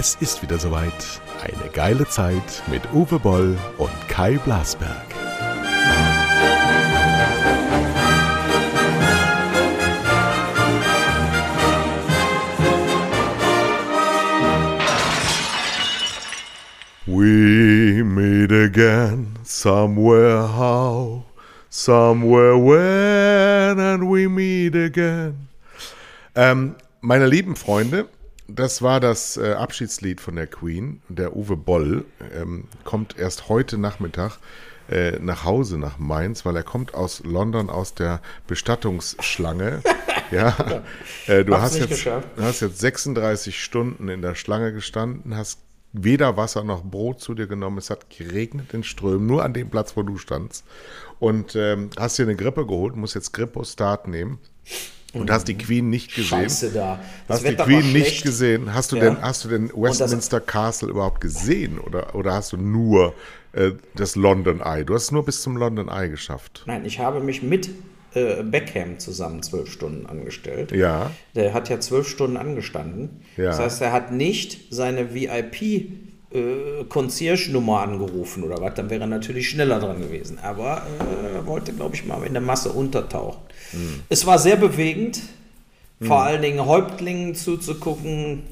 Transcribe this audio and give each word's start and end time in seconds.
Es 0.00 0.14
ist 0.20 0.42
wieder 0.42 0.60
soweit. 0.60 0.92
Eine 1.42 1.72
geile 1.72 2.06
Zeit 2.06 2.62
mit 2.70 2.82
Uwe 2.92 3.18
Boll 3.18 3.58
und 3.78 3.90
Kai 4.06 4.38
Blasberg. 4.44 4.94
We 17.06 18.04
meet 18.04 18.52
again 18.52 19.34
somewhere 19.42 20.46
how, 20.46 21.24
somewhere 21.70 22.56
when, 22.56 23.80
and 23.80 24.08
we 24.08 24.28
meet 24.28 24.76
again. 24.76 25.48
Ähm, 26.36 26.76
meine 27.00 27.26
lieben 27.26 27.56
Freunde, 27.56 28.06
das 28.48 28.82
war 28.82 28.98
das 28.98 29.36
äh, 29.36 29.52
Abschiedslied 29.52 30.20
von 30.20 30.36
der 30.36 30.46
Queen. 30.46 31.02
Der 31.08 31.36
Uwe 31.36 31.56
Boll 31.56 32.04
ähm, 32.34 32.64
kommt 32.84 33.18
erst 33.18 33.48
heute 33.48 33.76
Nachmittag 33.78 34.38
äh, 34.90 35.18
nach 35.20 35.44
Hause 35.44 35.78
nach 35.78 35.98
Mainz, 35.98 36.46
weil 36.46 36.56
er 36.56 36.62
kommt 36.62 36.94
aus 36.94 37.22
London 37.24 37.68
aus 37.68 37.94
der 37.94 38.22
Bestattungsschlange. 38.46 39.82
ja, 40.30 40.82
äh, 41.26 41.44
du 41.44 41.56
hast 41.58 41.76
jetzt, 41.76 42.06
hast 42.40 42.60
jetzt 42.60 42.80
36 42.80 43.62
Stunden 43.62 44.08
in 44.08 44.22
der 44.22 44.34
Schlange 44.34 44.72
gestanden, 44.72 45.36
hast 45.36 45.60
weder 45.92 46.36
Wasser 46.38 46.64
noch 46.64 46.84
Brot 46.84 47.20
zu 47.20 47.34
dir 47.34 47.46
genommen. 47.46 47.78
Es 47.78 47.90
hat 47.90 48.08
geregnet 48.08 48.72
in 48.72 48.82
Strömen, 48.82 49.26
nur 49.26 49.44
an 49.44 49.52
dem 49.52 49.68
Platz, 49.68 49.94
wo 49.94 50.02
du 50.02 50.16
standst. 50.16 50.64
Und 51.18 51.54
ähm, 51.54 51.90
hast 51.98 52.18
dir 52.18 52.22
eine 52.22 52.36
Grippe 52.36 52.66
geholt, 52.66 52.96
musst 52.96 53.14
jetzt 53.14 53.32
Grippostat 53.32 54.08
nehmen. 54.08 54.38
Und 55.14 55.30
hast 55.30 55.48
die 55.48 55.56
Queen 55.56 55.88
nicht 55.88 56.14
gesehen? 56.14 56.40
Scheiße 56.40 56.70
da. 56.72 57.00
Das 57.26 57.38
hast 57.38 57.48
die 57.48 57.56
Queen 57.56 57.92
nicht 57.92 58.22
gesehen? 58.22 58.74
Hast 58.74 58.92
du 58.92 58.96
ja. 58.96 59.04
denn, 59.04 59.22
hast 59.22 59.44
du 59.44 59.48
denn 59.48 59.70
Westminster 59.74 60.40
Castle 60.40 60.90
überhaupt 60.90 61.20
gesehen 61.22 61.78
oder, 61.78 62.14
oder 62.14 62.34
hast 62.34 62.52
du 62.52 62.58
nur 62.58 63.14
äh, 63.52 63.72
das 63.94 64.16
London 64.16 64.60
Eye? 64.60 64.84
Du 64.84 64.94
hast 64.94 65.04
es 65.04 65.10
nur 65.10 65.24
bis 65.24 65.40
zum 65.40 65.56
London 65.56 65.88
Eye 65.88 66.10
geschafft. 66.10 66.62
Nein, 66.66 66.84
ich 66.84 66.98
habe 66.98 67.20
mich 67.20 67.42
mit 67.42 67.70
äh, 68.14 68.42
Beckham 68.42 68.98
zusammen 68.98 69.42
zwölf 69.42 69.70
Stunden 69.70 70.06
angestellt. 70.06 70.72
Ja. 70.72 71.10
Der 71.34 71.54
hat 71.54 71.70
ja 71.70 71.80
zwölf 71.80 72.06
Stunden 72.06 72.36
angestanden. 72.36 73.22
Ja. 73.38 73.44
Das 73.46 73.60
heißt, 73.60 73.80
er 73.80 73.92
hat 73.92 74.12
nicht 74.12 74.74
seine 74.74 75.14
VIP 75.14 75.62
äh, 76.30 76.84
Concierge-Nummer 76.88 77.80
angerufen 77.80 78.44
oder 78.44 78.60
was, 78.60 78.74
dann 78.74 78.90
wäre 78.90 79.02
er 79.02 79.06
natürlich 79.06 79.48
schneller 79.48 79.80
dran 79.80 80.00
gewesen. 80.00 80.38
Aber 80.42 80.86
äh, 81.00 81.36
er 81.36 81.46
wollte, 81.46 81.72
glaube 81.72 81.94
ich, 81.94 82.04
mal 82.04 82.22
in 82.24 82.34
der 82.34 82.42
Masse 82.42 82.70
untertauchen. 82.70 83.40
Mhm. 83.72 84.02
Es 84.08 84.26
war 84.26 84.38
sehr 84.38 84.56
bewegend, 84.56 85.20
vor 86.00 86.22
allen 86.22 86.42
Dingen 86.42 86.64
Häuptlingen 86.64 87.34
zuzugucken, 87.34 88.44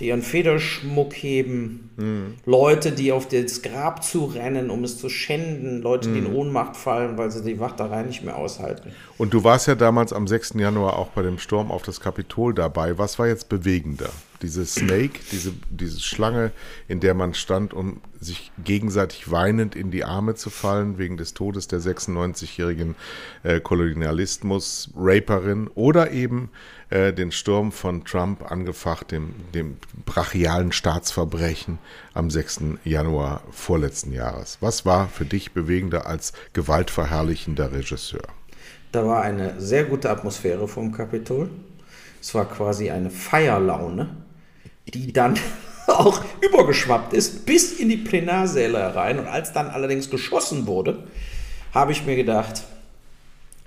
die 0.00 0.08
ihren 0.08 0.22
Federschmuck 0.22 1.12
heben, 1.12 1.90
mhm. 1.96 2.34
Leute, 2.44 2.90
die 2.90 3.12
auf 3.12 3.28
das 3.28 3.62
Grab 3.62 4.02
zu 4.02 4.24
rennen, 4.24 4.70
um 4.70 4.82
es 4.82 4.98
zu 4.98 5.08
schänden, 5.08 5.82
Leute, 5.82 6.12
die 6.12 6.18
in 6.18 6.30
mhm. 6.30 6.36
Ohnmacht 6.36 6.76
fallen, 6.76 7.16
weil 7.16 7.30
sie 7.30 7.44
die 7.44 7.60
Wachterei 7.60 8.02
nicht 8.02 8.24
mehr 8.24 8.36
aushalten. 8.36 8.90
Und 9.18 9.32
du 9.32 9.44
warst 9.44 9.68
ja 9.68 9.76
damals 9.76 10.12
am 10.12 10.26
6. 10.26 10.54
Januar 10.54 10.98
auch 10.98 11.10
bei 11.10 11.22
dem 11.22 11.38
Sturm 11.38 11.70
auf 11.70 11.82
das 11.82 12.00
Kapitol 12.00 12.54
dabei. 12.54 12.98
Was 12.98 13.20
war 13.20 13.28
jetzt 13.28 13.48
bewegender? 13.48 14.10
Diese 14.42 14.66
Snake, 14.66 15.20
diese, 15.30 15.52
diese 15.70 16.00
Schlange, 16.00 16.50
in 16.88 16.98
der 16.98 17.14
man 17.14 17.34
stand, 17.34 17.72
um 17.72 18.00
sich 18.20 18.50
gegenseitig 18.62 19.30
weinend 19.30 19.76
in 19.76 19.92
die 19.92 20.04
Arme 20.04 20.34
zu 20.34 20.50
fallen, 20.50 20.98
wegen 20.98 21.16
des 21.16 21.32
Todes 21.34 21.68
der 21.68 21.78
96-jährigen 21.78 22.96
äh, 23.44 23.60
Kolonialismus-Raperin 23.60 25.68
oder 25.68 26.10
eben 26.10 26.50
äh, 26.94 27.12
den 27.12 27.32
Sturm 27.32 27.72
von 27.72 28.04
Trump 28.04 28.48
angefacht, 28.52 29.10
dem, 29.10 29.34
dem 29.52 29.78
brachialen 30.06 30.70
Staatsverbrechen 30.70 31.80
am 32.12 32.30
6. 32.30 32.60
Januar 32.84 33.42
vorletzten 33.50 34.12
Jahres. 34.12 34.58
Was 34.60 34.86
war 34.86 35.08
für 35.08 35.24
dich 35.24 35.50
bewegender 35.50 36.06
als 36.06 36.32
gewaltverherrlichender 36.52 37.72
Regisseur? 37.72 38.22
Da 38.92 39.04
war 39.04 39.22
eine 39.22 39.60
sehr 39.60 39.84
gute 39.84 40.08
Atmosphäre 40.08 40.68
vom 40.68 40.92
Kapitol. 40.92 41.50
Es 42.20 42.32
war 42.32 42.48
quasi 42.48 42.92
eine 42.92 43.10
Feierlaune, 43.10 44.14
die 44.86 45.12
dann 45.12 45.36
auch 45.88 46.24
übergeschwappt 46.42 47.12
ist 47.12 47.44
bis 47.44 47.72
in 47.72 47.88
die 47.88 47.96
Plenarsäle 47.96 48.78
herein. 48.78 49.18
Und 49.18 49.26
als 49.26 49.52
dann 49.52 49.66
allerdings 49.66 50.10
geschossen 50.10 50.68
wurde, 50.68 51.08
habe 51.72 51.90
ich 51.90 52.06
mir 52.06 52.14
gedacht, 52.14 52.62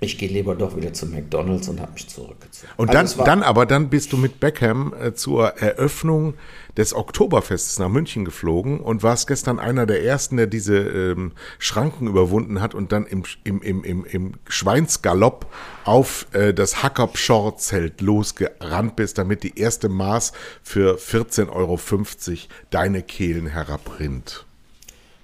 ich 0.00 0.16
gehe 0.16 0.28
lieber 0.28 0.54
doch 0.54 0.76
wieder 0.76 0.92
zu 0.92 1.06
McDonalds 1.06 1.68
und 1.68 1.80
habe 1.80 1.92
mich 1.92 2.08
zurückgezogen. 2.08 2.72
Und 2.76 2.94
dann, 2.94 3.06
also 3.06 3.24
dann 3.24 3.42
aber, 3.42 3.66
dann 3.66 3.90
bist 3.90 4.12
du 4.12 4.16
mit 4.16 4.38
Beckham 4.38 4.94
äh, 4.94 5.12
zur 5.12 5.58
Eröffnung 5.58 6.34
des 6.76 6.94
Oktoberfestes 6.94 7.80
nach 7.80 7.88
München 7.88 8.24
geflogen 8.24 8.78
und 8.78 9.02
warst 9.02 9.26
gestern 9.26 9.58
einer 9.58 9.86
der 9.86 10.04
ersten, 10.04 10.36
der 10.36 10.46
diese 10.46 10.76
ähm, 10.76 11.32
Schranken 11.58 12.06
überwunden 12.06 12.60
hat 12.60 12.76
und 12.76 12.92
dann 12.92 13.06
im, 13.06 13.24
im, 13.42 13.60
im, 13.60 13.82
im, 13.82 14.04
im 14.04 14.32
Schweinsgalopp 14.46 15.46
auf 15.84 16.28
äh, 16.32 16.54
das 16.54 16.84
Hacker-Pschor-Zelt 16.84 18.00
losgerannt 18.00 18.94
bist, 18.94 19.18
damit 19.18 19.42
die 19.42 19.58
erste 19.58 19.88
Maß 19.88 20.32
für 20.62 20.96
14,50 20.96 21.48
Euro 21.50 21.80
deine 22.70 23.02
Kehlen 23.02 23.48
herabrinnt. 23.48 24.44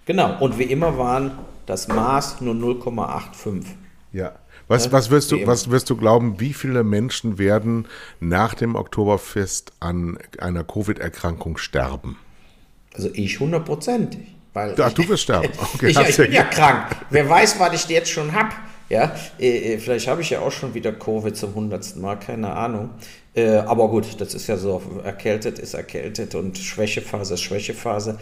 Genau, 0.07 0.37
und 0.41 0.59
wie 0.59 0.65
immer 0.65 0.99
waren 0.99 1.39
das 1.67 1.87
Maß 1.87 2.41
nur 2.41 2.55
0,85. 2.55 3.67
Ja. 4.13 4.33
Was, 4.69 4.91
was, 4.93 5.11
wirst 5.11 5.31
du, 5.31 5.47
was 5.47 5.71
wirst 5.71 5.91
du 5.91 5.97
glauben, 5.97 6.41
wie 6.41 6.55
viele 6.55 6.85
Menschen 6.85 7.39
werden 7.39 7.87
nach 8.21 8.55
dem 8.55 8.77
Oktoberfest 8.77 9.73
an 9.81 10.19
einer 10.39 10.65
Covid-Erkrankung 10.65 11.59
sterben? 11.59 12.17
Also 12.95 13.11
ich 13.13 13.41
hundertprozentig. 13.41 14.35
Weil 14.55 14.75
Ach, 14.81 14.93
du 14.93 15.09
wirst 15.09 15.25
sterben. 15.25 15.51
Okay, 15.75 15.89
ich, 15.89 15.99
ich 15.99 16.17
bin 16.17 16.33
ja 16.33 16.45
krank. 16.45 16.97
Wer 17.11 17.29
weiß, 17.29 17.59
was 17.59 17.75
ich 17.75 17.89
jetzt 17.89 18.11
schon 18.11 18.33
habe. 18.33 18.55
Ja, 18.89 19.15
äh, 19.39 19.75
äh, 19.75 19.79
vielleicht 19.79 20.09
habe 20.09 20.21
ich 20.21 20.31
ja 20.31 20.41
auch 20.41 20.53
schon 20.53 20.75
wieder 20.75 20.93
Covid 20.93 21.37
zum 21.37 21.55
hundertsten 21.55 22.03
Mal, 22.03 22.17
keine 22.17 22.55
Ahnung. 22.55 22.91
Äh, 23.35 23.57
aber 23.57 23.89
gut, 23.89 24.21
das 24.21 24.35
ist 24.35 24.47
ja 24.47 24.57
so, 24.57 24.83
erkältet 25.03 25.59
ist 25.59 25.75
erkältet 25.75 26.35
und 26.35 26.59
Schwächephase 26.59 27.35
ist 27.35 27.43
Schwächephase. 27.43 28.19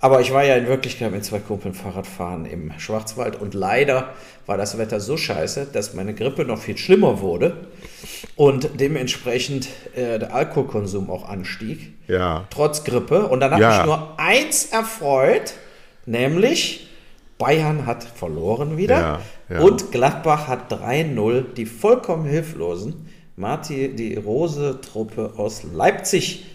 Aber 0.00 0.20
ich 0.20 0.32
war 0.32 0.44
ja 0.44 0.56
in 0.56 0.66
Wirklichkeit 0.66 1.10
mit 1.12 1.24
zwei 1.24 1.38
Kumpeln 1.38 1.74
Fahrradfahren 1.74 2.44
im 2.46 2.72
Schwarzwald 2.78 3.40
und 3.40 3.54
leider 3.54 4.12
war 4.46 4.56
das 4.58 4.76
Wetter 4.76 5.00
so 5.00 5.16
scheiße, 5.16 5.68
dass 5.72 5.94
meine 5.94 6.14
Grippe 6.14 6.44
noch 6.44 6.58
viel 6.58 6.76
schlimmer 6.76 7.20
wurde 7.20 7.68
und 8.36 8.68
dementsprechend 8.78 9.68
der 9.96 10.34
Alkoholkonsum 10.34 11.08
auch 11.08 11.26
anstieg. 11.26 11.94
Ja. 12.06 12.44
Trotz 12.50 12.84
Grippe. 12.84 13.28
Und 13.28 13.40
dann 13.40 13.52
habe 13.52 13.62
ja. 13.62 13.80
ich 13.80 13.86
nur 13.86 14.18
eins 14.18 14.66
erfreut, 14.66 15.54
nämlich 16.04 16.86
Bayern 17.38 17.86
hat 17.86 18.04
verloren 18.04 18.76
wieder 18.76 19.00
ja, 19.00 19.20
und 19.48 19.92
Gladbach 19.92 20.48
hat 20.48 20.72
3-0 20.72 21.54
die 21.54 21.66
vollkommen 21.66 22.24
hilflosen 22.24 23.06
Marti, 23.36 23.94
die 23.94 24.14
Rose-Truppe 24.14 25.34
aus 25.36 25.64
Leipzig 25.64 26.46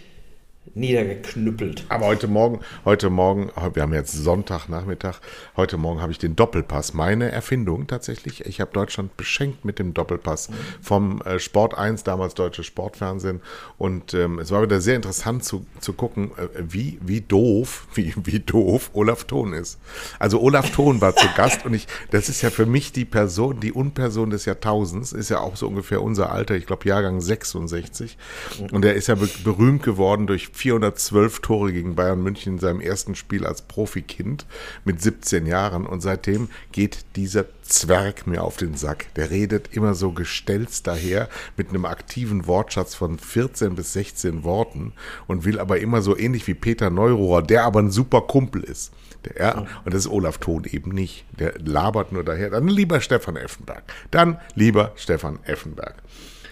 niedergeknüppelt. 0.75 1.85
Aber 1.89 2.07
heute 2.07 2.27
Morgen, 2.27 2.59
heute 2.85 3.09
Morgen, 3.09 3.51
wir 3.73 3.81
haben 3.81 3.93
jetzt 3.93 4.13
Sonntagnachmittag, 4.13 5.19
heute 5.55 5.77
Morgen 5.77 6.01
habe 6.01 6.11
ich 6.11 6.17
den 6.17 6.35
Doppelpass, 6.35 6.93
meine 6.93 7.31
Erfindung 7.31 7.87
tatsächlich. 7.87 8.45
Ich 8.45 8.61
habe 8.61 8.71
Deutschland 8.73 9.17
beschenkt 9.17 9.65
mit 9.65 9.79
dem 9.79 9.93
Doppelpass 9.93 10.49
vom 10.81 11.21
äh, 11.21 11.39
Sport 11.39 11.77
1, 11.77 12.03
damals 12.03 12.33
deutsche 12.33 12.63
Sportfernsehen. 12.63 13.41
Und 13.77 14.13
ähm, 14.13 14.39
es 14.39 14.51
war 14.51 14.61
wieder 14.61 14.81
sehr 14.81 14.95
interessant 14.95 15.43
zu, 15.43 15.65
zu 15.79 15.93
gucken, 15.93 16.31
äh, 16.37 16.47
wie, 16.67 16.99
wie 17.01 17.21
doof, 17.21 17.87
wie, 17.93 18.13
wie 18.23 18.39
doof 18.39 18.91
Olaf 18.93 19.25
Thon 19.25 19.53
ist. 19.53 19.79
Also 20.19 20.41
Olaf 20.41 20.71
Thon 20.71 21.01
war 21.01 21.15
zu 21.15 21.27
Gast 21.35 21.65
und 21.65 21.73
ich, 21.73 21.87
das 22.11 22.29
ist 22.29 22.41
ja 22.41 22.49
für 22.49 22.65
mich 22.65 22.91
die 22.91 23.05
Person, 23.05 23.59
die 23.59 23.71
Unperson 23.71 24.29
des 24.29 24.45
Jahrtausends, 24.45 25.13
ist 25.13 25.29
ja 25.29 25.39
auch 25.39 25.55
so 25.55 25.67
ungefähr 25.67 26.01
unser 26.01 26.31
Alter, 26.31 26.55
ich 26.55 26.65
glaube 26.65 26.87
Jahrgang 26.87 27.21
66. 27.21 28.17
Und 28.71 28.85
er 28.85 28.93
ist 28.93 29.07
ja 29.07 29.15
berühmt 29.43 29.83
geworden 29.83 30.27
durch 30.27 30.49
412 30.59 31.39
Tore 31.39 31.71
gegen 31.71 31.95
Bayern 31.95 32.21
München 32.21 32.53
in 32.53 32.59
seinem 32.59 32.81
ersten 32.81 33.15
Spiel 33.15 33.45
als 33.45 33.61
Profikind 33.61 34.45
mit 34.83 35.01
17 35.01 35.45
Jahren. 35.45 35.85
Und 35.85 36.01
seitdem 36.01 36.49
geht 36.73 37.05
dieser 37.15 37.45
Zwerg 37.61 38.27
mir 38.27 38.43
auf 38.43 38.57
den 38.57 38.75
Sack. 38.75 39.13
Der 39.15 39.29
redet 39.29 39.69
immer 39.71 39.93
so 39.93 40.11
gestelzt 40.11 40.85
daher 40.85 41.29
mit 41.55 41.69
einem 41.69 41.85
aktiven 41.85 42.45
Wortschatz 42.45 42.93
von 42.93 43.19
14 43.19 43.75
bis 43.75 43.93
16 43.93 44.43
Worten 44.43 44.91
und 45.27 45.45
will 45.45 45.59
aber 45.59 45.79
immer 45.79 46.01
so 46.01 46.17
ähnlich 46.17 46.45
wie 46.47 46.55
Peter 46.55 46.89
Neurohrer, 46.89 47.41
der 47.41 47.63
aber 47.63 47.79
ein 47.79 47.91
super 47.91 48.21
Kumpel 48.21 48.63
ist. 48.63 48.91
Der, 49.25 49.65
und 49.85 49.93
das 49.93 50.05
ist 50.05 50.11
Olaf 50.11 50.39
Thon 50.39 50.65
eben 50.65 50.91
nicht. 50.91 51.25
Der 51.39 51.53
labert 51.59 52.11
nur 52.11 52.23
daher. 52.23 52.49
Dann 52.49 52.67
lieber 52.67 52.99
Stefan 52.99 53.37
Effenberg. 53.37 53.83
Dann 54.11 54.39
lieber 54.55 54.91
Stefan 54.95 55.39
Effenberg. 55.43 55.95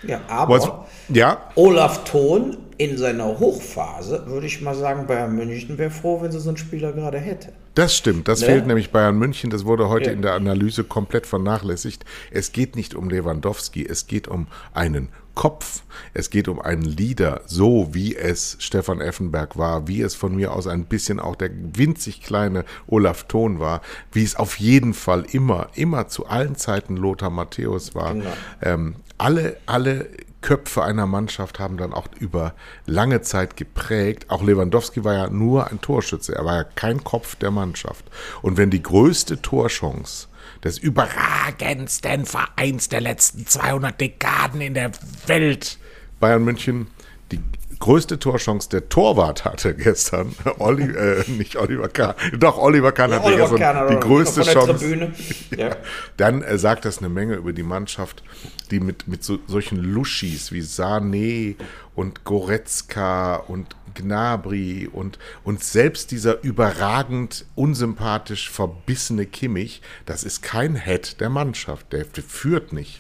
Ja, 0.04 0.22
aber 0.28 0.56
Was, 0.56 0.72
ja? 1.10 1.50
Olaf 1.56 2.04
Thon 2.04 2.58
in 2.78 2.98
seiner 2.98 3.40
Hochphase, 3.40 4.24
würde 4.28 4.46
ich 4.46 4.62
mal 4.62 4.76
sagen, 4.76 5.08
Bayern 5.08 5.36
München 5.36 5.78
wäre 5.78 5.90
froh, 5.90 6.22
wenn 6.22 6.32
sie 6.32 6.40
so 6.40 6.50
einen 6.50 6.58
Spieler 6.58 6.92
gerade 6.94 7.18
hätte. 7.18 7.52
Das 7.74 7.96
stimmt, 7.96 8.28
das 8.28 8.42
ne? 8.42 8.48
fehlt 8.48 8.68
nämlich 8.68 8.92
Bayern 8.92 9.18
München. 9.18 9.50
Das 9.50 9.66
wurde 9.66 9.90
heute 9.90 10.08
ja. 10.08 10.12
in 10.12 10.22
der 10.22 10.34
Analyse 10.34 10.84
komplett 10.84 11.26
vernachlässigt. 11.26 12.06
Es 12.32 12.52
geht 12.52 12.76
nicht 12.76 12.96
um 12.96 13.10
Lewandowski, 13.10 13.86
es 13.86 14.08
geht 14.08 14.28
um 14.28 14.48
einen 14.74 15.10
Kopf. 15.38 15.84
Es 16.16 16.32
geht 16.32 16.48
um 16.48 16.60
einen 16.60 16.82
Leader, 16.82 17.42
so 17.46 17.94
wie 17.94 18.16
es 18.16 18.58
Stefan 18.60 19.02
Effenberg 19.02 19.56
war, 19.56 19.88
wie 19.88 20.02
es 20.02 20.16
von 20.16 20.36
mir 20.36 20.52
aus 20.52 20.66
ein 20.66 20.86
bisschen 20.86 21.20
auch 21.20 21.36
der 21.36 21.52
winzig 21.54 22.24
kleine 22.24 22.66
Olaf 22.88 23.26
Thon 23.26 23.60
war, 23.60 23.82
wie 24.12 24.24
es 24.24 24.36
auf 24.36 24.58
jeden 24.58 24.96
Fall 24.96 25.26
immer, 25.32 25.70
immer 25.76 26.08
zu 26.08 26.26
allen 26.26 26.56
Zeiten 26.56 26.98
Lothar 26.98 27.30
Matthäus 27.30 27.94
war. 27.94 28.16
Genau. 28.16 28.34
Ähm, 28.64 28.96
alle, 29.20 29.58
alle 29.68 30.10
Köpfe 30.42 30.84
einer 30.84 31.06
Mannschaft 31.06 31.60
haben 31.60 31.78
dann 31.78 31.94
auch 31.94 32.08
über 32.20 32.56
lange 32.88 33.22
Zeit 33.22 33.56
geprägt. 33.56 34.26
Auch 34.30 34.44
Lewandowski 34.44 35.04
war 35.04 35.14
ja 35.14 35.30
nur 35.30 35.68
ein 35.68 35.82
Torschütze, 35.82 36.36
er 36.36 36.46
war 36.46 36.56
ja 36.56 36.64
kein 36.64 37.04
Kopf 37.04 37.36
der 37.36 37.52
Mannschaft. 37.52 38.06
Und 38.42 38.58
wenn 38.58 38.72
die 38.72 38.82
größte 38.82 39.40
Torchance 39.42 40.30
des 40.64 40.78
überragendsten 40.78 42.26
Vereins 42.26 42.90
der 42.90 43.02
letzten 43.02 43.46
200 43.46 44.00
Dekaden 44.00 44.62
in 44.62 44.74
der 44.74 44.92
Welt. 45.28 45.78
Bayern 46.20 46.44
München, 46.44 46.88
die 47.32 47.40
größte 47.80 48.20
Torchance 48.20 48.70
der 48.70 48.90
Torwart 48.90 49.46
hatte 49.46 49.76
gestern. 49.76 50.36
Olli, 50.60 50.86
äh, 50.86 51.24
nicht 51.30 51.56
Oliver 51.58 51.90
Kahn. 51.90 52.16
Doch, 52.38 52.58
Oliver 52.58 52.92
Kahn 52.92 53.12
ja, 53.12 53.18
hatte 53.18 53.28
Oliver 53.28 53.50
gestern 53.50 53.60
Kahn, 53.60 53.88
die 53.90 54.00
größte 54.00 54.42
Chance. 54.44 55.12
Ja. 55.58 55.76
Dann 56.18 56.42
äh, 56.42 56.58
sagt 56.58 56.86
das 56.86 57.00
eine 57.00 57.10
Menge 57.10 57.36
über 57.36 57.54
die 57.54 57.64
Mannschaft, 57.64 58.24
die 58.72 58.80
mit, 58.80 59.08
mit 59.08 59.24
so, 59.24 59.40
solchen 59.48 59.78
Luschis 59.78 60.52
wie 60.52 60.62
Sané 60.62 61.56
und 61.96 62.24
Goretzka 62.24 63.36
und 63.36 63.76
Gnabry 63.98 64.88
und, 64.92 65.20
und 65.44 65.64
selbst 65.64 66.12
dieser 66.12 66.44
überragend 66.44 67.46
unsympathisch 67.56 68.50
verbissene 68.50 69.26
Kimmich, 69.26 69.82
das 70.06 70.24
ist 70.24 70.42
kein 70.42 70.76
Head 70.76 71.20
der 71.20 71.30
Mannschaft, 71.30 71.92
der 71.94 72.06
führt 72.06 72.74
nicht. 72.74 73.00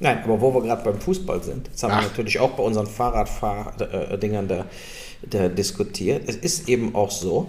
Nein, 0.00 0.22
aber 0.24 0.40
wo 0.40 0.54
wir 0.54 0.62
gerade 0.62 0.82
beim 0.82 0.98
Fußball 0.98 1.42
sind, 1.42 1.68
das 1.72 1.82
haben 1.82 1.92
Ach. 1.92 2.00
wir 2.02 2.08
natürlich 2.08 2.40
auch 2.40 2.52
bei 2.52 2.62
unseren 2.62 2.86
Fahrraddingern 2.86 4.48
da, 4.48 4.64
da 5.22 5.48
diskutiert. 5.48 6.22
Es 6.26 6.36
ist 6.36 6.68
eben 6.70 6.94
auch 6.94 7.10
so, 7.10 7.48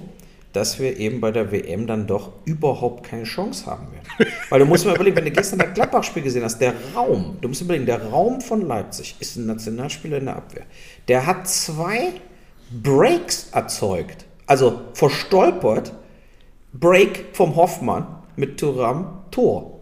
dass 0.52 0.80
wir 0.80 0.98
eben 0.98 1.22
bei 1.22 1.32
der 1.32 1.52
WM 1.52 1.88
dann 1.88 2.08
doch 2.08 2.34
überhaupt 2.44 3.06
keine 3.06 3.24
Chance 3.24 3.66
haben 3.66 3.88
werden. 3.94 4.34
Weil 4.50 4.60
du 4.60 4.66
musst 4.66 4.86
mal 4.86 4.96
überlegen, 4.96 5.16
wenn 5.16 5.26
du 5.26 5.32
gestern 5.32 5.60
das 5.60 5.74
Gladbach-Spiel 5.74 6.24
gesehen 6.24 6.44
hast, 6.44 6.60
der 6.60 6.74
Raum, 6.94 7.38
du 7.40 7.48
musst 7.48 7.62
überlegen, 7.62 7.86
der 7.86 8.04
Raum 8.04 8.42
von 8.42 8.68
Leipzig 8.68 9.16
ist 9.20 9.38
ein 9.38 9.46
Nationalspieler 9.46 10.18
in 10.18 10.26
der 10.26 10.36
Abwehr. 10.36 10.66
Der 11.08 11.26
hat 11.26 11.48
zwei 11.48 12.14
Breaks 12.72 13.50
erzeugt. 13.52 14.26
Also 14.48 14.82
verstolpert, 14.94 15.94
Break 16.74 17.26
vom 17.34 17.56
Hoffmann 17.56 18.08
mit 18.36 18.60
Thuram, 18.60 19.24
Tor. 19.32 19.80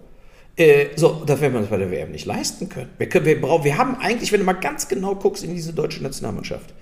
Äh, 0.55 0.87
so, 0.95 1.23
das 1.25 1.39
werden 1.39 1.53
wir 1.53 1.59
uns 1.61 1.69
bei 1.69 1.77
der 1.77 1.91
WM 1.91 2.11
nicht 2.11 2.25
leisten 2.25 2.67
können. 2.67 2.89
Wir, 2.97 3.07
können, 3.07 3.25
wir, 3.25 3.39
brauchen, 3.39 3.63
wir 3.63 3.77
haben 3.77 3.95
eigentlich, 3.95 4.31
wenn 4.31 4.39
du 4.39 4.45
mal 4.45 4.53
ganz 4.53 4.87
genau 4.87 5.15
guckst 5.15 5.43
in 5.43 5.53
diese 5.55 5.73
deutsche 5.73 6.03
Nationalmannschaft, 6.03 6.73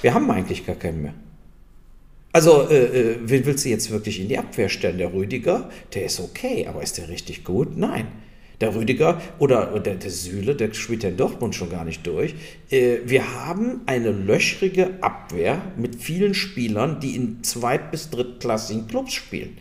wir 0.00 0.14
haben 0.14 0.30
eigentlich 0.30 0.64
gar 0.64 0.76
keinen 0.76 1.02
mehr. 1.02 1.14
Also, 2.32 2.68
äh, 2.68 3.12
äh 3.12 3.16
willst 3.22 3.64
du 3.64 3.68
jetzt 3.68 3.90
wirklich 3.90 4.20
in 4.20 4.28
die 4.28 4.38
Abwehr 4.38 4.68
stellen? 4.68 4.98
Der 4.98 5.12
Rüdiger, 5.12 5.70
der 5.94 6.04
ist 6.04 6.20
okay, 6.20 6.66
aber 6.66 6.82
ist 6.82 6.98
der 6.98 7.08
richtig 7.08 7.44
gut? 7.44 7.76
Nein. 7.76 8.06
Der 8.60 8.74
Rüdiger 8.74 9.20
oder 9.38 9.78
der, 9.78 9.94
der 9.94 10.10
Süle, 10.10 10.56
der 10.56 10.74
spielt 10.74 11.04
ja 11.04 11.10
in 11.10 11.16
Dortmund 11.16 11.54
schon 11.54 11.70
gar 11.70 11.84
nicht 11.84 12.06
durch. 12.06 12.34
Äh, 12.70 12.98
wir 13.04 13.44
haben 13.44 13.82
eine 13.86 14.10
löchrige 14.10 14.90
Abwehr 15.00 15.62
mit 15.76 15.96
vielen 15.96 16.34
Spielern, 16.34 16.98
die 17.00 17.14
in 17.14 17.44
zweit- 17.44 17.90
bis 17.92 18.10
drittklassigen 18.10 18.88
Clubs 18.88 19.12
spielen. 19.12 19.58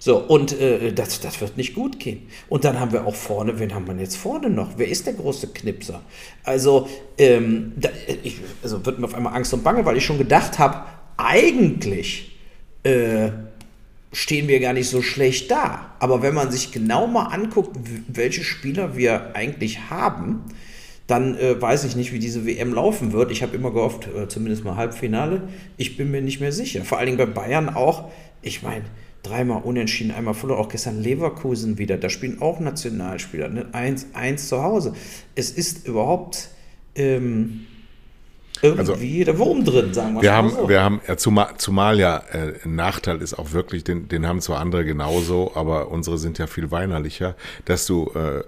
So, 0.00 0.18
und 0.18 0.60
äh, 0.60 0.92
das, 0.92 1.20
das 1.20 1.40
wird 1.40 1.56
nicht 1.56 1.74
gut 1.74 2.00
gehen. 2.00 2.26
Und 2.48 2.64
dann 2.64 2.80
haben 2.80 2.90
wir 2.90 3.06
auch 3.06 3.14
vorne, 3.14 3.60
wen 3.60 3.72
haben 3.72 3.86
wir 3.86 3.94
jetzt 3.94 4.16
vorne 4.16 4.50
noch? 4.50 4.70
Wer 4.76 4.88
ist 4.88 5.06
der 5.06 5.12
große 5.12 5.52
Knipser? 5.52 6.02
Also, 6.42 6.88
ähm, 7.18 7.72
da, 7.76 7.90
ich, 8.24 8.40
also 8.64 8.84
wird 8.84 8.98
mir 8.98 9.04
auf 9.04 9.14
einmal 9.14 9.36
Angst 9.36 9.54
und 9.54 9.62
Bange, 9.62 9.84
weil 9.84 9.96
ich 9.96 10.04
schon 10.04 10.18
gedacht 10.18 10.58
habe, 10.58 10.86
eigentlich 11.16 12.36
äh, 12.82 13.28
stehen 14.12 14.46
wir 14.46 14.60
gar 14.60 14.74
nicht 14.74 14.88
so 14.88 15.02
schlecht 15.02 15.50
da. 15.50 15.94
Aber 15.98 16.22
wenn 16.22 16.34
man 16.34 16.50
sich 16.50 16.70
genau 16.70 17.06
mal 17.06 17.26
anguckt, 17.26 17.76
welche 18.08 18.44
Spieler 18.44 18.96
wir 18.96 19.34
eigentlich 19.34 19.90
haben, 19.90 20.44
dann 21.06 21.36
äh, 21.36 21.60
weiß 21.60 21.84
ich 21.84 21.96
nicht, 21.96 22.12
wie 22.12 22.18
diese 22.18 22.46
WM 22.46 22.74
laufen 22.74 23.12
wird. 23.12 23.30
Ich 23.30 23.42
habe 23.42 23.56
immer 23.56 23.72
gehofft, 23.72 24.08
äh, 24.08 24.28
zumindest 24.28 24.64
mal 24.64 24.76
Halbfinale. 24.76 25.48
Ich 25.76 25.96
bin 25.96 26.10
mir 26.10 26.22
nicht 26.22 26.40
mehr 26.40 26.52
sicher. 26.52 26.84
Vor 26.84 26.98
allen 26.98 27.06
Dingen 27.06 27.18
bei 27.18 27.26
Bayern 27.26 27.70
auch. 27.70 28.10
Ich 28.42 28.62
meine, 28.62 28.84
dreimal 29.22 29.62
unentschieden, 29.62 30.12
einmal 30.12 30.34
verloren. 30.34 30.60
Auch 30.60 30.68
gestern 30.68 31.02
Leverkusen 31.02 31.78
wieder. 31.78 31.96
Da 31.96 32.08
spielen 32.08 32.40
auch 32.40 32.60
Nationalspieler. 32.60 33.48
Ne? 33.48 33.66
1-1 33.72 34.48
zu 34.48 34.62
Hause. 34.62 34.94
Es 35.34 35.50
ist 35.50 35.86
überhaupt. 35.86 36.50
Ähm, 36.94 37.66
irgendwie 38.62 39.24
also, 39.24 39.24
der 39.24 39.38
Wurm 39.38 39.64
drin, 39.64 39.92
sagen 39.92 40.14
wir, 40.14 40.22
wir 40.22 40.32
haben, 40.32 40.50
so. 40.50 40.68
Wir 40.68 40.82
haben, 40.82 41.00
ja, 41.06 41.16
zumal, 41.16 41.48
zumal 41.56 41.98
ja 41.98 42.22
äh, 42.32 42.54
ein 42.64 42.76
Nachteil 42.76 43.20
ist 43.20 43.34
auch 43.34 43.52
wirklich, 43.52 43.84
den, 43.84 44.08
den 44.08 44.26
haben 44.26 44.40
zwar 44.40 44.60
andere 44.60 44.84
genauso, 44.84 45.52
aber 45.54 45.90
unsere 45.90 46.18
sind 46.18 46.38
ja 46.38 46.46
viel 46.46 46.70
weinerlicher, 46.70 47.34
dass 47.64 47.86
du 47.86 48.10
äh, 48.14 48.42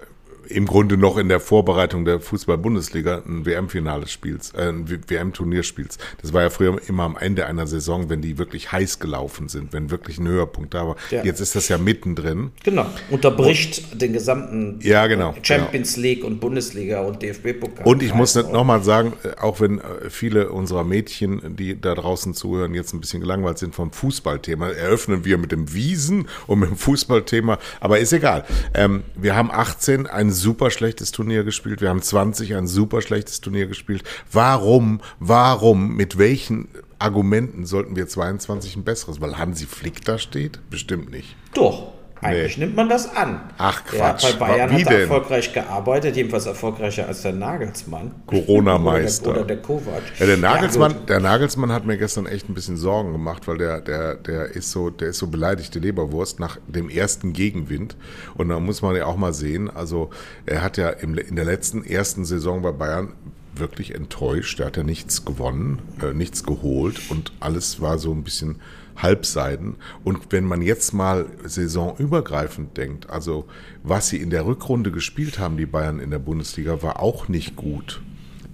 im 0.49 0.65
Grunde 0.65 0.97
noch 0.97 1.17
in 1.17 1.29
der 1.29 1.39
Vorbereitung 1.39 2.05
der 2.05 2.19
Fußball-Bundesliga 2.19 3.23
ein 3.25 3.45
WM-Finale 3.45 4.07
spielst, 4.07 4.55
äh, 4.55 4.69
ein 4.69 4.89
WM-Turnier 4.89 5.63
spielst. 5.63 5.99
Das 6.21 6.33
war 6.33 6.43
ja 6.43 6.49
früher 6.49 6.79
immer 6.87 7.03
am 7.03 7.17
Ende 7.17 7.45
einer 7.45 7.67
Saison, 7.67 8.09
wenn 8.09 8.21
die 8.21 8.37
wirklich 8.37 8.71
heiß 8.71 8.99
gelaufen 8.99 9.49
sind, 9.49 9.73
wenn 9.73 9.91
wirklich 9.91 10.17
ein 10.17 10.27
Höhepunkt 10.27 10.73
da 10.73 10.87
war. 10.87 10.95
Ja. 11.11 11.23
Jetzt 11.23 11.39
ist 11.39 11.55
das 11.55 11.67
ja 11.67 11.77
mittendrin. 11.77 12.51
Genau, 12.63 12.85
unterbricht 13.09 13.83
und, 13.91 14.01
den 14.01 14.13
gesamten 14.13 14.79
ja, 14.81 15.07
genau, 15.07 15.33
Champions 15.41 15.95
genau. 15.95 16.07
League 16.07 16.23
und 16.23 16.39
Bundesliga 16.39 17.01
und 17.01 17.21
DFB-Pokal. 17.21 17.85
Und 17.85 18.03
ich 18.03 18.13
muss 18.13 18.35
nochmal 18.35 18.83
sagen, 18.83 19.13
äh, 19.23 19.39
auch 19.41 19.59
wenn 19.59 19.79
äh, 19.79 20.09
viele 20.09 20.49
unserer 20.49 20.83
Mädchen, 20.83 21.55
die 21.55 21.79
da 21.79 21.95
draußen 21.95 22.33
zuhören, 22.33 22.73
jetzt 22.73 22.93
ein 22.93 23.01
bisschen 23.01 23.21
gelangweilt 23.21 23.57
sind 23.57 23.75
vom 23.75 23.91
Fußballthema, 23.91 24.69
eröffnen 24.69 25.25
wir 25.25 25.37
mit 25.37 25.51
dem 25.51 25.73
Wiesen 25.73 26.27
und 26.47 26.59
mit 26.59 26.69
dem 26.69 26.77
Fußballthema, 26.77 27.57
aber 27.79 27.99
ist 27.99 28.13
egal. 28.13 28.45
Ähm, 28.73 29.03
wir 29.15 29.35
haben 29.35 29.51
18 29.51 30.07
ein 30.07 30.31
super 30.35 30.69
schlechtes 30.69 31.11
Turnier 31.11 31.43
gespielt. 31.43 31.81
Wir 31.81 31.89
haben 31.89 32.01
20 32.01 32.55
ein 32.55 32.67
super 32.67 33.01
schlechtes 33.01 33.41
Turnier 33.41 33.65
gespielt. 33.65 34.03
Warum, 34.31 35.01
warum, 35.19 35.95
mit 35.95 36.17
welchen 36.17 36.67
Argumenten 36.99 37.65
sollten 37.65 37.95
wir 37.95 38.07
22 38.07 38.75
ein 38.75 38.83
besseres? 38.83 39.19
Weil 39.19 39.37
Hansi 39.37 39.65
Flick 39.65 40.05
da 40.05 40.19
steht? 40.19 40.59
Bestimmt 40.69 41.09
nicht. 41.09 41.35
Doch. 41.53 41.94
Eigentlich 42.21 42.57
nee. 42.57 42.65
nimmt 42.65 42.75
man 42.77 42.89
das 42.89 43.13
an. 43.15 43.41
Ach 43.57 43.83
Quatsch. 43.83 44.23
Ja, 44.23 44.31
bei 44.31 44.47
Bayern 44.47 44.71
Wie 44.71 44.85
hat 44.85 44.91
er 44.91 45.01
erfolgreich 45.01 45.53
gearbeitet, 45.53 46.15
jedenfalls 46.15 46.45
erfolgreicher 46.45 47.07
als 47.07 47.21
der 47.21 47.33
Nagelsmann. 47.33 48.11
Corona-Meister. 48.25 49.31
Oder, 49.31 49.33
der, 49.33 49.43
oder 49.43 49.55
der 49.55 49.61
Kovac. 49.61 50.01
Ja, 50.19 50.25
der 50.25 50.37
Nagelsmann, 50.37 50.91
ja, 50.91 50.99
der 51.07 51.19
Nagelsmann 51.19 51.71
hat 51.71 51.85
mir 51.85 51.97
gestern 51.97 52.25
echt 52.25 52.49
ein 52.49 52.53
bisschen 52.53 52.77
Sorgen 52.77 53.11
gemacht, 53.11 53.47
weil 53.47 53.57
der, 53.57 53.81
der, 53.81 54.15
der 54.15 54.55
ist 54.55 54.71
so, 54.71 54.89
der 54.89 55.09
ist 55.09 55.19
so 55.19 55.27
beleidigte 55.27 55.79
Leberwurst 55.79 56.39
nach 56.39 56.57
dem 56.67 56.89
ersten 56.89 57.33
Gegenwind. 57.33 57.95
Und 58.35 58.49
da 58.49 58.59
muss 58.59 58.81
man 58.81 58.95
ja 58.95 59.05
auch 59.05 59.17
mal 59.17 59.33
sehen, 59.33 59.69
also 59.69 60.09
er 60.45 60.63
hat 60.63 60.77
ja 60.77 60.89
im, 60.89 61.17
in 61.17 61.35
der 61.35 61.45
letzten 61.45 61.83
ersten 61.83 62.25
Saison 62.25 62.61
bei 62.61 62.71
Bayern 62.71 63.13
wirklich 63.55 63.95
enttäuscht. 63.95 64.59
Er 64.59 64.67
hat 64.67 64.77
ja 64.77 64.83
nichts 64.83 65.25
gewonnen, 65.25 65.81
äh, 66.01 66.13
nichts 66.13 66.43
geholt 66.43 67.01
und 67.09 67.31
alles 67.39 67.81
war 67.81 67.97
so 67.97 68.11
ein 68.11 68.23
bisschen 68.23 68.61
Halbseiten. 68.95 69.75
Und 70.03 70.31
wenn 70.31 70.45
man 70.45 70.61
jetzt 70.61 70.93
mal 70.93 71.25
saisonübergreifend 71.43 72.77
denkt, 72.77 73.09
also 73.09 73.45
was 73.83 74.09
sie 74.09 74.17
in 74.17 74.29
der 74.29 74.45
Rückrunde 74.45 74.91
gespielt 74.91 75.39
haben, 75.39 75.57
die 75.57 75.65
Bayern 75.65 75.99
in 75.99 76.11
der 76.11 76.19
Bundesliga, 76.19 76.81
war 76.81 77.01
auch 77.01 77.27
nicht 77.27 77.55
gut. 77.55 78.01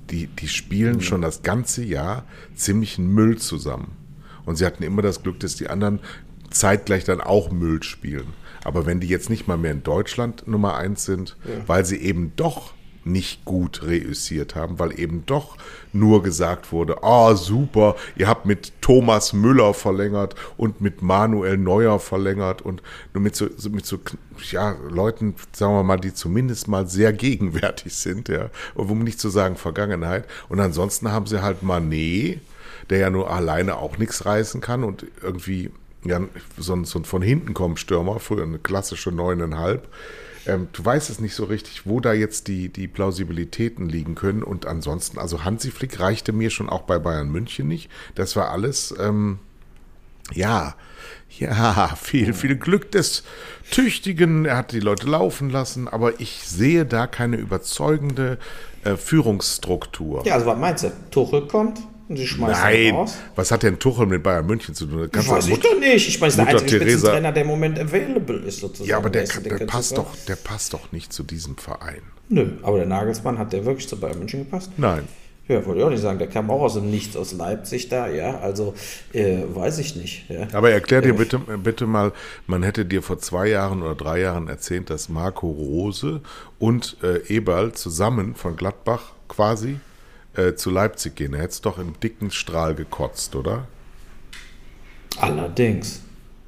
Die, 0.10 0.28
die 0.28 0.48
spielen 0.48 0.98
mhm. 0.98 1.02
schon 1.02 1.22
das 1.22 1.44
ganze 1.44 1.84
Jahr 1.84 2.26
ziemlichen 2.56 3.08
Müll 3.08 3.38
zusammen. 3.38 3.98
Und 4.46 4.56
sie 4.56 4.66
hatten 4.66 4.84
immer 4.84 5.02
das 5.02 5.24
Glück, 5.24 5.40
dass 5.40 5.56
die 5.56 5.70
anderen 5.70 6.00
zeitgleich 6.50 7.06
dann 7.06 7.22
auch 7.22 7.52
Müll 7.52 7.84
spielen. 7.84 8.34
Aber 8.64 8.86
wenn 8.86 9.00
die 9.00 9.08
jetzt 9.08 9.30
nicht 9.30 9.48
mal 9.48 9.58
mehr 9.58 9.72
in 9.72 9.84
Deutschland 9.84 10.48
Nummer 10.48 10.76
eins 10.76 11.06
sind, 11.06 11.38
ja. 11.46 11.68
weil 11.68 11.86
sie 11.86 11.98
eben 11.98 12.34
doch 12.36 12.74
nicht 13.04 13.46
gut 13.46 13.84
reüssiert 13.84 14.56
haben, 14.56 14.80
weil 14.80 15.00
eben 15.00 15.26
doch 15.26 15.58
nur 15.94 16.24
gesagt 16.24 16.72
wurde, 16.72 17.04
ah 17.04 17.36
super, 17.36 17.96
ihr 18.16 18.28
habt 18.28 18.46
mit 18.46 18.74
Thomas 18.82 19.34
Müller 19.34 19.74
verlängert 19.74 20.36
und 20.58 20.82
mit 20.82 21.02
Manuel 21.02 21.58
Neuer 21.58 22.00
verlängert 22.00 22.62
und 22.62 22.82
nur 23.14 23.24
mit 23.24 23.36
so, 23.36 23.48
mit 23.70 23.86
so 23.86 24.00
ja, 24.52 24.76
Leuten, 24.90 25.36
sagen 25.52 25.74
wir 25.74 25.84
mal, 25.84 26.00
die 26.00 26.14
zumindest 26.14 26.68
mal 26.68 26.88
sehr 26.88 27.14
gegenwärtig 27.14 27.96
sind, 27.96 28.30
ja, 28.30 28.50
um 28.76 29.00
nicht 29.00 29.20
zu 29.20 29.30
sagen 29.30 29.56
Vergangenheit. 29.56 30.26
Und 30.50 30.60
ansonsten 30.60 31.12
haben 31.12 31.26
sie 31.26 31.42
halt 31.42 31.64
Manet, 31.64 32.40
der 32.90 33.00
ja 33.00 33.10
nur 33.10 33.30
alleine 33.32 33.78
auch 33.78 33.98
nichts 33.98 34.26
reißen 34.26 34.62
kann 34.62 34.84
und 34.84 35.06
irgendwie 35.22 35.72
ja, 36.04 36.20
so 36.58 36.74
ein, 36.74 36.86
so 36.86 37.00
ein 37.00 37.06
von 37.06 37.22
hinten 37.22 37.54
kommen 37.54 37.78
Stürmer, 37.78 38.20
früher 38.20 38.44
eine 38.44 38.60
klassische 38.60 39.12
neuneinhalb, 39.12 39.88
ähm, 40.46 40.68
du 40.74 40.84
weißt 40.84 41.10
es 41.10 41.20
nicht 41.20 41.36
so 41.36 41.46
richtig, 41.46 41.86
wo 41.86 42.00
da 42.00 42.14
jetzt 42.14 42.48
die, 42.48 42.70
die 42.70 42.88
Plausibilitäten 42.88 43.88
liegen 43.88 44.16
können. 44.16 44.44
Und 44.44 44.66
ansonsten, 44.66 45.20
also 45.20 45.44
Hansi 45.44 45.72
Flick 45.72 46.00
reichte 46.00 46.34
mir 46.34 46.50
schon 46.50 46.70
auch 46.70 46.82
bei 46.82 47.00
Bayern 47.00 47.30
München 47.30 47.68
nicht. 47.68 47.90
Das 48.16 48.36
war 48.36 48.52
alles. 48.52 48.94
Ähm, 49.00 49.40
Ja, 50.34 50.76
ja, 51.40 51.96
viel, 52.02 52.34
viel 52.34 52.56
Glück 52.56 52.92
des 52.92 53.24
Tüchtigen. 53.72 54.46
Er 54.46 54.58
hat 54.58 54.72
die 54.72 54.80
Leute 54.80 55.08
laufen 55.08 55.50
lassen, 55.50 55.88
aber 55.88 56.20
ich 56.20 56.44
sehe 56.44 56.86
da 56.86 57.08
keine 57.08 57.38
überzeugende 57.38 58.38
äh, 58.84 58.96
Führungsstruktur. 58.96 60.26
Ja, 60.26 60.36
also 60.36 60.46
was 60.46 60.58
meinst 60.58 60.84
du? 60.84 60.92
Tuchel 61.12 61.48
kommt 61.48 61.80
und 62.12 62.18
sie 62.18 62.28
schmeißen 62.28 62.64
Nein, 62.64 62.96
raus? 62.96 63.18
was 63.36 63.52
hat 63.52 63.64
denn 63.64 63.80
Tuchel 63.80 64.06
mit 64.06 64.22
Bayern 64.24 64.46
München 64.46 64.76
zu 64.76 64.86
tun? 64.86 65.10
Das 65.12 65.28
weiß 65.28 65.48
ich 65.48 65.60
doch 65.60 65.80
nicht. 65.80 66.08
Ich 66.08 66.20
meine, 66.22 66.34
der 66.34 66.46
Mutter 66.46 66.58
einzige 66.60 66.80
Teresa- 66.80 66.90
Spitzentrainer, 67.00 67.32
der 67.32 67.42
im 67.44 67.48
Moment 67.50 67.80
available 67.80 68.38
ist, 68.40 68.60
sozusagen. 68.60 68.90
Ja, 68.90 68.98
aber 68.98 69.10
der, 69.10 69.24
der 69.24 69.42
kannst 69.42 69.62
du 69.62 69.66
passt 69.66 69.98
doch, 69.98 70.16
der 70.28 70.36
passt 70.36 70.74
doch 70.74 70.92
nicht 70.92 71.12
zu 71.12 71.24
diesem 71.24 71.58
Verein. 71.58 72.02
Nö, 72.30 72.52
aber 72.62 72.78
der 72.78 72.88
Nagelsmann 72.88 73.38
hat 73.38 73.52
der 73.54 73.66
wirklich 73.66 73.88
zu 73.88 74.00
Bayern 74.00 74.20
München 74.20 74.42
gepasst? 74.44 74.72
Nein. 74.78 75.08
Ja, 75.48 75.66
wollte 75.66 75.80
ich 75.82 75.86
auch 75.86 75.90
nicht 75.90 76.02
sagen. 76.02 76.18
Der 76.20 76.28
kam 76.30 76.50
auch 76.50 76.62
aus 76.62 76.76
dem 76.76 76.90
Nichts 76.92 77.18
aus 77.18 77.34
Leipzig 77.34 77.90
da, 77.90 78.08
ja. 78.08 78.40
Also, 78.40 78.74
äh, 79.12 79.40
weiß 79.54 79.80
ich 79.80 79.96
nicht. 79.98 80.30
Ja. 80.30 80.48
Aber 80.54 80.72
erklär 80.72 81.02
dir 81.02 81.14
bitte, 81.14 81.40
bitte 81.40 81.88
mal, 81.88 82.14
man 82.48 82.64
hätte 82.64 82.86
dir 82.86 83.02
vor 83.02 83.18
zwei 83.20 83.48
Jahren 83.48 83.82
oder 83.82 83.96
drei 83.96 84.22
Jahren 84.22 84.48
erzählt, 84.48 84.90
dass 84.90 85.10
Marco 85.10 85.50
Rose 85.50 86.22
und 86.60 86.96
äh, 87.04 87.18
Eberl 87.28 87.74
zusammen 87.74 88.36
von 88.36 88.56
Gladbach 88.56 89.12
quasi 89.28 89.80
äh, 90.36 90.54
zu 90.56 90.70
Leipzig 90.70 91.16
gehen. 91.16 91.34
Er 91.34 91.42
hätte 91.42 91.52
es 91.52 91.62
doch 91.62 91.78
im 91.78 92.00
dicken 92.00 92.32
Strahl 92.32 92.76
gekotzt, 92.76 93.36
oder? 93.36 93.68
Allerdings. 95.20 96.02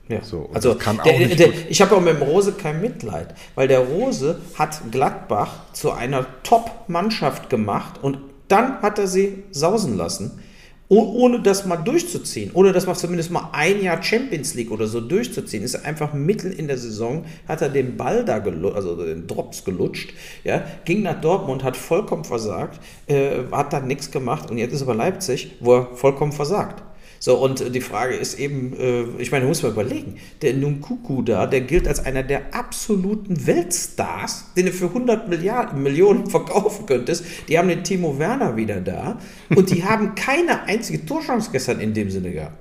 Ja. 0.08 0.22
So, 0.22 0.50
also, 0.54 0.74
das 0.74 0.84
kann 0.84 1.00
auch 1.00 1.04
der, 1.04 1.28
der, 1.28 1.70
ich 1.70 1.82
habe 1.82 1.96
auch 1.96 2.02
mit 2.02 2.16
dem 2.16 2.24
Rose 2.24 2.54
kein 2.54 2.82
Mitleid, 2.82 3.36
weil 3.56 3.68
der 3.68 3.80
Rose 3.80 4.40
hat 4.56 4.92
Gladbach 4.92 5.72
zu 5.72 5.92
einer 5.92 6.26
Top-Mannschaft 6.44 7.50
gemacht 7.50 8.00
und 8.02 8.18
dann 8.50 8.82
hat 8.82 9.00
er 9.00 9.08
sie 9.08 9.44
sausen 9.52 9.98
lassen, 9.98 10.44
ohne 10.90 11.42
das 11.42 11.66
mal 11.66 11.78
durchzuziehen, 11.78 12.52
ohne 12.54 12.72
das 12.72 12.86
mal 12.86 12.96
zumindest 12.96 13.32
mal 13.32 13.50
ein 13.54 13.82
Jahr 13.82 14.02
Champions 14.04 14.54
League 14.54 14.72
oder 14.72 14.88
so 14.88 15.02
durchzuziehen, 15.02 15.64
ist 15.64 15.76
er 15.76 15.86
einfach 15.86 16.14
mitten 16.14 16.52
in 16.52 16.68
der 16.68 16.78
Saison, 16.78 17.26
hat 17.48 17.62
er 17.62 17.70
den 17.70 17.98
Ball 17.98 18.26
da 18.26 18.40
gelutscht, 18.40 18.76
also 18.76 18.96
den 18.96 19.28
Drops 19.28 19.64
gelutscht, 19.64 20.14
ja, 20.44 20.64
ging 20.86 21.04
nach 21.04 21.20
Dortmund, 21.20 21.64
hat 21.64 21.78
vollkommen 21.78 22.26
versagt, 22.26 22.80
äh, 23.08 23.44
hat 23.52 23.74
dann 23.74 23.88
nichts 23.88 24.12
gemacht 24.12 24.52
und 24.52 24.58
jetzt 24.58 24.74
ist 24.74 24.82
er 24.82 24.88
bei 24.88 24.94
Leipzig, 24.94 25.54
wo 25.60 25.76
er 25.76 25.96
vollkommen 25.96 26.32
versagt. 26.32 26.84
So, 27.24 27.38
und 27.38 27.74
die 27.74 27.80
Frage 27.80 28.16
ist 28.16 28.38
eben, 28.38 28.74
äh, 28.78 29.04
ich 29.18 29.32
meine, 29.32 29.46
muss 29.46 29.64
man 29.64 29.72
überlegen, 29.72 30.18
der 30.42 30.56
Nkunku 30.56 31.22
da, 31.22 31.48
der 31.48 31.62
gilt 31.62 31.88
als 31.88 32.04
einer 32.04 32.22
der 32.22 32.54
absoluten 32.54 33.48
Weltstars, 33.48 34.48
den 34.58 34.66
du 34.66 34.74
für 34.74 34.88
100 34.88 35.30
Milliarden, 35.30 35.82
Millionen 35.82 36.28
verkaufen 36.30 36.86
könntest. 36.86 37.24
Die 37.48 37.58
haben 37.58 37.70
den 37.70 37.82
Timo 37.82 38.20
Werner 38.20 38.58
wieder 38.58 38.82
da 38.82 39.20
und 39.56 39.70
die 39.70 39.86
haben 39.86 40.16
keine 40.16 40.64
einzige 40.64 41.06
Torchance 41.06 41.52
gestern 41.54 41.80
in 41.80 41.94
dem 41.94 42.10
Sinne 42.10 42.30
gehabt. 42.30 42.58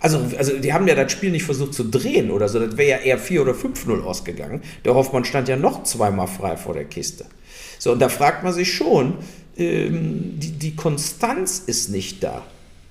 Also, 0.00 0.18
also 0.38 0.56
die 0.56 0.72
haben 0.72 0.88
ja 0.88 0.94
das 0.94 1.12
Spiel 1.12 1.30
nicht 1.30 1.44
versucht 1.44 1.74
zu 1.74 1.84
drehen 1.84 2.30
oder 2.30 2.48
so, 2.48 2.58
das 2.58 2.78
wäre 2.78 2.88
ja 2.88 2.96
eher 2.96 3.18
4 3.18 3.42
oder 3.42 3.52
5-0 3.52 4.02
ausgegangen. 4.02 4.62
Der 4.86 4.94
Hoffmann 4.94 5.26
stand 5.26 5.48
ja 5.48 5.58
noch 5.58 5.82
zweimal 5.82 6.26
frei 6.26 6.56
vor 6.56 6.72
der 6.72 6.86
Kiste. 6.86 7.26
So, 7.78 7.92
und 7.92 8.00
da 8.00 8.08
fragt 8.08 8.44
man 8.44 8.54
sich 8.54 8.72
schon, 8.72 9.18
ähm, 9.58 10.36
die, 10.38 10.52
die 10.52 10.74
Konstanz 10.74 11.62
ist 11.66 11.90
nicht 11.90 12.24
da. 12.24 12.46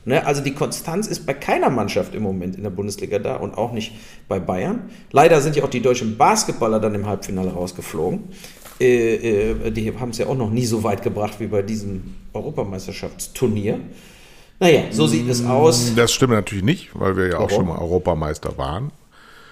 Ne, 0.08 0.24
also 0.24 0.42
die 0.42 0.54
Konstanz 0.54 1.08
ist 1.08 1.26
bei 1.26 1.34
keiner 1.34 1.72
Mannschaft 1.72 2.14
im 2.14 2.22
Moment 2.22 2.56
in 2.56 2.62
der 2.62 2.70
Bundesliga 2.70 3.18
da 3.18 3.38
und 3.38 3.58
auch 3.58 3.72
nicht 3.72 3.94
bei 4.28 4.40
Bayern. 4.40 4.90
Leider 5.12 5.42
sind 5.42 5.56
ja 5.56 5.64
auch 5.64 5.70
die 5.70 5.82
deutschen 5.82 6.16
Basketballer 6.16 6.80
dann 6.80 6.94
im 6.94 7.08
Halbfinale 7.08 7.52
rausgeflogen. 7.52 8.26
Äh, 8.80 9.16
äh, 9.16 9.72
die 9.72 9.92
haben 9.98 10.12
es 10.12 10.20
ja 10.20 10.28
auch 10.28 10.38
noch 10.38 10.52
nie 10.52 10.66
so 10.66 10.84
weit 10.84 11.02
gebracht 11.02 11.40
wie 11.40 11.48
bei 11.48 11.64
diesem 11.64 12.16
Europameisterschaftsturnier. 12.34 13.80
Naja, 14.60 14.84
so 14.92 15.08
sieht 15.08 15.28
es 15.28 15.44
aus. 15.44 15.96
Das 15.96 16.14
stimmt 16.14 16.34
natürlich 16.34 16.64
nicht, 16.64 16.90
weil 16.94 17.18
wir 17.18 17.28
ja 17.28 17.38
auch 17.38 17.50
Warum? 17.50 17.56
schon 17.56 17.68
mal 17.68 17.80
Europameister 17.80 18.58
waren. 18.60 18.92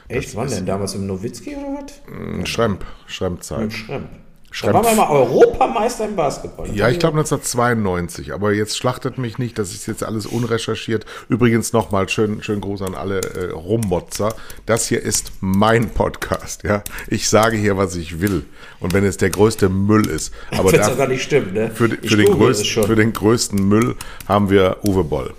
Echt, 0.07 0.35
wann 0.35 0.49
denn? 0.49 0.65
Damals 0.67 0.93
im 0.93 1.07
Nowitzki 1.07 1.55
oder 1.55 1.81
was? 1.81 1.93
Hm, 2.05 2.45
Schremp, 2.45 2.85
Schremp-Zeit. 3.07 3.59
Mit 3.59 3.73
Schremp. 3.73 4.07
Da 4.53 4.57
Schremp. 4.57 4.75
waren 4.75 4.85
wir 4.85 4.95
mal 4.95 5.09
Europameister 5.09 6.05
im 6.05 6.15
Basketball. 6.15 6.69
Ja, 6.75 6.87
ich 6.87 6.99
glaube 6.99 7.17
1992, 7.17 8.33
aber 8.35 8.53
jetzt 8.53 8.77
schlachtet 8.77 9.17
mich 9.17 9.39
nicht, 9.39 9.57
das 9.57 9.73
ist 9.73 9.87
jetzt 9.87 10.03
alles 10.03 10.27
unrecherchiert. 10.27 11.07
Übrigens 11.27 11.73
nochmal 11.73 12.07
schön, 12.07 12.43
schön 12.43 12.61
Gruß 12.61 12.83
an 12.83 12.93
alle 12.93 13.21
äh, 13.21 13.49
Rummotzer. 13.49 14.35
Das 14.67 14.87
hier 14.87 15.01
ist 15.01 15.31
mein 15.39 15.89
Podcast, 15.89 16.61
ja. 16.63 16.83
Ich 17.07 17.29
sage 17.29 17.57
hier, 17.57 17.77
was 17.77 17.95
ich 17.95 18.21
will. 18.21 18.45
Und 18.79 18.93
wenn 18.93 19.03
es 19.03 19.17
der 19.17 19.31
größte 19.31 19.69
Müll 19.69 20.05
ist, 20.05 20.31
aber 20.51 20.71
Wenn's 20.71 20.85
da, 20.85 20.91
doch 20.91 20.97
gar 20.99 21.07
nicht 21.07 21.23
stimmt, 21.23 21.55
ne? 21.55 21.71
für, 21.71 21.89
für, 21.89 22.17
den 22.17 22.31
größten, 22.31 22.83
für 22.83 22.95
den 22.95 23.11
größten 23.11 23.67
Müll 23.67 23.95
haben 24.27 24.51
wir 24.51 24.77
Uwe 24.83 25.03
Boll. 25.03 25.33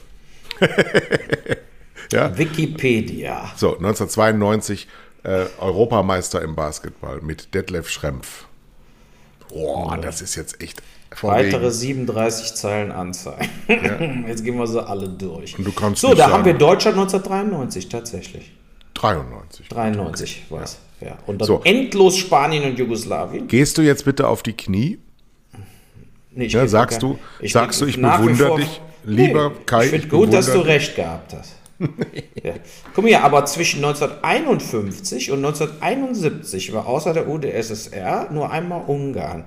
ja, 2.11 2.37
Wikipedia. 2.37 3.52
so 3.54 3.76
1992 3.76 4.88
äh, 5.23 5.44
Europameister 5.61 6.42
im 6.42 6.56
Basketball 6.56 7.21
mit 7.21 7.54
Detlef 7.54 7.88
Schrempf. 7.88 8.47
Boah, 9.54 9.96
das 9.96 10.20
ist 10.20 10.34
jetzt 10.34 10.61
echt 10.62 10.82
Weitere 11.23 11.50
verwegen. 11.52 11.70
37 11.70 12.54
Zeilen 12.54 12.90
Anzeigen. 12.90 13.49
Jetzt 14.26 14.42
gehen 14.44 14.58
wir 14.58 14.66
sie 14.66 14.84
alle 14.84 15.08
durch. 15.08 15.56
Und 15.56 15.64
du 15.64 15.70
kannst 15.73 16.00
so, 16.00 16.11
da 16.11 16.16
sagen- 16.16 16.32
haben 16.32 16.44
wir 16.44 16.54
Deutschland 16.54 16.96
1993 16.99 17.88
tatsächlich. 17.88 18.52
93. 18.94 19.68
93 19.68 20.42
war 20.50 20.62
es. 20.62 20.78
Ja. 21.00 21.16
Und 21.26 21.40
dann 21.40 21.46
So. 21.46 21.61
endlos 21.64 22.16
Spanien 22.16 22.64
und 22.64 22.78
Jugoslawien. 22.78 23.46
Gehst 23.46 23.78
du 23.78 23.82
jetzt 23.82 24.04
bitte 24.04 24.26
auf 24.26 24.42
die 24.42 24.54
Knie? 24.54 24.99
Nee, 26.32 26.46
ich 26.46 26.52
Ja, 26.52 26.66
sagst 26.66 27.00
gar- 27.00 27.11
du- 27.40 27.49
sagst 27.49 27.80
du, 27.80 27.87
ich 27.87 28.00
bewundere 28.00 28.56
dich, 28.56 28.80
lieber 29.04 29.52
Kai, 29.66 29.84
Ich 29.84 29.90
finde 29.90 30.06
ich 30.06 30.11
gut, 30.11 30.32
dass 30.32 30.46
du 30.52 30.58
recht 30.61 30.96
gehabt 30.96 31.32
hast. 31.32 31.54
Ja. 32.42 32.54
Guck 32.94 33.04
mal 33.04 33.08
hier, 33.08 33.24
aber 33.24 33.44
zwischen 33.46 33.84
1951 33.84 35.30
und 35.30 35.44
1971 35.44 36.72
war 36.72 36.86
außer 36.86 37.12
der 37.12 37.28
UdSSR 37.28 38.30
nur 38.30 38.50
einmal 38.50 38.82
Ungarn. 38.86 39.44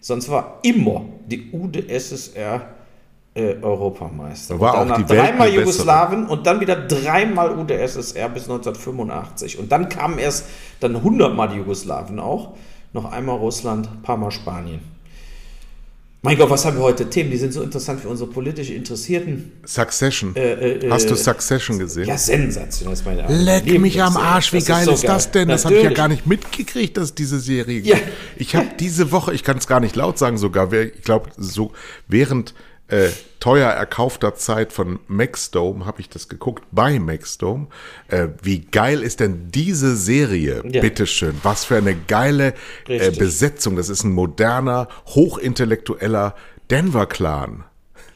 Sonst 0.00 0.28
war 0.28 0.60
immer 0.62 1.04
die 1.26 1.50
UdSSR 1.52 2.66
äh, 3.34 3.56
Europameister. 3.62 4.58
War 4.60 4.82
und 4.82 4.92
auch 4.92 4.96
die 4.96 5.04
dreimal. 5.04 5.52
Jugoslawien 5.52 6.26
und 6.26 6.46
dann 6.46 6.60
wieder 6.60 6.76
dreimal 6.76 7.56
UdSSR 7.58 8.28
bis 8.28 8.44
1985. 8.44 9.58
Und 9.58 9.72
dann 9.72 9.88
kamen 9.88 10.18
erst 10.18 10.46
dann 10.80 10.96
100 10.96 11.34
Mal 11.34 11.48
die 11.48 11.56
Jugoslawen 11.56 12.18
auch. 12.18 12.54
Noch 12.92 13.10
einmal 13.12 13.36
Russland, 13.36 13.88
ein 13.88 14.02
paar 14.02 14.16
Mal 14.16 14.30
Spanien. 14.30 14.80
Mein 16.20 16.36
Gott, 16.36 16.50
was 16.50 16.64
haben 16.64 16.76
wir 16.76 16.82
heute? 16.82 17.08
Themen, 17.08 17.30
die 17.30 17.36
sind 17.36 17.52
so 17.52 17.62
interessant 17.62 18.00
für 18.00 18.08
unsere 18.08 18.28
politisch 18.28 18.70
Interessierten. 18.70 19.52
Succession. 19.64 20.34
äh, 20.34 20.90
Hast 20.90 21.08
du 21.08 21.14
äh, 21.14 21.16
Succession 21.16 21.78
gesehen? 21.78 22.08
Ja, 22.08 22.18
sensationell. 22.18 22.92
Das 22.92 23.00
ist 23.00 23.06
meine 23.06 23.44
Leck 23.44 23.80
mich 23.80 24.02
am. 24.02 24.16
Arsch, 24.16 24.52
wie 24.52 24.60
geil 24.60 24.84
so 24.84 24.92
ist 24.92 25.04
das 25.06 25.30
denn? 25.30 25.46
Das 25.46 25.64
habe 25.64 25.76
ich 25.76 25.84
ja 25.84 25.90
gar 25.92 26.08
nicht 26.08 26.26
mitgekriegt, 26.26 26.96
dass 26.96 27.14
diese 27.14 27.38
Serie 27.38 27.80
Ja. 27.80 27.96
Ich 28.36 28.56
habe 28.56 28.66
diese 28.80 29.12
Woche, 29.12 29.32
ich 29.32 29.44
kann 29.44 29.58
es 29.58 29.68
gar 29.68 29.78
nicht 29.78 29.94
laut 29.94 30.18
sagen 30.18 30.38
sogar, 30.38 30.72
ich 30.72 31.02
glaube, 31.02 31.30
so 31.36 31.72
während 32.08 32.52
äh, 32.88 33.08
teuer 33.40 33.70
erkaufter 33.70 34.34
Zeit 34.34 34.72
von 34.72 34.98
Maxdome 35.06 35.86
habe 35.86 36.00
ich 36.00 36.08
das 36.08 36.28
geguckt, 36.28 36.64
bei 36.72 36.98
Maxdome. 36.98 37.68
Äh, 38.08 38.28
wie 38.42 38.60
geil 38.60 39.02
ist 39.02 39.20
denn 39.20 39.50
diese 39.50 39.96
Serie? 39.96 40.62
Ja. 40.68 40.80
Bitteschön. 40.80 41.34
Was 41.42 41.64
für 41.64 41.76
eine 41.76 41.94
geile 41.94 42.54
äh. 42.88 43.10
Besetzung. 43.10 43.76
Das 43.76 43.88
ist 43.88 44.04
ein 44.04 44.12
moderner, 44.12 44.88
hochintellektueller 45.06 46.34
Denver-Clan. 46.70 47.64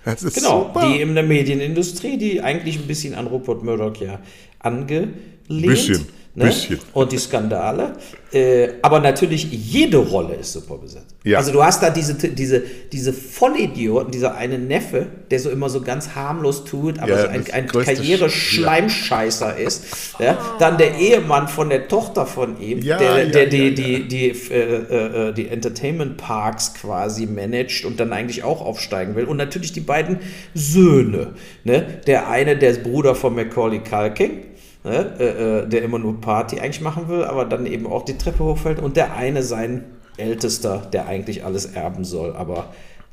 Das 0.04 0.22
ist 0.22 0.34
Genau, 0.34 0.64
super. 0.64 0.88
die 0.88 1.00
in 1.00 1.14
der 1.14 1.24
Medienindustrie, 1.24 2.16
die 2.18 2.42
eigentlich 2.42 2.78
ein 2.78 2.86
bisschen 2.86 3.14
an 3.14 3.26
Rupert 3.26 3.62
Murdoch 3.62 3.96
ja 3.96 4.20
angelehnt. 4.58 5.14
Bisschen, 5.48 6.06
ne? 6.34 6.46
bisschen. 6.46 6.78
Und 6.92 7.12
die 7.12 7.18
Skandale. 7.18 7.92
Äh, 8.32 8.74
aber 8.80 9.00
natürlich, 9.00 9.52
jede 9.52 9.98
Rolle 9.98 10.34
ist 10.36 10.54
super 10.54 10.78
besetzt. 10.78 11.14
Ja. 11.22 11.36
Also 11.38 11.52
du 11.52 11.62
hast 11.62 11.82
da 11.82 11.90
diese, 11.90 12.14
diese, 12.14 12.62
diese 12.90 13.12
Vollidioten, 13.12 14.10
dieser 14.10 14.34
eine 14.36 14.58
Neffe, 14.58 15.06
der 15.30 15.38
so 15.38 15.50
immer 15.50 15.68
so 15.68 15.82
ganz 15.82 16.14
harmlos 16.14 16.64
tut, 16.64 16.98
aber 16.98 17.10
Ja, 17.10 17.20
so 17.22 17.28
ein, 17.28 17.44
ein 17.52 17.66
Karriereschleimscheißer 17.66 19.58
ist. 19.58 19.84
Ja? 20.18 20.38
Dann 20.58 20.78
der 20.78 20.96
Ehemann 20.98 21.46
von 21.46 21.68
der 21.68 21.88
Tochter 21.88 22.24
von 22.24 22.58
ihm, 22.58 22.80
Ja, 22.80 22.96
der, 22.96 23.24
ja, 23.24 23.30
der 23.30 23.44
ja, 23.44 23.50
die, 23.50 23.68
ja. 23.68 23.70
die, 23.70 24.08
die, 24.08 24.28
äh, 24.50 25.28
äh, 25.28 25.32
die 25.34 25.48
Entertainment 25.48 26.16
Parks 26.16 26.72
quasi 26.72 27.26
managt 27.26 27.84
und 27.84 28.00
dann 28.00 28.14
eigentlich 28.14 28.44
auch 28.44 28.62
aufsteigen 28.62 29.14
will. 29.14 29.26
Und 29.26 29.36
natürlich 29.36 29.72
die 29.72 29.80
beiden 29.80 30.20
Söhne. 30.54 31.34
Ne? 31.64 32.00
Der 32.06 32.30
eine, 32.30 32.56
der 32.56 32.70
ist 32.70 32.82
Bruder 32.82 33.14
von 33.14 33.34
Macaulay 33.34 33.80
Culkin. 33.80 34.51
Ne? 34.84 35.14
Äh, 35.18 35.24
äh, 35.60 35.68
der 35.68 35.82
immer 35.82 35.98
nur 35.98 36.20
Party 36.20 36.58
eigentlich 36.58 36.80
machen 36.80 37.08
will, 37.08 37.24
aber 37.24 37.44
dann 37.44 37.66
eben 37.66 37.86
auch 37.86 38.04
die 38.04 38.18
Treppe 38.18 38.42
hochfällt. 38.42 38.80
Und 38.80 38.96
der 38.96 39.14
eine, 39.14 39.42
sein 39.42 39.84
Ältester, 40.16 40.78
der 40.92 41.06
eigentlich 41.06 41.44
alles 41.44 41.66
erben 41.66 42.04
soll, 42.04 42.34
aber 42.34 42.72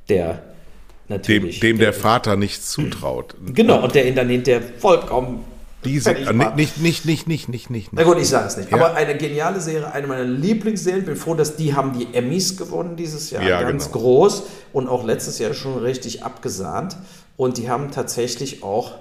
der 0.09 0.41
dem, 1.09 1.15
natürlich. 1.15 1.59
dem 1.59 1.77
der 1.77 1.93
Vater 1.93 2.35
nichts 2.35 2.71
zutraut. 2.71 3.35
Genau, 3.53 3.83
und 3.83 3.95
der 3.95 4.07
ihn 4.07 4.15
dann 4.15 4.29
hinterher 4.29 4.61
vollkommen. 4.79 5.43
Diese, 5.85 6.11
äh, 6.11 6.33
macht. 6.33 6.57
nicht, 6.57 6.79
nicht, 6.79 7.05
nicht, 7.05 7.27
nicht, 7.27 7.47
nicht, 7.47 7.69
nicht, 7.69 7.89
Na 7.93 8.03
gut, 8.03 8.19
ich 8.19 8.27
sage 8.27 8.47
es 8.47 8.57
nicht. 8.57 8.69
Ja. 8.69 8.75
Aber 8.75 8.95
eine 8.95 9.15
geniale 9.15 9.61
Serie, 9.61 9.91
eine 9.93 10.07
meiner 10.07 10.25
Lieblingsserien. 10.25 11.05
Bin 11.05 11.15
froh, 11.15 11.35
dass 11.35 11.55
die 11.55 11.73
haben 11.73 11.97
die 11.97 12.13
Emmys 12.13 12.57
gewonnen 12.57 12.95
dieses 12.97 13.31
Jahr. 13.31 13.43
Ja, 13.43 13.61
Ganz 13.61 13.91
genau. 13.91 13.99
groß 13.99 14.43
und 14.73 14.89
auch 14.89 15.05
letztes 15.05 15.39
Jahr 15.39 15.53
schon 15.53 15.77
richtig 15.77 16.23
abgesahnt. 16.23 16.97
Und 17.37 17.57
die 17.57 17.69
haben 17.69 17.91
tatsächlich 17.91 18.61
auch 18.61 18.95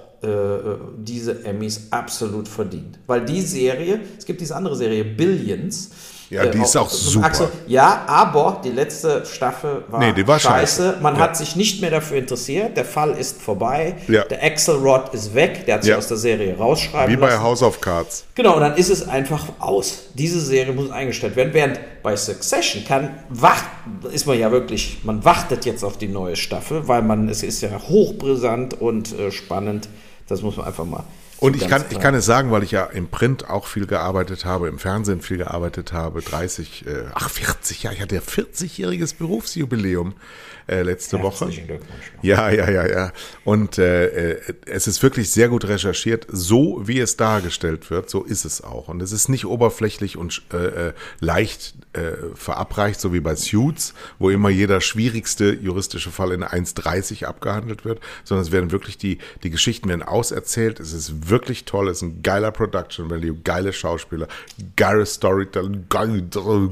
diese 0.97 1.45
Emmys 1.45 1.87
absolut 1.91 2.47
verdient. 2.47 2.99
Weil 3.07 3.23
die 3.23 3.41
Serie, 3.41 4.01
es 4.17 4.25
gibt 4.25 4.41
diese 4.41 4.55
andere 4.55 4.75
Serie, 4.75 5.05
Billions, 5.05 5.91
ja, 6.29 6.45
die 6.45 6.59
äh, 6.59 6.61
ist 6.61 6.77
auch 6.77 6.89
super. 6.89 7.25
Achse. 7.25 7.51
Ja, 7.65 8.03
aber 8.05 8.61
die 8.63 8.69
letzte 8.69 9.25
Staffel 9.25 9.83
war, 9.87 9.99
nee, 9.99 10.13
die 10.13 10.27
war 10.27 10.39
scheiße. 10.39 10.83
scheiße. 10.83 10.97
Man 11.01 11.15
ja. 11.15 11.21
hat 11.21 11.35
sich 11.35 11.55
nicht 11.55 11.81
mehr 11.81 11.89
dafür 11.89 12.17
interessiert. 12.17 12.77
Der 12.77 12.85
Fall 12.85 13.11
ist 13.17 13.41
vorbei. 13.41 13.95
Ja. 14.07 14.25
Der 14.25 14.43
Axelrod 14.43 15.13
ist 15.13 15.33
weg. 15.33 15.65
Der 15.65 15.75
hat 15.75 15.83
sich 15.83 15.89
Ja. 15.91 15.97
aus 15.97 16.07
der 16.07 16.17
Serie 16.17 16.55
rausschreiben 16.55 17.11
Wie 17.11 17.19
bei 17.19 17.29
lassen. 17.29 17.43
House 17.43 17.63
of 17.63 17.81
Cards. 17.81 18.25
Genau, 18.35 18.55
und 18.55 18.61
dann 18.61 18.75
ist 18.75 18.89
es 18.89 19.07
einfach 19.07 19.43
aus. 19.59 20.09
Diese 20.13 20.39
Serie 20.39 20.73
muss 20.73 20.91
eingestellt 20.91 21.35
werden. 21.35 21.53
Während 21.53 21.79
bei 22.03 22.15
Succession 22.15 22.85
kann 22.85 23.09
wacht, 23.29 23.65
ist 24.11 24.27
man 24.27 24.37
ja 24.37 24.51
wirklich, 24.51 24.99
man 25.03 25.25
wartet 25.25 25.65
jetzt 25.65 25.83
auf 25.83 25.97
die 25.97 26.07
neue 26.07 26.35
Staffel, 26.35 26.87
weil 26.87 27.01
man, 27.01 27.27
es 27.27 27.41
ist 27.41 27.61
ja 27.61 27.71
hochbrisant 27.89 28.79
und 28.79 29.17
äh, 29.17 29.31
spannend. 29.31 29.89
Das 30.29 30.41
muss 30.41 30.57
man 30.57 30.67
einfach 30.67 30.85
mal. 30.85 31.03
Und 31.39 31.55
ich 31.55 31.67
ganz 31.67 31.83
kann, 31.83 31.91
ich 31.91 31.99
kann 31.99 32.15
es 32.15 32.25
sagen, 32.25 32.51
weil 32.51 32.63
ich 32.63 32.71
ja 32.71 32.83
im 32.85 33.07
Print 33.07 33.49
auch 33.49 33.65
viel 33.65 33.87
gearbeitet 33.87 34.43
habe, 34.43 34.67
im 34.67 34.77
Fernsehen 34.77 35.21
viel 35.21 35.37
gearbeitet 35.37 35.93
habe, 35.93 36.21
30, 36.21 36.85
äh, 36.85 37.05
ach 37.13 37.29
40 37.29 37.83
Jahre, 37.83 37.95
ich 37.95 38.01
hatte 38.01 38.15
ja 38.15 38.21
40-jähriges 38.21 39.15
Berufsjubiläum 39.17 40.13
äh, 40.69 40.83
letzte 40.83 41.21
Woche. 41.21 41.45
Herzlichen 41.45 41.67
Glückwunsch. 41.67 42.11
Ja, 42.21 42.49
ja, 42.49 42.69
ja, 42.69 42.87
ja. 42.87 43.11
Und 43.43 43.77
äh, 43.77 44.33
äh, 44.33 44.53
es 44.65 44.87
ist 44.87 45.01
wirklich 45.01 45.31
sehr 45.31 45.49
gut 45.49 45.67
recherchiert. 45.67 46.27
So 46.29 46.81
wie 46.85 46.99
es 46.99 47.17
dargestellt 47.17 47.89
wird, 47.89 48.09
so 48.09 48.23
ist 48.23 48.45
es 48.45 48.63
auch. 48.63 48.87
Und 48.87 49.01
es 49.01 49.11
ist 49.11 49.29
nicht 49.29 49.45
oberflächlich 49.45 50.17
und 50.17 50.43
äh, 50.53 50.89
äh, 50.89 50.93
leicht 51.19 51.73
äh, 51.93 52.35
verabreicht, 52.35 52.99
so 52.99 53.13
wie 53.13 53.19
bei 53.19 53.35
Suits, 53.35 53.93
wo 54.19 54.29
immer 54.29 54.49
jeder 54.49 54.81
schwierigste 54.81 55.53
juristische 55.53 56.11
Fall 56.11 56.31
in 56.33 56.43
1,30 56.43 57.25
abgehandelt 57.25 57.85
wird, 57.85 57.99
sondern 58.23 58.45
es 58.45 58.51
werden 58.51 58.71
wirklich 58.71 58.97
die, 58.97 59.17
die 59.43 59.49
Geschichten 59.49 59.89
werden 59.89 60.03
auserzählt. 60.03 60.79
Es 60.79 60.93
ist 60.93 61.29
wirklich 61.29 61.65
toll. 61.65 61.89
Es 61.89 61.97
ist 61.97 62.03
ein 62.03 62.21
geiler 62.21 62.51
Production 62.51 63.09
Value, 63.09 63.35
geile 63.43 63.73
Schauspieler, 63.73 64.27
geiles 64.75 65.15
Storytelling, 65.15 65.85
geil, 65.89 66.27
geil, 66.31 66.69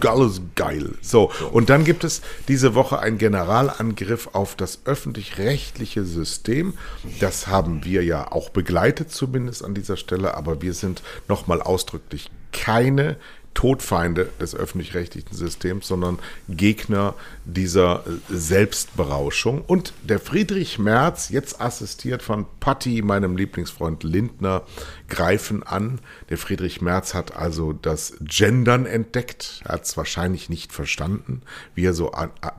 Geiles 0.00 0.40
geil. 0.54 0.90
So, 1.00 1.32
und 1.52 1.70
dann 1.70 1.84
gibt 1.84 2.04
es 2.04 2.22
diese 2.48 2.74
Woche 2.74 2.83
einen 2.92 3.18
Generalangriff 3.18 4.30
auf 4.32 4.56
das 4.56 4.80
öffentlich-rechtliche 4.84 6.04
System. 6.04 6.74
Das 7.20 7.46
haben 7.46 7.84
wir 7.84 8.04
ja 8.04 8.30
auch 8.30 8.50
begleitet, 8.50 9.10
zumindest 9.10 9.64
an 9.64 9.74
dieser 9.74 9.96
Stelle, 9.96 10.34
aber 10.34 10.62
wir 10.62 10.74
sind 10.74 11.02
nochmal 11.28 11.62
ausdrücklich 11.62 12.30
keine 12.52 13.16
Todfeinde 13.54 14.28
des 14.40 14.54
öffentlich-rechtlichen 14.54 15.34
Systems, 15.34 15.88
sondern 15.88 16.18
Gegner 16.48 17.14
dieser 17.44 18.04
äh, 18.06 18.10
Selbstberauschung. 18.28 19.62
Und 19.62 19.94
der 20.02 20.18
Friedrich 20.18 20.78
Merz, 20.78 21.30
jetzt 21.30 21.60
assistiert 21.60 22.22
von 22.22 22.46
Patti, 22.60 23.00
meinem 23.02 23.36
Lieblingsfreund 23.36 24.02
Lindner, 24.02 24.62
greifen 25.08 25.62
an. 25.62 26.00
Der 26.28 26.38
Friedrich 26.38 26.82
Merz 26.82 27.14
hat 27.14 27.36
also 27.36 27.72
das 27.72 28.14
Gendern 28.20 28.86
entdeckt. 28.86 29.62
Er 29.64 29.74
hat 29.74 29.84
es 29.84 29.96
wahrscheinlich 29.96 30.48
nicht 30.50 30.72
verstanden, 30.72 31.42
wie 31.74 31.84
er 31.84 31.94
so 31.94 32.12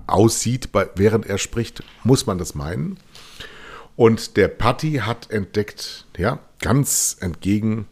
aussieht, 0.07 0.69
während 0.95 1.25
er 1.25 1.37
spricht, 1.37 1.83
muss 2.03 2.25
man 2.25 2.37
das 2.37 2.55
meinen. 2.55 2.97
Und 3.95 4.35
der 4.35 4.49
Patti 4.49 5.01
hat 5.05 5.31
entdeckt, 5.31 6.05
ja, 6.17 6.39
ganz 6.59 7.17
entgegen 7.19 7.87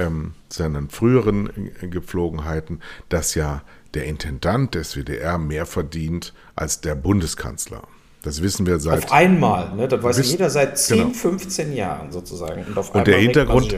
ähm, 0.00 0.32
seinen 0.48 0.90
früheren 0.90 1.70
Gepflogenheiten, 1.80 2.80
dass 3.08 3.34
ja 3.34 3.62
der 3.94 4.04
Intendant 4.04 4.74
des 4.74 4.96
WDR 4.96 5.38
mehr 5.38 5.66
verdient 5.66 6.32
als 6.56 6.80
der 6.80 6.94
Bundeskanzler. 6.94 7.82
Das 8.22 8.42
wissen 8.42 8.66
wir 8.66 8.78
seit. 8.80 9.04
Auf 9.04 9.12
einmal, 9.12 9.74
ne? 9.74 9.88
das 9.88 10.02
weiß 10.02 10.18
Wiss- 10.18 10.32
jeder 10.32 10.50
seit 10.50 10.78
10, 10.78 10.98
genau. 10.98 11.10
15 11.10 11.72
Jahren 11.72 12.12
sozusagen. 12.12 12.64
Und, 12.64 12.76
auf 12.76 12.94
Und 12.94 13.06
der 13.06 13.18
Hintergrund, 13.18 13.74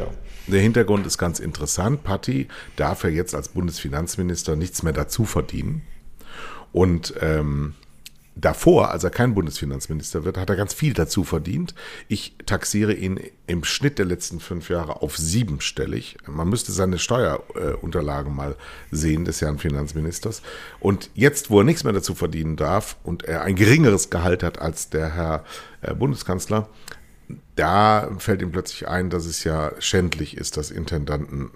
der 0.48 0.60
Hintergrund 0.60 1.06
ist 1.06 1.16
ganz 1.18 1.38
interessant. 1.38 2.02
Patti 2.02 2.48
darf 2.76 3.04
ja 3.04 3.10
jetzt 3.10 3.34
als 3.34 3.48
Bundesfinanzminister 3.48 4.56
nichts 4.56 4.82
mehr 4.82 4.92
dazu 4.92 5.24
verdienen. 5.24 5.82
Und 6.72 7.14
ähm, 7.20 7.74
davor, 8.34 8.90
als 8.90 9.04
er 9.04 9.10
kein 9.10 9.34
Bundesfinanzminister 9.34 10.24
wird, 10.24 10.38
hat 10.38 10.50
er 10.50 10.56
ganz 10.56 10.72
viel 10.72 10.94
dazu 10.94 11.24
verdient. 11.24 11.74
Ich 12.08 12.34
taxiere 12.46 12.92
ihn 12.94 13.20
im 13.46 13.64
Schnitt 13.64 13.98
der 13.98 14.06
letzten 14.06 14.40
fünf 14.40 14.70
Jahre 14.70 15.02
auf 15.02 15.16
siebenstellig. 15.16 16.16
Man 16.26 16.48
müsste 16.48 16.72
seine 16.72 16.98
Steuerunterlagen 16.98 18.34
mal 18.34 18.56
sehen 18.90 19.24
des 19.24 19.40
Herrn 19.40 19.58
Finanzministers. 19.58 20.42
Und 20.80 21.10
jetzt, 21.14 21.50
wo 21.50 21.58
er 21.58 21.64
nichts 21.64 21.84
mehr 21.84 21.92
dazu 21.92 22.14
verdienen 22.14 22.56
darf 22.56 22.96
und 23.02 23.24
er 23.24 23.42
ein 23.42 23.56
geringeres 23.56 24.10
Gehalt 24.10 24.42
hat 24.42 24.60
als 24.60 24.88
der 24.88 25.14
Herr 25.14 25.44
äh, 25.82 25.94
Bundeskanzler, 25.94 26.68
da 27.56 28.10
fällt 28.18 28.42
ihm 28.42 28.52
plötzlich 28.52 28.88
ein, 28.88 29.10
dass 29.10 29.26
es 29.26 29.44
ja 29.44 29.72
schändlich 29.78 30.36
ist, 30.36 30.56
dass 30.56 30.70
Intendanten 30.70 31.50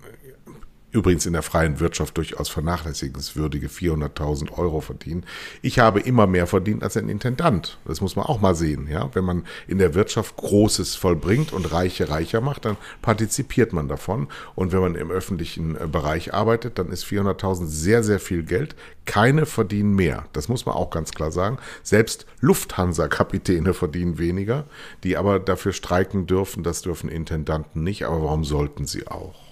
übrigens 0.96 1.26
in 1.26 1.34
der 1.34 1.42
freien 1.42 1.78
Wirtschaft 1.78 2.16
durchaus 2.16 2.48
vernachlässigenswürdige 2.48 3.68
400.000 3.68 4.52
Euro 4.52 4.80
verdienen. 4.80 5.24
Ich 5.60 5.78
habe 5.78 6.00
immer 6.00 6.26
mehr 6.26 6.46
verdient 6.46 6.82
als 6.82 6.96
ein 6.96 7.10
Intendant. 7.10 7.78
Das 7.84 8.00
muss 8.00 8.16
man 8.16 8.24
auch 8.24 8.40
mal 8.40 8.54
sehen. 8.54 8.88
Ja? 8.90 9.10
Wenn 9.12 9.24
man 9.24 9.44
in 9.68 9.78
der 9.78 9.94
Wirtschaft 9.94 10.36
Großes 10.36 10.96
vollbringt 10.96 11.52
und 11.52 11.70
Reiche 11.70 12.08
reicher 12.08 12.40
macht, 12.40 12.64
dann 12.64 12.78
partizipiert 13.02 13.74
man 13.74 13.88
davon. 13.88 14.28
Und 14.54 14.72
wenn 14.72 14.80
man 14.80 14.94
im 14.94 15.10
öffentlichen 15.10 15.76
äh, 15.76 15.86
Bereich 15.86 16.32
arbeitet, 16.32 16.78
dann 16.78 16.88
ist 16.88 17.04
400.000 17.04 17.66
sehr, 17.66 18.02
sehr 18.02 18.18
viel 18.18 18.42
Geld. 18.42 18.74
Keine 19.04 19.44
verdienen 19.44 19.94
mehr. 19.94 20.24
Das 20.32 20.48
muss 20.48 20.64
man 20.64 20.74
auch 20.74 20.90
ganz 20.90 21.12
klar 21.12 21.30
sagen. 21.30 21.58
Selbst 21.82 22.26
Lufthansa-Kapitäne 22.40 23.74
verdienen 23.74 24.18
weniger, 24.18 24.64
die 25.04 25.18
aber 25.18 25.38
dafür 25.38 25.72
streiken 25.72 26.26
dürfen. 26.26 26.62
Das 26.62 26.80
dürfen 26.80 27.10
Intendanten 27.10 27.84
nicht. 27.84 28.06
Aber 28.06 28.22
warum 28.22 28.44
sollten 28.44 28.86
sie 28.86 29.06
auch? 29.06 29.45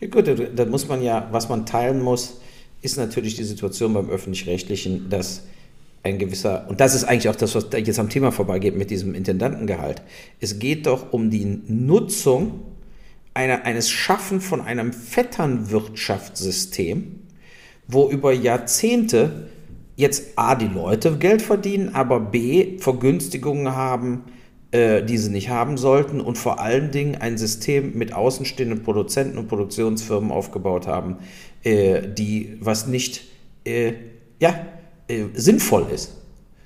Ja 0.00 0.08
gut, 0.08 0.26
da- 0.28 0.64
muss 0.66 0.88
man 0.88 1.02
ja, 1.02 1.28
was 1.30 1.48
man 1.48 1.64
teilen 1.66 2.02
muss, 2.02 2.40
ist 2.82 2.96
natürlich 2.96 3.36
die 3.36 3.44
Situation 3.44 3.94
beim 3.94 4.10
Öffentlich-Rechtlichen, 4.10 5.08
dass 5.08 5.44
ein 6.02 6.18
gewisser, 6.18 6.66
und 6.68 6.80
das 6.80 6.94
ist 6.94 7.04
eigentlich 7.04 7.30
auch 7.30 7.36
das, 7.36 7.54
was 7.54 7.68
jetzt 7.72 7.98
am 7.98 8.10
Thema 8.10 8.30
vorbeigeht 8.30 8.76
mit 8.76 8.90
diesem 8.90 9.14
Intendantengehalt. 9.14 10.02
Es 10.40 10.58
geht 10.58 10.86
doch 10.86 11.12
um 11.14 11.30
die 11.30 11.62
Nutzung 11.66 12.60
einer, 13.32 13.64
eines 13.64 13.88
Schaffen 13.90 14.42
von 14.42 14.60
einem 14.60 14.92
Vetternwirtschaftssystem, 14.92 17.20
wo 17.88 18.10
über 18.10 18.32
Jahrzehnte 18.32 19.48
jetzt 19.96 20.36
A, 20.36 20.54
die 20.56 20.68
Leute 20.68 21.16
Geld 21.16 21.40
verdienen, 21.40 21.94
aber 21.94 22.20
B, 22.20 22.76
Vergünstigungen 22.78 23.74
haben, 23.74 24.24
äh, 24.74 25.04
die 25.04 25.18
sie 25.18 25.30
nicht 25.30 25.50
haben 25.50 25.76
sollten 25.76 26.20
und 26.20 26.36
vor 26.36 26.58
allen 26.58 26.90
Dingen 26.90 27.14
ein 27.14 27.38
System 27.38 27.96
mit 27.96 28.12
außenstehenden 28.12 28.82
Produzenten 28.82 29.38
und 29.38 29.46
Produktionsfirmen 29.46 30.32
aufgebaut 30.32 30.88
haben, 30.88 31.18
äh, 31.62 32.02
die 32.02 32.58
was 32.60 32.88
nicht 32.88 33.22
äh, 33.64 33.92
ja, 34.40 34.66
äh, 35.06 35.26
sinnvoll 35.34 35.86
ist. 35.94 36.14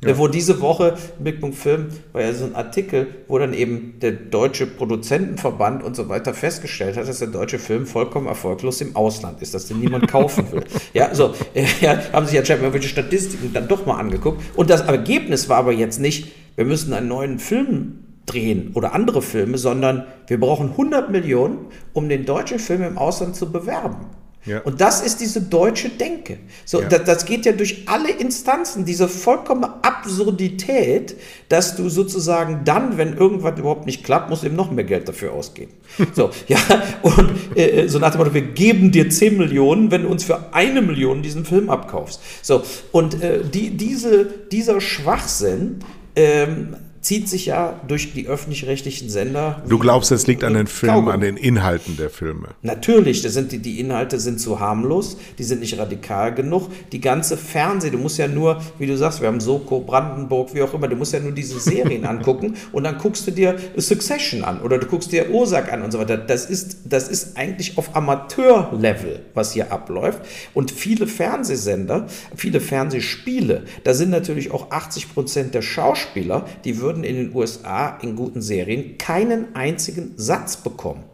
Ja. 0.03 0.17
Wo 0.17 0.27
diese 0.27 0.61
Woche 0.63 0.97
im 1.19 1.25
Blickpunkt 1.25 1.57
Film 1.57 1.89
war 2.13 2.23
ja 2.23 2.33
so 2.33 2.47
ein 2.47 2.55
Artikel, 2.55 3.09
wo 3.27 3.37
dann 3.39 3.53
eben 3.53 3.99
der 4.01 4.13
deutsche 4.13 4.67
Produzentenverband 4.67 5.83
und 5.83 5.95
so 5.95 6.09
weiter 6.09 6.33
festgestellt 6.33 6.97
hat, 6.97 7.09
dass 7.09 7.19
der 7.19 7.29
deutsche 7.29 7.59
Film 7.59 7.85
vollkommen 7.85 8.29
erfolglos 8.29 8.81
im 8.81 8.97
Ausland 8.97 9.43
ist, 9.43 9.53
dass 9.53 9.67
den 9.67 9.81
niemand 9.81 10.09
kaufen 10.11 10.51
will. 10.51 10.65
Ja, 10.95 11.15
so 11.15 11.35
äh, 11.53 11.67
ja, 11.83 12.01
haben 12.13 12.27
sich 12.27 12.39
anscheinend 12.39 12.63
irgendwelche 12.63 12.89
Statistiken 12.89 13.53
dann 13.53 13.69
doch 13.69 13.85
mal 13.85 13.99
angeguckt. 13.99 14.41
Und 14.57 14.71
das 14.71 14.81
Ergebnis 14.81 15.51
war 15.51 15.59
aber 15.59 15.73
jetzt 15.73 16.01
nicht, 16.01 16.29
wir 16.59 16.65
müssen 16.65 16.93
einen 16.93 17.07
neuen 17.07 17.39
Film 17.39 18.01
drehen 18.27 18.73
oder 18.75 18.93
andere 18.93 19.23
Filme, 19.23 19.59
sondern 19.59 20.09
wir 20.27 20.41
brauchen 20.41 20.71
100 20.73 21.09
Millionen, 21.09 21.67
um 21.93 22.09
den 22.09 22.25
deutschen 22.25 22.59
Film 22.59 22.83
im 22.83 22.99
Ausland 22.99 23.37
zu 23.37 23.53
bewerben. 23.53 24.07
Ja. 24.45 24.63
Und 24.63 24.81
das 24.81 25.01
ist 25.01 25.21
diese 25.21 25.43
deutsche 25.43 25.89
Denke. 25.89 26.39
So, 26.65 26.81
Ja. 26.81 26.89
das, 26.89 27.05
das 27.05 27.25
geht 27.27 27.47
ja 27.47 27.53
durch 27.53 27.85
alle 27.87 28.11
Instanzen, 28.11 28.85
diese 28.85 29.07
vollkommene 29.07 29.85
Absurdität, 29.85 31.17
dass 31.49 31.77
du 31.77 31.89
sozusagen 31.89 32.63
dann, 32.65 32.99
wenn 32.99 33.17
irgendwas 33.17 33.57
überhaupt 33.57 33.87
nicht 33.87 34.03
klappt, 34.03 34.29
musst 34.29 34.43
du 34.43 34.49
eben 34.49 34.57
noch 34.57 34.73
mehr 34.73 34.85
Geld 34.85 35.09
dafür 35.09 35.35
ausgeben. 35.35 35.73
So, 36.15 36.31
ja, 36.49 36.59
und 37.03 37.57
äh, 37.57 37.87
so 37.87 38.01
nach 38.01 38.11
dem 38.11 38.19
Motto, 38.19 38.35
wir 38.35 38.43
geben 38.43 38.91
dir 38.91 39.09
10 39.09 39.37
Millionen, 39.37 39.93
wenn 39.93 40.03
du 40.03 40.09
uns 40.09 40.25
für 40.25 40.53
eine 40.53 40.83
Million 40.83 41.23
diesen 41.23 41.45
Film 41.45 41.71
abkaufst. 41.71 42.21
So, 42.43 42.65
und 42.91 43.23
äh, 43.23 43.45
die, 43.45 43.77
diese, 43.77 44.25
dieser 44.51 44.81
Schwachsinn, 44.81 45.81
ähm, 46.19 46.75
zieht 47.09 47.27
sich 47.27 47.47
ja 47.47 47.81
durch 47.89 48.13
die 48.13 48.27
öffentlich-rechtlichen 48.27 49.09
Sender. 49.09 49.63
Du 49.67 49.79
glaubst, 49.79 50.13
es 50.13 50.27
liegt 50.27 50.45
an 50.45 50.53
den 50.53 50.67
Filmen, 50.67 51.09
an 51.09 51.23
den 51.23 51.39
Inhalten 51.39 51.97
der 51.97 52.11
Filme. 52.11 52.49
Natürlich, 52.61 53.23
das 53.23 53.33
sind 53.33 53.51
die, 53.51 53.61
die 53.61 53.81
Inhalte 53.81 54.21
sind 54.21 54.39
zu 54.39 54.61
harmlos, 54.61 55.17
die 55.39 55.45
sind 55.45 55.61
nicht 55.61 55.79
radikal 55.79 56.35
genug. 56.35 56.69
Die 56.93 57.01
ganze 57.01 57.39
Fernseh, 57.39 57.89
du 57.89 57.97
musst 57.97 58.19
ja 58.19 58.29
nur, 58.29 58.61
wie 58.79 58.87
du 58.87 58.95
sagst, 58.95 59.23
wir 59.23 59.29
haben 59.29 59.41
Soko, 59.41 59.81
Brandenburg, 59.81 60.55
wie 60.55 60.61
auch 60.61 60.75
immer, 60.75 60.87
du 60.87 60.97
musst 60.97 61.15
ja 61.15 61.21
nur 61.21 61.33
diese 61.33 61.59
Serien 61.71 62.05
angucken 62.05 62.57
und 62.73 62.85
dann 62.85 62.99
guckst 62.99 63.27
du 63.27 63.31
dir 63.31 63.57
Succession 63.79 64.45
an 64.45 64.61
oder 64.61 64.77
du 64.77 64.87
guckst 64.87 65.11
dir 65.11 65.31
Ursack 65.31 65.73
an 65.73 65.81
und 65.81 65.93
so 65.93 65.99
weiter. 65.99 66.19
Das 66.19 66.45
ist, 66.45 66.81
das 66.85 67.09
ist 67.09 67.39
eigentlich 67.39 67.79
auf 67.79 67.97
Amateurlevel, 67.97 69.21
was 69.33 69.55
hier 69.55 69.73
abläuft. 69.73 70.21
Und 70.53 70.71
viele 70.71 71.07
Fernsehsender, 71.07 72.07
viele 72.37 72.61
Fernsehspiele, 72.61 73.63
da 73.85 73.95
sind 73.95 74.11
natürlich 74.11 74.51
auch 74.51 74.73
80 74.73 75.15
Prozent 75.15 75.55
der 75.55 75.63
Schauspieler, 75.63 76.45
die 76.67 76.79
würden 76.79 76.98
würden 76.99 77.05
in 77.05 77.17
den 77.17 77.35
USA 77.35 77.99
in 78.03 78.17
guten 78.17 78.43
Serien 78.43 78.99
keinen 78.99 79.55
einzigen 79.55 80.15
Satz 80.17 80.57
bekommen. 80.57 81.05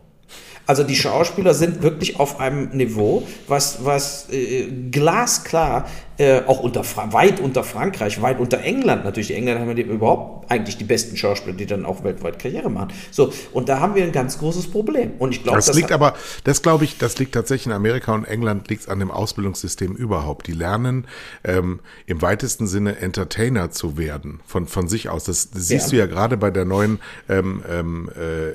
Also 0.66 0.83
die 0.83 0.97
Schauspieler 0.97 1.53
sind 1.53 1.83
wirklich 1.83 2.18
auf 2.18 2.40
einem 2.40 2.70
Niveau, 2.70 3.27
was, 3.49 3.85
was 3.85 4.31
äh, 4.31 4.66
glasklar 4.90 5.87
äh, 6.18 6.42
auch 6.46 6.61
unter 6.61 6.85
weit 7.12 7.40
unter 7.40 7.64
Frankreich, 7.64 8.22
weit 8.22 8.38
unter 8.38 8.61
England 8.61 9.05
natürlich. 9.05 9.29
Die 9.29 9.35
Engländer 9.35 9.61
haben 9.61 9.77
ja 9.77 9.85
überhaupt 9.85 10.50
eigentlich 10.50 10.77
die 10.77 10.85
besten 10.85 11.16
Schauspieler, 11.16 11.57
die 11.57 11.66
dann 11.66 11.85
auch 11.85 12.05
weltweit 12.05 12.38
Karriere 12.38 12.70
machen. 12.70 12.92
So, 13.11 13.33
und 13.53 13.68
da 13.68 13.81
haben 13.81 13.94
wir 13.94 14.05
ein 14.05 14.12
ganz 14.12 14.38
großes 14.38 14.68
Problem. 14.68 15.12
Und 15.18 15.33
ich 15.33 15.42
glaube, 15.42 15.57
das, 15.57 15.66
das 15.66 15.77
liegt 15.77 15.92
aber, 15.92 16.14
das 16.44 16.62
glaube 16.62 16.85
ich, 16.85 16.98
das 16.98 17.18
liegt 17.18 17.35
tatsächlich 17.35 17.66
in 17.66 17.72
Amerika 17.72 18.14
und 18.14 18.24
England 18.24 18.68
liegt 18.68 18.83
es 18.83 18.88
an 18.88 19.00
dem 19.00 19.11
Ausbildungssystem 19.11 19.96
überhaupt. 19.96 20.46
Die 20.46 20.53
lernen 20.53 21.07
ähm, 21.42 21.81
im 22.07 22.22
weitesten 22.22 22.66
Sinne 22.66 22.98
Entertainer 22.98 23.70
zu 23.70 23.98
werden 23.98 24.40
von 24.46 24.66
von 24.68 24.88
sich 24.88 25.09
aus. 25.09 25.24
Das, 25.24 25.50
das 25.50 25.68
siehst 25.68 25.87
ja. 25.87 25.90
du 25.90 25.96
ja 25.96 26.07
gerade 26.07 26.37
bei 26.37 26.50
der 26.50 26.64
neuen 26.64 27.00
ähm, 27.29 27.62
ähm, 27.68 28.11
äh, 28.14 28.53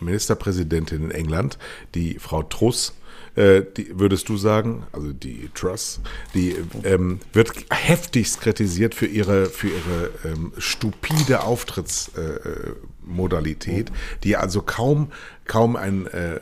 Ministerpräsidentin 0.00 1.04
in 1.04 1.10
England, 1.10 1.58
die 1.94 2.18
Frau 2.18 2.42
Truss 2.42 2.94
äh, 3.36 3.62
die, 3.76 3.98
würdest 3.98 4.28
du 4.28 4.36
sagen, 4.36 4.86
also 4.92 5.12
die 5.12 5.50
Truss, 5.54 6.00
die 6.34 6.54
ähm, 6.84 7.18
wird 7.32 7.52
heftigst 7.70 8.40
kritisiert 8.40 8.94
für 8.94 9.06
ihre, 9.06 9.46
für 9.46 9.68
ihre 9.68 10.10
ähm, 10.24 10.52
stupide 10.58 11.42
Auftrittsmodalität, 11.42 13.90
äh, 13.90 13.92
die 14.22 14.36
also 14.36 14.62
kaum, 14.62 15.10
kaum 15.46 15.74
ein 15.76 16.06
äh, 16.06 16.38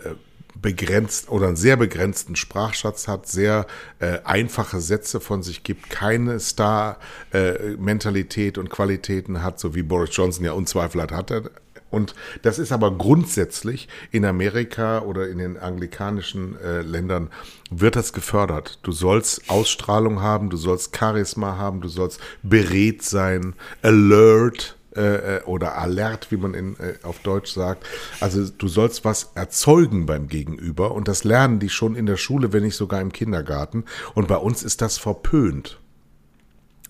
begrenzt 0.62 1.28
oder 1.28 1.48
einen 1.48 1.56
sehr 1.56 1.76
begrenzten 1.76 2.36
Sprachschatz 2.36 3.08
hat, 3.08 3.26
sehr 3.26 3.66
äh, 3.98 4.20
einfache 4.24 4.80
Sätze 4.80 5.20
von 5.20 5.42
sich 5.42 5.64
gibt, 5.64 5.90
keine 5.90 6.40
Star-Mentalität 6.40 8.56
äh, 8.56 8.60
und 8.60 8.70
Qualitäten 8.70 9.42
hat, 9.42 9.58
so 9.58 9.74
wie 9.74 9.82
Boris 9.82 10.16
Johnson 10.16 10.44
ja 10.44 10.52
unzweifelt 10.52 11.12
hat, 11.12 11.30
er 11.30 11.50
und 11.92 12.14
das 12.40 12.58
ist 12.58 12.72
aber 12.72 12.90
grundsätzlich 12.96 13.86
in 14.10 14.24
Amerika 14.24 15.00
oder 15.00 15.28
in 15.28 15.38
den 15.38 15.58
anglikanischen 15.58 16.58
äh, 16.60 16.80
Ländern 16.80 17.28
wird 17.70 17.96
das 17.96 18.12
gefördert. 18.12 18.78
Du 18.82 18.92
sollst 18.92 19.48
Ausstrahlung 19.48 20.22
haben, 20.22 20.48
du 20.48 20.56
sollst 20.56 20.96
Charisma 20.96 21.56
haben, 21.56 21.80
du 21.82 21.88
sollst 21.88 22.18
beredt 22.42 23.02
sein, 23.02 23.54
alert 23.82 24.78
äh, 24.96 25.36
äh 25.36 25.42
oder 25.44 25.76
alert, 25.76 26.30
wie 26.30 26.38
man 26.38 26.54
in, 26.54 26.76
äh, 26.78 26.94
auf 27.02 27.18
Deutsch 27.18 27.52
sagt. 27.52 27.86
Also 28.20 28.48
du 28.48 28.68
sollst 28.68 29.04
was 29.04 29.32
erzeugen 29.34 30.06
beim 30.06 30.28
Gegenüber 30.28 30.92
und 30.92 31.08
das 31.08 31.24
lernen 31.24 31.58
die 31.58 31.68
schon 31.68 31.94
in 31.94 32.06
der 32.06 32.16
Schule, 32.16 32.54
wenn 32.54 32.62
nicht 32.62 32.76
sogar 32.76 33.02
im 33.02 33.12
Kindergarten. 33.12 33.84
Und 34.14 34.28
bei 34.28 34.36
uns 34.36 34.62
ist 34.62 34.80
das 34.80 34.96
verpönt. 34.96 35.81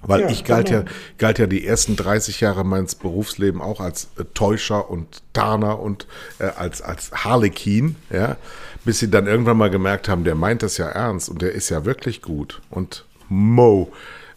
Weil 0.03 0.23
ja, 0.23 0.29
ich 0.31 0.45
galt 0.45 0.69
genau. 0.69 0.81
ja, 0.81 0.87
galt 1.19 1.39
ja 1.39 1.47
die 1.47 1.67
ersten 1.67 1.97
30 1.97 2.41
Jahre 2.41 2.65
meines 2.65 2.95
Berufslebens 2.95 3.63
auch 3.63 3.81
als 3.81 4.09
äh, 4.19 4.25
Täuscher 4.35 4.91
und 4.91 5.23
Tarner 5.33 5.79
und 5.81 6.07
äh, 6.39 6.45
als, 6.45 6.83
als 6.83 7.13
Harlekin, 7.13 7.97
ja, 8.11 8.37
bis 8.85 8.99
sie 8.99 9.11
dann 9.11 9.27
irgendwann 9.27 9.57
mal 9.57 9.71
gemerkt 9.71 10.09
haben, 10.09 10.25
der 10.25 10.35
meint 10.35 10.63
das 10.63 10.77
ja 10.77 10.89
ernst 10.89 11.29
und 11.29 11.41
der 11.43 11.53
ist 11.53 11.69
ja 11.69 11.85
wirklich 11.85 12.21
gut. 12.21 12.61
Und 12.71 13.05
Mo, 13.29 13.93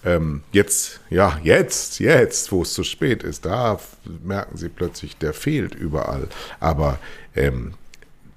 ähm, 0.06 0.44
jetzt, 0.52 1.00
ja, 1.10 1.40
jetzt, 1.44 2.00
jetzt, 2.00 2.52
wo 2.52 2.62
es 2.62 2.74
zu 2.74 2.84
spät 2.84 3.24
ist, 3.24 3.46
da 3.46 3.80
merken 4.24 4.56
sie 4.56 4.70
plötzlich, 4.70 5.18
der 5.18 5.34
fehlt 5.34 5.74
überall. 5.74 6.28
Aber 6.60 7.00
ähm, 7.36 7.74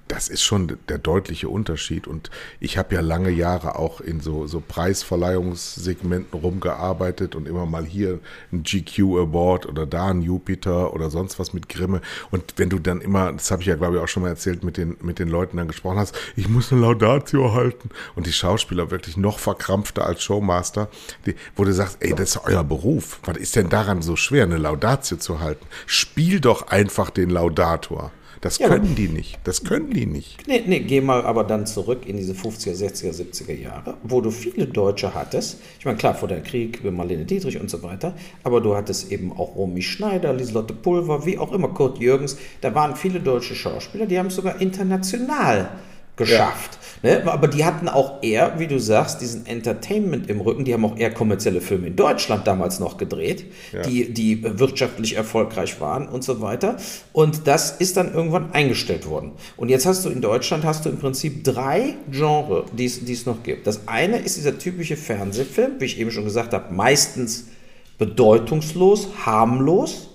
das 0.09 0.27
ist 0.27 0.41
schon 0.41 0.79
der 0.89 0.97
deutliche 0.97 1.49
Unterschied. 1.49 2.07
Und 2.07 2.31
ich 2.59 2.77
habe 2.79 2.95
ja 2.95 3.01
lange 3.01 3.29
Jahre 3.29 3.77
auch 3.77 4.01
in 4.01 4.21
so, 4.21 4.47
so 4.47 4.59
Preisverleihungssegmenten 4.59 6.37
rumgearbeitet 6.37 7.35
und 7.35 7.47
immer 7.47 7.67
mal 7.67 7.85
hier 7.85 8.19
ein 8.51 8.63
GQ 8.63 8.99
Award 8.99 9.67
oder 9.67 9.85
da 9.85 10.07
ein 10.07 10.23
Jupiter 10.23 10.93
oder 10.95 11.11
sonst 11.11 11.37
was 11.37 11.53
mit 11.53 11.69
Grimme. 11.69 12.01
Und 12.31 12.55
wenn 12.57 12.69
du 12.69 12.79
dann 12.79 13.01
immer, 13.01 13.31
das 13.31 13.51
habe 13.51 13.61
ich 13.61 13.67
ja 13.67 13.75
glaube 13.75 13.97
ich 13.97 14.01
auch 14.01 14.07
schon 14.07 14.23
mal 14.23 14.29
erzählt, 14.29 14.63
mit 14.63 14.77
den, 14.77 14.97
mit 15.01 15.19
den 15.19 15.29
Leuten 15.29 15.57
dann 15.57 15.67
gesprochen 15.67 15.99
hast, 15.99 16.15
ich 16.35 16.49
muss 16.49 16.71
eine 16.71 16.81
Laudatio 16.81 17.53
halten. 17.53 17.91
Und 18.15 18.25
die 18.25 18.33
Schauspieler 18.33 18.89
wirklich 18.89 19.15
noch 19.15 19.37
verkrampfter 19.37 20.07
als 20.07 20.23
Showmaster, 20.23 20.89
die, 21.27 21.35
wo 21.55 21.65
du 21.65 21.71
sagst, 21.71 21.97
ey, 21.99 22.15
das 22.15 22.31
ist 22.31 22.41
euer 22.45 22.63
Beruf. 22.63 23.19
Was 23.25 23.37
ist 23.37 23.55
denn 23.55 23.69
daran 23.69 24.01
so 24.01 24.15
schwer, 24.15 24.43
eine 24.43 24.57
Laudatio 24.57 25.17
zu 25.17 25.39
halten? 25.39 25.67
Spiel 25.85 26.39
doch 26.39 26.67
einfach 26.69 27.11
den 27.11 27.29
Laudator. 27.29 28.11
Das 28.41 28.57
ja, 28.57 28.69
können 28.69 28.95
die 28.95 29.09
nicht. 29.09 29.37
Das 29.43 29.63
können 29.63 29.91
die 29.91 30.05
nicht. 30.05 30.47
Nee, 30.47 30.63
nee, 30.65 30.79
geh 30.79 31.01
mal 31.01 31.23
aber 31.23 31.43
dann 31.43 31.65
zurück 31.65 32.05
in 32.05 32.15
diese 32.15 32.33
50er, 32.33 32.73
60er, 32.73 33.13
70er 33.13 33.53
Jahre, 33.53 33.97
wo 34.03 34.21
du 34.21 34.31
viele 34.31 34.65
Deutsche 34.65 35.13
hattest. 35.13 35.59
Ich 35.77 35.85
meine, 35.85 35.97
klar, 35.97 36.15
vor 36.15 36.29
der 36.29 36.41
Krieg, 36.41 36.83
Marlene 36.83 37.25
Dietrich 37.25 37.59
und 37.59 37.69
so 37.69 37.83
weiter, 37.83 38.15
aber 38.43 38.61
du 38.61 38.75
hattest 38.75 39.11
eben 39.11 39.33
auch 39.33 39.55
Romy 39.55 39.81
Schneider, 39.81 40.33
Lieselotte 40.33 40.73
Pulver, 40.73 41.25
wie 41.25 41.37
auch 41.37 41.51
immer, 41.51 41.69
Kurt 41.69 41.99
Jürgens. 41.99 42.37
Da 42.61 42.73
waren 42.73 42.95
viele 42.95 43.19
deutsche 43.19 43.55
Schauspieler, 43.55 44.05
die 44.05 44.17
haben 44.17 44.27
es 44.27 44.35
sogar 44.35 44.61
international 44.61 45.69
geschafft. 46.19 46.73
Ja. 46.73 46.79
Ne? 47.01 47.23
Aber 47.25 47.47
die 47.47 47.65
hatten 47.65 47.87
auch 47.87 48.21
eher, 48.21 48.59
wie 48.59 48.67
du 48.67 48.79
sagst, 48.79 49.21
diesen 49.21 49.45
Entertainment 49.45 50.29
im 50.29 50.41
Rücken. 50.41 50.65
Die 50.65 50.73
haben 50.73 50.85
auch 50.85 50.97
eher 50.97 51.11
kommerzielle 51.11 51.61
Filme 51.61 51.87
in 51.87 51.95
Deutschland 51.95 52.45
damals 52.45 52.79
noch 52.79 52.97
gedreht, 52.97 53.45
ja. 53.71 53.81
die, 53.81 54.13
die 54.13 54.59
wirtschaftlich 54.59 55.15
erfolgreich 55.15 55.79
waren 55.79 56.07
und 56.07 56.23
so 56.23 56.41
weiter. 56.41 56.77
Und 57.13 57.47
das 57.47 57.71
ist 57.71 57.97
dann 57.97 58.13
irgendwann 58.13 58.51
eingestellt 58.51 59.07
worden. 59.07 59.31
Und 59.57 59.69
jetzt 59.69 59.85
hast 59.85 60.05
du 60.05 60.09
in 60.09 60.21
Deutschland 60.21 60.65
hast 60.65 60.85
du 60.85 60.89
im 60.89 60.97
Prinzip 60.97 61.43
drei 61.43 61.95
Genres, 62.11 62.65
die 62.73 62.85
es 62.85 63.25
noch 63.25 63.43
gibt. 63.43 63.65
Das 63.65 63.87
eine 63.87 64.17
ist 64.17 64.37
dieser 64.37 64.57
typische 64.59 64.97
Fernsehfilm, 64.97 65.79
wie 65.79 65.85
ich 65.85 65.99
eben 65.99 66.11
schon 66.11 66.25
gesagt 66.25 66.53
habe, 66.53 66.73
meistens 66.73 67.47
bedeutungslos, 67.97 69.09
harmlos 69.25 70.08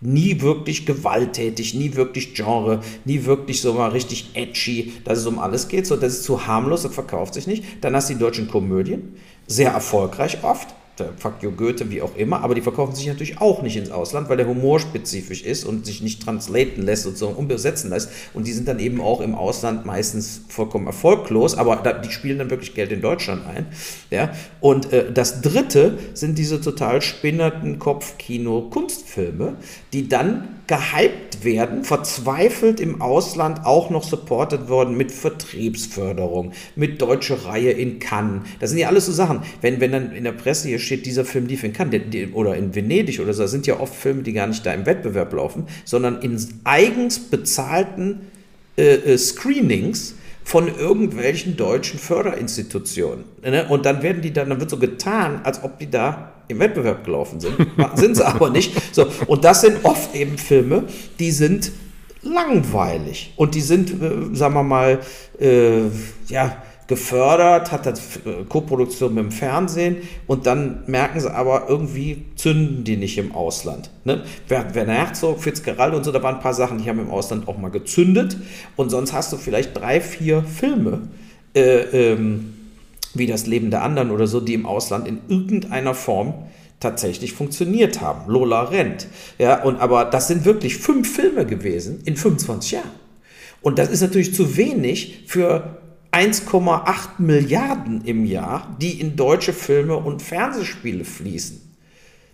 nie 0.00 0.40
wirklich 0.40 0.86
gewalttätig, 0.86 1.74
nie 1.74 1.94
wirklich 1.94 2.34
Genre, 2.34 2.80
nie 3.04 3.24
wirklich 3.24 3.60
so 3.60 3.72
mal 3.74 3.90
richtig 3.90 4.30
edgy, 4.34 4.92
dass 5.04 5.18
es 5.18 5.26
um 5.26 5.38
alles 5.38 5.68
geht. 5.68 5.86
So, 5.86 5.96
das 5.96 6.14
ist 6.14 6.24
zu 6.24 6.46
harmlos, 6.46 6.82
das 6.82 6.94
verkauft 6.94 7.34
sich 7.34 7.46
nicht. 7.46 7.64
Dann 7.80 7.96
hast 7.96 8.10
du 8.10 8.14
die 8.14 8.20
deutschen 8.20 8.48
Komödien, 8.48 9.16
sehr 9.46 9.70
erfolgreich 9.70 10.44
oft 10.44 10.75
Fuck 11.18 11.42
you 11.42 11.50
Goethe, 11.50 11.90
wie 11.90 12.00
auch 12.02 12.16
immer, 12.16 12.42
aber 12.42 12.54
die 12.54 12.60
verkaufen 12.60 12.94
sich 12.94 13.06
natürlich 13.06 13.40
auch 13.40 13.62
nicht 13.62 13.76
ins 13.76 13.90
Ausland, 13.90 14.28
weil 14.28 14.36
der 14.36 14.46
Humor 14.46 14.80
spezifisch 14.80 15.42
ist 15.42 15.64
und 15.64 15.84
sich 15.84 16.02
nicht 16.02 16.22
translaten 16.22 16.82
lässt 16.82 17.06
und 17.06 17.18
so 17.18 17.28
umbesetzen 17.28 17.90
lässt. 17.90 18.10
Und 18.34 18.46
die 18.46 18.52
sind 18.52 18.66
dann 18.68 18.78
eben 18.78 19.00
auch 19.00 19.20
im 19.20 19.34
Ausland 19.34 19.84
meistens 19.84 20.40
vollkommen 20.48 20.86
erfolglos, 20.86 21.54
aber 21.54 21.76
da, 21.76 21.92
die 21.92 22.10
spielen 22.10 22.38
dann 22.38 22.50
wirklich 22.50 22.74
Geld 22.74 22.92
in 22.92 23.00
Deutschland 23.00 23.46
ein. 23.46 23.66
Ja? 24.10 24.32
Und 24.60 24.92
äh, 24.92 25.12
das 25.12 25.42
dritte 25.42 25.98
sind 26.14 26.38
diese 26.38 26.60
total 26.60 27.02
spinnerten 27.02 27.78
Kopfkino-Kunstfilme, 27.78 29.56
die 29.92 30.08
dann 30.08 30.56
gehypt 30.66 31.44
werden, 31.44 31.84
verzweifelt 31.84 32.80
im 32.80 33.00
Ausland 33.00 33.64
auch 33.64 33.90
noch 33.90 34.02
supported 34.02 34.68
worden 34.68 34.96
mit 34.96 35.12
Vertriebsförderung, 35.12 36.52
mit 36.74 37.00
deutsche 37.00 37.44
Reihe 37.44 37.70
in 37.70 38.00
Cannes. 38.00 38.42
Das 38.58 38.70
sind 38.70 38.80
ja 38.80 38.88
alles 38.88 39.06
so 39.06 39.12
Sachen. 39.12 39.42
Wenn, 39.60 39.80
wenn 39.80 39.92
dann 39.92 40.12
in 40.12 40.24
der 40.24 40.32
Presse 40.32 40.68
hier 40.68 40.80
steht, 40.86 41.06
dieser 41.06 41.24
Film 41.24 41.46
lief 41.46 41.64
in 41.64 41.72
Cannes 41.72 42.02
oder 42.32 42.56
in 42.56 42.74
Venedig 42.74 43.20
oder 43.20 43.32
so, 43.32 43.42
das 43.42 43.50
sind 43.50 43.66
ja 43.66 43.78
oft 43.78 43.94
Filme, 43.94 44.22
die 44.22 44.32
gar 44.32 44.46
nicht 44.46 44.64
da 44.64 44.72
im 44.72 44.86
Wettbewerb 44.86 45.32
laufen, 45.32 45.66
sondern 45.84 46.22
in 46.22 46.38
eigens 46.64 47.18
bezahlten 47.18 48.20
äh, 48.76 48.94
äh, 48.94 49.18
Screenings 49.18 50.14
von 50.44 50.68
irgendwelchen 50.68 51.56
deutschen 51.56 51.98
Förderinstitutionen. 51.98 53.24
Ne? 53.42 53.66
Und 53.68 53.84
dann 53.84 54.02
werden 54.02 54.22
die 54.22 54.32
dann, 54.32 54.48
dann 54.48 54.60
wird 54.60 54.70
so 54.70 54.78
getan, 54.78 55.40
als 55.42 55.62
ob 55.64 55.78
die 55.78 55.90
da 55.90 56.32
im 56.48 56.60
Wettbewerb 56.60 57.04
gelaufen 57.04 57.40
sind. 57.40 57.54
sind 57.96 58.16
sie 58.16 58.26
aber 58.26 58.50
nicht. 58.50 58.72
So, 58.94 59.06
und 59.26 59.44
das 59.44 59.62
sind 59.62 59.84
oft 59.84 60.14
eben 60.14 60.38
Filme, 60.38 60.84
die 61.18 61.32
sind 61.32 61.72
langweilig. 62.22 63.32
Und 63.36 63.54
die 63.54 63.60
sind, 63.60 63.90
äh, 63.90 64.34
sagen 64.34 64.54
wir 64.54 64.62
mal, 64.62 65.00
äh, 65.40 65.86
ja, 66.28 66.62
gefördert, 66.86 67.72
hat 67.72 67.86
das 67.86 68.16
äh, 68.24 68.44
Koproduktion 68.48 69.14
mit 69.14 69.24
dem 69.24 69.32
Fernsehen 69.32 69.96
und 70.26 70.46
dann 70.46 70.84
merken 70.86 71.20
sie 71.20 71.32
aber, 71.32 71.66
irgendwie 71.68 72.26
zünden 72.36 72.84
die 72.84 72.96
nicht 72.96 73.18
im 73.18 73.34
Ausland. 73.34 73.90
Ne? 74.04 74.22
Werner 74.48 74.92
Herzog, 74.92 75.40
Fitzgerald 75.40 75.94
und 75.94 76.04
so, 76.04 76.12
da 76.12 76.22
waren 76.22 76.36
ein 76.36 76.40
paar 76.40 76.54
Sachen, 76.54 76.78
die 76.78 76.88
haben 76.88 77.00
im 77.00 77.10
Ausland 77.10 77.48
auch 77.48 77.58
mal 77.58 77.70
gezündet 77.70 78.36
und 78.76 78.90
sonst 78.90 79.12
hast 79.12 79.32
du 79.32 79.36
vielleicht 79.36 79.76
drei, 79.76 80.00
vier 80.00 80.44
Filme, 80.44 81.08
äh, 81.54 82.12
ähm, 82.12 82.54
wie 83.14 83.26
das 83.26 83.46
Leben 83.46 83.70
der 83.70 83.82
anderen 83.82 84.10
oder 84.10 84.26
so, 84.26 84.40
die 84.40 84.54
im 84.54 84.66
Ausland 84.66 85.08
in 85.08 85.20
irgendeiner 85.28 85.94
Form 85.94 86.34
tatsächlich 86.78 87.32
funktioniert 87.32 88.00
haben. 88.00 88.30
Lola 88.30 88.64
rennt. 88.64 89.06
Ja, 89.38 89.62
und 89.62 89.80
aber 89.80 90.04
das 90.04 90.28
sind 90.28 90.44
wirklich 90.44 90.76
fünf 90.76 91.10
Filme 91.10 91.46
gewesen 91.46 92.02
in 92.04 92.16
25 92.16 92.72
Jahren. 92.72 92.90
Und 93.62 93.78
das 93.78 93.90
ist 93.90 94.02
natürlich 94.02 94.34
zu 94.34 94.56
wenig 94.56 95.24
für 95.26 95.78
1,8 96.16 97.18
Milliarden 97.18 98.02
im 98.04 98.24
Jahr, 98.24 98.74
die 98.80 99.00
in 99.00 99.16
deutsche 99.16 99.52
Filme 99.52 99.96
und 99.96 100.22
Fernsehspiele 100.22 101.04
fließen. 101.04 101.60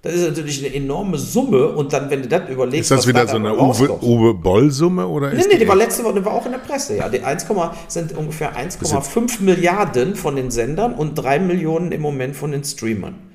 Das 0.03 0.14
ist 0.14 0.29
natürlich 0.29 0.64
eine 0.64 0.75
enorme 0.75 1.18
Summe 1.18 1.68
und 1.68 1.92
dann, 1.92 2.11
wenn 2.11 2.23
du 2.23 2.29
das 2.29 2.49
überlegst. 2.49 2.90
Ist 2.90 2.99
das 2.99 3.07
wieder 3.07 3.27
so 3.27 3.37
eine 3.37 3.57
Uwe, 3.57 4.03
Uwe 4.03 4.35
Boll-Summe? 4.35 5.07
Oder 5.07 5.33
nee, 5.33 5.42
nee, 5.49 5.59
die 5.59 5.66
war 5.66 5.77
letzte 5.77 6.05
Woche, 6.05 6.14
die 6.14 6.25
war 6.25 6.33
auch 6.33 6.47
in 6.47 6.53
der 6.53 6.59
Presse, 6.59 6.97
ja. 6.97 7.09
Die 7.09 7.23
1, 7.23 7.47
sind 7.88 8.16
ungefähr 8.16 8.57
1,5 8.57 9.42
Milliarden 9.42 10.14
von 10.14 10.37
den 10.37 10.51
Sendern 10.51 10.95
und 10.95 11.14
3 11.16 11.40
Millionen 11.40 11.92
im 11.92 12.03
Moment 12.03 12.37
von 12.37 12.53
den 12.53 12.62
Streamern. 12.64 13.32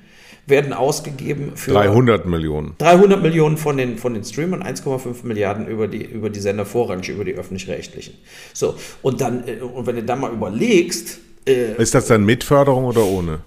Werden 0.48 0.72
ausgegeben 0.72 1.52
für 1.54 1.72
300 1.72 2.26
Millionen. 2.26 2.74
300 2.78 3.22
Millionen 3.22 3.56
von 3.56 3.76
den, 3.76 3.98
von 3.98 4.14
den 4.14 4.24
Streamern, 4.24 4.62
1,5 4.62 5.24
Milliarden 5.24 5.66
über 5.66 5.88
die, 5.88 6.04
über 6.04 6.30
die 6.30 6.40
Sender 6.40 6.64
vorrangig, 6.64 7.08
über 7.10 7.24
die 7.24 7.34
öffentlich-rechtlichen. 7.34 8.14
So, 8.52 8.74
und 9.02 9.20
dann, 9.20 9.46
äh, 9.46 9.60
und 9.60 9.86
wenn 9.86 9.96
du 9.96 10.02
dann 10.02 10.20
mal 10.20 10.32
überlegst. 10.32 11.18
Äh, 11.46 11.80
ist 11.80 11.94
das 11.94 12.06
dann 12.06 12.24
mit 12.24 12.44
Förderung 12.44 12.84
oder 12.84 13.04
ohne? 13.04 13.40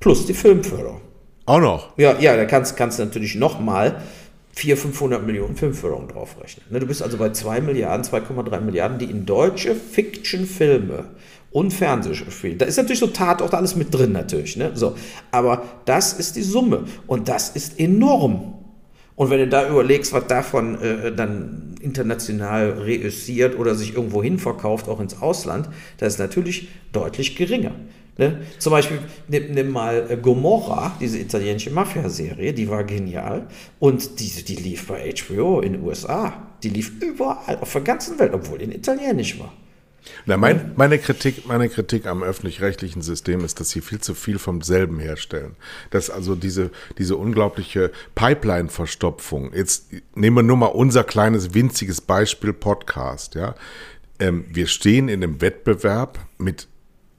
Plus 0.00 0.26
die 0.26 0.34
Filmförderung. 0.34 1.00
Auch 1.46 1.60
noch? 1.60 1.98
Ja, 1.98 2.18
ja, 2.18 2.36
da 2.36 2.44
kannst, 2.46 2.76
kannst 2.76 2.98
du 2.98 3.04
natürlich 3.04 3.34
nochmal 3.34 4.02
400, 4.54 4.78
500 4.78 5.26
Millionen 5.26 5.56
Filmförderung 5.56 6.08
draufrechnen. 6.08 6.64
Ne, 6.70 6.80
du 6.80 6.86
bist 6.86 7.02
also 7.02 7.18
bei 7.18 7.30
2 7.30 7.60
Milliarden, 7.60 8.04
2,3 8.04 8.60
Milliarden, 8.60 8.98
die 8.98 9.06
in 9.06 9.26
deutsche 9.26 9.74
Fiction-Filme 9.74 11.06
und 11.54 11.72
Fernsehspiele. 11.72 12.56
Da 12.56 12.66
ist 12.66 12.76
natürlich 12.76 12.98
so 12.98 13.06
Tatort 13.06 13.54
alles 13.54 13.76
mit 13.76 13.94
drin 13.94 14.10
natürlich. 14.10 14.56
Ne? 14.56 14.72
So, 14.74 14.96
aber 15.30 15.62
das 15.84 16.12
ist 16.12 16.34
die 16.34 16.42
Summe 16.42 16.84
und 17.06 17.28
das 17.28 17.50
ist 17.50 17.78
enorm. 17.78 18.54
Und 19.14 19.30
wenn 19.30 19.38
du 19.38 19.46
da 19.46 19.68
überlegst, 19.68 20.12
was 20.12 20.26
davon 20.26 20.82
äh, 20.82 21.12
dann 21.12 21.76
international 21.80 22.70
reüssiert 22.70 23.56
oder 23.56 23.76
sich 23.76 23.94
irgendwo 23.94 24.20
hin 24.20 24.40
verkauft, 24.40 24.88
auch 24.88 24.98
ins 24.98 25.22
Ausland, 25.22 25.68
das 25.98 26.14
ist 26.14 26.18
natürlich 26.18 26.70
deutlich 26.90 27.36
geringer. 27.36 27.70
Ne? 28.18 28.40
Zum 28.58 28.72
Beispiel, 28.72 28.98
nimm, 29.28 29.52
nimm 29.52 29.70
mal 29.70 30.06
äh, 30.10 30.16
Gomorra, 30.16 30.96
diese 31.00 31.20
italienische 31.20 31.70
Mafia-Serie, 31.70 32.52
die 32.52 32.68
war 32.68 32.82
genial. 32.82 33.46
Und 33.78 34.18
die, 34.18 34.42
die 34.42 34.56
lief 34.56 34.88
bei 34.88 35.14
HBO 35.16 35.60
in 35.60 35.74
den 35.74 35.82
USA. 35.84 36.48
Die 36.64 36.70
lief 36.70 37.00
überall, 37.00 37.58
auf 37.60 37.72
der 37.72 37.82
ganzen 37.82 38.18
Welt, 38.18 38.34
obwohl 38.34 38.60
in 38.60 38.72
Italienisch 38.72 39.38
war. 39.38 39.52
Na, 40.26 40.36
mein, 40.36 40.72
meine, 40.76 40.98
Kritik, 40.98 41.46
meine 41.46 41.68
Kritik 41.68 42.06
am 42.06 42.22
öffentlich-rechtlichen 42.22 43.02
System 43.02 43.44
ist, 43.44 43.60
dass 43.60 43.70
sie 43.70 43.80
viel 43.80 44.00
zu 44.00 44.14
viel 44.14 44.38
vom 44.38 44.62
selben 44.62 44.98
herstellen. 44.98 45.56
Dass 45.90 46.10
also 46.10 46.34
diese, 46.34 46.70
diese 46.98 47.16
unglaubliche 47.16 47.90
Pipeline-Verstopfung, 48.14 49.52
jetzt 49.54 49.86
nehmen 50.14 50.36
wir 50.36 50.42
nur 50.42 50.56
mal 50.56 50.66
unser 50.66 51.04
kleines, 51.04 51.54
winziges 51.54 52.00
Beispiel 52.00 52.52
Podcast, 52.52 53.34
ja. 53.34 53.54
Ähm, 54.20 54.44
wir 54.48 54.68
stehen 54.68 55.08
in 55.08 55.22
einem 55.22 55.40
Wettbewerb 55.40 56.18
mit 56.38 56.68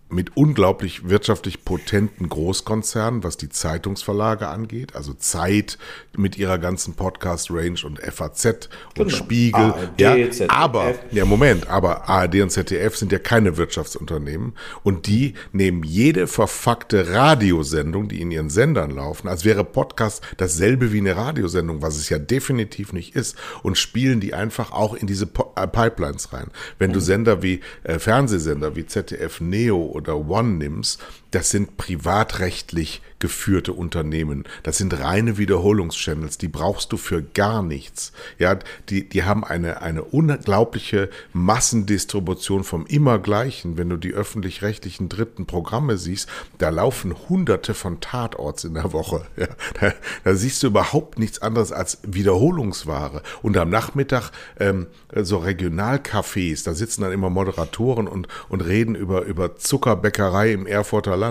mit 0.10 0.38
unglaublich 0.38 1.10
wirtschaftlich 1.10 1.66
potenten 1.66 2.30
Großkonzernen, 2.30 3.24
was 3.24 3.38
die 3.38 3.50
Zeitungsverlage 3.50 4.48
angeht, 4.48 4.96
also 4.96 5.14
Zeit 5.14 5.80
mit 6.16 6.38
ihrer 6.38 6.60
ganzen 6.60 6.94
Podcast-Range 6.94 7.80
und 7.84 8.00
FAZ 8.00 8.46
und 8.46 8.70
genau. 8.96 9.10
Spiegel. 9.10 9.62
ARD, 9.62 10.00
ja, 10.00 10.14
ZDF. 10.32 10.50
aber, 10.50 10.94
ja, 11.12 11.26
Moment, 11.26 11.68
aber 11.70 12.08
ARD 12.08 12.42
und 12.42 12.52
ZDF 12.52 12.96
sind 12.96 13.12
ja 13.12 13.20
keine 13.20 13.58
Wirtschaftsunternehmen 13.58 14.54
und 14.84 15.08
die 15.08 15.34
nehmen 15.52 15.84
jede 15.84 16.28
verfuckte 16.28 17.10
Radiosendung, 17.10 18.08
die 18.08 18.22
in 18.22 18.30
ihren 18.30 18.52
Sendern 18.52 18.92
laufen, 18.92 19.28
als 19.28 19.44
wäre 19.44 19.64
Podcast 19.64 20.24
dasselbe 20.38 20.94
wie 20.94 21.00
eine 21.00 21.16
Radiosendung, 21.16 21.82
was 21.82 21.98
es 21.98 22.10
ja 22.10 22.20
definitiv 22.20 22.94
nicht 22.94 23.16
ist, 23.16 23.36
und 23.64 23.78
spielen 23.78 24.20
die 24.20 24.36
einfach 24.36 24.72
auch 24.72 24.94
in 24.94 25.08
diese 25.08 25.28
äh, 25.56 25.68
Pipelines 25.68 26.32
rein. 26.32 26.52
Wenn 26.78 26.92
mhm. 26.92 26.94
du 26.94 27.00
Sender 27.00 27.42
wie 27.42 27.62
äh, 27.84 27.98
Fernsehsender 27.98 28.76
wie 28.76 28.86
ZDF 28.86 29.42
Neo 29.42 29.95
oder 29.96 30.18
One 30.18 30.58
nimmst, 30.58 31.02
das 31.36 31.50
sind 31.50 31.76
privatrechtlich 31.76 33.02
geführte 33.20 33.74
Unternehmen. 33.74 34.44
Das 34.64 34.78
sind 34.78 35.00
reine 35.00 35.38
Wiederholungschannels, 35.38 36.38
die 36.38 36.48
brauchst 36.48 36.92
du 36.92 36.98
für 36.98 37.24
gar 37.24 37.64
nichts. 37.64 38.12
Ja, 38.38 38.60
die, 38.90 39.10
die 39.10 39.24
haben 39.24 39.44
eine, 39.44 39.82
eine 39.82 40.04
unglaubliche 40.04 41.10
Massendistribution 41.34 42.64
vom 42.64 42.86
Immergleichen. 42.86 43.78
Wenn 43.78 43.90
du 43.90 43.98
die 43.98 44.14
öffentlich-rechtlichen 44.14 45.10
dritten 45.10 45.46
Programme 45.46 45.98
siehst, 45.98 46.30
da 46.58 46.70
laufen 46.70 47.16
hunderte 47.28 47.74
von 47.74 48.00
Tatorts 48.00 48.64
in 48.64 48.76
der 48.76 48.94
Woche. 48.94 49.26
Ja, 49.38 49.48
da, 49.80 49.94
da 50.24 50.36
siehst 50.36 50.64
du 50.64 50.68
überhaupt 50.68 51.20
nichts 51.20 51.42
anderes 51.42 51.74
als 51.74 52.00
Wiederholungsware. 52.04 53.22
Und 53.42 53.58
am 53.58 53.70
Nachmittag 53.70 54.32
ähm, 54.60 54.88
so 55.14 55.40
Regionalcafés, 55.40 56.64
da 56.64 56.74
sitzen 56.74 57.02
dann 57.02 57.12
immer 57.12 57.30
Moderatoren 57.30 58.08
und, 58.08 58.28
und 58.48 58.62
reden 58.62 58.96
über, 58.96 59.24
über 59.24 59.58
Zuckerbäckerei 59.58 60.54
im 60.54 60.68
Erfurter 60.68 61.18
Land. 61.18 61.25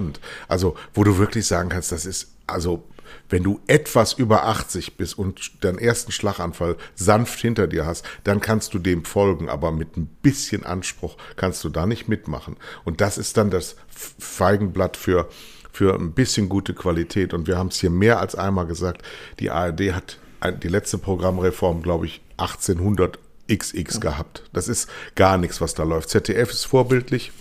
Also, 0.48 0.76
wo 0.92 1.04
du 1.04 1.18
wirklich 1.18 1.46
sagen 1.46 1.68
kannst, 1.68 1.92
das 1.92 2.06
ist, 2.06 2.32
also, 2.46 2.84
wenn 3.28 3.42
du 3.42 3.60
etwas 3.66 4.12
über 4.14 4.44
80 4.44 4.96
bist 4.96 5.18
und 5.18 5.64
deinen 5.64 5.78
ersten 5.78 6.12
Schlaganfall 6.12 6.76
sanft 6.94 7.40
hinter 7.40 7.66
dir 7.66 7.86
hast, 7.86 8.04
dann 8.24 8.40
kannst 8.40 8.74
du 8.74 8.78
dem 8.78 9.04
folgen, 9.04 9.48
aber 9.48 9.72
mit 9.72 9.96
ein 9.96 10.06
bisschen 10.22 10.64
Anspruch 10.64 11.16
kannst 11.36 11.64
du 11.64 11.68
da 11.68 11.86
nicht 11.86 12.08
mitmachen. 12.08 12.56
Und 12.84 13.00
das 13.00 13.18
ist 13.18 13.36
dann 13.36 13.50
das 13.50 13.76
Feigenblatt 13.88 14.96
für, 14.96 15.28
für 15.72 15.94
ein 15.94 16.12
bisschen 16.12 16.48
gute 16.48 16.74
Qualität. 16.74 17.34
Und 17.34 17.46
wir 17.46 17.56
haben 17.56 17.68
es 17.68 17.80
hier 17.80 17.90
mehr 17.90 18.20
als 18.20 18.34
einmal 18.34 18.66
gesagt, 18.66 19.02
die 19.40 19.50
ARD 19.50 19.92
hat 19.92 20.18
die 20.62 20.68
letzte 20.68 20.98
Programmreform, 20.98 21.82
glaube 21.82 22.06
ich, 22.06 22.20
1800 22.36 23.18
XX 23.50 24.00
gehabt. 24.00 24.42
Das 24.52 24.68
ist 24.68 24.88
gar 25.14 25.38
nichts, 25.38 25.60
was 25.60 25.74
da 25.74 25.82
läuft. 25.82 26.10
ZDF 26.10 26.50
ist 26.50 26.64
vorbildlich. 26.64 27.32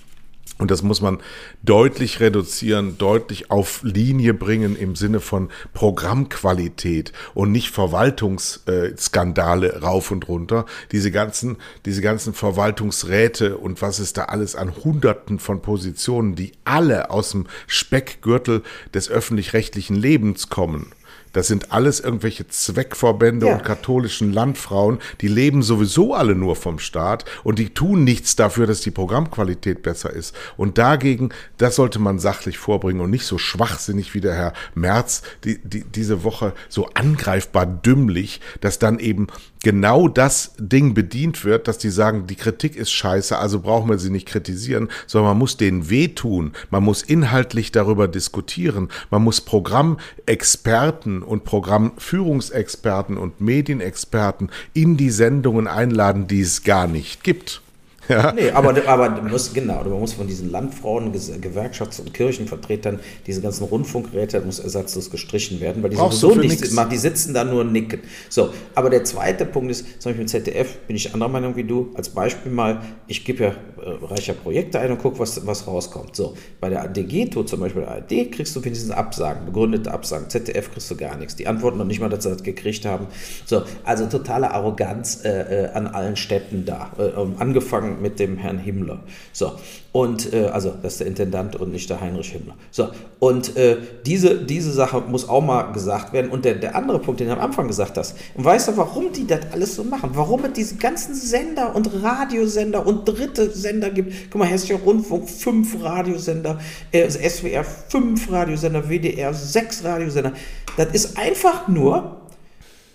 Und 0.64 0.72
das 0.72 0.82
muss 0.82 1.02
man 1.02 1.20
deutlich 1.62 2.22
reduzieren, 2.22 2.98
deutlich 2.98 3.52
auf 3.52 3.82
Linie 3.84 4.34
bringen 4.34 4.78
im 4.78 4.96
Sinne 4.96 5.20
von 5.20 5.50
Programmqualität 5.74 7.12
und 7.34 7.52
nicht 7.52 7.72
Verwaltungsskandale 7.72 9.82
rauf 9.82 10.12
und 10.12 10.30
runter. 10.30 10.66
Diese 10.94 11.12
ganzen, 11.12 11.58
diese 11.86 12.02
ganzen 12.02 12.34
Verwaltungsräte 12.34 13.58
und 13.58 13.82
was 13.82 14.00
es 14.00 14.14
da 14.14 14.24
alles 14.24 14.56
an 14.56 14.72
Hunderten 14.86 15.38
von 15.38 15.62
Positionen, 15.62 16.36
die 16.36 16.54
alle 16.64 17.10
aus 17.10 17.32
dem 17.32 17.48
Speckgürtel 17.68 18.64
des 18.94 19.10
öffentlich-rechtlichen 19.10 19.98
Lebens 19.98 20.48
kommen 20.48 20.94
das 21.34 21.48
sind 21.48 21.72
alles 21.72 22.00
irgendwelche 22.00 22.48
Zweckverbände 22.48 23.48
ja. 23.48 23.56
und 23.56 23.64
katholischen 23.64 24.32
Landfrauen, 24.32 25.00
die 25.22 25.28
leben 25.28 25.64
sowieso 25.64 26.14
alle 26.14 26.36
nur 26.36 26.56
vom 26.56 26.80
Staat 26.80 27.26
und 27.44 27.60
die 27.60 27.74
tun 27.74 28.04
nichts 28.04 28.36
dafür, 28.36 28.68
dass 28.68 28.82
die 28.82 28.92
Programmqualität 28.92 29.82
besser 29.82 30.12
ist. 30.12 30.36
Und 30.58 30.78
dagegen, 30.78 31.30
das 31.58 31.76
sollte 31.76 32.00
man 32.00 32.20
sachlich 32.20 32.58
vorbringen 32.58 33.02
und 33.02 33.10
nicht 33.10 33.26
so 33.26 33.38
schwachsinnig 33.38 34.14
wie 34.14 34.22
der 34.22 34.36
Herr 34.36 34.54
Merz 34.76 35.24
die, 35.44 35.60
die, 35.64 35.84
diese 35.84 36.24
Woche 36.24 36.54
so 36.70 36.90
angreifbar 36.94 37.66
dümmlich, 37.66 38.40
dass 38.62 38.80
dann 38.80 39.00
eben 39.00 39.28
genau 39.64 40.08
das 40.08 40.54
Ding 40.60 40.94
bedient 40.94 41.44
wird, 41.44 41.68
dass 41.68 41.80
die 41.80 41.90
sagen, 41.90 42.28
die 42.28 42.36
Kritik 42.36 42.76
ist 42.76 42.92
scheiße, 42.92 43.36
also 43.36 43.62
brauchen 43.62 43.90
wir 43.90 43.98
sie 43.98 44.12
nicht 44.12 44.28
kritisieren, 44.28 44.90
sondern 45.08 45.32
man 45.32 45.40
muss 45.40 45.58
denen 45.58 45.90
wehtun, 45.90 46.52
man 46.70 46.84
muss 46.84 47.02
inhaltlich 47.02 47.72
darüber 47.72 48.08
diskutieren, 48.08 48.90
man 49.10 49.24
muss 49.24 49.42
Programmexperten 49.42 51.24
und 51.24 51.46
Programmführungsexperten 51.46 53.18
und 53.18 53.42
Medienexperten 53.42 54.52
in 54.74 54.98
die 54.98 55.10
Sendungen 55.10 55.68
einladen, 55.68 56.28
die 56.28 56.42
es 56.42 56.64
gar 56.64 56.88
nicht 56.88 57.24
gibt. 57.24 57.63
Ja. 58.10 58.34
Nee, 58.34 58.52
aber, 58.52 58.76
aber 58.88 59.10
du 59.10 59.22
musst, 59.22 59.54
genau, 59.54 59.84
man 59.84 60.00
muss 60.00 60.14
von 60.14 60.28
diesen 60.28 60.52
Landfrauen, 60.52 61.14
Gewerkschafts- 61.14 62.02
und 62.02 62.14
Kirchenvertretern, 62.14 63.00
diese 63.26 63.42
ganzen 63.42 63.64
Rundfunkgeräte, 63.66 64.42
muss 64.42 64.60
ersatzlos 64.60 65.10
gestrichen 65.10 65.62
werden, 65.62 65.82
weil 65.84 65.90
die 65.90 65.96
Brauchst 65.96 66.20
sowieso 66.20 66.42
nichts 66.42 66.72
machen, 66.72 66.90
die 66.90 66.98
sitzen 66.98 67.34
da 67.34 67.44
nur 67.44 67.64
nicken. 67.64 68.02
So, 68.30 68.50
aber 68.76 68.90
der 68.90 69.06
zweite 69.06 69.46
Punkt 69.46 69.72
ist, 69.72 70.02
zum 70.02 70.10
Beispiel 70.10 70.24
im 70.24 70.28
ZDF 70.28 70.80
bin 70.88 70.96
ich 70.96 71.14
anderer 71.14 71.30
Meinung 71.30 71.56
wie 71.56 71.64
du, 71.64 71.92
als 71.96 72.10
Beispiel 72.10 72.52
mal, 72.52 72.82
ich 73.08 73.24
gebe 73.24 73.44
ja 73.44 73.50
äh, 73.50 74.06
reicher 74.06 74.34
Projekte 74.34 74.80
ein 74.80 74.92
und 74.92 74.98
gucke, 75.00 75.20
was, 75.20 75.46
was 75.46 75.66
rauskommt. 75.66 76.16
So, 76.16 76.36
bei 76.60 76.70
der 76.70 76.88
DGTO, 76.88 77.44
zum 77.44 77.62
Beispiel 77.62 77.84
der 77.84 77.92
ARD, 77.92 78.32
kriegst 78.32 78.56
du 78.56 78.64
wenigstens 78.64 78.92
Absagen, 78.92 79.46
begründete 79.46 79.92
Absagen, 79.92 80.30
ZDF 80.30 80.72
kriegst 80.72 80.92
du 80.92 80.98
gar 80.98 81.18
nichts. 81.18 81.36
Die 81.38 81.48
antworten 81.48 81.78
noch 81.78 81.86
nicht 81.86 82.02
mal, 82.02 82.10
dass 82.10 82.24
sie 82.24 82.30
das 82.32 82.44
gekriegt 82.44 82.86
haben. 82.86 83.08
So, 83.46 83.64
also 83.86 84.08
totale 84.08 84.52
Arroganz 84.52 85.24
äh, 85.24 85.30
äh 85.30 85.70
an 85.74 85.88
allen 85.88 86.16
Städten 86.16 86.66
da, 86.66 86.92
äh, 86.98 87.42
angefangen 87.42 87.93
mit 88.02 88.20
dem 88.20 88.38
Herrn 88.38 88.58
Himmler. 88.58 89.04
So, 89.32 89.54
und 89.92 90.34
äh, 90.34 90.46
also 90.46 90.74
das 90.82 90.94
ist 90.94 91.00
der 91.02 91.08
Intendant 91.08 91.56
und 91.56 91.72
nicht 91.72 91.90
der 91.90 92.02
Heinrich 92.02 92.32
Himmler. 92.32 92.56
So, 92.72 92.90
und 93.20 93.56
äh, 93.56 93.78
diese, 94.06 94.44
diese 94.44 94.72
Sache 94.72 95.02
muss 95.02 95.30
auch 95.30 95.42
mal 95.42 95.72
gesagt 95.72 96.14
werden. 96.14 96.32
Und 96.32 96.46
der, 96.46 96.56
der 96.56 96.76
andere 96.76 97.00
Punkt, 97.00 97.20
den 97.20 97.28
du 97.28 97.34
am 97.34 97.40
Anfang 97.40 97.68
gesagt 97.68 97.98
hast, 97.98 98.18
und 98.36 98.44
weißt 98.44 98.70
du, 98.70 98.78
warum 98.78 99.12
die 99.12 99.28
das 99.28 99.42
alles 99.52 99.76
so 99.76 99.84
machen? 99.84 100.10
Warum 100.14 100.44
es 100.46 100.54
diese 100.54 100.76
ganzen 100.78 101.14
Sender 101.14 101.76
und 101.76 101.90
Radiosender 102.02 102.86
und 102.86 103.08
dritte 103.08 103.52
Sender 103.52 103.92
gibt? 103.92 104.32
Guck 104.32 104.40
mal, 104.40 104.48
Hessischer 104.48 104.80
Rundfunk, 104.80 105.30
fünf 105.30 105.82
Radiosender, 105.84 106.60
äh, 106.92 107.10
SWR, 107.10 107.64
fünf 107.64 108.32
Radiosender, 108.32 108.90
WDR, 108.90 109.34
sechs 109.34 109.84
Radiosender. 109.84 110.34
Das 110.76 110.88
ist 110.88 111.18
einfach 111.18 111.68
nur, 111.68 112.22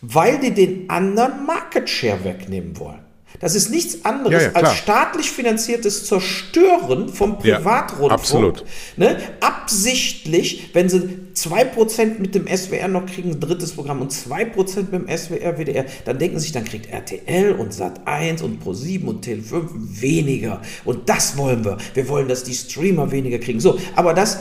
weil 0.01 0.39
die 0.41 0.53
den 0.53 0.91
anderen 0.91 1.47
Market 1.47 1.89
Share 1.89 2.25
wegnehmen 2.25 2.79
wollen. 2.79 3.08
Das 3.41 3.55
ist 3.55 3.71
nichts 3.71 4.05
anderes 4.05 4.43
ja, 4.43 4.49
ja, 4.49 4.55
als 4.55 4.75
staatlich 4.75 5.31
finanziertes 5.31 6.07
Zerstören 6.07 7.09
vom 7.09 7.39
Privatrundfunk. 7.39 8.11
Ja, 8.11 8.15
absolut. 8.15 8.65
Ne? 8.97 9.17
Absichtlich, 9.41 10.71
wenn 10.73 10.89
sie 10.89 11.09
2% 11.35 12.19
mit 12.19 12.35
dem 12.35 12.47
SWR 12.49 12.89
noch 12.89 13.07
kriegen, 13.07 13.31
ein 13.31 13.41
drittes 13.41 13.73
Programm 13.73 14.03
und 14.03 14.13
2% 14.13 14.91
mit 14.91 15.09
dem 15.09 15.09
SWR, 15.17 15.57
WDR, 15.57 15.85
dann 16.05 16.19
denken 16.19 16.39
sie 16.39 16.45
sich, 16.45 16.53
dann 16.53 16.65
kriegt 16.65 16.87
RTL 16.87 17.53
und 17.53 17.73
Sat1 17.73 18.43
und 18.43 18.63
Pro7 18.63 19.05
und 19.05 19.25
Tele5 19.25 20.01
weniger. 20.01 20.61
Und 20.85 21.09
das 21.09 21.37
wollen 21.37 21.65
wir. 21.65 21.79
Wir 21.95 22.09
wollen, 22.09 22.29
dass 22.29 22.43
die 22.43 22.55
Streamer 22.55 23.13
weniger 23.13 23.39
kriegen. 23.39 23.61
So, 23.61 23.79
aber 23.95 24.15
das, 24.15 24.39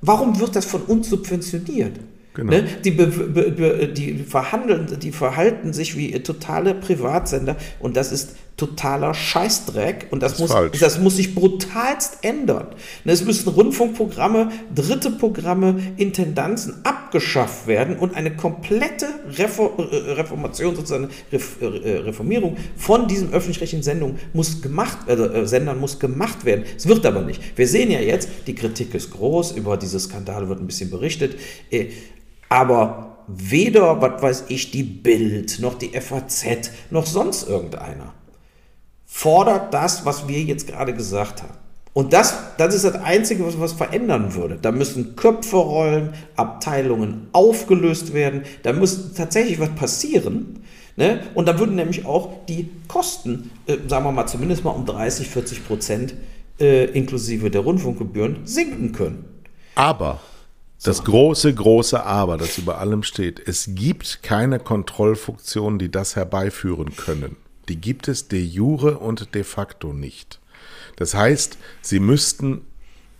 warum 0.00 0.40
wird 0.40 0.56
das 0.56 0.64
von 0.64 0.82
uns 0.82 1.10
subventioniert? 1.10 2.00
Genau. 2.38 2.52
Ne? 2.52 2.68
Die, 2.84 2.92
be, 2.92 3.08
be, 3.08 3.88
die 3.88 4.18
verhandeln, 4.18 4.86
die 5.02 5.10
verhalten 5.10 5.72
sich 5.72 5.96
wie 5.96 6.12
totale 6.22 6.72
Privatsender 6.72 7.56
und 7.80 7.96
das 7.96 8.12
ist 8.12 8.36
totaler 8.56 9.12
Scheißdreck 9.12 10.06
und 10.10 10.22
das, 10.22 10.36
das 10.36 10.40
muss, 10.40 10.80
das 10.80 10.98
muss 11.00 11.16
sich 11.16 11.34
brutalst 11.34 12.18
ändern. 12.22 12.68
Ne, 13.04 13.12
es 13.12 13.24
müssen 13.24 13.48
Rundfunkprogramme, 13.48 14.50
dritte 14.72 15.10
Programme, 15.10 15.80
Intendanzen 15.96 16.74
abgeschafft 16.84 17.66
werden 17.66 17.96
und 17.96 18.14
eine 18.14 18.36
komplette 18.36 19.06
Reformation, 19.36 20.76
sozusagen 20.76 21.08
äh, 21.32 21.90
Reformierung 21.98 22.56
von 22.76 23.08
diesen 23.08 23.32
öffentlich-rechtlichen 23.32 23.82
Sendungen 23.82 24.18
muss 24.32 24.62
gemacht, 24.62 25.08
äh, 25.08 25.44
Sendern 25.44 25.80
muss 25.80 25.98
gemacht 25.98 26.44
werden. 26.44 26.64
Es 26.76 26.86
wird 26.86 27.04
aber 27.04 27.22
nicht. 27.22 27.56
Wir 27.56 27.66
sehen 27.66 27.90
ja 27.90 28.00
jetzt, 28.00 28.28
die 28.46 28.54
Kritik 28.54 28.94
ist 28.94 29.10
groß, 29.10 29.52
über 29.52 29.76
diese 29.76 29.98
Skandale 29.98 30.48
wird 30.48 30.60
ein 30.60 30.66
bisschen 30.68 30.90
berichtet, 30.90 31.36
äh, 31.70 31.86
aber 32.48 33.18
weder, 33.26 34.00
was 34.00 34.22
weiß 34.22 34.44
ich, 34.48 34.70
die 34.70 34.82
Bild, 34.82 35.60
noch 35.60 35.74
die 35.74 35.90
FAZ, 35.98 36.70
noch 36.90 37.06
sonst 37.06 37.48
irgendeiner 37.48 38.14
fordert 39.08 39.74
das, 39.74 40.04
was 40.04 40.28
wir 40.28 40.42
jetzt 40.42 40.68
gerade 40.68 40.94
gesagt 40.94 41.42
haben. 41.42 41.54
Und 41.94 42.12
das, 42.12 42.36
das 42.58 42.74
ist 42.74 42.84
das 42.84 42.94
Einzige, 42.94 43.44
was 43.44 43.58
was 43.58 43.72
verändern 43.72 44.34
würde. 44.34 44.58
Da 44.60 44.70
müssen 44.70 45.16
Köpfe 45.16 45.56
rollen, 45.56 46.14
Abteilungen 46.36 47.28
aufgelöst 47.32 48.12
werden, 48.14 48.42
da 48.62 48.72
muss 48.72 49.14
tatsächlich 49.14 49.58
was 49.58 49.70
passieren. 49.70 50.60
Ne? 50.96 51.20
Und 51.34 51.48
da 51.48 51.58
würden 51.58 51.74
nämlich 51.74 52.06
auch 52.06 52.44
die 52.46 52.70
Kosten, 52.86 53.50
äh, 53.66 53.78
sagen 53.88 54.04
wir 54.04 54.12
mal, 54.12 54.26
zumindest 54.26 54.62
mal 54.62 54.70
um 54.70 54.86
30, 54.86 55.26
40 55.26 55.66
Prozent 55.66 56.14
äh, 56.60 56.84
inklusive 56.84 57.50
der 57.50 57.62
Rundfunkgebühren 57.62 58.40
sinken 58.44 58.92
können. 58.92 59.24
Aber 59.74 60.20
das 60.82 61.04
große, 61.04 61.54
große 61.54 62.04
Aber, 62.04 62.36
das 62.36 62.58
über 62.58 62.78
allem 62.78 63.02
steht, 63.02 63.40
es 63.46 63.70
gibt 63.74 64.22
keine 64.22 64.58
Kontrollfunktionen, 64.58 65.78
die 65.78 65.90
das 65.90 66.16
herbeiführen 66.16 66.94
können 66.96 67.36
die 67.68 67.76
gibt 67.76 68.08
es 68.08 68.28
de 68.28 68.40
jure 68.40 68.98
und 68.98 69.34
de 69.34 69.44
facto 69.44 69.92
nicht. 69.92 70.40
Das 70.96 71.14
heißt, 71.14 71.58
sie 71.82 72.00
müssten 72.00 72.62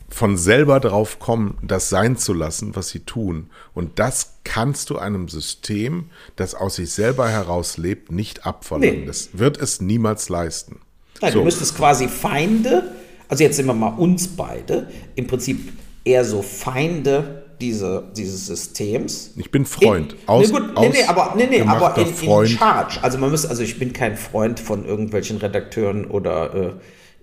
von 0.08 0.38
selber 0.38 0.80
drauf 0.80 1.18
kommen, 1.18 1.58
das 1.62 1.90
sein 1.90 2.16
zu 2.16 2.32
lassen, 2.32 2.74
was 2.74 2.88
sie 2.88 3.00
tun. 3.00 3.50
Und 3.74 3.98
das 3.98 4.38
kannst 4.42 4.88
du 4.88 4.98
einem 4.98 5.28
System, 5.28 6.06
das 6.36 6.54
aus 6.54 6.76
sich 6.76 6.90
selber 6.90 7.28
heraus 7.28 7.76
lebt, 7.76 8.10
nicht 8.10 8.46
abverlangen. 8.46 9.00
Nee. 9.00 9.06
Das 9.06 9.30
wird 9.34 9.58
es 9.58 9.82
niemals 9.82 10.30
leisten. 10.30 10.80
Nein, 11.20 11.32
so. 11.32 11.40
du 11.40 11.44
müsstest 11.44 11.76
quasi 11.76 12.08
Feinde, 12.08 12.90
also 13.28 13.44
jetzt 13.44 13.56
sind 13.56 13.66
wir 13.66 13.74
mal 13.74 13.88
uns 13.88 14.28
beide, 14.28 14.88
im 15.14 15.26
Prinzip 15.26 15.72
eher 16.04 16.24
so 16.24 16.40
Feinde 16.40 17.44
diese, 17.60 18.04
dieses 18.16 18.46
Systems. 18.46 19.32
Ich 19.36 19.50
bin 19.50 19.64
Freund. 19.64 20.12
In, 20.12 20.18
aus, 20.28 20.46
nee, 20.46 20.58
gut, 20.58 20.80
nee, 20.80 20.88
nee, 20.88 21.04
aber, 21.04 21.34
nee, 21.36 21.46
nee, 21.50 21.60
aber 21.62 21.96
in, 21.96 22.06
in, 22.06 22.46
Charge. 22.46 22.98
Also 23.02 23.18
man 23.18 23.30
muss, 23.30 23.44
also 23.46 23.62
ich 23.62 23.78
bin 23.78 23.92
kein 23.92 24.16
Freund 24.16 24.60
von 24.60 24.84
irgendwelchen 24.84 25.38
Redakteuren 25.38 26.06
oder 26.06 26.72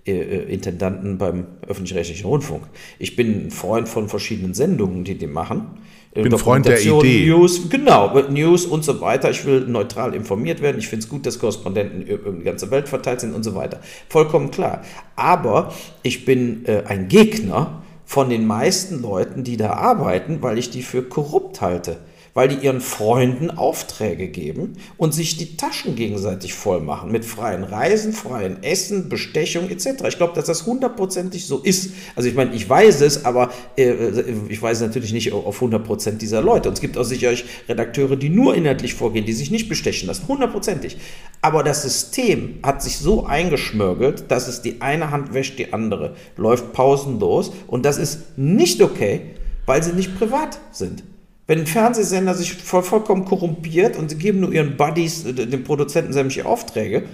äh, 0.06 0.12
äh, 0.12 0.52
Intendanten 0.52 1.18
beim 1.18 1.46
öffentlich-rechtlichen 1.66 2.26
Rundfunk. 2.26 2.64
Ich 2.98 3.16
bin 3.16 3.46
ein 3.46 3.50
Freund 3.50 3.88
von 3.88 4.08
verschiedenen 4.08 4.54
Sendungen, 4.54 5.04
die 5.04 5.16
die 5.16 5.26
machen. 5.26 5.78
Ich 6.14 6.22
bin 6.22 6.38
Freund 6.38 6.64
der 6.64 6.80
Idee. 6.80 7.26
News, 7.26 7.68
genau, 7.68 8.18
News 8.30 8.64
und 8.64 8.84
so 8.84 9.00
weiter. 9.02 9.30
Ich 9.30 9.44
will 9.44 9.62
neutral 9.66 10.14
informiert 10.14 10.62
werden. 10.62 10.78
Ich 10.78 10.88
finde 10.88 11.04
es 11.04 11.10
gut, 11.10 11.26
dass 11.26 11.38
Korrespondenten 11.38 12.02
über 12.02 12.30
die 12.30 12.42
ganze 12.42 12.70
Welt 12.70 12.88
verteilt 12.88 13.20
sind 13.20 13.34
und 13.34 13.42
so 13.42 13.54
weiter. 13.54 13.80
Vollkommen 14.08 14.50
klar. 14.50 14.82
Aber 15.14 15.74
ich 16.02 16.24
bin 16.24 16.64
äh, 16.64 16.84
ein 16.86 17.08
Gegner 17.08 17.82
von 18.06 18.30
den 18.30 18.46
meisten 18.46 19.02
Leuten, 19.02 19.44
die 19.44 19.56
da 19.56 19.72
arbeiten, 19.72 20.40
weil 20.40 20.56
ich 20.56 20.70
die 20.70 20.82
für 20.82 21.02
korrupt 21.02 21.60
halte 21.60 21.98
weil 22.36 22.48
die 22.48 22.66
ihren 22.66 22.82
Freunden 22.82 23.50
Aufträge 23.50 24.28
geben 24.28 24.74
und 24.98 25.14
sich 25.14 25.38
die 25.38 25.56
Taschen 25.56 25.96
gegenseitig 25.96 26.52
voll 26.52 26.82
machen 26.82 27.10
mit 27.10 27.24
freien 27.24 27.64
Reisen, 27.64 28.12
freien 28.12 28.62
Essen, 28.62 29.08
Bestechung 29.08 29.70
etc. 29.70 30.04
Ich 30.06 30.18
glaube, 30.18 30.34
dass 30.34 30.44
das 30.44 30.66
hundertprozentig 30.66 31.46
so 31.46 31.60
ist. 31.60 31.92
Also 32.14 32.28
ich 32.28 32.34
meine, 32.34 32.54
ich 32.54 32.68
weiß 32.68 33.00
es, 33.00 33.24
aber 33.24 33.50
äh, 33.78 34.20
ich 34.50 34.60
weiß 34.60 34.82
natürlich 34.82 35.14
nicht 35.14 35.32
auf 35.32 35.62
100% 35.62 36.18
dieser 36.18 36.42
Leute. 36.42 36.68
Und 36.68 36.74
es 36.74 36.82
gibt 36.82 36.98
auch 36.98 37.04
sicherlich 37.04 37.46
Redakteure, 37.70 38.16
die 38.16 38.28
nur 38.28 38.54
inhaltlich 38.54 38.92
vorgehen, 38.92 39.24
die 39.24 39.32
sich 39.32 39.50
nicht 39.50 39.70
bestechen 39.70 40.06
lassen, 40.06 40.28
hundertprozentig. 40.28 40.98
Aber 41.40 41.62
das 41.62 41.84
System 41.84 42.58
hat 42.62 42.82
sich 42.82 42.98
so 42.98 43.24
eingeschmörgelt, 43.24 44.30
dass 44.30 44.46
es 44.46 44.60
die 44.60 44.82
eine 44.82 45.10
Hand 45.10 45.32
wäscht 45.32 45.58
die 45.58 45.72
andere, 45.72 46.14
läuft 46.36 46.74
pausenlos 46.74 47.52
und 47.66 47.86
das 47.86 47.96
ist 47.96 48.36
nicht 48.36 48.82
okay, 48.82 49.22
weil 49.64 49.82
sie 49.82 49.94
nicht 49.94 50.18
privat 50.18 50.58
sind. 50.70 51.02
Wenn 51.46 51.60
ein 51.60 51.66
Fernsehsender 51.66 52.34
sich 52.34 52.54
voll, 52.54 52.82
vollkommen 52.82 53.24
korrumpiert 53.24 53.96
und 53.96 54.10
sie 54.10 54.16
geben 54.16 54.40
nur 54.40 54.52
ihren 54.52 54.76
Buddies, 54.76 55.24
äh, 55.24 55.32
den 55.32 55.64
Produzenten 55.64 56.12
sämtliche 56.12 56.46
Aufträge, 56.46 57.04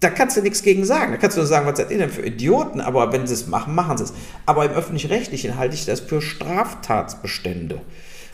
da 0.00 0.10
kannst 0.10 0.36
du 0.36 0.42
nichts 0.42 0.62
gegen 0.62 0.84
sagen. 0.84 1.12
Da 1.12 1.18
kannst 1.18 1.36
du 1.36 1.40
nur 1.40 1.48
sagen, 1.48 1.66
was 1.66 1.76
seid 1.76 1.90
ihr 1.90 1.98
denn 1.98 2.10
für 2.10 2.24
Idioten? 2.24 2.80
Aber 2.80 3.12
wenn 3.12 3.26
sie 3.26 3.34
es 3.34 3.48
machen, 3.48 3.74
machen 3.74 3.98
sie 3.98 4.04
es. 4.04 4.12
Aber 4.46 4.64
im 4.64 4.70
Öffentlich-Rechtlichen 4.70 5.58
halte 5.58 5.74
ich 5.74 5.86
das 5.86 6.00
für 6.00 6.22
Straftatsbestände 6.22 7.80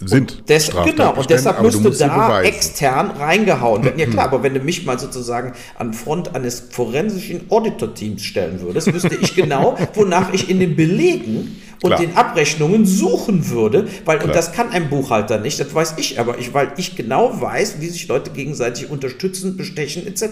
sind. 0.01 0.49
Des, 0.49 0.71
genau, 0.71 1.15
und 1.15 1.31
deshalb 1.31 1.63
müsste 1.63 1.91
da 1.91 2.43
extern 2.43 3.11
reingehauen 3.13 3.85
werden. 3.85 3.99
Ja 3.99 4.07
klar, 4.07 4.27
aber 4.27 4.43
wenn 4.43 4.55
du 4.55 4.61
mich 4.61 4.85
mal 4.85 4.99
sozusagen 4.99 5.53
an 5.79 5.95
Front 5.95 6.35
eines 6.35 6.61
forensischen 6.71 7.51
Auditor-Teams 7.51 8.23
stellen 8.23 8.61
würdest, 8.61 8.93
wüsste 8.93 9.15
ich 9.15 9.35
genau, 9.35 9.77
wonach 9.95 10.33
ich 10.33 10.51
in 10.51 10.61
den 10.61 10.77
Belegen 10.77 11.63
und 11.83 11.91
klar. 11.91 12.01
den 12.01 12.17
Abrechnungen 12.17 12.87
suchen 12.87 13.51
würde, 13.51 13.89
weil, 14.05 14.19
klar. 14.19 14.29
und 14.29 14.37
das 14.37 14.53
kann 14.53 14.71
ein 14.71 14.91
Buchhalter 14.91 15.39
nicht, 15.39 15.61
das 15.61 15.75
weiß 15.75 15.95
ich 15.99 16.19
aber, 16.19 16.39
ich, 16.39 16.55
weil 16.55 16.73
ich 16.77 16.97
genau 16.97 17.41
weiß, 17.41 17.81
wie 17.81 17.89
sich 17.89 18.09
Leute 18.09 18.31
gegenseitig 18.31 18.91
unterstützen, 18.91 19.57
bestechen 19.57 20.07
etc. 20.07 20.25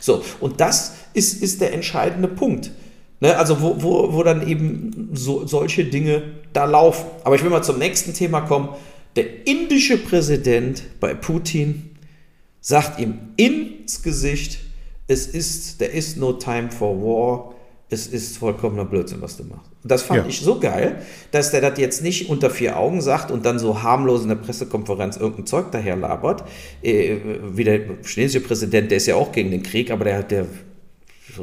So, 0.00 0.24
und 0.40 0.60
das 0.60 0.94
ist, 1.14 1.42
ist 1.42 1.60
der 1.60 1.72
entscheidende 1.72 2.28
Punkt. 2.28 2.70
Ne, 3.20 3.36
also 3.36 3.60
wo, 3.60 3.82
wo, 3.82 4.12
wo 4.12 4.22
dann 4.22 4.46
eben 4.46 5.10
so, 5.12 5.44
solche 5.44 5.84
Dinge 5.84 6.22
da 6.52 6.66
laufen. 6.66 7.04
Aber 7.24 7.34
ich 7.34 7.42
will 7.42 7.50
mal 7.50 7.64
zum 7.64 7.78
nächsten 7.78 8.14
Thema 8.14 8.42
kommen. 8.42 8.68
Der 9.16 9.46
indische 9.48 9.98
Präsident 9.98 10.84
bei 11.00 11.14
Putin 11.14 11.96
sagt 12.60 13.00
ihm 13.00 13.18
ins 13.36 14.02
Gesicht, 14.02 14.60
es 15.08 15.26
ist, 15.26 15.78
there 15.78 15.90
is 15.90 16.16
no 16.16 16.34
time 16.34 16.70
for 16.70 16.96
war, 17.02 17.54
es 17.90 18.06
ist 18.06 18.36
vollkommener 18.36 18.84
Blödsinn, 18.84 19.22
was 19.22 19.36
du 19.36 19.44
machst. 19.44 19.70
das 19.82 20.02
fand 20.02 20.22
ja. 20.22 20.28
ich 20.28 20.40
so 20.40 20.60
geil, 20.60 21.02
dass 21.30 21.50
der 21.50 21.62
das 21.62 21.78
jetzt 21.78 22.02
nicht 22.02 22.28
unter 22.28 22.50
vier 22.50 22.76
Augen 22.76 23.00
sagt 23.00 23.30
und 23.30 23.46
dann 23.46 23.58
so 23.58 23.82
harmlos 23.82 24.22
in 24.22 24.28
der 24.28 24.36
Pressekonferenz 24.36 25.16
irgendein 25.16 25.46
Zeug 25.46 25.66
daher 25.72 25.96
labert. 25.96 26.44
Äh, 26.82 27.16
wie 27.42 27.64
der 27.64 27.80
chinesische 28.04 28.44
Präsident, 28.44 28.90
der 28.90 28.98
ist 28.98 29.06
ja 29.06 29.14
auch 29.14 29.32
gegen 29.32 29.50
den 29.50 29.62
Krieg, 29.62 29.90
aber 29.90 30.04
der, 30.04 30.22
der 30.22 30.46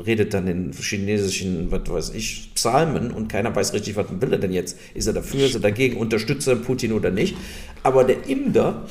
redet 0.05 0.33
dann 0.33 0.47
in 0.47 0.71
chinesischen, 0.73 1.71
was 1.71 1.89
weiß 1.89 2.09
ich, 2.13 2.51
Psalmen 2.53 3.11
und 3.11 3.27
keiner 3.27 3.55
weiß 3.55 3.73
richtig, 3.73 3.95
was 3.95 4.05
will 4.19 4.33
er 4.33 4.39
denn 4.39 4.51
jetzt? 4.51 4.77
Ist 4.93 5.07
er 5.07 5.13
dafür, 5.13 5.45
ist 5.45 5.55
er 5.55 5.61
dagegen, 5.61 5.97
unterstützt 5.97 6.47
er 6.47 6.55
Putin 6.57 6.91
oder 6.91 7.09
nicht? 7.09 7.35
Aber 7.81 8.03
der 8.03 8.27
Inder, 8.27 8.83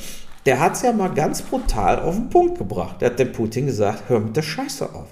der 0.45 0.59
hat 0.59 0.73
es 0.73 0.81
ja 0.81 0.91
mal 0.91 1.09
ganz 1.09 1.41
brutal 1.41 1.99
auf 1.99 2.15
den 2.15 2.29
Punkt 2.29 2.57
gebracht. 2.57 3.01
Der 3.01 3.11
hat 3.11 3.19
dem 3.19 3.31
Putin 3.31 3.65
gesagt, 3.65 4.09
hör 4.09 4.19
mit 4.19 4.35
der 4.35 4.41
Scheiße 4.41 4.93
auf. 4.93 5.07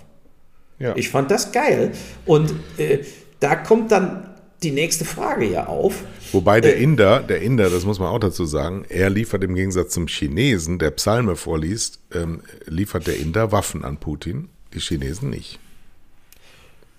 Ja. 0.79 0.95
Ich 0.95 1.09
fand 1.09 1.31
das 1.31 1.51
geil. 1.51 1.91
Und 2.25 2.53
äh, 2.77 2.99
da 3.39 3.55
kommt 3.55 3.91
dann 3.91 4.29
die 4.63 4.71
nächste 4.71 5.05
Frage 5.05 5.45
ja 5.45 5.67
auf. 5.67 6.03
Wobei 6.31 6.61
der 6.61 6.77
äh, 6.77 6.83
Inder, 6.83 7.19
der 7.21 7.41
Inder, 7.41 7.69
das 7.69 7.85
muss 7.85 7.99
man 7.99 8.09
auch 8.09 8.19
dazu 8.19 8.45
sagen, 8.45 8.85
er 8.89 9.09
liefert 9.09 9.43
im 9.43 9.55
Gegensatz 9.55 9.93
zum 9.93 10.07
Chinesen, 10.07 10.79
der 10.79 10.91
Psalme 10.91 11.35
vorliest, 11.35 11.99
ähm, 12.13 12.41
liefert 12.65 13.07
der 13.07 13.17
Inder 13.17 13.51
Waffen 13.51 13.83
an 13.83 13.97
Putin, 13.97 14.49
die 14.73 14.79
Chinesen 14.79 15.29
nicht. 15.29 15.59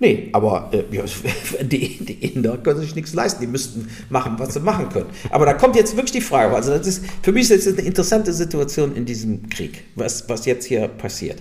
Nee, 0.00 0.28
aber 0.32 0.70
äh, 0.72 0.82
die, 1.64 2.04
die, 2.04 2.26
Inder 2.26 2.58
können 2.58 2.80
sich 2.80 2.94
nichts 2.94 3.14
leisten. 3.14 3.40
Die 3.40 3.46
müssten 3.46 3.88
machen, 4.10 4.34
was 4.38 4.54
sie 4.54 4.60
machen 4.60 4.88
können. 4.88 5.06
Aber 5.30 5.46
da 5.46 5.54
kommt 5.54 5.76
jetzt 5.76 5.96
wirklich 5.96 6.12
die 6.12 6.20
Frage. 6.20 6.54
Also 6.54 6.76
das 6.76 6.86
ist, 6.86 7.04
für 7.22 7.32
mich 7.32 7.50
ist 7.50 7.66
das 7.66 7.74
eine 7.74 7.86
interessante 7.86 8.32
Situation 8.32 8.94
in 8.96 9.06
diesem 9.06 9.48
Krieg, 9.48 9.84
was, 9.94 10.28
was 10.28 10.46
jetzt 10.46 10.66
hier 10.66 10.88
passiert. 10.88 11.40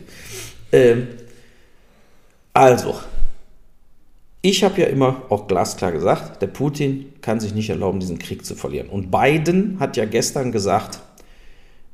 Ähm, 0.72 1.08
also, 2.54 2.96
ich 4.42 4.64
habe 4.64 4.82
ja 4.82 4.88
immer 4.88 5.24
auch 5.30 5.48
glasklar 5.48 5.92
gesagt, 5.92 6.42
der 6.42 6.48
Putin 6.48 7.14
kann 7.22 7.40
sich 7.40 7.54
nicht 7.54 7.70
erlauben, 7.70 8.00
diesen 8.00 8.20
Krieg 8.20 8.46
zu 8.46 8.56
verlieren. 8.56 8.90
Und 8.90 9.10
Biden 9.10 9.78
hat 9.80 9.98
ja 9.98 10.06
gestern 10.06 10.52
gesagt, 10.52 11.00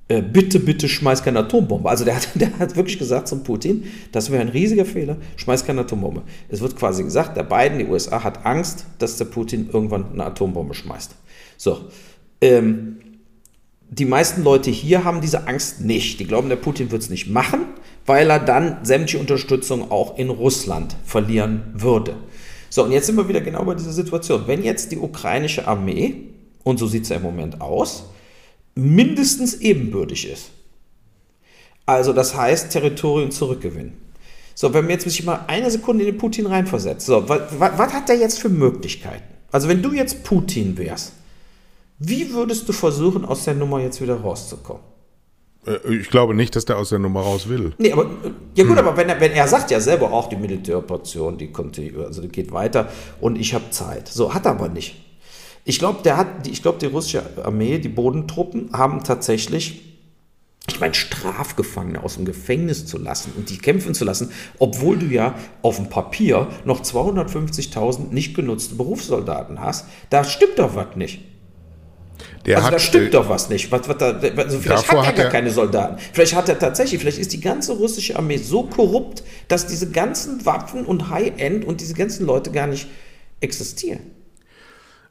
äh, 0.10 0.24
bitte, 0.24 0.60
bitte 0.60 0.90
schmeiß 0.90 1.24
keine 1.24 1.40
Atombombe. 1.40 1.88
Also 1.88 2.04
der 2.04 2.16
hat, 2.16 2.30
der 2.34 2.58
hat 2.58 2.76
wirklich 2.76 2.98
gesagt 2.98 3.28
zum 3.28 3.44
Putin, 3.44 3.86
das 4.12 4.32
wäre 4.32 4.42
ein 4.42 4.50
riesiger 4.50 4.86
Fehler, 4.86 5.18
schmeiß 5.38 5.64
keine 5.66 5.82
Atombombe. 5.82 6.24
Es 6.50 6.62
wird 6.62 6.76
quasi 6.76 7.04
gesagt, 7.04 7.38
der 7.38 7.44
Biden, 7.44 7.78
die 7.78 7.86
USA, 7.86 8.24
hat 8.24 8.46
Angst, 8.46 8.86
dass 8.98 9.18
der 9.18 9.26
Putin 9.26 9.70
irgendwann 9.72 10.12
eine 10.12 10.26
Atombombe 10.26 10.74
schmeißt. 10.74 11.16
So, 11.58 11.90
ähm, 12.42 12.98
die 13.92 14.06
meisten 14.06 14.44
Leute 14.44 14.72
hier 14.72 15.04
haben 15.04 15.22
diese 15.22 15.48
Angst 15.48 15.82
nicht. 15.82 16.20
Die 16.20 16.26
glauben, 16.26 16.50
der 16.50 16.56
Putin 16.56 16.92
wird 16.92 17.04
es 17.04 17.10
nicht 17.10 17.30
machen, 17.30 17.62
weil 18.10 18.32
er 18.32 18.40
dann 18.40 18.84
sämtliche 18.84 19.20
Unterstützung 19.20 19.92
auch 19.92 20.18
in 20.18 20.32
Russland 20.32 20.96
verlieren 21.06 21.62
würde. 21.76 22.16
So, 22.72 22.84
und 22.84 22.92
jetzt 22.92 23.06
sind 23.06 23.18
wir 23.18 23.28
wieder 23.30 23.40
genau 23.40 23.64
bei 23.64 23.76
dieser 23.76 23.92
Situation. 23.92 24.48
Wenn 24.48 24.64
jetzt 24.64 24.92
die 24.92 24.98
ukrainische 24.98 25.68
Armee, 25.68 26.16
und 26.64 26.80
so 26.80 26.88
sieht 26.88 27.04
es 27.04 27.10
ja 27.10 27.18
im 27.18 27.22
Moment 27.22 27.62
aus, 27.62 28.10
mindestens 28.74 29.62
ebenbürtig 29.62 30.28
ist. 30.28 30.50
Also 31.86 32.12
das 32.12 32.36
heißt, 32.36 32.72
Territorien 32.72 33.30
zurückgewinnen. 33.30 33.94
So, 34.56 34.74
wenn 34.74 34.88
wir 34.88 34.96
jetzt 34.96 35.04
sich 35.04 35.24
mal 35.24 35.46
eine 35.46 35.70
Sekunde 35.70 36.04
in 36.04 36.14
den 36.14 36.18
Putin 36.18 36.48
reinversetzen, 36.48 37.14
so, 37.14 37.30
was 37.30 37.94
hat 37.94 38.10
der 38.10 38.18
jetzt 38.18 38.40
für 38.40 38.50
Möglichkeiten? 38.50 39.36
Also 39.52 39.68
wenn 39.68 39.84
du 39.84 39.94
jetzt 39.94 40.24
Putin 40.24 40.80
wärst, 40.80 41.14
wie 42.00 42.34
würdest 42.34 42.68
du 42.68 42.74
versuchen, 42.74 43.24
aus 43.24 43.46
der 43.46 43.54
Nummer 43.54 43.80
jetzt 43.82 44.02
wieder 44.02 44.20
rauszukommen? 44.20 44.82
Äh, 45.70 45.96
ich 45.96 46.10
glaube 46.10 46.34
nicht, 46.34 46.56
dass 46.56 46.66
der 46.66 46.78
aus 46.78 46.90
der 46.90 47.00
Nummer 47.00 47.22
raus 47.22 47.48
will. 47.48 47.74
Nee, 47.78 47.92
aber 47.92 48.08
ja 48.56 48.64
gut, 48.64 48.78
hm. 48.78 48.86
aber 48.86 48.98
wenn 48.98 49.10
er, 49.10 49.20
wenn 49.20 49.32
er 49.32 49.48
sagt 49.48 49.72
ja 49.72 49.80
selber 49.80 50.12
auch, 50.12 50.28
die 50.28 50.36
Militäroperation, 50.36 51.38
die 51.38 51.52
kommt, 51.52 51.80
also 51.80 52.22
die 52.22 52.30
geht 52.30 52.52
weiter 52.52 52.90
und 53.22 53.38
ich 53.38 53.54
habe 53.54 53.70
Zeit. 53.70 54.08
So, 54.08 54.34
hat 54.34 54.46
er 54.46 54.52
aber 54.52 54.70
nicht. 54.70 55.06
Ich 55.66 55.78
glaube, 55.78 56.00
der 56.04 56.18
hat, 56.18 56.48
ich 56.48 56.62
glaube, 56.62 56.80
die 56.80 56.88
russische 56.88 57.24
Armee, 57.44 57.78
die 57.78 57.90
Bodentruppen 57.90 58.72
haben 58.74 59.04
tatsächlich 59.04 59.86
ich 60.68 60.80
meine, 60.80 60.94
Strafgefangene 60.94 62.04
aus 62.04 62.16
dem 62.16 62.26
Gefängnis 62.26 62.86
zu 62.86 62.98
lassen 62.98 63.34
und 63.36 63.50
die 63.50 63.58
kämpfen 63.58 63.94
zu 63.94 64.06
lassen, 64.06 64.32
obwohl 64.60 64.98
du 64.98 65.08
ja 65.08 65.34
auf 65.62 65.78
dem 65.78 65.90
Papier 65.90 66.48
noch 66.64 66.82
250.000 66.82 68.12
nicht 68.12 68.36
genutzte 68.36 68.76
Berufssoldaten 68.76 69.60
hast, 69.60 69.88
da 70.10 70.24
stimmt 70.24 70.60
doch 70.60 70.76
was 70.76 70.96
nicht. 70.96 71.22
Der 72.46 72.58
also 72.58 72.68
hat, 72.68 72.74
da 72.74 72.80
stimmt 72.80 73.08
äh, 73.08 73.12
doch 73.12 73.30
was 73.30 73.50
nicht. 73.50 73.72
Was, 73.72 73.88
was 73.88 73.98
da, 73.98 74.20
also 74.20 74.60
vielleicht 74.60 74.88
hat 74.88 74.98
er 74.98 75.08
hat 75.08 75.16
gar 75.16 75.30
keine 75.30 75.52
Soldaten. 75.52 75.98
Vielleicht 76.14 76.36
hat 76.36 76.50
er 76.50 76.58
tatsächlich, 76.58 77.00
vielleicht 77.00 77.20
ist 77.20 77.34
die 77.34 77.42
ganze 77.42 77.74
russische 77.74 78.16
Armee 78.16 78.38
so 78.38 78.64
korrupt, 78.64 79.24
dass 79.48 79.68
diese 79.68 79.92
ganzen 79.92 80.46
Waffen 80.46 80.86
und 80.86 81.10
High-End 81.10 81.66
und 81.66 81.82
diese 81.82 81.94
ganzen 81.94 82.26
Leute 82.26 82.52
gar 82.52 82.68
nicht 82.68 82.88
existieren. 83.40 84.00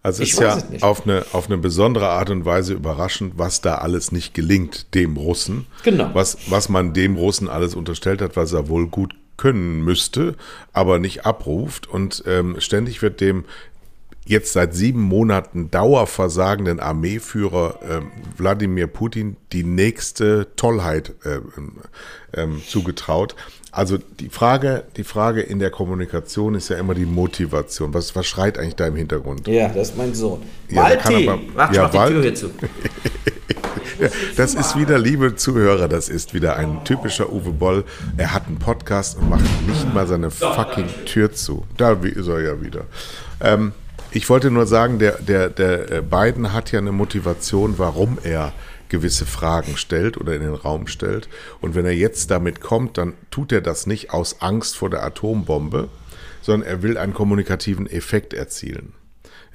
Also 0.03 0.23
es 0.23 0.33
ist 0.33 0.41
ja 0.41 0.59
auf 0.81 1.05
eine, 1.05 1.25
auf 1.33 1.47
eine 1.47 1.59
besondere 1.59 2.09
Art 2.09 2.31
und 2.31 2.45
Weise 2.45 2.73
überraschend, 2.73 3.35
was 3.37 3.61
da 3.61 3.77
alles 3.77 4.13
nicht 4.13 4.33
gelingt, 4.33 4.95
dem 4.95 5.17
Russen. 5.17 5.67
Genau. 5.83 6.11
Was, 6.13 6.39
was 6.49 6.69
man 6.69 6.95
dem 6.95 7.17
Russen 7.17 7.49
alles 7.49 7.75
unterstellt 7.75 8.23
hat, 8.23 8.37
was 8.37 8.53
er 8.53 8.69
wohl 8.69 8.87
gut 8.87 9.15
können 9.37 9.83
müsste, 9.83 10.37
aber 10.73 10.99
nicht 10.99 11.27
abruft. 11.27 11.89
Und 11.89 12.23
ähm, 12.27 12.57
ständig 12.61 13.03
wird 13.03 13.21
dem 13.21 13.45
jetzt 14.29 14.53
seit 14.53 14.75
sieben 14.75 15.01
Monaten 15.01 15.71
dauerversagenden 15.71 16.81
Armeeführer 16.81 17.79
äh, 17.83 18.01
Wladimir 18.37 18.87
Putin 18.87 19.37
die 19.53 19.65
nächste 19.65 20.49
Tollheit 20.55 21.15
äh, 21.25 21.41
äh, 22.39 22.47
zugetraut. 22.67 23.35
Also 23.73 23.97
die 23.99 24.29
Frage, 24.29 24.85
die 24.97 25.05
Frage 25.05 25.41
in 25.41 25.59
der 25.59 25.71
Kommunikation 25.71 26.55
ist 26.55 26.69
ja 26.69 26.77
immer 26.77 26.95
die 26.95 27.07
Motivation. 27.07 27.95
Was, 27.95 28.15
was 28.17 28.27
schreit 28.27 28.59
eigentlich 28.59 28.77
da 28.77 28.87
im 28.87 28.97
Hintergrund? 28.97 29.47
Ja, 29.49 29.69
das 29.69 29.91
ist 29.91 29.97
mein 29.97 30.15
Sohn. 30.15 30.43
Ja, 30.69 30.83
Walti, 30.83 31.29
aber, 31.29 31.41
mach, 31.55 31.73
ja, 31.73 31.91
mach 31.91 31.91
die 31.91 32.13
Tür 32.13 32.23
hier 32.23 32.35
zu. 32.35 32.51
das 34.37 34.55
ist 34.55 34.77
wieder, 34.77 34.99
liebe 34.99 35.37
Zuhörer, 35.37 35.89
das 35.89 36.11
ist 36.11 36.35
wieder 36.35 36.57
ein 36.57 36.85
typischer 36.85 37.33
Uwe 37.33 37.53
Boll. 37.53 37.85
Er 38.19 38.35
hat 38.35 38.47
einen 38.47 38.59
Podcast 38.59 39.19
und 39.19 39.31
macht 39.31 39.45
nicht 39.67 39.95
mal 39.95 40.07
seine 40.07 40.31
fucking 40.31 40.89
Tür 41.07 41.33
zu. 41.33 41.65
Da 41.79 41.93
ist 41.93 42.29
er 42.29 42.41
ja 42.41 42.63
wieder. 42.63 42.85
Ähm, 43.41 43.73
ich 44.11 44.29
wollte 44.29 44.51
nur 44.51 44.67
sagen, 44.67 44.99
der, 44.99 45.19
der, 45.21 45.51
der 45.51 45.91
äh, 45.91 46.03
Biden 46.03 46.53
hat 46.53 46.73
ja 46.73 46.79
eine 46.79 46.93
Motivation, 46.93 47.79
warum 47.79 48.19
er 48.23 48.53
gewisse 48.89 49.27
Fragen 49.27 49.77
stellt 49.77 50.17
oder 50.17 50.35
in 50.35 50.43
den 50.43 50.55
Raum 50.55 50.87
stellt. 50.87 51.29
Und 51.61 51.75
wenn 51.75 51.85
er 51.85 51.95
jetzt 51.95 52.31
damit 52.31 52.61
kommt, 52.61 52.99
dann 52.99 53.15
tut 53.31 53.53
er 53.53 53.61
das 53.61 53.87
nicht 53.87 54.11
aus 54.11 54.41
Angst 54.41 54.77
vor 54.77 54.91
der 54.91 55.05
Atombombe, 55.05 55.89
sondern 56.41 56.69
er 56.69 56.83
will 56.83 56.97
einen 56.97 57.15
kommunikativen 57.15 57.87
Effekt 57.87 58.33
erzielen. 58.33 58.95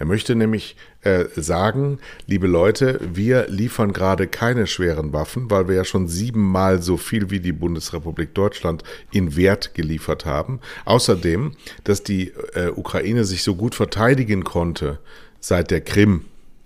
Er 0.04 0.08
möchte 0.08 0.36
nämlich 0.36 0.76
äh, 1.04 1.28
sagen, 1.38 1.98
liebe 2.28 2.46
Leute, 2.46 3.00
wir 3.02 3.48
liefern 3.48 3.94
gerade 3.94 4.28
keine 4.28 4.68
schweren 4.68 5.14
Waffen, 5.14 5.50
weil 5.50 5.70
wir 5.70 5.76
ja 5.76 5.86
schon 5.86 6.10
siebenmal 6.10 6.82
so 6.82 6.98
viel 6.98 7.30
wie 7.30 7.40
die 7.40 7.54
Bundesrepublik 7.54 8.34
Deutschland 8.34 8.84
in 9.12 9.38
Wert 9.38 9.74
geliefert 9.76 10.26
haben. 10.26 10.60
Außerdem, 10.84 11.56
dass 11.86 12.04
die 12.04 12.34
äh, 12.54 12.68
Ukraine 12.76 13.24
sich 13.24 13.44
so 13.44 13.56
gut 13.56 13.76
verteidigen 13.76 14.44
konnte 14.44 15.00
seit 15.40 15.72
der 15.72 15.80
Krim, 15.80 16.26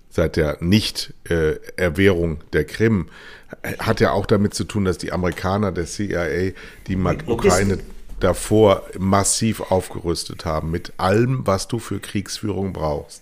seit 0.10 0.36
der 0.36 0.58
Nicht-Erwehrung 0.60 2.40
der 2.54 2.66
Krim, 2.66 3.06
hat 3.78 4.00
ja 4.00 4.14
auch 4.14 4.26
damit 4.26 4.56
zu 4.56 4.64
tun, 4.64 4.84
dass 4.84 4.98
die 4.98 5.12
Amerikaner 5.12 5.72
der 5.72 5.86
CIA 5.86 6.54
die 6.88 6.98
Ukraine 7.28 7.78
davor 8.20 8.82
massiv 8.98 9.62
aufgerüstet 9.62 10.44
haben 10.44 10.72
mit 10.72 10.94
allem, 10.98 11.46
was 11.46 11.68
du 11.68 11.78
für 11.78 12.00
Kriegsführung 12.00 12.74
brauchst. 12.74 13.22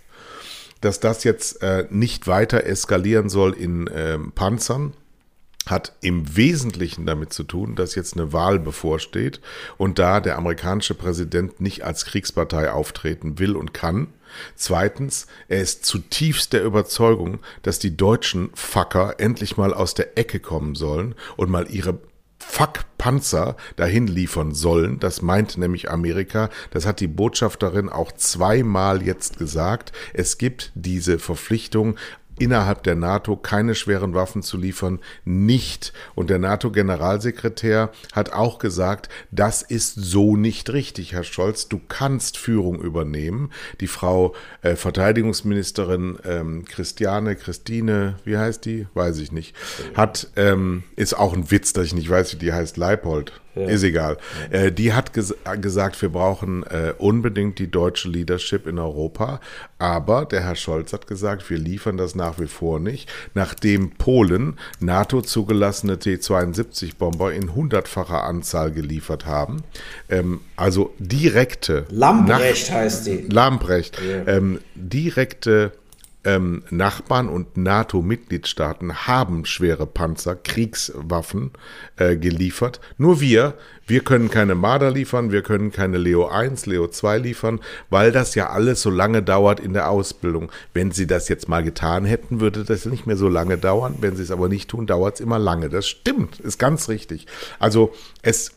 Dass 0.82 1.00
das 1.00 1.24
jetzt 1.24 1.62
äh, 1.62 1.88
nicht 1.90 2.28
weiter 2.28 2.66
eskalieren 2.66 3.30
soll 3.30 3.54
in 3.54 3.88
äh, 3.88 4.18
Panzern, 4.36 4.94
hat 5.66 5.94
im 6.02 6.36
Wesentlichen 6.36 7.06
damit 7.06 7.34
zu 7.34 7.44
tun, 7.44 7.76
dass 7.76 7.96
jetzt 7.96 8.14
eine 8.14 8.34
Wahl 8.34 8.60
bevorsteht 8.60 9.42
und 9.78 9.98
da 10.00 10.20
der 10.20 10.38
amerikanische 10.38 10.94
Präsident 10.94 11.60
nicht 11.60 11.84
als 11.84 12.06
Kriegspartei 12.06 12.72
auftreten 12.72 13.40
will 13.40 13.56
und 13.56 13.74
kann. 13.74 14.08
Zweitens, 14.56 15.28
er 15.48 15.62
ist 15.62 15.86
zutiefst 15.86 16.54
der 16.54 16.64
Überzeugung, 16.64 17.40
dass 17.64 17.80
die 17.80 17.98
deutschen 17.98 18.52
Fucker 18.54 19.16
endlich 19.18 19.58
mal 19.58 19.74
aus 19.74 19.94
der 19.94 20.18
Ecke 20.18 20.40
kommen 20.40 20.76
sollen 20.76 21.16
und 21.36 21.50
mal 21.50 21.68
ihre 21.70 21.98
Fuck-Panzer 22.48 23.58
dahin 23.76 24.08
liefern 24.08 24.54
sollen. 24.54 25.00
Das 25.00 25.22
meint 25.22 25.58
nämlich 25.58 25.89
Amerika. 25.91 26.50
Das 26.72 26.86
hat 26.86 27.00
die 27.00 27.08
Botschafterin 27.08 27.89
auch 27.89 28.12
zweimal 28.14 29.04
jetzt 29.04 29.38
gesagt. 29.38 29.91
Es 30.14 30.38
gibt 30.38 30.72
diese 30.74 31.20
Verpflichtung 31.20 31.98
innerhalb 32.40 32.84
der 32.84 32.96
NATO 32.96 33.36
keine 33.36 33.76
schweren 33.76 34.14
Waffen 34.14 34.42
zu 34.42 34.58
liefern, 34.58 35.00
nicht. 35.24 35.94
Und 36.16 36.30
der 36.30 36.40
NATO-Generalsekretär 36.40 37.92
hat 38.14 38.34
auch 38.34 38.60
gesagt, 38.60 39.10
das 39.32 39.62
ist 39.62 39.96
so 39.96 40.36
nicht 40.36 40.72
richtig, 40.72 41.14
Herr 41.14 41.24
Scholz. 41.24 41.68
Du 41.68 41.80
kannst 41.88 42.38
Führung 42.38 42.82
übernehmen. 42.82 43.52
Die 43.80 43.88
Frau 43.88 44.36
äh, 44.62 44.76
Verteidigungsministerin 44.76 46.18
ähm, 46.26 46.66
Christiane, 46.66 47.36
Christine, 47.36 48.16
wie 48.26 48.38
heißt 48.38 48.66
die? 48.66 48.88
Weiß 48.94 49.20
ich 49.20 49.32
nicht. 49.32 49.56
Hat, 49.96 50.28
ähm, 50.36 50.84
ist 50.96 51.18
auch 51.18 51.34
ein 51.34 51.52
Witz, 51.52 51.74
dass 51.74 51.86
ich 51.86 51.96
nicht 51.96 52.10
weiß, 52.10 52.34
wie 52.34 52.40
die 52.40 52.54
heißt, 52.54 52.78
Leipold. 52.78 53.42
Ja. 53.56 53.68
Ist 53.68 53.84
egal. 53.84 54.18
Ja. 54.51 54.60
Äh, 54.60 54.72
die 54.72 54.93
hat 54.93 55.14
ges 55.14 55.34
gesagt, 55.62 56.01
wir 56.01 56.10
brauchen 56.10 56.64
äh, 56.64 56.93
unbedingt 56.97 57.60
die 57.60 57.72
deutsche 57.72 58.10
Leadership 58.10 58.68
in 58.68 58.80
Europa. 58.80 59.39
Aber 59.80 60.26
der 60.26 60.41
Herr 60.41 60.56
Scholz 60.56 60.93
hat 60.93 61.08
gesagt, 61.08 61.49
wir 61.49 61.58
liefern 61.58 61.97
das 61.97 62.16
nach 62.16 62.39
wie 62.39 62.47
vor 62.47 62.80
nicht, 62.80 63.12
nachdem 63.34 63.91
Polen 63.91 64.58
NATO 64.80 65.22
zugelassene 65.22 65.99
T-72-Bomber 65.99 67.34
in 67.34 67.56
hundertfacher 67.56 68.24
Anzahl 68.24 68.72
geliefert 68.72 69.26
haben. 69.26 69.64
Ähm, 70.10 70.41
also 70.56 70.93
direkte. 70.99 71.86
Lambrecht 71.89 72.72
heißt 72.72 73.08
die. 73.08 73.26
Lambrecht. 73.30 73.99
Ja. 74.01 74.34
Ähm, 74.34 74.60
direkte 74.76 75.72
ähm, 76.26 76.64
Nachbarn 76.72 77.30
und 77.30 77.56
NATO-Mitgliedstaaten 77.56 79.08
haben 79.08 79.46
schwere 79.46 79.86
Panzer, 79.86 80.36
Kriegswaffen 80.36 81.52
äh, 81.98 82.18
geliefert. 82.18 82.82
Nur 82.98 83.22
wir, 83.22 83.54
wir 83.86 84.00
können 84.02 84.32
keine 84.32 84.56
Marder 84.56 84.90
liefern, 84.90 85.32
wir 85.32 85.44
können 85.44 85.72
keine 85.72 86.00
Leo 86.00 86.28
1, 86.28 86.66
Leo 86.66 86.88
2 86.88 87.20
liefern, 87.20 87.60
weil 87.92 88.12
das 88.12 88.34
ja 88.34 88.50
alles 88.50 88.82
so 88.82 88.90
lange 88.90 89.22
dauert 89.22 89.60
in 89.60 89.74
der 89.74 89.90
Ausbildung. 89.90 90.52
Wenn 90.74 90.92
sie 90.92 91.06
das 91.06 91.30
jetzt 91.30 91.48
mal 91.48 91.64
getan 91.64 92.04
hätten, 92.06 92.42
würde 92.42 92.64
das 92.64 92.86
nicht 92.86 93.06
mehr 93.06 93.18
so 93.18 93.30
lange 93.30 93.58
dauern. 93.58 93.98
Wenn 94.02 94.16
sie 94.16 94.24
es 94.24 94.32
aber 94.32 94.50
nicht 94.50 94.70
tun, 94.70 94.88
dauert 94.88 95.16
es 95.16 95.22
immer 95.22 95.38
lange. 95.38 95.70
Das 95.70 95.88
stimmt, 95.88 96.40
ist 96.40 96.58
ganz 96.58 96.90
richtig. 96.90 97.28
Also 97.60 97.94
es, 98.24 98.52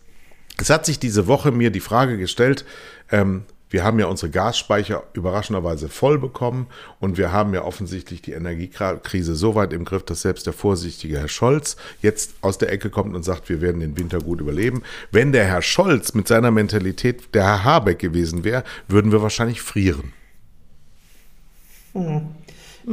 es 0.59 0.71
hat 0.71 0.87
sich 0.87 0.99
diese 0.99 1.27
Woche 1.27 1.53
mir 1.53 1.71
die 1.71 1.81
Frage 1.81 2.17
gestellt, 2.17 2.65
ähm, 3.11 3.45
wir 3.71 3.85
haben 3.85 3.99
ja 3.99 4.07
unsere 4.07 4.31
Gasspeicher 4.31 5.03
überraschenderweise 5.13 5.89
voll 5.89 6.19
bekommen 6.19 6.67
und 7.01 7.19
wir 7.19 7.33
haben 7.33 7.53
ja 7.55 7.65
offensichtlich 7.65 8.23
die 8.23 8.33
Energiekrise 8.33 9.35
so 9.35 9.55
weit 9.55 9.73
im 9.73 9.85
Griff, 9.85 10.05
dass 10.05 10.23
selbst 10.23 10.47
der 10.47 10.53
vorsichtige 10.53 11.19
Herr 11.19 11.29
Scholz 11.29 11.77
jetzt 12.01 12.35
aus 12.41 12.59
der 12.59 12.73
Ecke 12.73 12.91
kommt 12.91 13.15
und 13.15 13.23
sagt, 13.23 13.49
wir 13.49 13.61
werden 13.61 13.81
den 13.81 13.97
Winter 13.99 14.19
gut 14.19 14.41
überleben. 14.41 14.83
Wenn 15.11 15.33
der 15.33 15.45
Herr 15.45 15.63
Scholz 15.63 16.15
mit 16.15 16.29
seiner 16.29 16.51
Mentalität 16.51 17.35
der 17.35 17.45
Herr 17.45 17.65
Habeck 17.65 17.99
gewesen 17.99 18.45
wäre, 18.45 18.65
würden 18.87 19.13
wir 19.13 19.23
wahrscheinlich 19.23 19.61
frieren. 19.61 20.13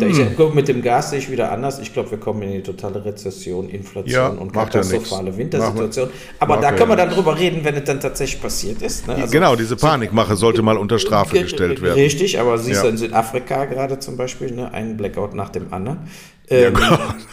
Hm. 0.01 0.09
Ich, 0.09 0.17
hm. 0.17 0.53
mit 0.53 0.67
dem 0.67 0.81
Gas 0.81 1.11
sehe 1.11 1.19
ich 1.19 1.31
wieder 1.31 1.51
anders. 1.51 1.79
Ich 1.79 1.93
glaube, 1.93 2.11
wir 2.11 2.17
kommen 2.17 2.41
in 2.41 2.51
die 2.51 2.63
totale 2.63 3.03
Rezession, 3.03 3.69
Inflation 3.69 4.11
ja, 4.13 4.27
und 4.27 4.51
katastrophale 4.51 5.31
ja 5.31 5.37
Wintersituation. 5.37 6.09
Aber 6.39 6.57
da 6.57 6.71
können 6.73 6.89
wir 6.89 6.97
dann 6.97 7.09
drüber 7.09 7.37
reden, 7.37 7.63
wenn 7.63 7.75
es 7.75 7.85
dann 7.85 7.99
tatsächlich 7.99 8.41
passiert 8.41 8.81
ist. 8.81 9.07
Ne? 9.07 9.15
Also, 9.15 9.31
genau, 9.31 9.55
diese 9.55 9.75
Panikmache 9.75 10.35
sollte 10.35 10.61
mal 10.61 10.77
unter 10.77 10.99
Strafe 10.99 11.41
gestellt 11.41 11.81
werden. 11.81 11.99
Richtig, 11.99 12.39
aber 12.39 12.57
siehst 12.57 12.83
du 12.83 12.87
in 12.87 12.97
Südafrika 12.97 13.65
gerade 13.65 13.99
zum 13.99 14.17
Beispiel, 14.17 14.51
ne, 14.51 14.73
einen 14.73 14.97
Blackout 14.97 15.33
nach 15.33 15.49
dem 15.49 15.73
anderen. 15.73 15.99
Ähm, 16.49 16.73
ja, 16.79 17.15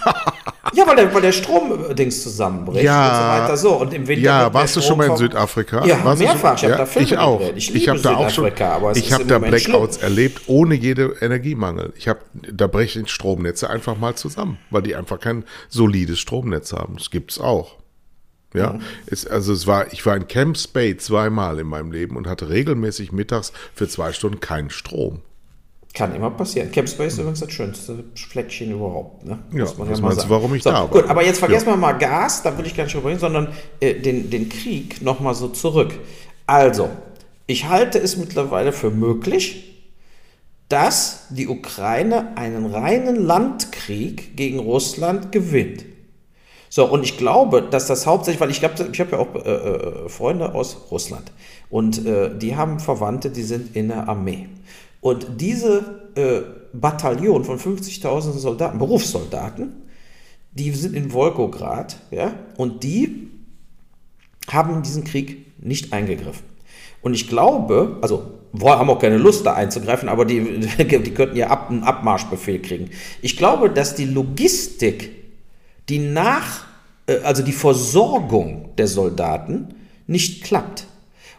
Ja, 0.74 0.86
weil 0.86 0.96
der, 0.96 1.12
weil 1.14 1.20
der 1.20 1.32
Stromdings 1.32 2.22
zusammenbricht 2.22 2.84
Ja. 2.84 3.08
und 3.10 3.16
so 3.16 3.42
weiter. 3.44 3.56
So, 3.58 3.80
und 3.80 3.92
im 3.92 4.08
Winter 4.08 4.22
Ja, 4.24 4.54
warst 4.54 4.74
du 4.74 4.80
schon 4.80 4.96
mal 4.96 5.08
in. 5.10 5.16
Südafrika? 5.18 5.84
Ja, 5.84 6.02
warst 6.02 6.22
mehrfach. 6.22 6.54
Ich 6.54 6.60
Schon? 6.60 6.70
hab 6.70 6.78
da 6.78 6.86
Filme 6.86 7.08
ich 7.08 7.18
auch. 7.18 7.38
gedreht. 7.40 7.56
Ich 7.58 7.74
Ich, 7.74 7.88
habe 7.88 7.98
da 8.00 8.16
auch 8.16 8.30
schon. 8.30 8.46
Ich 8.94 9.12
habe 9.12 9.24
da 9.26 9.38
Blackouts 9.38 9.96
schlimm. 9.96 10.04
erlebt 10.08 10.42
ohne 10.46 10.74
jede 10.74 11.16
Energiemangel. 11.20 11.92
Ich 11.96 12.08
habe, 12.08 12.20
da 12.32 12.68
brechen 12.68 13.06
Stromnetze 13.06 13.68
einfach 13.68 13.98
mal 13.98 14.14
zusammen, 14.14 14.56
weil 14.70 14.80
die 14.82 14.94
einfach 14.96 15.20
kein 15.20 15.44
solides 15.68 16.20
Stromnetz 16.20 16.72
haben. 16.72 16.96
Das 16.96 17.10
gibt's 17.10 17.38
auch. 17.38 17.76
Ja, 18.54 18.78
es, 19.06 19.26
also 19.26 19.52
es 19.52 19.66
war, 19.66 19.92
ich 19.92 20.04
war 20.06 20.16
in 20.16 20.28
Camp 20.28 20.56
Spade 20.58 20.96
zweimal 20.98 21.58
in 21.58 21.66
meinem 21.66 21.90
Leben 21.90 22.16
und 22.16 22.26
hatte 22.26 22.48
regelmäßig 22.50 23.10
mittags 23.12 23.52
für 23.74 23.88
zwei 23.88 24.12
Stunden 24.12 24.40
keinen 24.40 24.70
Strom. 24.70 25.20
Kann 25.94 26.14
immer 26.14 26.30
passieren. 26.30 26.72
Camp 26.72 26.88
Space 26.88 27.14
ist 27.14 27.18
übrigens 27.18 27.40
das 27.40 27.52
schönste 27.52 28.04
Fleckchen 28.14 28.72
überhaupt. 28.72 29.26
Ne? 29.26 29.38
Ja, 29.52 29.64
Muss 29.64 29.76
man 29.76 29.90
was 29.90 30.00
mal 30.00 30.14
du, 30.16 30.28
warum 30.30 30.54
ich 30.54 30.62
so, 30.62 30.70
da 30.70 30.80
war? 30.80 30.88
Gut, 30.88 31.08
aber 31.08 31.22
jetzt 31.24 31.38
vergessen 31.38 31.66
Ja. 31.66 31.72
wir 31.74 31.76
mal 31.76 31.92
Gas, 31.92 32.42
da 32.42 32.56
will 32.56 32.64
ich 32.66 32.74
gar 32.74 32.84
nicht 32.84 32.94
drüber 32.94 33.10
reden, 33.10 33.20
sondern 33.20 33.48
äh, 33.80 33.94
den, 33.94 34.30
den 34.30 34.48
Krieg 34.48 35.02
nochmal 35.02 35.34
so 35.34 35.48
zurück. 35.48 35.92
Also, 36.46 36.88
ich 37.46 37.68
halte 37.68 37.98
es 37.98 38.16
mittlerweile 38.16 38.72
für 38.72 38.90
möglich, 38.90 39.84
dass 40.70 41.26
die 41.28 41.48
Ukraine 41.48 42.36
einen 42.36 42.64
reinen 42.64 43.16
Landkrieg 43.16 44.34
gegen 44.36 44.58
Russland 44.60 45.30
gewinnt. 45.30 45.84
So, 46.70 46.86
und 46.86 47.04
ich 47.04 47.18
glaube, 47.18 47.60
dass 47.60 47.86
das 47.86 48.06
hauptsächlich, 48.06 48.40
weil 48.40 48.50
ich 48.50 48.60
glaube, 48.60 48.88
ich 48.90 48.98
habe 48.98 49.10
ja 49.12 49.18
auch 49.18 49.34
äh, 49.34 49.50
äh, 49.50 50.08
Freunde 50.08 50.54
aus 50.54 50.74
Russland 50.90 51.30
und 51.68 52.06
äh, 52.06 52.30
die 52.34 52.56
haben 52.56 52.80
Verwandte, 52.80 53.28
die 53.28 53.42
sind 53.42 53.76
in 53.76 53.88
der 53.88 54.08
Armee. 54.08 54.48
Und 55.02 55.26
diese 55.40 56.12
äh, 56.14 56.42
Bataillon 56.72 57.44
von 57.44 57.58
50.000 57.58 58.38
Soldaten, 58.38 58.78
Berufssoldaten, 58.78 59.72
die 60.52 60.70
sind 60.70 60.94
in 60.94 61.12
Wolgograd, 61.12 61.96
ja, 62.12 62.34
und 62.56 62.84
die 62.84 63.28
haben 64.48 64.76
in 64.76 64.82
diesen 64.82 65.02
Krieg 65.02 65.60
nicht 65.60 65.92
eingegriffen. 65.92 66.44
Und 67.02 67.14
ich 67.14 67.26
glaube, 67.26 67.98
also 68.00 68.38
haben 68.60 68.90
auch 68.90 69.00
keine 69.00 69.18
Lust 69.18 69.44
da 69.44 69.54
einzugreifen, 69.54 70.08
aber 70.08 70.24
die, 70.24 70.60
die 70.78 71.14
könnten 71.14 71.36
ja 71.36 71.48
ab, 71.48 71.68
einen 71.68 71.82
Abmarschbefehl 71.82 72.62
kriegen. 72.62 72.90
Ich 73.22 73.36
glaube, 73.36 73.70
dass 73.70 73.96
die 73.96 74.04
Logistik, 74.04 75.10
die 75.88 75.98
nach, 75.98 76.64
äh, 77.08 77.18
also 77.24 77.42
die 77.42 77.52
Versorgung 77.52 78.70
der 78.78 78.86
Soldaten 78.86 79.74
nicht 80.06 80.44
klappt. 80.44 80.86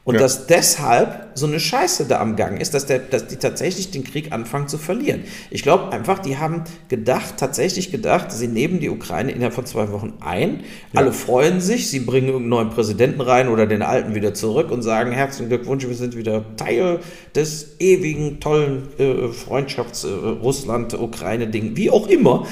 Und 0.06 0.16
Ja. 0.16 0.22
dass 0.22 0.47
deshalb 0.47 1.30
so 1.34 1.47
eine 1.47 1.62
Scheiße 1.62 2.04
da 2.06 2.20
am 2.20 2.36
Gang 2.36 2.60
ist, 2.60 2.74
dass, 2.74 2.86
der, 2.86 2.99
dass 2.99 3.28
die 3.28 3.38
tatsächlich 3.38 3.91
den 3.91 4.04
Krieg 4.04 4.34
anfangen 4.34 4.68
zu 4.68 4.78
verlieren. 4.78 5.24
Ich 5.49 5.64
glaube 5.64 5.93
einfach, 5.93 6.20
die 6.20 6.38
haben 6.38 6.66
gedacht, 6.89 7.36
tatsächlich 7.38 7.89
gedacht, 7.89 8.30
sie 8.30 8.49
nehmen 8.49 8.82
die 8.82 8.89
Ukraine 8.89 9.32
innerhalb 9.32 9.54
von 9.54 9.66
zwei 9.66 9.89
Wochen 9.93 10.12
ein. 10.20 10.66
Alle 10.93 11.14
freuen 11.14 11.62
sich, 11.62 11.89
sie 11.89 12.01
bringen 12.01 12.28
irgendeinen 12.28 12.49
neuen 12.49 12.70
Präsidenten 12.72 13.22
rein 13.22 13.47
oder 13.47 13.66
den 13.66 13.82
alten 13.82 14.14
wieder 14.14 14.34
zurück 14.34 14.72
und 14.72 14.82
sagen, 14.82 15.14
herzlichen 15.14 15.47
Glückwunsch, 15.47 15.88
wir 15.88 15.95
sind 15.95 16.18
wieder 16.18 16.43
Teil 16.58 16.99
des 17.34 17.80
ewigen, 17.80 18.41
tollen 18.41 18.89
äh, 18.99 19.30
Freundschafts-Russland-Ukraine-Ding, 19.30 21.78
wie 21.78 21.89
auch 21.89 22.08
immer. 22.08 22.45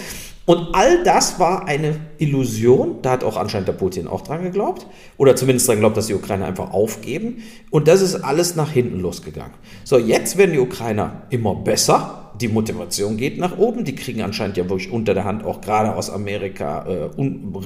Und 0.46 0.70
all 0.74 1.04
das 1.04 1.40
war 1.40 1.68
eine 1.68 2.00
Illusion. 2.18 3.02
Da 3.02 3.12
hat 3.12 3.24
auch 3.24 3.38
anscheinend 3.38 3.68
der 3.68 3.74
Putin 3.74 4.08
auch 4.08 4.22
dran 4.22 4.42
geglaubt. 4.44 4.88
Oder 5.18 5.36
zumindest 5.36 5.68
dran 5.68 5.78
geglaubt, 5.78 5.98
dass 5.98 6.08
die 6.08 6.16
Ukrainer 6.16 6.46
einfach 6.46 6.72
aufgeben. 6.72 7.44
Und 7.70 7.88
das 7.88 8.02
ist 8.02 8.16
alles 8.16 8.56
nach 8.56 8.72
hinten 8.72 9.00
losgegangen. 9.00 9.54
So, 9.84 9.98
jetzt 9.98 10.38
werden 10.38 10.54
die 10.54 10.60
Ukrainer 10.60 11.24
immer 11.30 11.56
besser. 11.56 12.31
Die 12.42 12.48
Motivation 12.48 13.18
geht 13.18 13.38
nach 13.38 13.58
oben. 13.58 13.84
Die 13.84 13.96
kriegen 13.96 14.22
anscheinend 14.22 14.58
ja 14.58 14.68
wirklich 14.68 14.92
unter 14.92 15.14
der 15.14 15.24
Hand 15.24 15.46
auch 15.46 15.62
gerade 15.62 15.96
aus 15.96 16.10
Amerika 16.10 16.86
äh, 16.86 17.10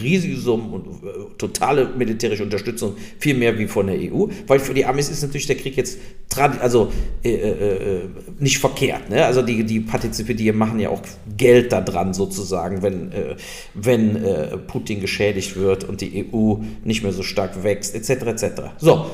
riesige 0.01 0.37
Summen 0.37 0.73
und 0.73 0.85
äh, 0.87 1.11
totale 1.37 1.89
militärische 1.97 2.43
Unterstützung. 2.43 2.95
Viel 3.19 3.35
mehr 3.35 3.57
wie 3.57 3.67
von 3.67 3.87
der 3.87 3.95
EU. 3.95 4.27
Weil 4.47 4.59
für 4.59 4.73
die 4.73 4.85
Amis 4.85 5.09
ist 5.09 5.21
natürlich 5.23 5.47
der 5.47 5.55
Krieg 5.55 5.77
jetzt 5.77 5.97
also 6.37 6.91
äh, 7.23 7.29
äh, 7.29 7.99
äh, 7.99 8.01
nicht 8.39 8.57
verkehrt. 8.57 9.09
Ne? 9.09 9.23
Also 9.23 9.41
die, 9.41 9.63
die 9.63 9.79
partizipieren, 9.79 10.37
die 10.37 10.51
machen 10.51 10.79
ja 10.79 10.89
auch 10.89 11.01
Geld 11.37 11.71
da 11.71 11.79
dran 11.79 12.13
sozusagen, 12.13 12.81
wenn, 12.81 13.11
äh, 13.11 13.35
wenn 13.73 14.19
Putin 14.67 14.99
geschädigt 14.99 15.55
wird 15.55 15.83
und 15.83 16.01
die 16.01 16.25
EU 16.25 16.55
nicht 16.83 17.03
mehr 17.03 17.13
so 17.13 17.23
stark 17.23 17.63
wächst, 17.63 17.95
etc. 17.95 18.09
etc. 18.25 18.45
So, 18.79 19.05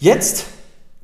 jetzt 0.00 0.46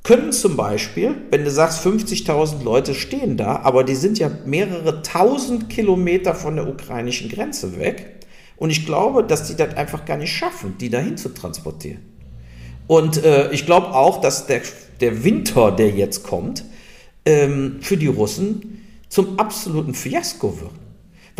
können 0.03 0.33
zum 0.33 0.57
Beispiel, 0.57 1.15
wenn 1.31 1.45
du 1.45 1.51
sagst, 1.51 1.85
50.000 1.87 2.63
Leute 2.65 2.95
stehen 2.95 3.37
da, 3.37 3.61
aber 3.63 3.85
die 3.85 3.95
sind 3.95 4.19
ja 4.19 4.31
mehrere 4.47 5.03
tausend 5.03 5.69
Kilometer 5.69 6.35
von 6.35 6.57
der 6.57 6.69
ukrainischen 6.69 7.29
Grenze 7.29 7.79
weg. 7.79 8.17
Und 8.57 8.71
ich 8.71 8.87
glaube, 8.87 9.25
dass 9.25 9.47
die 9.47 9.57
das 9.57 9.77
einfach 9.77 10.05
gar 10.05 10.17
nicht 10.17 10.33
schaffen, 10.33 10.77
die 10.79 10.91
dahin 10.91 11.17
zu 11.17 11.31
transportieren. 11.31 12.01
Und 12.87 13.23
äh, 13.23 13.51
ich 13.53 13.67
glaube 13.67 13.95
auch, 13.95 14.21
dass 14.21 14.47
der, 14.47 14.63
der 15.01 15.23
Winter, 15.23 15.71
der 15.71 15.91
jetzt 15.91 16.25
kommt, 16.25 16.65
ähm, 17.25 17.77
für 17.81 17.97
die 17.97 18.07
Russen 18.07 18.85
zum 19.09 19.39
absoluten 19.39 19.95
Fiasko 19.95 20.61
wird. 20.61 20.73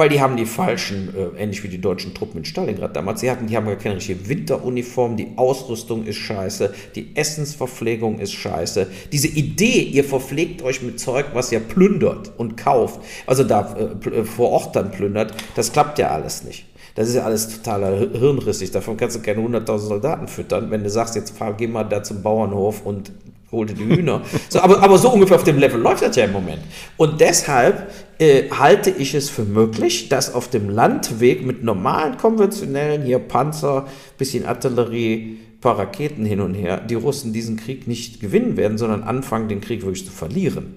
Weil 0.01 0.09
die 0.09 0.23
haben 0.23 0.39
die 0.39 0.47
falschen, 0.47 1.15
äh, 1.15 1.43
ähnlich 1.43 1.63
wie 1.63 1.69
die 1.69 1.79
deutschen 1.79 2.15
Truppen 2.15 2.39
in 2.39 2.47
Stalingrad 2.47 2.97
damals, 2.97 3.21
sie 3.21 3.31
hatten, 3.31 3.49
die 3.49 3.55
haben 3.55 3.67
gar 3.67 3.77
keine 3.77 3.97
richtige 3.97 4.31
Winteruniform, 4.31 5.19
die 5.19 5.29
Ausrüstung 5.37 6.07
ist 6.07 6.17
scheiße, 6.17 6.73
die 6.95 7.15
Essensverpflegung 7.15 8.19
ist 8.19 8.33
scheiße. 8.33 8.87
Diese 9.13 9.29
Idee, 9.29 9.83
ihr 9.83 10.05
verpflegt 10.05 10.63
euch 10.63 10.81
mit 10.81 10.99
Zeug, 10.99 11.27
was 11.35 11.53
ihr 11.53 11.61
plündert 11.61 12.33
und 12.39 12.57
kauft, 12.57 12.99
also 13.27 13.45
da 13.45 13.77
äh, 13.77 14.09
äh, 14.09 14.25
vor 14.25 14.49
Ort 14.53 14.75
dann 14.75 14.91
plündert, 14.91 15.35
das 15.55 15.71
klappt 15.71 15.99
ja 15.99 16.09
alles 16.13 16.45
nicht. 16.45 16.65
Das 16.95 17.07
ist 17.07 17.17
ja 17.17 17.25
alles 17.25 17.59
totaler 17.59 18.01
Hi- 18.01 18.19
hirnrissig. 18.19 18.71
Davon 18.71 18.97
kannst 18.97 19.17
du 19.17 19.21
keine 19.21 19.43
100.000 19.43 19.79
Soldaten 19.81 20.29
füttern, 20.29 20.71
wenn 20.71 20.83
du 20.83 20.89
sagst, 20.89 21.15
jetzt 21.15 21.37
fahr, 21.37 21.53
geh 21.53 21.67
mal 21.67 21.85
da 21.85 22.03
zum 22.03 22.23
Bauernhof 22.23 22.87
und 22.87 23.13
hol 23.53 23.67
dir 23.67 23.75
die 23.75 23.85
Hühner. 23.85 24.23
So, 24.49 24.61
aber, 24.61 24.83
aber 24.83 24.99
so 24.99 25.11
ungefähr 25.11 25.37
auf 25.37 25.45
dem 25.45 25.59
Level 25.59 25.81
läuft 25.81 26.03
das 26.03 26.17
ja 26.17 26.25
im 26.25 26.33
Moment. 26.33 26.61
Und 26.97 27.21
deshalb 27.21 27.91
äh, 28.19 28.51
halte 28.51 28.91
ich 28.91 29.15
es 29.15 29.29
für 29.31 29.45
möglich, 29.45 30.09
dass 30.09 30.35
auf 30.35 30.49
dem 30.49 30.69
Landweg 30.69 31.45
mit 31.45 31.65
normalen, 31.65 32.17
konventionellen, 32.17 33.03
hier 33.03 33.19
Panzer, 33.19 33.87
bisschen 34.19 34.47
Artillerie, 34.47 35.39
paar 35.61 35.79
Raketen 35.79 36.25
hin 36.25 36.41
und 36.41 36.55
her, 36.55 36.79
die 36.79 36.95
Russen 36.95 37.33
diesen 37.33 37.57
Krieg 37.57 37.87
nicht 37.87 38.21
gewinnen 38.21 38.57
werden, 38.57 38.79
sondern 38.79 39.03
anfangen, 39.03 39.49
den 39.49 39.61
Krieg 39.61 39.83
wirklich 39.83 40.07
zu 40.07 40.13
verlieren. 40.13 40.77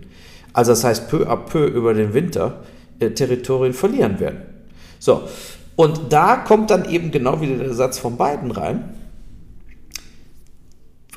Also 0.52 0.72
das 0.72 0.84
heißt, 0.84 1.10
peu 1.10 1.28
à 1.28 1.36
peu 1.36 1.66
über 1.66 1.94
den 1.94 2.14
Winter 2.14 2.64
äh, 3.00 3.12
Territorien 3.12 3.74
verlieren 3.74 4.20
werden. 4.20 4.42
So, 5.00 5.24
und 5.76 6.14
da 6.14 6.38
kommt 6.38 6.70
dann 6.70 6.90
eben 6.90 7.12
genau 7.12 7.42
wieder 7.42 7.58
der 7.58 7.74
Satz 7.74 7.98
von 7.98 8.18
beiden 8.18 8.52
rein. 8.52 8.94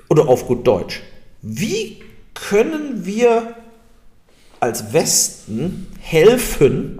Oder 0.08 0.28
auf 0.28 0.46
gut 0.46 0.66
Deutsch. 0.66 1.02
Wie 1.48 1.98
können 2.34 3.06
wir 3.06 3.54
als 4.58 4.92
Westen 4.92 5.86
helfen, 6.00 6.98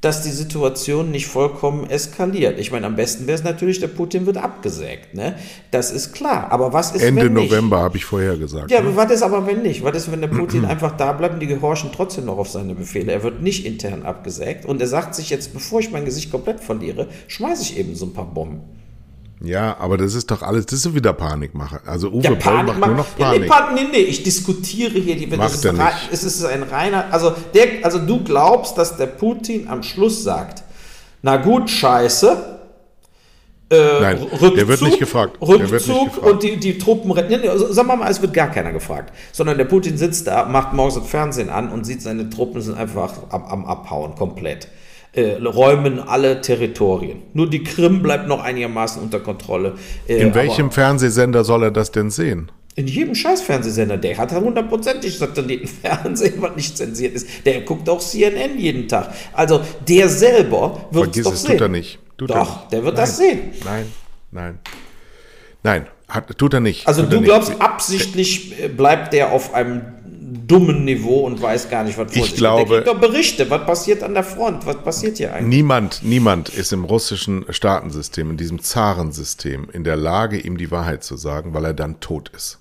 dass 0.00 0.22
die 0.22 0.30
Situation 0.30 1.12
nicht 1.12 1.28
vollkommen 1.28 1.88
eskaliert? 1.88 2.58
Ich 2.58 2.72
meine, 2.72 2.84
am 2.84 2.96
besten 2.96 3.28
wäre 3.28 3.38
es 3.38 3.44
natürlich, 3.44 3.78
der 3.78 3.86
Putin 3.86 4.26
wird 4.26 4.38
abgesägt. 4.38 5.14
Ne? 5.14 5.36
Das 5.70 5.92
ist 5.92 6.12
klar. 6.12 6.50
Aber 6.50 6.72
was 6.72 6.96
ist, 6.96 7.02
Ende 7.02 7.26
wenn 7.26 7.34
nicht? 7.34 7.52
November 7.52 7.78
habe 7.78 7.96
ich 7.96 8.04
vorher 8.04 8.36
gesagt. 8.36 8.72
Ja, 8.72 8.80
ne? 8.80 8.88
aber 8.88 8.96
was 8.96 9.12
ist 9.12 9.22
aber, 9.22 9.46
wenn 9.46 9.62
nicht? 9.62 9.84
Was 9.84 9.96
ist, 9.96 10.10
wenn 10.10 10.20
der 10.20 10.26
Putin 10.26 10.64
einfach 10.64 10.96
da 10.96 11.12
bleibt 11.12 11.34
und 11.34 11.40
die 11.40 11.46
gehorchen 11.46 11.90
trotzdem 11.94 12.24
noch 12.24 12.38
auf 12.38 12.48
seine 12.48 12.74
Befehle? 12.74 13.12
Er 13.12 13.22
wird 13.22 13.40
nicht 13.40 13.64
intern 13.64 14.02
abgesägt 14.02 14.66
und 14.66 14.80
er 14.80 14.88
sagt 14.88 15.14
sich 15.14 15.30
jetzt, 15.30 15.52
bevor 15.52 15.78
ich 15.78 15.92
mein 15.92 16.04
Gesicht 16.04 16.32
komplett 16.32 16.58
verliere, 16.58 17.06
schmeiße 17.28 17.62
ich 17.62 17.78
eben 17.78 17.94
so 17.94 18.06
ein 18.06 18.14
paar 18.14 18.34
Bomben. 18.34 18.81
Ja, 19.44 19.76
aber 19.78 19.96
das 19.96 20.14
ist 20.14 20.30
doch 20.30 20.42
alles, 20.42 20.66
das 20.66 20.84
ist 20.86 20.94
wieder 20.94 21.12
Panikmache. 21.12 21.80
Also 21.86 22.10
Uwe 22.10 22.22
Ja, 22.22 22.34
Panik, 22.34 22.78
macht 22.78 22.88
nur 22.90 22.98
noch 22.98 23.06
ja, 23.18 23.32
nee, 23.32 23.46
Panik. 23.46 23.50
Pan- 23.50 23.74
nee, 23.74 23.86
nee, 23.90 23.98
ich 23.98 24.22
diskutiere 24.22 24.92
hier 24.98 25.16
die 25.16 25.26
Macht 25.26 25.48
es 25.50 25.54
ist 25.56 25.64
er 25.64 25.72
nicht. 25.72 26.08
Es 26.12 26.22
ist 26.24 26.44
ein 26.44 26.62
reiner, 26.62 27.06
also, 27.10 27.34
der, 27.54 27.84
also 27.84 27.98
du 27.98 28.22
glaubst, 28.22 28.78
dass 28.78 28.96
der 28.96 29.06
Putin 29.06 29.68
am 29.68 29.82
Schluss 29.82 30.22
sagt, 30.22 30.62
na 31.22 31.36
gut, 31.36 31.70
scheiße, 31.70 32.58
äh, 33.70 34.00
Nein, 34.00 34.18
Rückzug, 34.18 34.54
der 34.54 34.68
wird 34.68 34.82
nicht 34.82 34.98
gefragt. 34.98 35.38
Rückzug 35.40 35.72
nicht 35.72 35.86
gefragt. 35.86 36.18
und 36.18 36.42
die, 36.42 36.58
die 36.58 36.76
Truppen 36.78 37.10
retten. 37.10 37.40
Nee, 37.40 37.48
also 37.48 37.72
sagen 37.72 37.88
wir 37.88 37.96
mal, 37.96 38.10
es 38.10 38.20
wird 38.20 38.34
gar 38.34 38.48
keiner 38.48 38.70
gefragt. 38.70 39.14
Sondern 39.32 39.56
der 39.56 39.64
Putin 39.64 39.96
sitzt 39.96 40.26
da, 40.26 40.44
macht 40.44 40.74
morgens 40.74 40.96
das 40.96 41.06
Fernsehen 41.08 41.48
an 41.48 41.70
und 41.70 41.84
sieht, 41.86 42.02
seine 42.02 42.28
Truppen 42.28 42.60
sind 42.60 42.76
einfach 42.76 43.14
am, 43.30 43.44
am 43.44 43.64
Abhauen, 43.64 44.14
komplett. 44.14 44.68
Äh, 45.14 45.36
räumen 45.44 45.98
alle 46.00 46.40
Territorien. 46.40 47.22
Nur 47.34 47.50
die 47.50 47.62
Krim 47.62 48.02
bleibt 48.02 48.28
noch 48.28 48.42
einigermaßen 48.42 49.02
unter 49.02 49.20
Kontrolle. 49.20 49.74
Äh, 50.08 50.22
In 50.22 50.34
welchem 50.34 50.70
Fernsehsender 50.70 51.44
soll 51.44 51.64
er 51.64 51.70
das 51.70 51.90
denn 51.92 52.10
sehen? 52.10 52.50
in 52.74 52.86
jedem 52.86 53.14
scheiß 53.14 53.42
Fernsehsender, 53.42 53.98
der 53.98 54.16
hat 54.16 54.32
hundertprozentig 54.32 55.18
satelliten 55.18 55.66
Fernsehen, 55.82 56.40
was 56.40 56.56
nicht 56.56 56.74
zensiert 56.74 57.14
ist. 57.14 57.26
Der 57.44 57.60
guckt 57.60 57.86
auch 57.90 58.00
CNN 58.00 58.58
jeden 58.58 58.88
Tag. 58.88 59.12
Also 59.34 59.60
der 59.86 60.08
selber 60.08 60.86
wird 60.90 61.04
Vergiss 61.04 61.24
doch 61.24 61.34
es, 61.34 61.42
sehen. 61.42 61.50
tut 61.52 61.60
er 61.60 61.68
nicht. 61.68 61.98
Tut 62.16 62.30
er 62.30 62.36
doch, 62.38 62.56
nicht. 62.62 62.72
der 62.72 62.84
wird 62.84 62.94
Nein. 62.96 63.02
das 63.04 63.16
sehen. 63.18 63.40
Nein, 63.66 63.84
nein. 64.30 64.58
Nein, 65.64 65.86
hat, 66.08 66.38
tut 66.38 66.54
er 66.54 66.60
nicht. 66.60 66.88
Also 66.88 67.02
tut 67.02 67.12
du 67.12 67.16
er 67.16 67.22
glaubst, 67.22 67.50
nicht. 67.50 67.60
absichtlich 67.60 68.58
äh, 68.62 68.68
bleibt 68.68 69.12
der 69.12 69.32
auf 69.32 69.52
einem 69.52 69.82
dummen 70.32 70.84
Niveau 70.84 71.20
und 71.26 71.40
weiß 71.40 71.68
gar 71.68 71.84
nicht, 71.84 71.98
was 71.98 72.12
vor 72.12 72.24
Ich 72.24 72.34
glaube, 72.34 72.68
der 72.68 72.82
kriegt 72.82 72.88
doch 72.88 73.00
Berichte, 73.00 73.50
was 73.50 73.66
passiert 73.66 74.02
an 74.02 74.14
der 74.14 74.24
Front, 74.24 74.66
was 74.66 74.82
passiert 74.82 75.18
hier 75.18 75.34
eigentlich? 75.34 75.56
Niemand, 75.56 76.02
niemand 76.02 76.48
ist 76.48 76.72
im 76.72 76.84
russischen 76.84 77.44
Staatensystem, 77.48 78.30
in 78.30 78.36
diesem 78.36 78.60
Zarensystem, 78.60 79.68
in 79.72 79.84
der 79.84 79.96
Lage, 79.96 80.38
ihm 80.38 80.56
die 80.56 80.70
Wahrheit 80.70 81.04
zu 81.04 81.16
sagen, 81.16 81.54
weil 81.54 81.64
er 81.64 81.74
dann 81.74 82.00
tot 82.00 82.30
ist. 82.34 82.58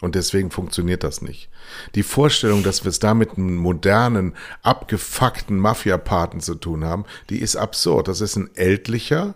Und 0.00 0.14
deswegen 0.14 0.50
funktioniert 0.50 1.02
das 1.02 1.22
nicht. 1.22 1.48
Die 1.94 2.04
Vorstellung, 2.04 2.62
dass 2.62 2.84
wir 2.84 2.90
es 2.90 3.00
da 3.00 3.14
mit 3.14 3.36
einem 3.36 3.56
modernen, 3.56 4.34
abgefuckten 4.62 5.58
Mafiapaten 5.58 6.40
zu 6.40 6.54
tun 6.54 6.84
haben, 6.84 7.04
die 7.30 7.38
ist 7.38 7.56
absurd. 7.56 8.06
Das 8.06 8.20
ist 8.20 8.36
ein 8.36 8.50
ältlicher, 8.54 9.34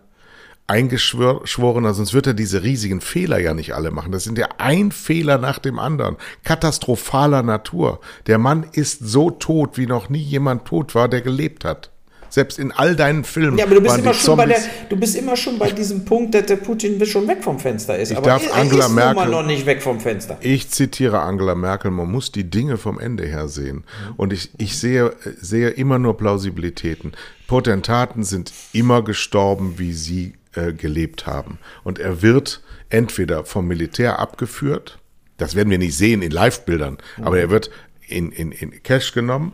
eingeschworener, 0.67 1.93
sonst 1.93 2.15
wird 2.15 2.27
er 2.27 2.35
diese 2.35 2.63
riesigen 2.63 3.01
Fehler 3.01 3.39
ja 3.39 3.53
nicht 3.55 3.75
alle 3.75 3.91
machen. 3.91 4.13
Das 4.13 4.25
sind 4.25 4.39
ja 4.39 4.49
ein 4.59 4.93
Fehler 4.93 5.39
nach 5.39 5.59
dem 5.59 5.79
anderen. 5.79 6.17
Katastrophaler 6.45 7.43
Natur. 7.43 8.01
Der 8.27 8.39
Mann 8.39 8.67
ist 8.73 9.01
so 9.01 9.31
tot, 9.31 9.77
wie 9.77 9.87
noch 9.87 10.09
nie 10.09 10.23
jemand 10.23 10.65
tot 10.65 10.95
war, 10.95 11.09
der 11.09 11.21
gelebt 11.21 11.65
hat. 11.65 11.91
Selbst 12.33 12.59
in 12.59 12.73
all 12.73 12.97
deinen 12.97 13.25
Filmen. 13.25 13.59
Ja, 13.59 13.67
aber 13.67 13.75
du 13.75 13.83
bist, 13.83 13.99
immer 13.99 14.15
schon, 14.15 14.37
bei 14.39 14.47
der, 14.47 14.57
du 14.89 14.97
bist 14.97 15.17
immer 15.17 15.37
schon 15.37 15.59
bei 15.59 15.71
diesem 15.71 16.07
Punkt, 16.07 16.35
dass 16.35 16.47
der 16.47 16.57
Putin 16.57 17.05
schon 17.05 17.29
weg 17.29 17.45
vom 17.45 17.59
Fenster 17.59 17.99
ist. 17.99 18.11
Ich 18.11 18.17
aber 18.17 18.25
darf 18.25 18.47
er, 18.47 18.55
Angela 18.55 18.87
ist 18.87 18.93
Merkel 18.93 19.29
noch 19.29 19.45
nicht 19.45 19.67
weg 19.67 19.83
vom 19.83 20.01
Fenster. 20.01 20.39
Ich 20.41 20.71
zitiere 20.71 21.21
Angela 21.21 21.55
Merkel, 21.55 21.91
man 21.91 22.11
muss 22.11 22.33
die 22.33 22.49
Dinge 22.49 22.79
vom 22.79 22.99
Ende 22.99 23.27
her 23.27 23.49
sehen. 23.49 23.85
Und 24.17 24.33
ich, 24.33 24.49
ich 24.57 24.79
sehe, 24.79 25.13
sehe 25.43 25.69
immer 25.69 25.99
nur 25.99 26.17
Plausibilitäten. 26.17 27.13
Potentaten 27.49 28.25
sind 28.25 28.51
immer 28.73 29.05
gestorben, 29.05 29.75
wie 29.77 29.93
sie 29.93 30.33
äh, 30.55 30.73
gelebt 30.73 31.27
haben. 31.27 31.59
Und 31.85 31.99
er 31.99 32.23
wird 32.23 32.63
entweder 32.89 33.45
vom 33.45 33.67
Militär 33.67 34.19
abgeführt, 34.19 34.99
das 35.37 35.55
werden 35.55 35.71
wir 35.71 35.79
nicht 35.79 35.97
sehen 35.97 36.23
in 36.23 36.31
Live-Bildern, 36.31 36.99
mhm. 37.17 37.25
aber 37.25 37.39
er 37.39 37.51
wird 37.51 37.71
in, 38.07 38.31
in, 38.31 38.53
in 38.53 38.83
Cash 38.83 39.13
genommen 39.13 39.53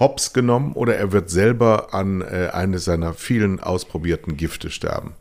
hops 0.00 0.32
genommen 0.32 0.72
oder 0.72 0.96
er 0.96 1.12
wird 1.12 1.30
selber 1.30 1.94
an 1.94 2.22
äh, 2.22 2.48
eines 2.52 2.86
seiner 2.86 3.12
vielen 3.12 3.60
ausprobierten 3.60 4.36
Gifte 4.36 4.70
sterben. 4.70 5.14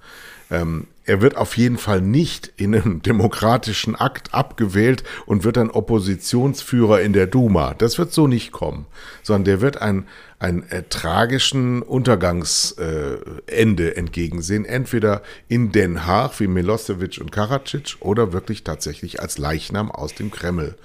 Ähm, 0.51 0.87
er 1.05 1.21
wird 1.21 1.37
auf 1.37 1.57
jeden 1.57 1.77
Fall 1.77 2.01
nicht 2.01 2.51
in 2.57 2.75
einem 2.75 3.01
demokratischen 3.01 3.95
Akt 3.95 4.33
abgewählt 4.33 5.03
und 5.25 5.43
wird 5.43 5.57
ein 5.57 5.71
Oppositionsführer 5.71 7.01
in 7.01 7.13
der 7.13 7.27
Duma. 7.27 7.73
Das 7.73 7.97
wird 7.97 8.13
so 8.13 8.27
nicht 8.27 8.51
kommen, 8.51 8.85
sondern 9.23 9.45
der 9.45 9.61
wird 9.61 9.81
ein, 9.81 10.07
ein 10.37 10.69
äh, 10.69 10.83
tragischen 10.83 11.81
Untergangsende 11.81 13.91
äh, 13.91 13.95
entgegensehen, 13.95 14.65
entweder 14.65 15.23
in 15.47 15.71
Den 15.71 16.05
Haag 16.05 16.39
wie 16.39 16.47
Milosevic 16.47 17.19
und 17.19 17.31
Karadzic 17.31 17.97
oder 17.99 18.33
wirklich 18.33 18.63
tatsächlich 18.63 19.19
als 19.19 19.37
Leichnam 19.37 19.91
aus 19.91 20.13
dem 20.13 20.29
Kreml. 20.29 20.75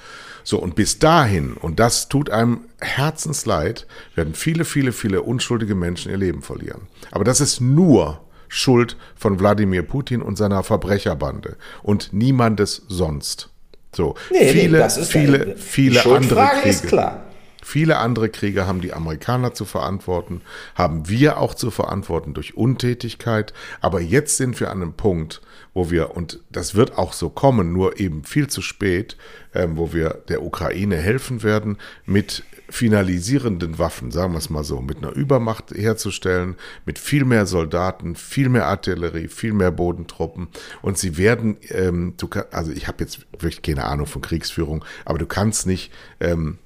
So, 0.42 0.58
und 0.58 0.74
bis 0.74 0.98
dahin, 0.98 1.54
und 1.54 1.80
das 1.80 2.10
tut 2.10 2.28
einem 2.28 2.60
Herzensleid, 2.78 3.86
werden 4.14 4.34
viele, 4.34 4.66
viele, 4.66 4.92
viele 4.92 5.22
unschuldige 5.22 5.74
Menschen 5.74 6.10
ihr 6.10 6.18
Leben 6.18 6.42
verlieren. 6.42 6.82
Aber 7.10 7.24
das 7.24 7.40
ist 7.40 7.62
nur 7.62 8.20
Schuld 8.48 8.96
von 9.16 9.40
Wladimir 9.40 9.82
Putin 9.82 10.22
und 10.22 10.36
seiner 10.36 10.62
Verbrecherbande 10.62 11.56
und 11.82 12.12
niemandes 12.12 12.82
sonst. 12.88 13.50
So, 13.94 14.14
nee, 14.30 14.48
viele, 14.48 14.78
nee, 14.78 15.04
viele, 15.04 15.56
viele 15.56 16.04
andere 16.04 16.48
Kriege. 16.62 17.20
Viele 17.64 17.96
andere 17.96 18.28
Kriege 18.28 18.66
haben 18.66 18.82
die 18.82 18.92
Amerikaner 18.92 19.54
zu 19.54 19.64
verantworten, 19.64 20.42
haben 20.74 21.08
wir 21.08 21.38
auch 21.38 21.54
zu 21.54 21.70
verantworten 21.70 22.34
durch 22.34 22.58
Untätigkeit. 22.58 23.54
Aber 23.80 24.02
jetzt 24.02 24.36
sind 24.36 24.60
wir 24.60 24.70
an 24.70 24.82
einem 24.82 24.92
Punkt, 24.92 25.40
wo 25.74 25.90
wir, 25.90 26.16
und 26.16 26.40
das 26.50 26.74
wird 26.74 26.96
auch 26.96 27.12
so 27.12 27.28
kommen, 27.28 27.72
nur 27.72 27.98
eben 28.00 28.24
viel 28.24 28.46
zu 28.46 28.62
spät, 28.62 29.16
ähm, 29.54 29.76
wo 29.76 29.92
wir 29.92 30.22
der 30.28 30.42
Ukraine 30.42 30.96
helfen 30.96 31.42
werden, 31.42 31.78
mit 32.06 32.44
finalisierenden 32.70 33.78
Waffen, 33.78 34.10
sagen 34.10 34.32
wir 34.32 34.38
es 34.38 34.48
mal 34.48 34.64
so, 34.64 34.80
mit 34.80 34.98
einer 34.98 35.12
Übermacht 35.12 35.72
herzustellen, 35.72 36.54
mit 36.86 36.98
viel 36.98 37.24
mehr 37.24 37.44
Soldaten, 37.44 38.16
viel 38.16 38.48
mehr 38.48 38.66
Artillerie, 38.66 39.28
viel 39.28 39.52
mehr 39.52 39.70
Bodentruppen. 39.70 40.48
Und 40.80 40.96
sie 40.96 41.18
werden, 41.18 41.58
ähm, 41.68 42.14
du 42.16 42.28
also 42.52 42.72
ich 42.72 42.88
habe 42.88 43.04
jetzt 43.04 43.26
wirklich 43.32 43.62
keine 43.62 43.84
Ahnung 43.84 44.06
von 44.06 44.22
Kriegsführung, 44.22 44.84
aber 45.04 45.18
du 45.18 45.26
kannst 45.26 45.66
nicht 45.66 45.92
ähm, 46.20 46.58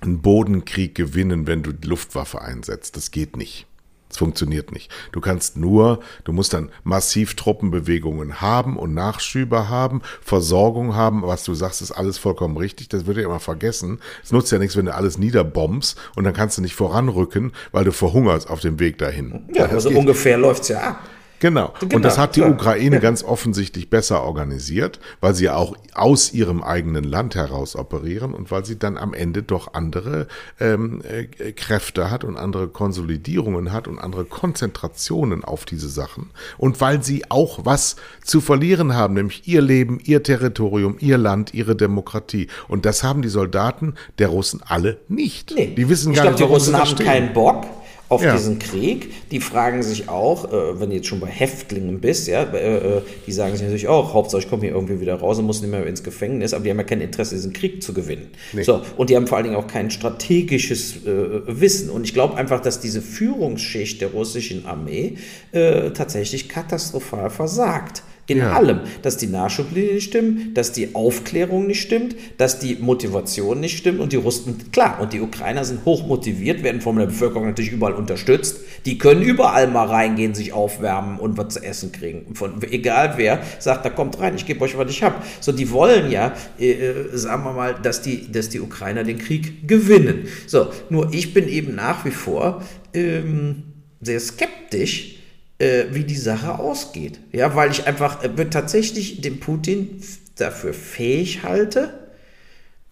einen 0.00 0.22
Bodenkrieg 0.22 0.94
gewinnen, 0.94 1.46
wenn 1.46 1.62
du 1.62 1.72
die 1.72 1.86
Luftwaffe 1.86 2.40
einsetzt. 2.40 2.96
Das 2.96 3.10
geht 3.10 3.36
nicht. 3.36 3.67
Es 4.10 4.16
funktioniert 4.16 4.72
nicht. 4.72 4.90
Du 5.12 5.20
kannst 5.20 5.56
nur, 5.56 6.00
du 6.24 6.32
musst 6.32 6.54
dann 6.54 6.70
massiv 6.82 7.34
Truppenbewegungen 7.34 8.40
haben 8.40 8.76
und 8.76 8.94
Nachschübe 8.94 9.68
haben, 9.68 10.02
Versorgung 10.22 10.94
haben. 10.94 11.22
Was 11.22 11.44
du 11.44 11.54
sagst, 11.54 11.82
ist 11.82 11.92
alles 11.92 12.18
vollkommen 12.18 12.56
richtig. 12.56 12.88
Das 12.88 13.06
wird 13.06 13.18
ja 13.18 13.24
immer 13.24 13.40
vergessen. 13.40 14.00
Es 14.22 14.32
nutzt 14.32 14.50
ja 14.50 14.58
nichts, 14.58 14.76
wenn 14.76 14.86
du 14.86 14.94
alles 14.94 15.18
niederbombst 15.18 15.98
und 16.16 16.24
dann 16.24 16.32
kannst 16.32 16.56
du 16.58 16.62
nicht 16.62 16.74
voranrücken, 16.74 17.52
weil 17.72 17.84
du 17.84 17.92
verhungerst 17.92 18.48
auf 18.48 18.60
dem 18.60 18.80
Weg 18.80 18.98
dahin. 18.98 19.48
Ja, 19.52 19.66
also 19.66 19.90
ungefähr 19.90 20.38
läuft's 20.38 20.68
ja 20.68 20.80
ab. 20.80 21.00
Genau. 21.40 21.72
genau. 21.80 21.96
Und 21.96 22.02
das 22.02 22.18
hat 22.18 22.36
die 22.36 22.42
Ukraine 22.42 22.96
ja. 22.96 23.00
ganz 23.00 23.22
offensichtlich 23.22 23.90
besser 23.90 24.22
organisiert, 24.22 24.98
weil 25.20 25.34
sie 25.34 25.50
auch 25.50 25.76
aus 25.94 26.32
ihrem 26.32 26.62
eigenen 26.62 27.04
Land 27.04 27.34
heraus 27.34 27.76
operieren 27.76 28.34
und 28.34 28.50
weil 28.50 28.64
sie 28.64 28.78
dann 28.78 28.96
am 28.96 29.14
Ende 29.14 29.42
doch 29.42 29.74
andere 29.74 30.26
ähm, 30.60 31.02
äh, 31.02 31.52
Kräfte 31.52 32.10
hat 32.10 32.24
und 32.24 32.36
andere 32.36 32.68
Konsolidierungen 32.68 33.72
hat 33.72 33.88
und 33.88 33.98
andere 33.98 34.24
Konzentrationen 34.24 35.44
auf 35.44 35.64
diese 35.64 35.88
Sachen. 35.88 36.30
Und 36.56 36.80
weil 36.80 37.02
sie 37.02 37.30
auch 37.30 37.64
was 37.64 37.96
zu 38.24 38.40
verlieren 38.40 38.94
haben, 38.94 39.14
nämlich 39.14 39.46
ihr 39.46 39.62
Leben, 39.62 40.00
ihr 40.02 40.22
Territorium, 40.22 40.96
ihr 41.00 41.18
Land, 41.18 41.54
ihre 41.54 41.76
Demokratie. 41.76 42.48
Und 42.66 42.84
das 42.84 43.02
haben 43.02 43.22
die 43.22 43.28
Soldaten 43.28 43.94
der 44.18 44.28
Russen 44.28 44.60
alle 44.66 44.98
nicht. 45.08 45.52
Nee. 45.54 45.74
Die 45.76 45.88
wissen 45.88 46.12
gar 46.12 46.24
ich 46.24 46.36
glaub, 46.36 46.40
nicht, 46.40 46.48
die 46.48 46.52
Russen 46.54 46.76
haben 46.76 46.86
stehen. 46.86 47.06
keinen 47.06 47.32
Bock 47.32 47.64
auf 48.08 48.22
ja. 48.22 48.32
diesen 48.32 48.58
Krieg. 48.58 49.28
Die 49.30 49.40
fragen 49.40 49.82
sich 49.82 50.08
auch, 50.08 50.52
äh, 50.52 50.80
wenn 50.80 50.90
du 50.90 50.96
jetzt 50.96 51.06
schon 51.06 51.20
bei 51.20 51.26
Häftlingen 51.26 52.00
bist, 52.00 52.28
ja, 52.28 52.42
äh, 52.42 52.98
äh, 52.98 53.02
die 53.26 53.32
sagen 53.32 53.52
sich 53.52 53.62
natürlich 53.62 53.88
auch, 53.88 54.14
Hauptsache 54.14 54.42
ich 54.42 54.48
komme 54.48 54.62
hier 54.62 54.72
irgendwie 54.72 55.00
wieder 55.00 55.16
raus 55.16 55.38
und 55.38 55.44
muss 55.44 55.60
nicht 55.60 55.70
mehr 55.70 55.86
ins 55.86 56.02
Gefängnis, 56.02 56.54
aber 56.54 56.64
die 56.64 56.70
haben 56.70 56.78
ja 56.78 56.84
kein 56.84 57.00
Interesse, 57.00 57.34
diesen 57.34 57.52
Krieg 57.52 57.82
zu 57.82 57.92
gewinnen. 57.92 58.28
Nee. 58.52 58.62
So, 58.62 58.82
und 58.96 59.10
die 59.10 59.16
haben 59.16 59.26
vor 59.26 59.36
allen 59.36 59.44
Dingen 59.44 59.56
auch 59.56 59.66
kein 59.66 59.90
strategisches 59.90 61.04
äh, 61.04 61.40
Wissen. 61.46 61.90
Und 61.90 62.04
ich 62.04 62.14
glaube 62.14 62.36
einfach, 62.36 62.60
dass 62.60 62.80
diese 62.80 63.02
Führungsschicht 63.02 64.00
der 64.00 64.08
russischen 64.08 64.66
Armee 64.66 65.16
äh, 65.52 65.90
tatsächlich 65.90 66.48
katastrophal 66.48 67.30
versagt. 67.30 68.02
In 68.28 68.38
ja. 68.38 68.52
allem. 68.52 68.80
Dass 69.00 69.16
die 69.16 69.26
Nachschublinie 69.26 69.94
nicht 69.94 70.04
stimmt, 70.04 70.56
dass 70.56 70.72
die 70.72 70.94
Aufklärung 70.94 71.66
nicht 71.66 71.80
stimmt, 71.80 72.14
dass 72.36 72.58
die 72.58 72.76
Motivation 72.76 73.58
nicht 73.58 73.78
stimmt 73.78 74.00
und 74.00 74.12
die 74.12 74.16
Russen, 74.16 74.70
klar, 74.70 75.00
und 75.00 75.14
die 75.14 75.20
Ukrainer 75.22 75.64
sind 75.64 75.86
hoch 75.86 76.06
motiviert, 76.06 76.62
werden 76.62 76.82
von 76.82 76.96
der 76.96 77.06
Bevölkerung 77.06 77.46
natürlich 77.46 77.72
überall 77.72 77.94
unterstützt. 77.94 78.58
Die 78.84 78.98
können 78.98 79.22
überall 79.22 79.66
mal 79.66 79.86
reingehen, 79.86 80.34
sich 80.34 80.52
aufwärmen 80.52 81.18
und 81.18 81.38
was 81.38 81.54
zu 81.54 81.64
essen 81.64 81.90
kriegen. 81.90 82.34
Von, 82.34 82.62
egal 82.70 83.14
wer 83.16 83.40
sagt, 83.58 83.86
da 83.86 83.90
kommt 83.90 84.20
rein, 84.20 84.34
ich 84.36 84.44
gebe 84.44 84.60
euch, 84.60 84.76
was 84.76 84.90
ich 84.90 85.02
habe. 85.02 85.16
So, 85.40 85.50
die 85.52 85.70
wollen 85.70 86.10
ja, 86.10 86.34
äh, 86.60 86.72
äh, 86.72 87.16
sagen 87.16 87.44
wir 87.44 87.54
mal, 87.54 87.76
dass 87.82 88.02
die, 88.02 88.30
dass 88.30 88.50
die 88.50 88.60
Ukrainer 88.60 89.04
den 89.04 89.18
Krieg 89.18 89.66
gewinnen. 89.66 90.28
So, 90.46 90.68
nur 90.90 91.14
ich 91.14 91.32
bin 91.32 91.48
eben 91.48 91.74
nach 91.74 92.04
wie 92.04 92.10
vor 92.10 92.62
ähm, 92.92 93.62
sehr 94.02 94.20
skeptisch, 94.20 95.17
äh, 95.58 95.86
wie 95.90 96.04
die 96.04 96.16
Sache 96.16 96.58
ausgeht. 96.58 97.20
Ja, 97.32 97.54
weil 97.54 97.70
ich 97.70 97.86
einfach 97.86 98.22
äh, 98.22 98.44
tatsächlich 98.46 99.20
den 99.20 99.40
Putin 99.40 100.02
dafür 100.36 100.72
fähig 100.72 101.42
halte, 101.42 102.10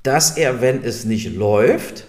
dass 0.03 0.37
er, 0.37 0.61
wenn 0.61 0.83
es 0.83 1.05
nicht 1.05 1.35
läuft, 1.35 2.07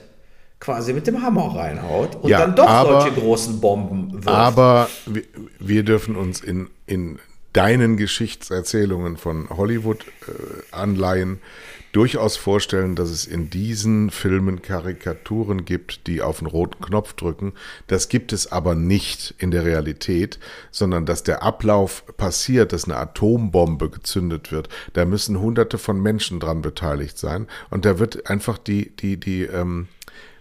quasi 0.60 0.93
mit 0.93 1.08
dem 1.08 1.22
Hammer 1.22 1.55
reinhaut 1.55 2.16
und 2.16 2.30
ja, 2.30 2.39
dann 2.39 2.55
doch 2.55 2.68
aber, 2.68 3.01
solche 3.01 3.16
großen 3.16 3.60
Bomben 3.62 4.14
wirft. 4.14 4.28
Aber 4.28 4.89
wir, 5.05 5.24
wir 5.60 5.84
dürfen 5.84 6.16
uns 6.16 6.41
in, 6.41 6.70
in 6.88 7.20
deinen 7.53 7.97
Geschichtserzählungen 7.97 9.18
von 9.18 9.49
Hollywood 9.49 10.05
äh, 10.28 10.76
anleihen, 10.76 11.39
durchaus 11.97 12.37
vorstellen, 12.37 12.93
dass 12.93 13.09
es 13.09 13.25
in 13.25 13.49
diesen 13.49 14.11
Filmen 14.11 14.61
Karikaturen 14.61 15.65
gibt, 15.65 16.05
die 16.05 16.21
auf 16.21 16.37
den 16.37 16.45
roten 16.45 16.79
Knopf 16.79 17.13
drücken. 17.13 17.53
Das 17.87 18.07
gibt 18.07 18.33
es 18.33 18.51
aber 18.51 18.75
nicht 18.75 19.33
in 19.39 19.49
der 19.49 19.65
Realität, 19.65 20.37
sondern 20.69 21.07
dass 21.07 21.23
der 21.23 21.41
Ablauf 21.41 22.03
passiert, 22.15 22.71
dass 22.71 22.83
eine 22.85 22.97
Atombombe 22.97 23.89
gezündet 23.89 24.51
wird. 24.51 24.69
Da 24.93 25.05
müssen 25.05 25.39
hunderte 25.39 25.79
von 25.79 25.99
Menschen 25.99 26.39
dran 26.39 26.61
beteiligt 26.61 27.17
sein 27.17 27.47
und 27.71 27.83
da 27.83 27.97
wird 27.97 28.29
einfach 28.29 28.59
die, 28.59 28.95
die, 28.95 29.17
die 29.17 29.45
ähm, 29.45 29.87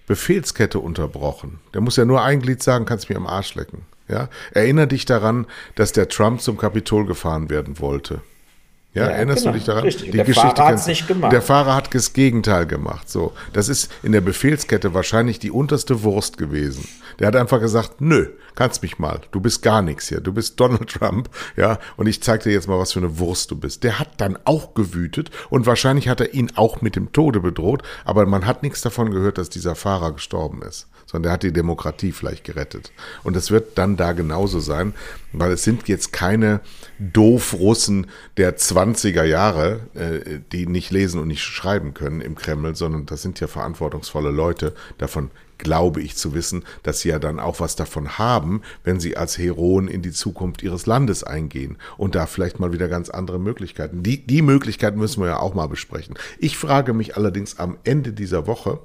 Befehlskette 0.06 0.78
unterbrochen. 0.78 1.60
Der 1.72 1.80
muss 1.80 1.96
ja 1.96 2.04
nur 2.04 2.22
ein 2.22 2.42
Glied 2.42 2.62
sagen, 2.62 2.84
kannst 2.84 3.08
mir 3.08 3.16
am 3.16 3.26
Arsch 3.26 3.54
lecken. 3.54 3.86
Ja? 4.08 4.28
Erinner 4.52 4.86
dich 4.86 5.06
daran, 5.06 5.46
dass 5.74 5.92
der 5.92 6.10
Trump 6.10 6.42
zum 6.42 6.58
Kapitol 6.58 7.06
gefahren 7.06 7.48
werden 7.48 7.80
wollte. 7.80 8.20
Ja, 8.96 9.04
ja 9.04 9.10
erinnerst 9.10 9.42
genau, 9.42 9.52
du 9.52 9.58
dich 9.58 9.66
daran? 9.66 9.84
Richtig. 9.84 10.10
Die 10.10 10.16
der 10.16 10.24
Geschichte 10.24 10.56
Fahrer 10.56 10.68
hat 10.68 10.74
es 10.76 10.86
nicht 10.86 11.06
gemacht. 11.06 11.30
Der 11.30 11.42
Fahrer 11.42 11.74
hat 11.74 11.94
das 11.94 12.14
Gegenteil 12.14 12.66
gemacht. 12.66 13.10
So, 13.10 13.32
das 13.52 13.68
ist 13.68 13.92
in 14.02 14.12
der 14.12 14.22
Befehlskette 14.22 14.94
wahrscheinlich 14.94 15.38
die 15.38 15.50
unterste 15.50 16.02
Wurst 16.02 16.38
gewesen. 16.38 16.88
Der 17.18 17.26
hat 17.28 17.36
einfach 17.36 17.60
gesagt, 17.60 18.00
nö, 18.00 18.28
kannst 18.56 18.82
mich 18.82 18.98
mal. 18.98 19.20
Du 19.30 19.40
bist 19.40 19.62
gar 19.62 19.82
nichts 19.82 20.08
hier. 20.08 20.20
Du 20.20 20.32
bist 20.32 20.58
Donald 20.58 20.88
Trump, 20.90 21.30
ja, 21.56 21.78
und 21.96 22.08
ich 22.08 22.22
zeig 22.22 22.42
dir 22.42 22.52
jetzt 22.52 22.66
mal, 22.66 22.78
was 22.78 22.92
für 22.92 22.98
eine 22.98 23.18
Wurst 23.18 23.52
du 23.52 23.56
bist. 23.56 23.84
Der 23.84 24.00
hat 24.00 24.20
dann 24.20 24.36
auch 24.44 24.74
gewütet 24.74 25.30
und 25.48 25.66
wahrscheinlich 25.66 26.08
hat 26.08 26.20
er 26.20 26.34
ihn 26.34 26.50
auch 26.56 26.82
mit 26.82 26.96
dem 26.96 27.12
Tode 27.12 27.40
bedroht, 27.40 27.82
aber 28.04 28.26
man 28.26 28.46
hat 28.46 28.64
nichts 28.64 28.80
davon 28.80 29.12
gehört, 29.12 29.38
dass 29.38 29.50
dieser 29.50 29.76
Fahrer 29.76 30.12
gestorben 30.12 30.62
ist 30.62 30.88
sondern 31.06 31.22
der 31.22 31.32
hat 31.32 31.42
die 31.44 31.52
Demokratie 31.52 32.12
vielleicht 32.12 32.44
gerettet. 32.44 32.92
Und 33.22 33.36
das 33.36 33.50
wird 33.50 33.78
dann 33.78 33.96
da 33.96 34.12
genauso 34.12 34.58
sein, 34.60 34.92
weil 35.32 35.52
es 35.52 35.62
sind 35.62 35.88
jetzt 35.88 36.12
keine 36.12 36.60
Doof-Russen 36.98 38.08
der 38.36 38.58
20er 38.58 39.22
Jahre, 39.22 39.80
äh, 39.94 40.40
die 40.52 40.66
nicht 40.66 40.90
lesen 40.90 41.20
und 41.20 41.28
nicht 41.28 41.42
schreiben 41.42 41.94
können 41.94 42.20
im 42.20 42.34
Kreml, 42.34 42.74
sondern 42.74 43.06
das 43.06 43.22
sind 43.22 43.38
ja 43.38 43.46
verantwortungsvolle 43.46 44.30
Leute. 44.30 44.74
Davon 44.98 45.30
glaube 45.58 46.00
ich 46.00 46.16
zu 46.16 46.34
wissen, 46.34 46.64
dass 46.82 47.00
sie 47.00 47.08
ja 47.08 47.18
dann 47.18 47.38
auch 47.38 47.60
was 47.60 47.76
davon 47.76 48.18
haben, 48.18 48.62
wenn 48.84 49.00
sie 49.00 49.16
als 49.16 49.38
Heroen 49.38 49.88
in 49.88 50.02
die 50.02 50.12
Zukunft 50.12 50.62
ihres 50.62 50.86
Landes 50.86 51.24
eingehen 51.24 51.76
und 51.96 52.14
da 52.14 52.26
vielleicht 52.26 52.60
mal 52.60 52.72
wieder 52.72 52.88
ganz 52.88 53.10
andere 53.10 53.38
Möglichkeiten. 53.38 54.02
Die, 54.02 54.26
die 54.26 54.42
Möglichkeit 54.42 54.96
müssen 54.96 55.22
wir 55.22 55.28
ja 55.28 55.38
auch 55.38 55.54
mal 55.54 55.68
besprechen. 55.68 56.16
Ich 56.38 56.56
frage 56.56 56.92
mich 56.92 57.16
allerdings 57.16 57.58
am 57.58 57.78
Ende 57.84 58.12
dieser 58.12 58.46
Woche, 58.46 58.80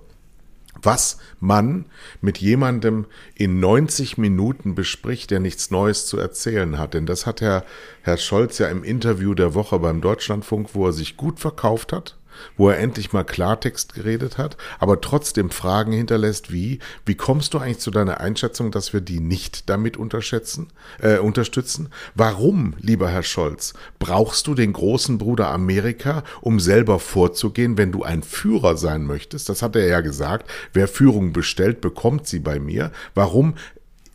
was 0.81 1.17
man 1.39 1.85
mit 2.21 2.37
jemandem 2.37 3.05
in 3.35 3.59
90 3.59 4.17
Minuten 4.17 4.75
bespricht, 4.75 5.31
der 5.31 5.39
nichts 5.39 5.69
Neues 5.71 6.07
zu 6.07 6.17
erzählen 6.17 6.77
hat. 6.77 6.93
Denn 6.93 7.05
das 7.05 7.25
hat 7.25 7.41
Herr, 7.41 7.65
Herr 8.01 8.17
Scholz 8.17 8.57
ja 8.57 8.67
im 8.67 8.83
Interview 8.83 9.33
der 9.33 9.53
Woche 9.53 9.79
beim 9.79 10.01
Deutschlandfunk, 10.01 10.69
wo 10.73 10.87
er 10.87 10.93
sich 10.93 11.17
gut 11.17 11.39
verkauft 11.39 11.93
hat, 11.93 12.17
wo 12.57 12.69
er 12.69 12.79
endlich 12.79 13.13
mal 13.13 13.23
Klartext 13.23 13.93
geredet 13.93 14.37
hat, 14.37 14.57
aber 14.79 15.01
trotzdem 15.01 15.49
Fragen 15.49 15.91
hinterlässt 15.91 16.51
wie, 16.51 16.79
wie 17.05 17.15
kommst 17.15 17.53
du 17.53 17.57
eigentlich 17.57 17.79
zu 17.79 17.91
deiner 17.91 18.19
Einschätzung, 18.19 18.71
dass 18.71 18.93
wir 18.93 19.01
die 19.01 19.19
nicht 19.19 19.69
damit 19.69 19.97
unterschätzen, 19.97 20.67
äh, 21.01 21.17
unterstützen? 21.17 21.89
Warum, 22.15 22.75
lieber 22.79 23.09
Herr 23.09 23.23
Scholz, 23.23 23.73
brauchst 23.99 24.47
du 24.47 24.55
den 24.55 24.73
großen 24.73 25.17
Bruder 25.17 25.49
Amerika, 25.49 26.23
um 26.41 26.59
selber 26.59 26.99
vorzugehen, 26.99 27.77
wenn 27.77 27.91
du 27.91 28.03
ein 28.03 28.23
Führer 28.23 28.77
sein 28.77 29.05
möchtest? 29.05 29.49
Das 29.49 29.61
hat 29.61 29.75
er 29.75 29.87
ja 29.87 30.01
gesagt. 30.01 30.49
Wer 30.73 30.87
Führung 30.87 31.33
bestellt, 31.33 31.81
bekommt 31.81 32.27
sie 32.27 32.39
bei 32.39 32.59
mir. 32.59 32.91
Warum 33.15 33.55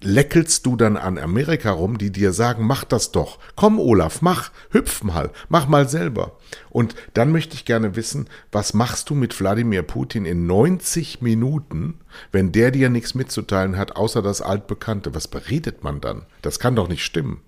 leckelst 0.07 0.64
du 0.64 0.76
dann 0.76 0.96
an 0.96 1.18
Amerika 1.18 1.72
rum, 1.72 1.98
die 1.98 2.11
dir 2.11 2.32
sagen, 2.32 2.66
mach 2.66 2.84
das 2.84 3.11
doch. 3.11 3.38
Komm, 3.57 3.80
Olaf, 3.80 4.22
mach, 4.22 4.50
hüpf 4.70 5.02
mal, 5.02 5.30
mach 5.48 5.66
mal 5.66 5.88
selber. 5.88 6.38
Und 6.70 6.94
dann 7.14 7.32
möchte 7.32 7.54
ich 7.54 7.64
gerne 7.64 7.96
wissen, 7.96 8.28
was 8.52 8.72
machst 8.72 9.11
du 9.11 9.14
mit 9.14 9.38
Wladimir 9.38 9.82
Putin 9.82 10.24
in 10.24 10.46
90 10.46 11.22
Minuten, 11.22 11.98
wenn 12.30 12.52
der 12.52 12.70
dir 12.70 12.88
nichts 12.88 13.14
mitzuteilen 13.14 13.76
hat, 13.76 13.96
außer 13.96 14.22
das 14.22 14.40
Altbekannte? 14.40 15.14
Was 15.14 15.28
beredet 15.28 15.82
man 15.82 16.00
dann? 16.00 16.22
Das 16.40 16.59
kann 16.61 16.76
doch 16.76 16.88
nicht 16.88 17.04
stimmen. 17.04 17.40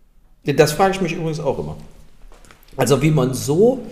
Das 0.44 0.72
frage 0.72 0.94
ich 0.94 1.00
mich 1.00 1.14
übrigens 1.14 1.40
auch 1.40 1.58
immer. 1.58 1.76
Also 2.76 3.02
wie 3.02 3.10
man 3.10 3.34
so 3.34 3.86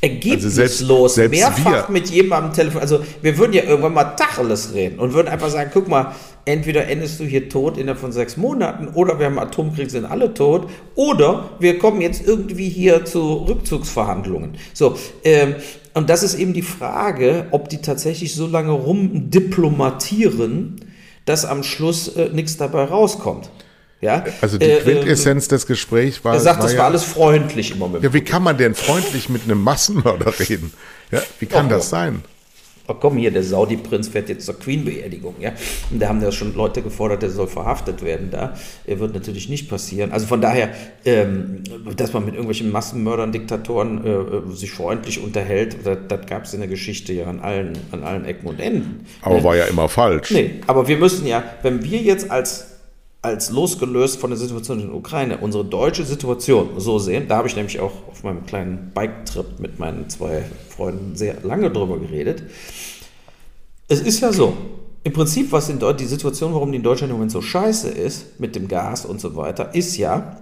ergebnislos 0.00 0.84
also 0.84 1.08
selbst, 1.08 1.14
selbst 1.14 1.40
mehrfach 1.40 1.88
wir. 1.88 1.92
mit 1.92 2.10
jemandem 2.10 2.52
telefonieren. 2.52 2.82
Also 2.82 3.04
wir 3.20 3.36
würden 3.36 3.52
ja 3.52 3.64
irgendwann 3.64 3.94
mal 3.94 4.04
Tacheles 4.04 4.72
reden 4.72 5.00
und 5.00 5.12
würden 5.12 5.26
einfach 5.28 5.50
sagen, 5.50 5.70
guck 5.72 5.88
mal, 5.88 6.14
entweder 6.44 6.86
endest 6.86 7.18
du 7.18 7.24
hier 7.24 7.48
tot 7.48 7.76
innerhalb 7.76 7.98
von 7.98 8.12
sechs 8.12 8.36
Monaten 8.36 8.86
oder 8.88 9.18
wir 9.18 9.26
haben 9.26 9.38
Atomkrieg, 9.38 9.90
sind 9.90 10.04
alle 10.04 10.34
tot 10.34 10.70
oder 10.94 11.50
wir 11.58 11.78
kommen 11.78 12.00
jetzt 12.00 12.26
irgendwie 12.26 12.68
hier 12.68 13.04
zu 13.04 13.44
Rückzugsverhandlungen. 13.48 14.56
So, 14.72 14.96
ähm, 15.24 15.56
und 15.94 16.08
das 16.08 16.22
ist 16.22 16.36
eben 16.36 16.52
die 16.52 16.62
Frage, 16.62 17.46
ob 17.50 17.68
die 17.68 17.78
tatsächlich 17.78 18.34
so 18.34 18.46
lange 18.46 18.70
rumdiplomatieren, 18.70 20.76
dass 21.24 21.44
am 21.44 21.64
Schluss 21.64 22.06
äh, 22.08 22.28
nichts 22.32 22.56
dabei 22.56 22.84
rauskommt. 22.84 23.50
Ja? 24.00 24.24
Also 24.40 24.58
die 24.58 24.66
äh, 24.66 24.80
Quintessenz 24.80 25.46
äh, 25.46 25.50
des 25.50 25.66
Gesprächs 25.66 26.24
war. 26.24 26.34
Er 26.34 26.40
sagt, 26.40 26.58
war 26.58 26.62
das 26.64 26.72
ja, 26.72 26.78
war 26.78 26.86
alles 26.86 27.04
freundlich 27.04 27.72
im 27.72 27.78
Moment. 27.78 28.04
Ja, 28.04 28.12
wie 28.12 28.20
kann 28.20 28.42
man 28.42 28.56
denn 28.56 28.74
freundlich 28.74 29.28
mit 29.28 29.44
einem 29.44 29.62
Massenmörder 29.62 30.38
reden? 30.38 30.72
Ja, 31.10 31.22
wie 31.40 31.46
kann 31.46 31.66
oh, 31.66 31.70
das 31.70 31.90
sein? 31.90 32.22
Oh, 32.90 32.94
komm 32.94 33.18
hier, 33.18 33.30
der 33.30 33.42
Saudi-Prinz 33.42 34.08
fährt 34.08 34.30
jetzt 34.30 34.46
zur 34.46 34.58
Queen-Beerdigung, 34.58 35.34
ja. 35.40 35.52
Und 35.90 36.00
da 36.00 36.08
haben 36.08 36.22
ja 36.22 36.32
schon 36.32 36.54
Leute 36.54 36.80
gefordert, 36.80 37.20
der 37.20 37.28
soll 37.28 37.46
verhaftet 37.46 38.02
werden 38.02 38.30
da. 38.30 38.54
Er 38.86 38.98
wird 38.98 39.12
natürlich 39.12 39.50
nicht 39.50 39.68
passieren. 39.68 40.10
Also 40.10 40.26
von 40.26 40.40
daher, 40.40 40.70
ähm, 41.04 41.64
dass 41.96 42.14
man 42.14 42.24
mit 42.24 42.32
irgendwelchen 42.32 42.72
Massenmördern, 42.72 43.30
Diktatoren 43.30 44.06
äh, 44.06 44.10
äh 44.10 44.54
sich 44.54 44.70
freundlich 44.70 45.22
unterhält, 45.22 45.76
das, 45.84 45.98
das 46.08 46.26
gab 46.26 46.44
es 46.44 46.54
in 46.54 46.60
der 46.60 46.68
Geschichte 46.68 47.12
ja 47.12 47.26
an 47.26 47.40
allen, 47.40 47.76
an 47.90 48.04
allen 48.04 48.24
Ecken 48.24 48.46
und 48.46 48.58
Enden. 48.58 49.04
Aber 49.20 49.36
ne? 49.36 49.44
war 49.44 49.56
ja 49.56 49.64
immer 49.64 49.90
falsch. 49.90 50.30
Nee, 50.30 50.60
aber 50.66 50.88
wir 50.88 50.96
müssen 50.96 51.26
ja, 51.26 51.44
wenn 51.62 51.84
wir 51.84 51.98
jetzt 51.98 52.30
als 52.30 52.77
als 53.20 53.50
losgelöst 53.50 54.20
von 54.20 54.30
der 54.30 54.38
Situation 54.38 54.80
in 54.80 54.86
der 54.88 54.96
Ukraine 54.96 55.38
unsere 55.38 55.64
deutsche 55.64 56.04
Situation 56.04 56.70
so 56.78 56.98
sehen. 56.98 57.26
Da 57.28 57.38
habe 57.38 57.48
ich 57.48 57.56
nämlich 57.56 57.80
auch 57.80 58.06
auf 58.08 58.22
meinem 58.22 58.46
kleinen 58.46 58.92
Bike-Trip 58.94 59.58
mit 59.58 59.78
meinen 59.78 60.08
zwei 60.08 60.44
Freunden 60.68 61.16
sehr 61.16 61.40
lange 61.42 61.70
drüber 61.70 61.98
geredet. 61.98 62.44
Es 63.88 64.00
ist 64.00 64.20
ja 64.20 64.32
so, 64.32 64.56
im 65.04 65.12
Prinzip, 65.12 65.52
was 65.52 65.68
in 65.68 65.80
die 65.96 66.04
Situation, 66.04 66.52
warum 66.52 66.70
die 66.70 66.76
in 66.76 66.82
Deutschland 66.82 67.10
im 67.10 67.16
Moment 67.16 67.32
so 67.32 67.40
scheiße 67.40 67.88
ist, 67.88 68.38
mit 68.38 68.54
dem 68.54 68.68
Gas 68.68 69.06
und 69.06 69.20
so 69.20 69.34
weiter, 69.36 69.74
ist 69.74 69.96
ja, 69.96 70.40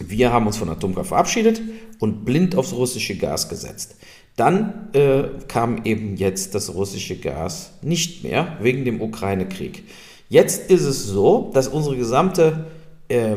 wir 0.00 0.32
haben 0.32 0.46
uns 0.46 0.56
von 0.56 0.68
Atomkraft 0.68 1.08
verabschiedet 1.08 1.60
und 2.00 2.24
blind 2.24 2.56
aufs 2.56 2.72
russische 2.72 3.16
Gas 3.16 3.48
gesetzt. 3.48 3.96
Dann 4.36 4.88
äh, 4.92 5.24
kam 5.48 5.84
eben 5.84 6.16
jetzt 6.16 6.54
das 6.54 6.74
russische 6.74 7.16
Gas 7.18 7.72
nicht 7.82 8.24
mehr 8.24 8.56
wegen 8.60 8.84
dem 8.84 9.00
Ukraine-Krieg. 9.00 9.84
Jetzt 10.28 10.70
ist 10.70 10.84
es 10.84 11.04
so, 11.04 11.50
dass 11.54 11.68
unsere 11.68 11.96
gesamte, 11.96 12.66
äh, 13.08 13.36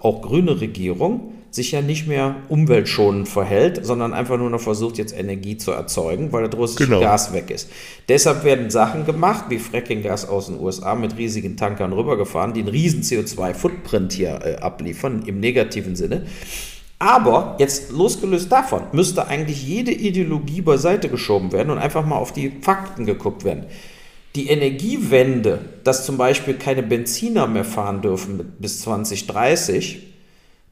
auch 0.00 0.20
grüne 0.20 0.60
Regierung, 0.60 1.32
sich 1.50 1.72
ja 1.72 1.80
nicht 1.80 2.06
mehr 2.06 2.36
umweltschonend 2.50 3.28
verhält, 3.28 3.84
sondern 3.84 4.12
einfach 4.12 4.36
nur 4.36 4.50
noch 4.50 4.60
versucht, 4.60 4.98
jetzt 4.98 5.16
Energie 5.16 5.56
zu 5.56 5.70
erzeugen, 5.72 6.30
weil 6.32 6.46
das 6.48 6.58
russische 6.58 6.84
genau. 6.84 7.00
Gas 7.00 7.32
weg 7.32 7.50
ist. 7.50 7.70
Deshalb 8.10 8.44
werden 8.44 8.68
Sachen 8.68 9.06
gemacht, 9.06 9.46
wie 9.48 9.58
Frackinggas 9.58 10.28
aus 10.28 10.46
den 10.46 10.60
USA 10.60 10.94
mit 10.94 11.16
riesigen 11.16 11.56
Tankern 11.56 11.94
rübergefahren, 11.94 12.52
die 12.52 12.60
einen 12.60 12.68
riesen 12.68 13.02
CO2-Footprint 13.02 14.12
hier 14.12 14.38
äh, 14.44 14.56
abliefern, 14.56 15.22
im 15.24 15.40
negativen 15.40 15.96
Sinne. 15.96 16.26
Aber 16.98 17.56
jetzt 17.58 17.90
losgelöst 17.90 18.52
davon 18.52 18.82
müsste 18.92 19.26
eigentlich 19.26 19.66
jede 19.66 19.92
Ideologie 19.92 20.60
beiseite 20.60 21.08
geschoben 21.08 21.52
werden 21.52 21.70
und 21.70 21.78
einfach 21.78 22.04
mal 22.04 22.16
auf 22.16 22.32
die 22.32 22.52
Fakten 22.60 23.06
geguckt 23.06 23.44
werden 23.44 23.64
die 24.36 24.48
Energiewende, 24.48 25.60
dass 25.82 26.04
zum 26.04 26.16
Beispiel 26.18 26.54
keine 26.54 26.82
Benziner 26.82 27.46
mehr 27.46 27.64
fahren 27.64 28.02
dürfen 28.02 28.52
bis 28.58 28.80
2030, 28.82 30.02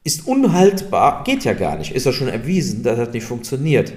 ist 0.04 0.26
unhaltbar, 0.26 1.24
geht 1.24 1.44
ja 1.44 1.54
gar 1.54 1.78
nicht, 1.78 1.92
ist 1.92 2.04
ja 2.04 2.12
schon 2.12 2.28
erwiesen, 2.28 2.82
das 2.82 2.98
hat 2.98 3.14
nicht 3.14 3.24
funktioniert. 3.24 3.92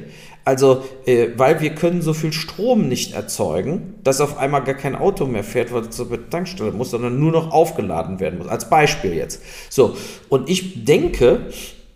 Also, 0.46 0.86
äh, 1.06 1.28
weil 1.36 1.60
wir 1.60 1.76
können 1.76 2.02
so 2.02 2.14
viel 2.14 2.32
Strom 2.32 2.88
nicht 2.88 3.14
erzeugen, 3.14 3.96
dass 4.06 4.22
auf 4.22 4.38
einmal 4.38 4.64
gar 4.64 4.76
kein 4.76 4.96
Auto 4.96 5.26
mehr 5.26 5.44
fährt, 5.44 5.74
weil 5.74 5.82
es 5.82 5.90
zur 5.90 6.30
Tankstelle 6.30 6.72
muss, 6.72 6.92
sondern 6.92 7.20
nur 7.20 7.34
noch 7.34 7.52
aufgeladen 7.52 8.22
werden 8.22 8.40
muss. 8.40 8.48
Als 8.48 8.70
Beispiel 8.70 9.14
jetzt. 9.14 9.42
So, 9.70 9.98
und 10.30 10.50
ich 10.50 10.86
denke, 10.86 11.48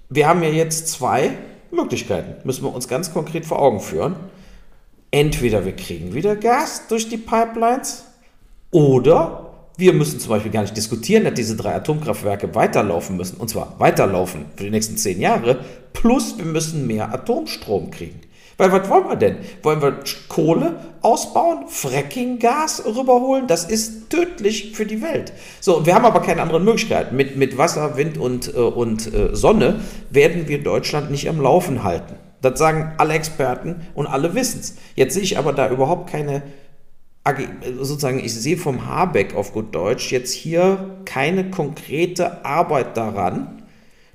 wir 0.10 0.28
haben 0.28 0.44
ja 0.44 0.50
jetzt 0.50 0.90
zwei 0.90 1.32
Möglichkeiten, 1.72 2.46
müssen 2.46 2.66
wir 2.66 2.76
uns 2.76 2.90
ganz 2.90 3.14
konkret 3.14 3.46
vor 3.46 3.62
Augen 3.62 3.80
führen. 3.80 4.18
Entweder 5.12 5.66
wir 5.66 5.76
kriegen 5.76 6.14
wieder 6.14 6.38
Gas 6.38 6.88
durch 6.88 7.10
die 7.10 7.18
Pipelines 7.18 8.06
oder 8.72 9.52
wir 9.78 9.94
müssen 9.94 10.20
zum 10.20 10.30
Beispiel 10.30 10.52
gar 10.52 10.62
nicht 10.62 10.78
diskutieren, 10.78 11.24
dass 11.24 11.34
diese 11.34 11.56
drei 11.56 11.76
Atomkraftwerke 11.76 12.54
weiterlaufen 12.56 13.18
müssen. 13.18 13.38
Und 13.38 13.50
zwar 13.50 13.76
weiterlaufen 13.80 14.46
für 14.56 14.64
die 14.64 14.70
nächsten 14.70 14.96
zehn 14.96 15.20
Jahre. 15.20 15.66
Plus 15.92 16.38
wir 16.38 16.46
müssen 16.46 16.88
mehr 16.88 17.14
Atomstrom 17.14 17.92
kriegen. 17.92 18.22
Weil 18.58 18.72
was 18.72 18.88
wollen 18.90 19.10
wir 19.10 19.16
denn? 19.16 19.38
Wollen 19.64 19.82
wir 19.82 20.00
Kohle 20.28 20.76
ausbauen, 21.02 21.66
Fracking-Gas 21.68 22.84
rüberholen? 22.86 23.48
Das 23.48 23.66
ist 23.66 24.12
tödlich 24.12 24.74
für 24.76 24.86
die 24.86 25.02
Welt. 25.02 25.34
So, 25.60 25.86
wir 25.86 25.96
haben 25.96 26.06
aber 26.06 26.22
keine 26.22 26.44
anderen 26.44 26.64
Möglichkeiten. 26.64 27.16
Mit, 27.16 27.38
mit 27.38 27.58
Wasser, 27.58 27.98
Wind 27.98 28.20
und, 28.20 28.54
äh, 28.54 28.60
und 28.60 29.12
äh, 29.12 29.36
Sonne 29.36 29.80
werden 30.12 30.48
wir 30.48 30.62
Deutschland 30.62 31.10
nicht 31.10 31.28
am 31.28 31.42
Laufen 31.42 31.84
halten. 31.84 32.16
Das 32.42 32.58
sagen 32.58 32.94
alle 32.98 33.14
Experten 33.14 33.88
und 33.94 34.08
alle 34.08 34.34
wissen 34.34 34.62
es. 34.62 34.76
Jetzt 34.96 35.14
sehe 35.14 35.24
ich 35.24 35.38
aber 35.38 35.54
da 35.54 35.70
überhaupt 35.70 36.10
keine, 36.10 36.42
sozusagen, 37.80 38.20
ich 38.20 38.34
sehe 38.34 38.58
vom 38.58 38.88
Habeck 38.88 39.36
auf 39.36 39.54
gut 39.54 39.76
Deutsch 39.76 40.12
jetzt 40.12 40.34
hier 40.34 41.02
keine 41.06 41.52
konkrete 41.52 42.44
Arbeit 42.44 42.98
daran, 42.98 43.62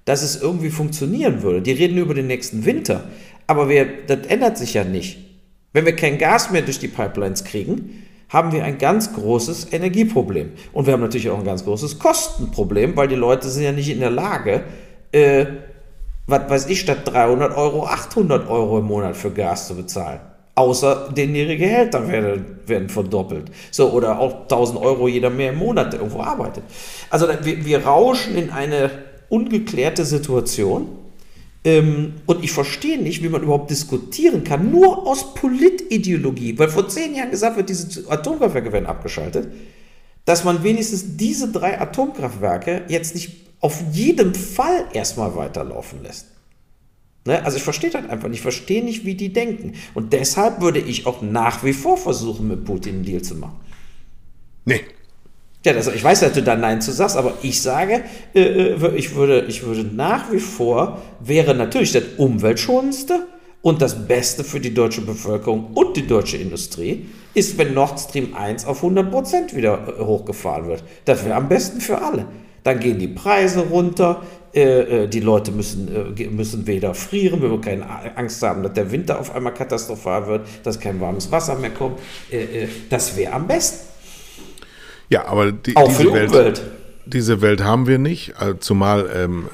dass 0.05 0.23
es 0.23 0.41
irgendwie 0.41 0.71
funktionieren 0.71 1.43
würde. 1.43 1.63
Die 1.63 1.73
reden 1.73 1.99
über 1.99 2.15
den 2.15 2.27
nächsten 2.27 2.65
Winter, 2.65 3.05
aber 3.47 3.69
wir, 3.69 3.87
das 4.07 4.27
ändert 4.27 4.59
sich 4.59 4.75
ja 4.75 4.85
nicht. 4.85 5.19
Wenn 5.73 5.85
wir 5.85 5.95
kein 5.95 6.19
Gas 6.19 6.51
mehr 6.51 6.63
durch 6.63 6.79
die 6.79 6.89
Pipelines 6.89 7.45
kriegen, 7.45 8.07
haben 8.29 8.53
wir 8.53 8.65
ein 8.65 8.79
ganz 8.79 9.13
großes 9.13 9.73
Energieproblem. 9.73 10.53
Und 10.73 10.87
wir 10.87 10.95
haben 10.95 11.01
natürlich 11.01 11.31
auch 11.31 11.39
ein 11.39 11.45
ganz 11.45 11.65
großes 11.65 11.99
Kostenproblem, 11.99 12.97
weil 12.97 13.09
die 13.09 13.15
Leute 13.15 13.49
sind 13.49 13.63
ja 13.63 13.73
nicht 13.73 13.91
in 13.91 14.01
der 14.01 14.11
Lage, 14.11 14.65
äh, 15.13 15.47
was 16.27 16.51
weiß 16.51 16.67
ich, 16.67 16.81
statt 16.81 16.99
300 17.05 17.57
Euro 17.57 17.87
800 17.87 18.49
Euro 18.49 18.79
im 18.79 18.87
Monat 18.87 19.17
für 19.17 19.31
Gas 19.31 19.69
zu 19.69 19.77
bezahlen. 19.77 20.21
Außer 20.55 21.11
den 21.15 21.35
ihre 21.35 21.57
Gehälter 21.57 22.09
werden, 22.09 22.61
werden 22.67 22.89
verdoppelt. 22.89 23.51
So, 23.71 23.91
oder 23.91 24.19
auch 24.19 24.43
1000 24.43 24.81
Euro 24.81 25.07
jeder 25.07 25.29
mehr 25.29 25.53
im 25.53 25.59
Monat, 25.59 25.93
der 25.93 26.01
irgendwo 26.01 26.23
arbeitet. 26.23 26.65
Also 27.11 27.29
wir, 27.43 27.65
wir 27.65 27.85
rauschen 27.85 28.37
in 28.37 28.51
eine 28.51 28.91
ungeklärte 29.29 30.05
Situation. 30.05 30.89
Ähm, 31.63 32.15
und 32.27 32.43
ich 32.43 32.53
verstehe 32.53 32.99
nicht, 32.99 33.23
wie 33.23 33.29
man 33.29 33.43
überhaupt 33.43 33.71
diskutieren 33.71 34.45
kann, 34.45 34.71
nur 34.71 35.07
aus 35.07 35.35
Politideologie. 35.35 36.59
Weil 36.59 36.69
vor 36.69 36.89
zehn 36.89 37.15
Jahren 37.15 37.31
gesagt 37.31 37.57
wird, 37.57 37.69
diese 37.69 38.11
Atomkraftwerke 38.11 38.73
werden 38.73 38.87
abgeschaltet, 38.87 39.49
dass 40.25 40.43
man 40.45 40.63
wenigstens 40.63 41.17
diese 41.17 41.53
drei 41.53 41.81
Atomkraftwerke 41.81 42.83
jetzt 42.89 43.15
nicht 43.15 43.46
auf 43.61 43.83
jeden 43.93 44.35
Fall 44.35 44.87
erstmal 44.93 45.35
weiterlaufen 45.35 46.03
lässt. 46.03 46.27
Ne? 47.27 47.45
Also 47.45 47.57
ich 47.57 47.63
verstehe 47.63 47.91
das 47.91 48.09
einfach 48.09 48.29
nicht, 48.29 48.39
ich 48.39 48.43
verstehe 48.43 48.85
nicht, 48.85 49.05
wie 49.05 49.15
die 49.15 49.33
denken. 49.33 49.75
Und 49.95 50.13
deshalb 50.13 50.61
würde 50.61 50.79
ich 50.79 51.07
auch 51.07 51.23
nach 51.23 51.65
wie 51.65 51.73
vor 51.73 51.97
versuchen, 51.97 52.49
mit 52.49 52.65
Putin 52.65 52.97
einen 52.97 53.05
Deal 53.05 53.23
zu 53.23 53.35
machen. 53.35 53.61
Nee. 54.65 54.81
Ja, 55.65 55.73
das, 55.73 55.89
ich 55.89 56.05
weiß, 56.05 56.21
dass 56.21 56.33
du 56.33 56.43
da 56.43 56.55
Nein 56.55 56.81
zu 56.81 56.93
sagst, 56.93 57.17
aber 57.17 57.35
ich 57.43 57.61
sage, 57.61 58.05
äh, 58.35 58.41
äh, 58.41 58.95
ich, 58.95 59.17
würde, 59.17 59.47
ich 59.49 59.65
würde 59.65 59.83
nach 59.83 60.31
wie 60.31 60.39
vor, 60.39 61.03
wäre 61.19 61.55
natürlich 61.55 61.91
das 61.91 62.05
umweltschonendste 62.19 63.27
und 63.63 63.83
das 63.83 64.07
Beste 64.07 64.45
für 64.45 64.61
die 64.61 64.73
deutsche 64.73 65.01
Bevölkerung 65.01 65.73
und 65.75 65.97
die 65.97 66.07
deutsche 66.07 66.37
Industrie, 66.37 67.07
ist, 67.35 67.59
wenn 67.59 67.75
Nord 67.75 67.99
Stream 67.99 68.35
1 68.35 68.65
auf 68.65 68.85
100% 68.85 69.57
wieder 69.57 69.99
äh, 69.99 70.05
hochgefahren 70.05 70.69
wird. 70.69 70.85
Das 71.05 71.25
wäre 71.25 71.35
am 71.35 71.49
besten 71.49 71.81
für 71.81 72.01
alle 72.01 72.27
dann 72.67 72.81
gehen 72.81 72.99
die 72.99 73.09
Preise 73.09 73.61
runter, 73.61 74.23
äh, 74.53 75.05
äh, 75.05 75.07
die 75.07 75.21
Leute 75.21 75.53
müssen, 75.53 76.17
äh, 76.17 76.27
müssen 76.29 76.67
weder 76.67 76.95
frieren, 76.95 77.41
wir 77.41 77.49
müssen 77.49 77.61
keine 77.61 78.17
Angst 78.17 78.43
haben, 78.43 78.65
dass 78.65 78.73
der 78.73 78.91
Winter 78.91 79.21
auf 79.21 79.33
einmal 79.35 79.55
katastrophal 79.55 80.27
wird, 80.27 80.49
dass 80.65 80.81
kein 80.81 81.01
warmes 81.01 81.31
Wasser 81.31 81.55
mehr 81.55 81.71
kommt. 81.71 82.01
das 82.91 83.17
wäre 83.17 83.35
am 83.35 83.47
besten. 83.47 83.87
Ja, 85.11 85.27
aber 85.27 85.53
die, 85.53 85.77
auch 85.77 85.87
diese 85.87 86.13
Welt, 86.13 86.31
Umwelt. 86.31 86.63
Diese 87.05 87.41
Welt 87.41 87.63
haben 87.63 87.87
wir 87.87 87.99
nicht, 87.99 88.35
zumal 88.59 89.09
ähm, 89.15 89.49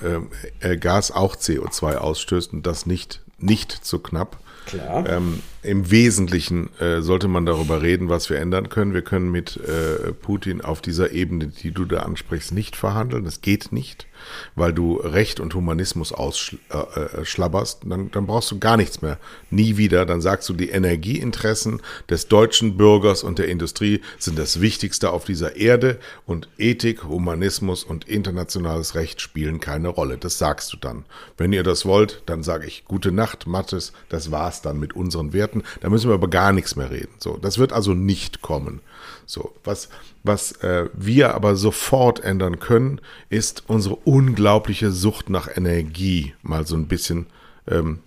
äh, 0.60 0.78
Gas 0.78 1.10
auch 1.10 1.36
CO2 1.36 1.96
ausstößt 1.96 2.54
und 2.54 2.66
das 2.66 2.86
nicht, 2.86 3.20
nicht 3.38 3.72
zu 3.72 3.98
knapp. 3.98 4.38
Klar. 4.66 5.08
Ähm, 5.08 5.40
Im 5.62 5.90
Wesentlichen 5.90 6.70
äh, 6.78 7.02
sollte 7.02 7.28
man 7.28 7.46
darüber 7.46 7.82
reden, 7.82 8.08
was 8.08 8.30
wir 8.30 8.38
ändern 8.38 8.68
können. 8.68 8.94
Wir 8.94 9.02
können 9.02 9.30
mit 9.30 9.56
äh, 9.56 10.12
Putin 10.12 10.60
auf 10.60 10.80
dieser 10.80 11.12
Ebene, 11.12 11.48
die 11.48 11.72
du 11.72 11.84
da 11.84 12.00
ansprichst, 12.00 12.52
nicht 12.52 12.76
verhandeln. 12.76 13.24
Das 13.24 13.40
geht 13.40 13.72
nicht 13.72 14.06
weil 14.54 14.72
du 14.72 14.96
Recht 14.96 15.40
und 15.40 15.54
Humanismus 15.54 16.12
ausschlabberst, 16.12 17.84
äh, 17.84 17.86
äh 17.86 17.90
dann, 17.90 18.10
dann 18.10 18.26
brauchst 18.26 18.50
du 18.50 18.58
gar 18.58 18.76
nichts 18.76 19.02
mehr. 19.02 19.18
Nie 19.50 19.76
wieder. 19.76 20.06
Dann 20.06 20.20
sagst 20.20 20.48
du, 20.48 20.54
die 20.54 20.70
Energieinteressen 20.70 21.80
des 22.08 22.28
deutschen 22.28 22.76
Bürgers 22.76 23.22
und 23.22 23.38
der 23.38 23.48
Industrie 23.48 24.00
sind 24.18 24.38
das 24.38 24.60
Wichtigste 24.60 25.10
auf 25.10 25.24
dieser 25.24 25.56
Erde 25.56 25.98
und 26.26 26.48
Ethik, 26.58 27.04
Humanismus 27.04 27.84
und 27.84 28.08
internationales 28.08 28.94
Recht 28.94 29.20
spielen 29.20 29.60
keine 29.60 29.88
Rolle. 29.88 30.18
Das 30.18 30.38
sagst 30.38 30.72
du 30.72 30.76
dann. 30.76 31.04
Wenn 31.36 31.52
ihr 31.52 31.62
das 31.62 31.84
wollt, 31.84 32.22
dann 32.26 32.42
sage 32.42 32.66
ich 32.66 32.84
gute 32.84 33.12
Nacht, 33.12 33.46
Mattes, 33.46 33.92
das 34.08 34.30
war's 34.30 34.62
dann 34.62 34.78
mit 34.78 34.94
unseren 34.94 35.32
Werten. 35.32 35.62
Da 35.80 35.90
müssen 35.90 36.08
wir 36.08 36.14
aber 36.14 36.28
gar 36.28 36.52
nichts 36.52 36.76
mehr 36.76 36.90
reden. 36.90 37.14
So, 37.18 37.36
das 37.36 37.58
wird 37.58 37.72
also 37.72 37.94
nicht 37.94 38.42
kommen. 38.42 38.80
So, 39.26 39.54
was, 39.64 39.88
was 40.24 40.52
äh, 40.62 40.88
wir 40.94 41.34
aber 41.34 41.56
sofort 41.56 42.22
ändern 42.22 42.60
können, 42.60 43.00
ist 43.28 43.64
unsere 43.66 43.96
unglaubliche 43.96 44.90
Sucht 44.90 45.30
nach 45.30 45.48
Energie 45.54 46.34
mal 46.42 46.66
so 46.66 46.76
ein 46.76 46.86
bisschen 46.86 47.26
ähm, 47.68 48.00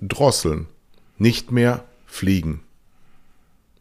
drosseln. 0.00 0.66
Nicht 1.18 1.52
mehr 1.52 1.84
fliegen. 2.06 2.60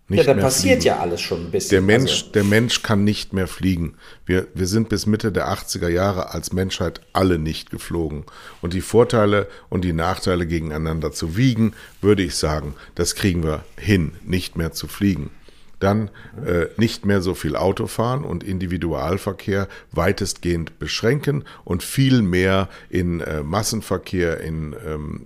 Nicht 0.08 0.28
ja, 0.28 0.36
da 0.36 0.40
passiert 0.40 0.82
fliegen. 0.82 0.96
ja 0.96 1.00
alles 1.02 1.20
schon 1.20 1.48
ein 1.48 1.52
bisschen. 1.52 1.72
Der 1.72 1.82
Mensch, 1.82 2.12
also. 2.12 2.32
der 2.34 2.44
Mensch 2.44 2.84
kann 2.84 3.04
nicht 3.04 3.34
mehr 3.34 3.48
fliegen. 3.48 3.96
Wir, 4.28 4.48
wir 4.54 4.68
sind 4.68 4.88
bis 4.88 5.08
Mitte 5.08 5.32
der 5.32 5.52
80er 5.52 5.90
Jahre 5.90 6.32
als 6.32 6.54
Menschheit 6.54 7.02
alle 7.12 7.40
nicht 7.40 7.72
geflogen. 7.72 8.26
Und 8.62 8.74
die 8.74 8.82
Vorteile 8.82 9.48
und 9.70 9.84
die 9.84 9.94
Nachteile 9.94 10.46
gegeneinander 10.46 11.12
zu 11.12 11.36
wiegen, 11.36 11.74
würde 12.02 12.22
ich 12.22 12.36
sagen, 12.36 12.76
das 12.94 13.16
kriegen 13.16 13.44
wir 13.44 13.64
hin, 13.78 14.14
nicht 14.24 14.56
mehr 14.56 14.72
zu 14.72 14.88
fliegen 14.88 15.32
dann 15.80 16.10
äh, 16.46 16.68
nicht 16.78 17.06
mehr 17.06 17.22
so 17.22 17.34
viel 17.34 17.56
Auto 17.56 17.88
fahren 17.88 18.24
und 18.24 18.44
Individualverkehr 18.44 19.68
weitestgehend 19.92 20.80
beschränken 20.80 21.44
und 21.64 21.84
viel 21.84 22.22
mehr 22.22 22.70
in 22.90 23.20
äh, 23.22 23.44
Massenverkehr, 23.44 24.40
in 24.42 24.76
ähm, 24.86 25.26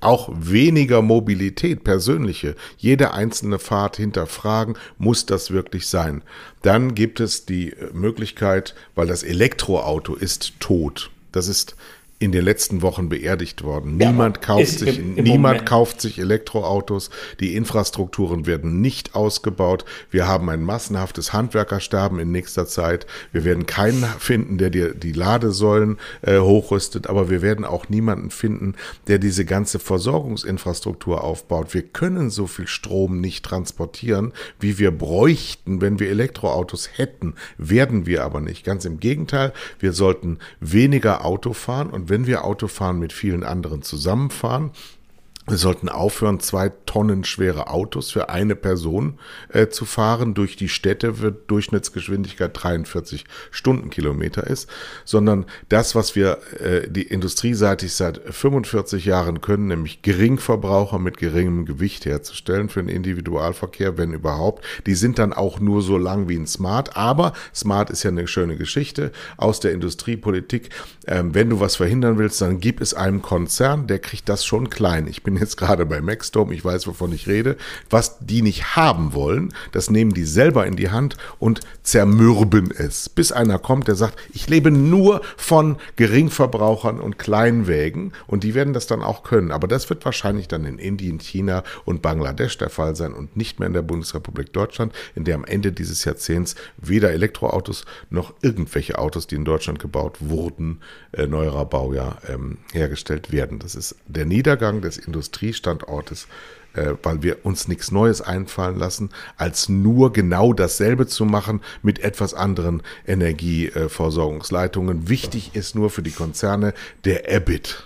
auch 0.00 0.30
weniger 0.34 1.02
Mobilität, 1.02 1.84
persönliche, 1.84 2.56
jede 2.76 3.12
einzelne 3.12 3.58
Fahrt 3.58 3.96
hinterfragen, 3.96 4.76
muss 4.98 5.26
das 5.26 5.50
wirklich 5.50 5.86
sein. 5.86 6.22
Dann 6.62 6.94
gibt 6.94 7.20
es 7.20 7.46
die 7.46 7.74
Möglichkeit, 7.92 8.74
weil 8.94 9.06
das 9.06 9.22
Elektroauto 9.22 10.14
ist 10.14 10.58
tot. 10.60 11.10
Das 11.32 11.48
ist 11.48 11.76
in 12.18 12.32
den 12.32 12.44
letzten 12.44 12.80
Wochen 12.80 13.10
beerdigt 13.10 13.62
worden. 13.62 14.00
Ja, 14.00 14.10
niemand 14.10 14.40
kauft 14.40 14.78
sich, 14.78 14.98
im, 14.98 15.18
im 15.18 15.24
niemand 15.24 15.40
Moment. 15.42 15.66
kauft 15.66 16.00
sich 16.00 16.18
Elektroautos. 16.18 17.10
Die 17.40 17.54
Infrastrukturen 17.54 18.46
werden 18.46 18.80
nicht 18.80 19.14
ausgebaut. 19.14 19.84
Wir 20.10 20.26
haben 20.26 20.48
ein 20.48 20.62
massenhaftes 20.62 21.34
Handwerkersterben 21.34 22.18
in 22.18 22.32
nächster 22.32 22.66
Zeit. 22.66 23.06
Wir 23.32 23.44
werden 23.44 23.66
keinen 23.66 24.02
finden, 24.18 24.56
der 24.56 24.70
dir 24.70 24.94
die 24.94 25.12
Ladesäulen 25.12 25.98
äh, 26.22 26.38
hochrüstet, 26.38 27.06
aber 27.06 27.28
wir 27.28 27.42
werden 27.42 27.66
auch 27.66 27.90
niemanden 27.90 28.30
finden, 28.30 28.76
der 29.08 29.18
diese 29.18 29.44
ganze 29.44 29.78
Versorgungsinfrastruktur 29.78 31.22
aufbaut. 31.22 31.74
Wir 31.74 31.82
können 31.82 32.30
so 32.30 32.46
viel 32.46 32.66
Strom 32.66 33.20
nicht 33.20 33.44
transportieren, 33.44 34.32
wie 34.58 34.78
wir 34.78 34.90
bräuchten, 34.90 35.82
wenn 35.82 36.00
wir 36.00 36.08
Elektroautos 36.08 36.88
hätten. 36.96 37.34
Werden 37.58 38.06
wir 38.06 38.24
aber 38.24 38.40
nicht. 38.40 38.64
Ganz 38.64 38.86
im 38.86 39.00
Gegenteil, 39.00 39.52
wir 39.78 39.92
sollten 39.92 40.38
weniger 40.60 41.22
Auto 41.26 41.52
fahren 41.52 41.90
und 41.90 42.05
wenn 42.08 42.26
wir 42.26 42.44
Autofahren 42.44 42.98
mit 42.98 43.12
vielen 43.12 43.42
anderen 43.42 43.82
zusammenfahren, 43.82 44.70
wir 45.48 45.58
sollten 45.58 45.88
aufhören, 45.88 46.40
zwei 46.40 46.70
Tonnen 46.86 47.22
schwere 47.22 47.68
Autos 47.68 48.10
für 48.10 48.30
eine 48.30 48.56
Person 48.56 49.18
äh, 49.48 49.68
zu 49.68 49.84
fahren. 49.84 50.34
Durch 50.34 50.56
die 50.56 50.68
Städte 50.68 51.20
wird 51.20 51.48
Durchschnittsgeschwindigkeit 51.50 52.50
43 52.52 53.24
Stundenkilometer 53.52 54.44
ist, 54.46 54.68
sondern 55.04 55.46
das, 55.68 55.94
was 55.94 56.16
wir 56.16 56.38
äh, 56.58 56.88
die 56.88 57.02
industrieseitig 57.02 57.94
seit 57.94 58.20
45 58.34 59.04
Jahren 59.04 59.40
können, 59.40 59.68
nämlich 59.68 60.02
Geringverbraucher 60.02 60.98
mit 60.98 61.16
geringem 61.16 61.64
Gewicht 61.64 62.06
herzustellen 62.06 62.68
für 62.68 62.82
den 62.82 62.88
Individualverkehr, 62.88 63.96
wenn 63.98 64.14
überhaupt. 64.14 64.64
Die 64.86 64.94
sind 64.94 65.18
dann 65.18 65.32
auch 65.32 65.60
nur 65.60 65.80
so 65.82 65.96
lang 65.96 66.28
wie 66.28 66.36
ein 66.36 66.48
Smart. 66.48 66.96
Aber 66.96 67.32
Smart 67.54 67.90
ist 67.90 68.02
ja 68.02 68.10
eine 68.10 68.26
schöne 68.26 68.56
Geschichte 68.56 69.12
aus 69.36 69.60
der 69.60 69.72
Industriepolitik. 69.72 70.70
Ähm, 71.06 71.34
wenn 71.34 71.50
du 71.50 71.60
was 71.60 71.76
verhindern 71.76 72.18
willst, 72.18 72.40
dann 72.40 72.58
gib 72.58 72.80
es 72.80 72.94
einem 72.94 73.22
Konzern, 73.22 73.86
der 73.86 74.00
kriegt 74.00 74.28
das 74.28 74.44
schon 74.44 74.70
klein. 74.70 75.06
Ich 75.06 75.22
bin 75.22 75.35
jetzt 75.36 75.56
gerade 75.56 75.86
bei 75.86 76.00
Maxstorm, 76.00 76.52
ich 76.52 76.64
weiß, 76.64 76.86
wovon 76.86 77.12
ich 77.12 77.26
rede. 77.26 77.56
Was 77.90 78.18
die 78.20 78.42
nicht 78.42 78.76
haben 78.76 79.14
wollen, 79.14 79.52
das 79.72 79.90
nehmen 79.90 80.14
die 80.14 80.24
selber 80.24 80.66
in 80.66 80.76
die 80.76 80.90
Hand 80.90 81.16
und 81.38 81.60
zermürben 81.82 82.70
es. 82.70 83.08
Bis 83.08 83.32
einer 83.32 83.58
kommt, 83.58 83.88
der 83.88 83.94
sagt, 83.94 84.18
ich 84.32 84.48
lebe 84.48 84.70
nur 84.70 85.22
von 85.36 85.76
Geringverbrauchern 85.96 87.00
und 87.00 87.18
Kleinwägen 87.18 88.12
und 88.26 88.44
die 88.44 88.54
werden 88.54 88.72
das 88.72 88.86
dann 88.86 89.02
auch 89.02 89.22
können. 89.22 89.52
Aber 89.52 89.68
das 89.68 89.88
wird 89.88 90.04
wahrscheinlich 90.04 90.48
dann 90.48 90.64
in 90.64 90.78
Indien, 90.78 91.18
China 91.18 91.62
und 91.84 92.02
Bangladesch 92.02 92.58
der 92.58 92.70
Fall 92.70 92.96
sein 92.96 93.12
und 93.12 93.36
nicht 93.36 93.58
mehr 93.58 93.66
in 93.66 93.74
der 93.74 93.82
Bundesrepublik 93.82 94.52
Deutschland, 94.52 94.92
in 95.14 95.24
der 95.24 95.36
am 95.36 95.44
Ende 95.44 95.72
dieses 95.72 96.04
Jahrzehnts 96.04 96.56
weder 96.76 97.12
Elektroautos 97.12 97.84
noch 98.10 98.34
irgendwelche 98.42 98.98
Autos, 98.98 99.26
die 99.26 99.36
in 99.36 99.44
Deutschland 99.44 99.78
gebaut 99.78 100.16
wurden, 100.20 100.80
äh, 101.12 101.26
neuerer 101.26 101.64
Baujahr 101.64 102.18
ähm, 102.28 102.58
hergestellt 102.72 103.32
werden. 103.32 103.58
Das 103.58 103.74
ist 103.74 103.96
der 104.06 104.26
Niedergang 104.26 104.80
des 104.80 104.98
Industriestandortes, 105.26 106.26
äh, 106.74 106.94
weil 107.02 107.22
wir 107.22 107.44
uns 107.44 107.68
nichts 107.68 107.90
Neues 107.90 108.20
einfallen 108.20 108.78
lassen, 108.78 109.10
als 109.36 109.68
nur 109.68 110.12
genau 110.12 110.52
dasselbe 110.52 111.06
zu 111.06 111.24
machen 111.24 111.60
mit 111.82 112.00
etwas 112.00 112.34
anderen 112.34 112.82
Energieversorgungsleitungen. 113.06 115.08
Wichtig 115.08 115.50
ist 115.54 115.74
nur 115.74 115.90
für 115.90 116.02
die 116.02 116.10
Konzerne 116.10 116.74
der 117.04 117.30
EBIT. 117.30 117.84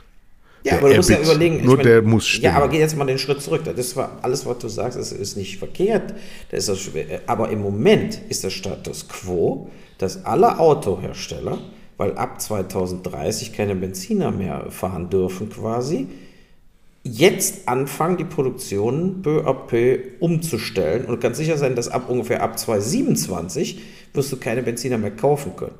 Ja, 0.63 0.73
der 0.73 0.79
aber 0.81 0.91
du 0.91 0.97
musst 0.97 1.09
ja 1.09 1.21
überlegen. 1.21 1.65
Nur 1.65 1.79
meine, 1.79 1.89
der 1.89 2.03
muss 2.03 2.27
stimmen. 2.27 2.45
Ja, 2.45 2.57
aber 2.57 2.69
geh 2.69 2.79
jetzt 2.79 2.97
mal 2.97 3.07
den 3.07 3.19
Schritt 3.19 3.41
zurück. 3.41 3.63
Das 3.65 3.97
war 3.97 4.19
alles, 4.21 4.45
was 4.45 4.59
du 4.59 4.69
sagst, 4.69 4.99
ist, 4.99 5.13
ist 5.13 5.37
nicht 5.37 5.59
verkehrt. 5.59 6.13
Das 6.51 6.69
ist 6.69 6.95
das, 6.95 7.05
aber 7.27 7.49
im 7.49 7.63
Moment 7.63 8.21
ist 8.29 8.45
der 8.45 8.51
Status 8.51 9.09
quo, 9.09 9.71
dass 9.97 10.27
alle 10.27 10.59
Autohersteller 10.59 11.59
weil 12.01 12.17
ab 12.17 12.41
2030 12.41 13.53
keine 13.53 13.75
Benziner 13.75 14.31
mehr 14.31 14.71
fahren 14.71 15.11
dürfen 15.11 15.51
quasi, 15.51 16.09
jetzt 17.03 17.67
anfangen, 17.69 18.17
die 18.19 18.25
Produktion 18.25 19.23
peu 19.23 19.47
à 19.47 19.55
peu 19.55 19.99
umzustellen 20.21 21.07
und 21.07 21.21
ganz 21.21 21.39
sicher 21.39 21.57
sein, 21.57 21.75
dass 21.75 21.89
ab 21.89 22.09
ungefähr 22.09 22.43
ab 22.43 22.59
2027 22.59 23.81
wirst 24.13 24.33
du 24.33 24.37
keine 24.37 24.63
Benziner 24.63 24.99
mehr 24.99 25.11
kaufen 25.11 25.57
können. 25.57 25.79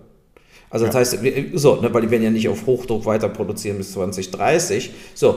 Also 0.71 0.87
das 0.87 0.95
heißt, 0.95 1.19
so, 1.55 1.81
ne, 1.81 1.93
weil 1.93 2.03
die 2.03 2.11
werden 2.11 2.23
ja 2.23 2.31
nicht 2.31 2.49
auf 2.49 2.65
Hochdruck 2.65 3.05
weiter 3.05 3.29
produzieren 3.29 3.77
bis 3.77 3.93
2030. 3.93 4.91
So, 5.15 5.37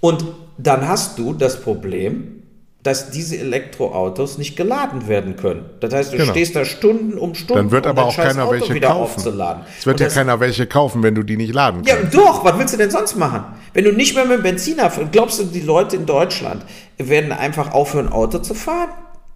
und 0.00 0.24
dann 0.58 0.86
hast 0.86 1.18
du 1.18 1.32
das 1.32 1.60
Problem, 1.60 2.42
dass 2.84 3.10
diese 3.10 3.38
Elektroautos 3.38 4.36
nicht 4.36 4.56
geladen 4.56 5.08
werden 5.08 5.36
können. 5.36 5.64
Das 5.80 5.94
heißt, 5.94 6.12
du 6.12 6.18
genau. 6.18 6.30
stehst 6.30 6.54
da 6.54 6.66
Stunden 6.66 7.16
um 7.16 7.34
Stunden. 7.34 7.62
Dann 7.62 7.70
wird 7.70 7.86
aber 7.86 8.04
auch 8.04 8.14
keiner 8.14 8.50
welche 8.50 8.78
kaufen. 8.78 9.16
Aufzuladen. 9.16 9.64
Es 9.78 9.86
wird 9.86 10.00
und 10.00 10.06
ja 10.06 10.12
keiner 10.12 10.38
welche 10.38 10.66
kaufen, 10.66 11.02
wenn 11.02 11.14
du 11.14 11.22
die 11.22 11.38
nicht 11.38 11.54
laden 11.54 11.82
kannst. 11.82 12.14
Ja, 12.14 12.20
doch. 12.20 12.44
Was 12.44 12.58
willst 12.58 12.74
du 12.74 12.78
denn 12.78 12.90
sonst 12.90 13.16
machen? 13.16 13.44
Wenn 13.72 13.84
du 13.84 13.92
nicht 13.92 14.14
mehr 14.14 14.26
mit 14.26 14.36
dem 14.36 14.42
Benziner, 14.42 14.92
glaubst 15.10 15.40
du, 15.40 15.44
die 15.44 15.62
Leute 15.62 15.96
in 15.96 16.04
Deutschland 16.04 16.62
werden 16.98 17.32
einfach 17.32 17.72
aufhören, 17.72 18.10
Auto 18.10 18.38
zu 18.38 18.52
fahren? 18.52 18.90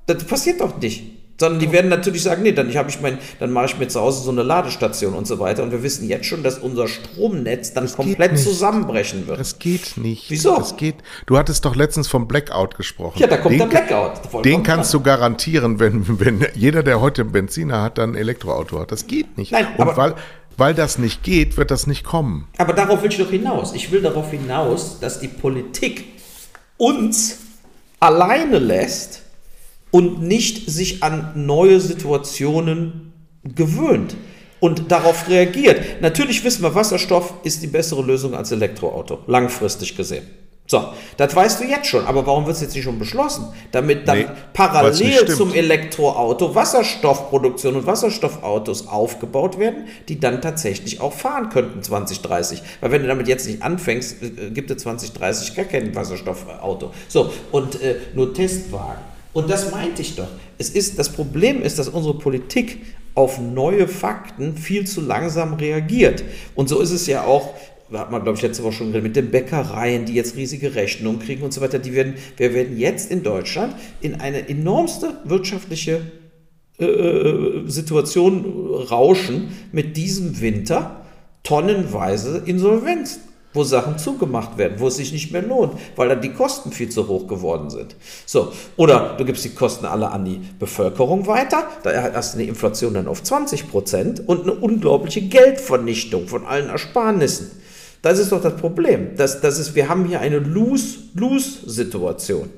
Das 0.05 0.23
passiert 0.25 0.61
doch 0.61 0.79
nicht. 0.79 1.18
Sondern 1.41 1.61
die 1.61 1.71
werden 1.71 1.89
natürlich 1.89 2.25
sagen, 2.25 2.43
nee, 2.43 2.51
dann, 2.51 2.69
ich 2.69 3.01
mein, 3.01 3.19
dann 3.39 3.53
mache 3.53 3.67
ich 3.67 3.79
mir 3.79 3.87
zu 3.87 4.01
Hause 4.01 4.25
so 4.25 4.31
eine 4.31 4.43
Ladestation 4.43 5.15
und 5.15 5.27
so 5.27 5.39
weiter. 5.39 5.63
Und 5.63 5.71
wir 5.71 5.85
wissen 5.85 6.09
jetzt 6.09 6.27
schon, 6.27 6.43
dass 6.43 6.59
unser 6.59 6.89
Stromnetz 6.89 7.73
dann 7.73 7.85
das 7.85 7.95
komplett 7.95 8.39
zusammenbrechen 8.39 9.29
wird. 9.29 9.39
Das 9.39 9.61
geht 9.61 9.97
nicht. 9.97 10.31
Wieso? 10.31 10.57
Das 10.57 10.77
geht. 10.77 10.97
Du 11.27 11.39
hattest 11.39 11.65
doch 11.65 11.77
letztens 11.77 12.09
vom 12.09 12.27
Blackout 12.27 12.77
gesprochen. 12.77 13.21
Ja, 13.21 13.29
da 13.29 13.37
kommt 13.37 13.53
den, 13.53 13.61
der 13.61 13.67
Blackout. 13.67 14.45
Den 14.45 14.65
kannst 14.65 14.93
dran. 14.93 15.01
du 15.01 15.05
garantieren, 15.05 15.79
wenn, 15.79 16.21
wenn 16.21 16.45
jeder, 16.55 16.83
der 16.83 17.01
heute 17.01 17.23
einen 17.23 17.33
Benziner 17.33 17.83
hat, 17.83 17.99
dann 17.99 18.13
ein 18.13 18.17
Elektroauto 18.17 18.81
hat. 18.81 18.91
Das 18.91 19.07
geht 19.07 19.39
nicht. 19.39 19.53
Nein, 19.53 19.69
und 19.77 19.83
aber, 19.83 19.97
weil, 19.97 20.15
weil 20.57 20.75
das 20.75 20.99
nicht 20.99 21.23
geht, 21.23 21.57
wird 21.57 21.71
das 21.71 21.87
nicht 21.87 22.05
kommen. 22.05 22.49
Aber 22.59 22.73
darauf 22.73 23.03
will 23.03 23.11
ich 23.11 23.19
doch 23.19 23.31
hinaus. 23.31 23.75
Ich 23.75 23.93
will 23.93 24.03
darauf 24.03 24.33
hinaus, 24.33 24.99
dass 25.01 25.21
die 25.21 25.29
Politik 25.29 26.05
uns 26.77 27.39
alleine 28.01 28.59
lässt, 28.59 29.23
und 29.91 30.23
nicht 30.23 30.71
sich 30.71 31.03
an 31.03 31.33
neue 31.35 31.81
Situationen 31.81 33.13
gewöhnt 33.43 34.17
und 34.61 34.91
darauf 34.91 35.29
reagiert. 35.29 36.01
Natürlich 36.01 36.45
wissen 36.45 36.63
wir, 36.63 36.75
Wasserstoff 36.75 37.35
ist 37.45 37.63
die 37.63 37.69
bessere 37.69 38.03
Lösung 38.03 38.35
als 38.35 38.53
Elektroauto, 38.53 39.21
langfristig 39.27 39.97
gesehen. 39.97 40.27
So, 40.71 40.85
das 41.17 41.35
weißt 41.35 41.61
du 41.61 41.65
jetzt 41.65 41.87
schon, 41.87 42.05
aber 42.05 42.27
warum 42.27 42.45
wird 42.45 42.57
es 42.57 42.61
jetzt 42.61 42.75
nicht 42.75 42.85
schon 42.85 42.99
beschlossen? 42.99 43.47
Damit 43.73 44.07
dann 44.07 44.19
nee, 44.19 44.27
parallel 44.53 45.27
zum 45.27 45.55
Elektroauto 45.55 46.55
Wasserstoffproduktion 46.55 47.75
und 47.77 47.87
Wasserstoffautos 47.87 48.87
aufgebaut 48.87 49.59
werden, 49.59 49.87
die 50.11 50.21
dann 50.21 50.43
tatsächlich 50.43 51.01
auch 51.01 51.15
fahren 51.15 51.49
könnten 51.49 51.83
2030. 51.83 52.61
Weil 52.83 52.91
wenn 52.91 53.01
du 53.01 53.09
damit 53.09 53.29
jetzt 53.29 53.47
nicht 53.47 53.63
anfängst, 53.63 54.23
äh, 54.23 54.51
gibt 54.51 54.71
es 54.71 54.83
2030 54.83 55.55
gar 55.55 55.65
kein 55.65 55.95
Wasserstoffauto. 55.95 56.93
So, 57.09 57.33
und 57.51 57.81
äh, 57.81 57.97
nur 58.15 58.35
Testwagen. 58.35 59.18
Und 59.39 59.49
das 59.49 59.71
meinte 59.71 60.03
ich 60.03 60.17
doch. 60.17 60.27
Es 60.59 60.71
ist, 60.71 60.99
das 60.99 61.11
Problem 61.11 61.63
ist, 61.63 61.79
dass 61.79 61.89
unsere 61.89 62.19
Politik 62.19 62.81
auf 63.15 63.39
neue 63.39 63.87
Fakten 63.87 64.57
viel 64.57 64.85
zu 64.85 65.01
langsam 65.01 65.55
reagiert. 65.55 66.25
Und 66.57 66.69
so 66.69 66.81
ist 66.81 66.91
es 66.91 67.07
ja 67.07 67.23
auch, 67.23 67.55
hat 67.93 68.11
man, 68.11 68.25
glaube 68.25 68.37
ich, 68.37 68.43
letzte 68.43 68.65
Woche 68.65 68.73
schon 68.73 68.89
geredet, 68.89 69.05
mit 69.05 69.15
den 69.15 69.31
Bäckereien, 69.31 70.07
die 70.07 70.15
jetzt 70.15 70.35
riesige 70.35 70.75
Rechnungen 70.75 71.21
kriegen 71.21 71.45
und 71.45 71.55
so 71.55 71.61
weiter. 71.61 71.79
Die 71.79 71.95
werden, 71.95 72.15
wir 72.37 72.53
werden 72.53 72.77
jetzt 72.81 73.13
in 73.13 73.23
Deutschland 73.23 73.77
in 74.01 74.21
eine 74.21 74.49
enormste 74.49 75.19
wirtschaftliche 75.23 76.01
äh, 76.81 76.85
äh 76.85 77.71
Situation 77.71 78.45
rauschen 78.91 79.57
mit 79.71 79.97
diesem 79.97 80.41
Winter 80.41 81.07
tonnenweise 81.45 82.43
Insolvenzen 82.45 83.28
wo 83.55 83.65
Sachen 83.65 83.99
zugemacht 83.99 84.59
werden, 84.59 84.75
wo 84.79 84.89
es 84.89 84.97
sich 84.97 85.13
nicht 85.13 85.33
mehr 85.33 85.43
lohnt, 85.43 85.73
weil 85.97 86.09
dann 86.09 86.21
die 86.21 86.33
Kosten 86.33 86.71
viel 86.71 86.91
zu 86.91 87.09
hoch 87.09 87.27
geworden 87.27 87.71
sind. 87.71 87.97
So, 88.27 88.53
oder 88.77 89.15
du 89.17 89.25
gibst 89.25 89.45
die 89.45 89.55
Kosten 89.55 89.87
alle 89.87 90.11
an 90.11 90.25
die 90.25 90.41
Bevölkerung 90.59 91.27
weiter, 91.27 91.65
da 91.83 92.13
hast 92.13 92.35
du 92.35 92.39
eine 92.39 92.49
Inflation 92.49 92.95
dann 92.95 93.09
auf 93.09 93.23
20 93.23 93.71
Prozent 93.71 94.29
und 94.29 94.43
eine 94.43 94.53
unglaubliche 94.53 95.23
Geldvernichtung 95.23 96.29
von 96.29 96.47
allen 96.47 96.69
Ersparnissen. 96.69 97.51
Das 98.03 98.19
ist 98.19 98.33
doch 98.33 98.43
das 98.43 98.57
Problem. 98.57 99.17
Das, 99.17 99.41
das 99.41 99.59
ist, 99.59 99.75
wir 99.75 99.89
haben 99.89 100.05
hier 100.07 100.21
eine 100.21 100.39
Lose-Lose-Situation, 100.39 102.51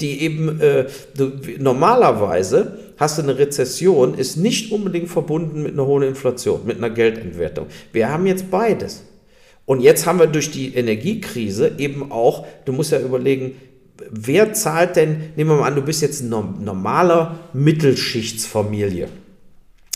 die 0.00 0.22
eben 0.22 0.60
äh, 0.60 0.86
normalerweise 1.58 2.78
hast 2.98 3.18
du 3.18 3.22
eine 3.22 3.38
Rezession, 3.38 4.14
ist 4.14 4.36
nicht 4.36 4.70
unbedingt 4.70 5.08
verbunden 5.08 5.62
mit 5.62 5.72
einer 5.72 5.86
hohen 5.86 6.02
Inflation, 6.02 6.60
mit 6.66 6.76
einer 6.76 6.90
Geldentwertung. 6.90 7.68
Wir 7.92 8.10
haben 8.10 8.26
jetzt 8.26 8.50
beides. 8.50 9.02
Und 9.64 9.80
jetzt 9.80 10.06
haben 10.06 10.18
wir 10.18 10.26
durch 10.26 10.50
die 10.50 10.74
Energiekrise 10.74 11.72
eben 11.78 12.10
auch, 12.10 12.46
du 12.64 12.72
musst 12.72 12.92
ja 12.92 13.00
überlegen, 13.00 13.56
wer 14.10 14.52
zahlt 14.52 14.96
denn, 14.96 15.32
nehmen 15.36 15.50
wir 15.50 15.56
mal 15.56 15.68
an, 15.68 15.76
du 15.76 15.82
bist 15.82 16.02
jetzt 16.02 16.22
eine 16.22 16.30
normale 16.30 17.36
Mittelschichtsfamilie. 17.52 19.08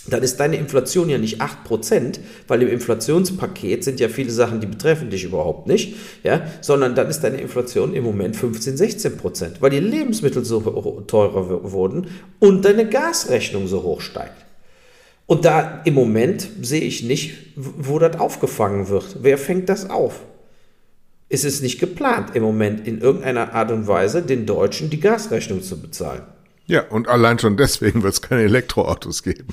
Dann 0.09 0.23
ist 0.23 0.39
deine 0.39 0.57
Inflation 0.57 1.09
ja 1.09 1.19
nicht 1.19 1.41
8%, 1.41 2.21
weil 2.47 2.63
im 2.63 2.69
Inflationspaket 2.69 3.83
sind 3.83 3.99
ja 3.99 4.09
viele 4.09 4.31
Sachen, 4.31 4.61
die 4.61 4.69
betreffen 4.69 5.11
dich 5.11 5.25
überhaupt 5.25 5.67
nicht, 5.67 5.97
ja, 6.23 6.47
sondern 6.61 6.95
dann 6.95 7.09
ist 7.09 7.21
deine 7.21 7.41
Inflation 7.41 7.93
im 7.93 8.05
Moment 8.05 8.37
15, 8.37 8.77
16%, 8.77 9.55
weil 9.59 9.71
die 9.71 9.81
Lebensmittel 9.81 10.45
so 10.45 10.61
teurer 11.09 11.73
wurden 11.73 12.07
und 12.39 12.65
deine 12.65 12.89
Gasrechnung 12.89 13.67
so 13.67 13.83
hoch 13.83 14.01
steigt. 14.01 14.46
Und 15.27 15.45
da 15.45 15.83
im 15.85 15.95
Moment 15.95 16.49
sehe 16.63 16.83
ich 16.83 17.03
nicht, 17.03 17.53
wo 17.57 17.99
das 17.99 18.19
aufgefangen 18.19 18.89
wird. 18.89 19.19
Wer 19.23 19.39
fängt 19.39 19.69
das 19.69 19.91
auf? 19.91 20.21
Es 21.29 21.43
ist 21.43 21.63
nicht 21.63 21.81
geplant 21.81 22.37
im 22.37 22.45
Moment 22.45 22.87
in 22.87 23.01
irgendeiner 23.01 23.53
Art 23.53 23.73
und 23.73 23.89
Weise, 23.89 24.23
den 24.23 24.47
Deutschen 24.47 24.91
die 24.91 25.01
Gasrechnung 25.01 25.63
zu 25.63 25.81
bezahlen. 25.81 26.23
Ja, 26.67 26.83
und 26.89 27.09
allein 27.09 27.39
schon 27.39 27.57
deswegen 27.57 28.03
wird 28.03 28.15
es 28.15 28.23
keine 28.23 28.43
Elektroautos 28.43 29.23
geben, 29.23 29.49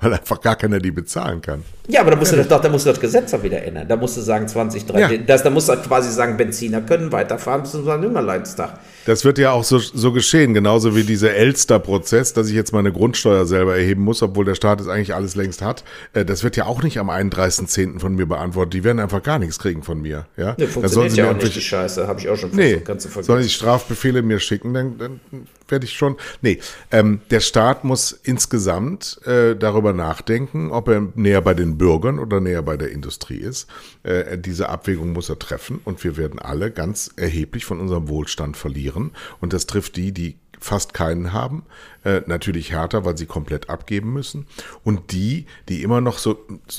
weil 0.00 0.12
einfach 0.12 0.40
gar 0.40 0.56
keiner 0.56 0.78
die 0.78 0.90
bezahlen 0.90 1.40
kann. 1.40 1.62
Ja, 1.88 2.00
aber 2.00 2.10
da 2.10 2.16
musst, 2.16 2.32
du, 2.32 2.44
doch, 2.44 2.60
da 2.60 2.68
musst 2.68 2.84
du 2.86 2.90
das 2.90 3.00
Gesetz 3.00 3.32
auch 3.32 3.42
wieder 3.42 3.62
ändern. 3.62 3.86
Da 3.86 3.96
musst 3.96 4.16
du 4.16 4.20
sagen, 4.20 4.48
2030, 4.48 5.18
ja. 5.20 5.24
das, 5.24 5.42
da 5.42 5.50
musst 5.50 5.68
du 5.68 5.76
quasi 5.76 6.10
sagen, 6.10 6.36
Benziner 6.36 6.80
können 6.80 7.12
weiterfahren 7.12 7.62
bis 7.62 7.72
zum 7.72 7.84
Nimmerleinstag. 7.84 8.80
Das 9.04 9.24
wird 9.24 9.38
ja 9.38 9.52
auch 9.52 9.62
so, 9.62 9.78
so 9.78 10.10
geschehen, 10.10 10.52
genauso 10.52 10.96
wie 10.96 11.04
dieser 11.04 11.34
Elster-Prozess, 11.34 12.32
dass 12.32 12.48
ich 12.48 12.54
jetzt 12.54 12.72
meine 12.72 12.90
Grundsteuer 12.90 13.46
selber 13.46 13.76
erheben 13.76 14.02
muss, 14.02 14.20
obwohl 14.20 14.44
der 14.44 14.56
Staat 14.56 14.80
es 14.80 14.88
eigentlich 14.88 15.14
alles 15.14 15.36
längst 15.36 15.62
hat. 15.62 15.84
Äh, 16.12 16.24
das 16.24 16.42
wird 16.42 16.56
ja 16.56 16.66
auch 16.66 16.82
nicht 16.82 16.98
am 16.98 17.08
31.10. 17.08 18.00
von 18.00 18.16
mir 18.16 18.26
beantwortet. 18.26 18.74
Die 18.74 18.82
werden 18.82 18.98
einfach 18.98 19.22
gar 19.22 19.38
nichts 19.38 19.60
kriegen 19.60 19.84
von 19.84 20.02
mir. 20.02 20.26
Ja, 20.36 20.56
nee, 20.58 20.66
funktioniert 20.66 21.16
ja 21.16 21.30
auch 21.30 21.36
nicht, 21.36 21.54
die 21.54 21.60
Scheiße, 21.60 22.08
habe 22.08 22.18
ich 22.18 22.28
auch 22.28 22.36
schon 22.36 22.50
nee, 22.52 22.82
Sollen 23.20 23.42
die 23.42 23.48
Strafbefehle 23.48 24.22
mir 24.22 24.40
schicken, 24.40 24.74
dann, 24.74 24.98
dann 24.98 25.20
werde 25.68 25.84
ich 25.84 25.92
schon. 25.92 26.16
Nee, 26.42 26.58
ähm, 26.90 27.20
der 27.30 27.40
Staat 27.40 27.84
muss 27.84 28.12
insgesamt 28.24 29.20
äh, 29.24 29.54
darüber 29.54 29.75
nachdenken, 29.82 30.70
ob 30.70 30.88
er 30.88 31.08
näher 31.14 31.40
bei 31.40 31.54
den 31.54 31.78
Bürgern 31.78 32.18
oder 32.18 32.40
näher 32.40 32.62
bei 32.62 32.76
der 32.76 32.90
Industrie 32.90 33.38
ist. 33.38 33.68
Äh, 34.02 34.38
diese 34.38 34.68
Abwägung 34.68 35.12
muss 35.12 35.28
er 35.28 35.38
treffen 35.38 35.80
und 35.84 36.02
wir 36.04 36.16
werden 36.16 36.38
alle 36.38 36.70
ganz 36.70 37.10
erheblich 37.16 37.64
von 37.64 37.80
unserem 37.80 38.08
Wohlstand 38.08 38.56
verlieren. 38.56 39.12
Und 39.40 39.52
das 39.52 39.66
trifft 39.66 39.96
die, 39.96 40.12
die 40.12 40.36
fast 40.60 40.94
keinen 40.94 41.32
haben, 41.32 41.64
äh, 42.04 42.22
natürlich 42.26 42.72
härter, 42.72 43.04
weil 43.04 43.16
sie 43.16 43.26
komplett 43.26 43.70
abgeben 43.70 44.12
müssen. 44.12 44.46
Und 44.84 45.12
die, 45.12 45.46
die 45.68 45.82
immer 45.82 46.00
noch 46.00 46.18
so 46.18 46.38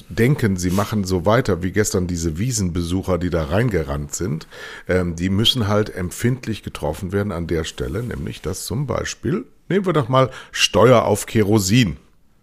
denken, 0.09 0.57
sie 0.57 0.71
machen 0.71 1.03
so 1.03 1.25
weiter 1.25 1.63
wie 1.63 1.71
gestern 1.71 2.07
diese 2.07 2.37
Wiesenbesucher, 2.37 3.17
die 3.17 3.29
da 3.29 3.45
reingerannt 3.45 4.13
sind, 4.13 4.47
ähm, 4.87 5.15
die 5.15 5.29
müssen 5.29 5.67
halt 5.67 5.93
empfindlich 5.93 6.63
getroffen 6.63 7.11
werden 7.11 7.31
an 7.31 7.47
der 7.47 7.63
Stelle, 7.63 8.03
nämlich 8.03 8.41
dass 8.41 8.65
zum 8.65 8.87
Beispiel, 8.87 9.45
nehmen 9.69 9.85
wir 9.85 9.93
doch 9.93 10.09
mal 10.09 10.29
Steuer 10.51 11.03
auf 11.03 11.25
Kerosin. 11.25 11.97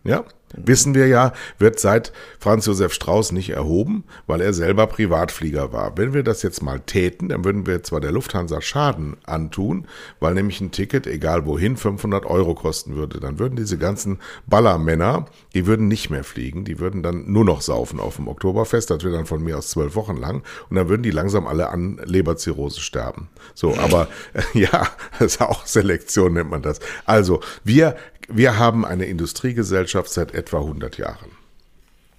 Ja, 0.04 0.24
wissen 0.56 0.94
wir 0.94 1.06
ja, 1.06 1.32
wird 1.58 1.78
seit 1.80 2.12
Franz 2.38 2.66
Josef 2.66 2.92
Strauß 2.92 3.32
nicht 3.32 3.50
erhoben, 3.50 4.04
weil 4.26 4.40
er 4.40 4.52
selber 4.52 4.86
Privatflieger 4.86 5.72
war. 5.72 5.96
Wenn 5.96 6.14
wir 6.14 6.22
das 6.22 6.42
jetzt 6.42 6.62
mal 6.62 6.80
täten, 6.80 7.28
dann 7.28 7.44
würden 7.44 7.66
wir 7.66 7.82
zwar 7.82 8.00
der 8.00 8.12
Lufthansa 8.12 8.60
Schaden 8.60 9.16
antun, 9.24 9.86
weil 10.20 10.34
nämlich 10.34 10.60
ein 10.60 10.70
Ticket, 10.70 11.06
egal 11.06 11.46
wohin, 11.46 11.76
500 11.76 12.26
Euro 12.26 12.54
kosten 12.54 12.96
würde. 12.96 13.20
Dann 13.20 13.38
würden 13.38 13.56
diese 13.56 13.78
ganzen 13.78 14.18
Ballermänner, 14.46 15.26
die 15.54 15.66
würden 15.66 15.88
nicht 15.88 16.10
mehr 16.10 16.24
fliegen, 16.24 16.64
die 16.64 16.78
würden 16.78 17.02
dann 17.02 17.30
nur 17.30 17.44
noch 17.44 17.60
saufen 17.60 18.00
auf 18.00 18.16
dem 18.16 18.28
Oktoberfest, 18.28 18.90
das 18.90 19.02
wäre 19.04 19.14
dann 19.14 19.26
von 19.26 19.42
mir 19.42 19.58
aus 19.58 19.70
zwölf 19.70 19.94
Wochen 19.94 20.16
lang, 20.16 20.42
und 20.70 20.76
dann 20.76 20.88
würden 20.88 21.02
die 21.02 21.10
langsam 21.10 21.46
alle 21.46 21.70
an 21.70 22.00
Leberzirrhose 22.04 22.80
sterben. 22.80 23.28
So, 23.54 23.76
aber 23.76 24.08
ja, 24.54 24.86
das 25.18 25.34
ist 25.34 25.40
auch 25.40 25.66
Selektion 25.66 26.34
nennt 26.34 26.50
man 26.50 26.62
das. 26.62 26.80
Also, 27.06 27.40
wir 27.64 27.96
wir 28.28 28.58
haben 28.58 28.84
eine 28.84 29.04
Industriegesellschaft 29.06 30.10
seit 30.10 30.34
etwa 30.34 30.43
100 30.52 30.98
Jahren. 30.98 31.30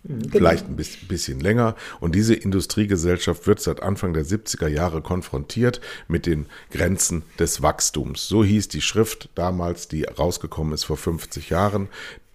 Mhm, 0.06 0.20
genau. 0.20 0.32
Vielleicht 0.32 0.68
ein 0.68 0.76
bisschen 0.76 1.40
länger. 1.40 1.76
Und 2.00 2.16
diese 2.16 2.36
Industriegesellschaft 2.36 3.48
wird 3.48 3.60
seit 3.60 3.82
Anfang 3.82 4.14
der 4.14 4.26
70er 4.26 4.68
Jahre 4.68 5.02
konfrontiert 5.02 5.82
mit 6.08 6.26
den 6.26 6.46
Grenzen 6.72 7.24
des 7.40 7.62
Wachstums. 7.62 8.28
So 8.28 8.44
hieß 8.44 8.68
die 8.68 8.82
Schrift 8.82 9.30
damals, 9.36 9.88
die 9.88 10.04
rausgekommen 10.04 10.74
ist 10.74 10.86
vor 10.86 10.98
50 10.98 11.50
Jahren, 11.50 11.90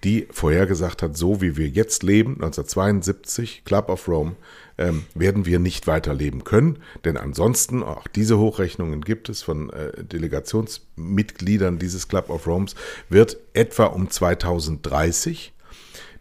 die 0.04 0.26
vorhergesagt 0.30 1.02
hat, 1.02 1.16
so 1.16 1.42
wie 1.42 1.56
wir 1.56 1.68
jetzt 1.68 2.02
leben, 2.02 2.34
1972, 2.34 3.64
Club 3.64 3.90
of 3.90 4.08
Rome, 4.08 4.34
ähm, 4.78 5.04
werden 5.14 5.44
wir 5.44 5.58
nicht 5.58 5.86
weiterleben 5.86 6.42
können. 6.42 6.78
Denn 7.04 7.18
ansonsten, 7.18 7.82
auch 7.82 8.08
diese 8.08 8.38
Hochrechnungen 8.38 9.02
gibt 9.02 9.28
es 9.28 9.42
von 9.42 9.68
äh, 9.70 10.02
Delegationsmitgliedern 10.02 11.78
dieses 11.78 12.08
Club 12.08 12.30
of 12.30 12.46
Romes, 12.46 12.74
wird 13.10 13.36
etwa 13.52 13.84
um 13.84 14.08
2030 14.08 15.52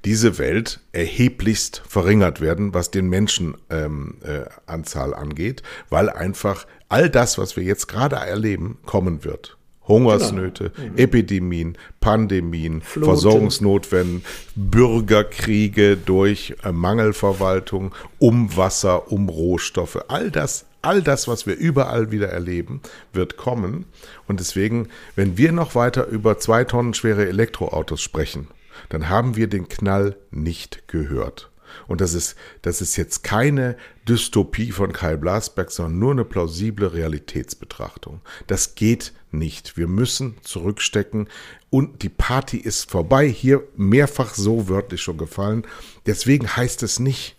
diese 0.06 0.38
Welt 0.38 0.80
erheblichst 0.92 1.82
verringert 1.88 2.42
werden, 2.42 2.74
was 2.74 2.92
den 2.92 3.10
Menschenanzahl 3.10 3.60
ähm, 3.70 4.18
äh, 4.22 5.16
angeht, 5.16 5.64
weil 5.90 6.10
einfach 6.10 6.66
all 6.88 7.10
das, 7.10 7.38
was 7.38 7.56
wir 7.58 7.64
jetzt 7.64 7.88
gerade 7.88 8.16
erleben, 8.16 8.78
kommen 8.86 9.24
wird. 9.24 9.58
Hungersnöte, 9.90 10.70
genau. 10.70 10.92
mhm. 10.92 10.98
Epidemien, 10.98 11.78
Pandemien, 12.00 12.82
Floten. 12.82 13.10
Versorgungsnotwenden, 13.10 14.24
Bürgerkriege 14.56 15.98
durch 15.98 16.56
äh, 16.64 16.72
Mangelverwaltung, 16.72 17.94
um 18.20 18.56
Wasser, 18.56 19.12
um 19.12 19.28
Rohstoffe. 19.28 19.98
All 20.08 20.30
das, 20.30 20.66
all 20.84 21.02
das, 21.02 21.28
was 21.28 21.48
wir 21.48 21.58
überall 21.58 22.12
wieder 22.12 22.30
erleben, 22.30 22.82
wird 23.14 23.36
kommen. 23.36 23.86
Und 24.28 24.40
deswegen, 24.40 24.90
wenn 25.16 25.38
wir 25.38 25.52
noch 25.52 25.74
weiter 25.74 26.06
über 26.08 26.38
zwei 26.38 26.64
Tonnen 26.64 26.94
schwere 26.94 27.28
Elektroautos 27.28 28.00
sprechen, 28.00 28.48
dann 28.90 29.10
haben 29.10 29.36
wir 29.36 29.48
den 29.48 29.70
Knall 29.70 30.18
nicht 30.32 30.88
gehört. 30.88 31.50
Und 31.88 32.02
das 32.02 32.14
ist, 32.14 32.36
das 32.62 32.82
ist 32.82 32.96
jetzt 32.98 33.24
keine 33.24 33.78
Dystopie 34.08 34.72
von 34.72 34.92
Kai 34.92 35.16
Blasberg, 35.18 35.72
sondern 35.72 36.00
nur 36.00 36.12
eine 36.12 36.26
plausible 36.26 36.94
Realitätsbetrachtung. 36.94 38.22
Das 38.48 38.76
geht 38.76 39.14
nicht. 39.32 39.78
Wir 39.78 39.88
müssen 39.88 40.38
zurückstecken 40.42 41.30
und 41.70 42.02
die 42.02 42.10
Party 42.10 42.58
ist 42.58 42.90
vorbei. 42.90 43.28
Hier 43.28 43.64
mehrfach 43.76 44.34
so 44.34 44.68
wörtlich 44.68 45.02
schon 45.02 45.18
gefallen. 45.18 45.66
Deswegen 46.06 46.56
heißt 46.56 46.84
es 46.84 47.00
nicht, 47.00 47.36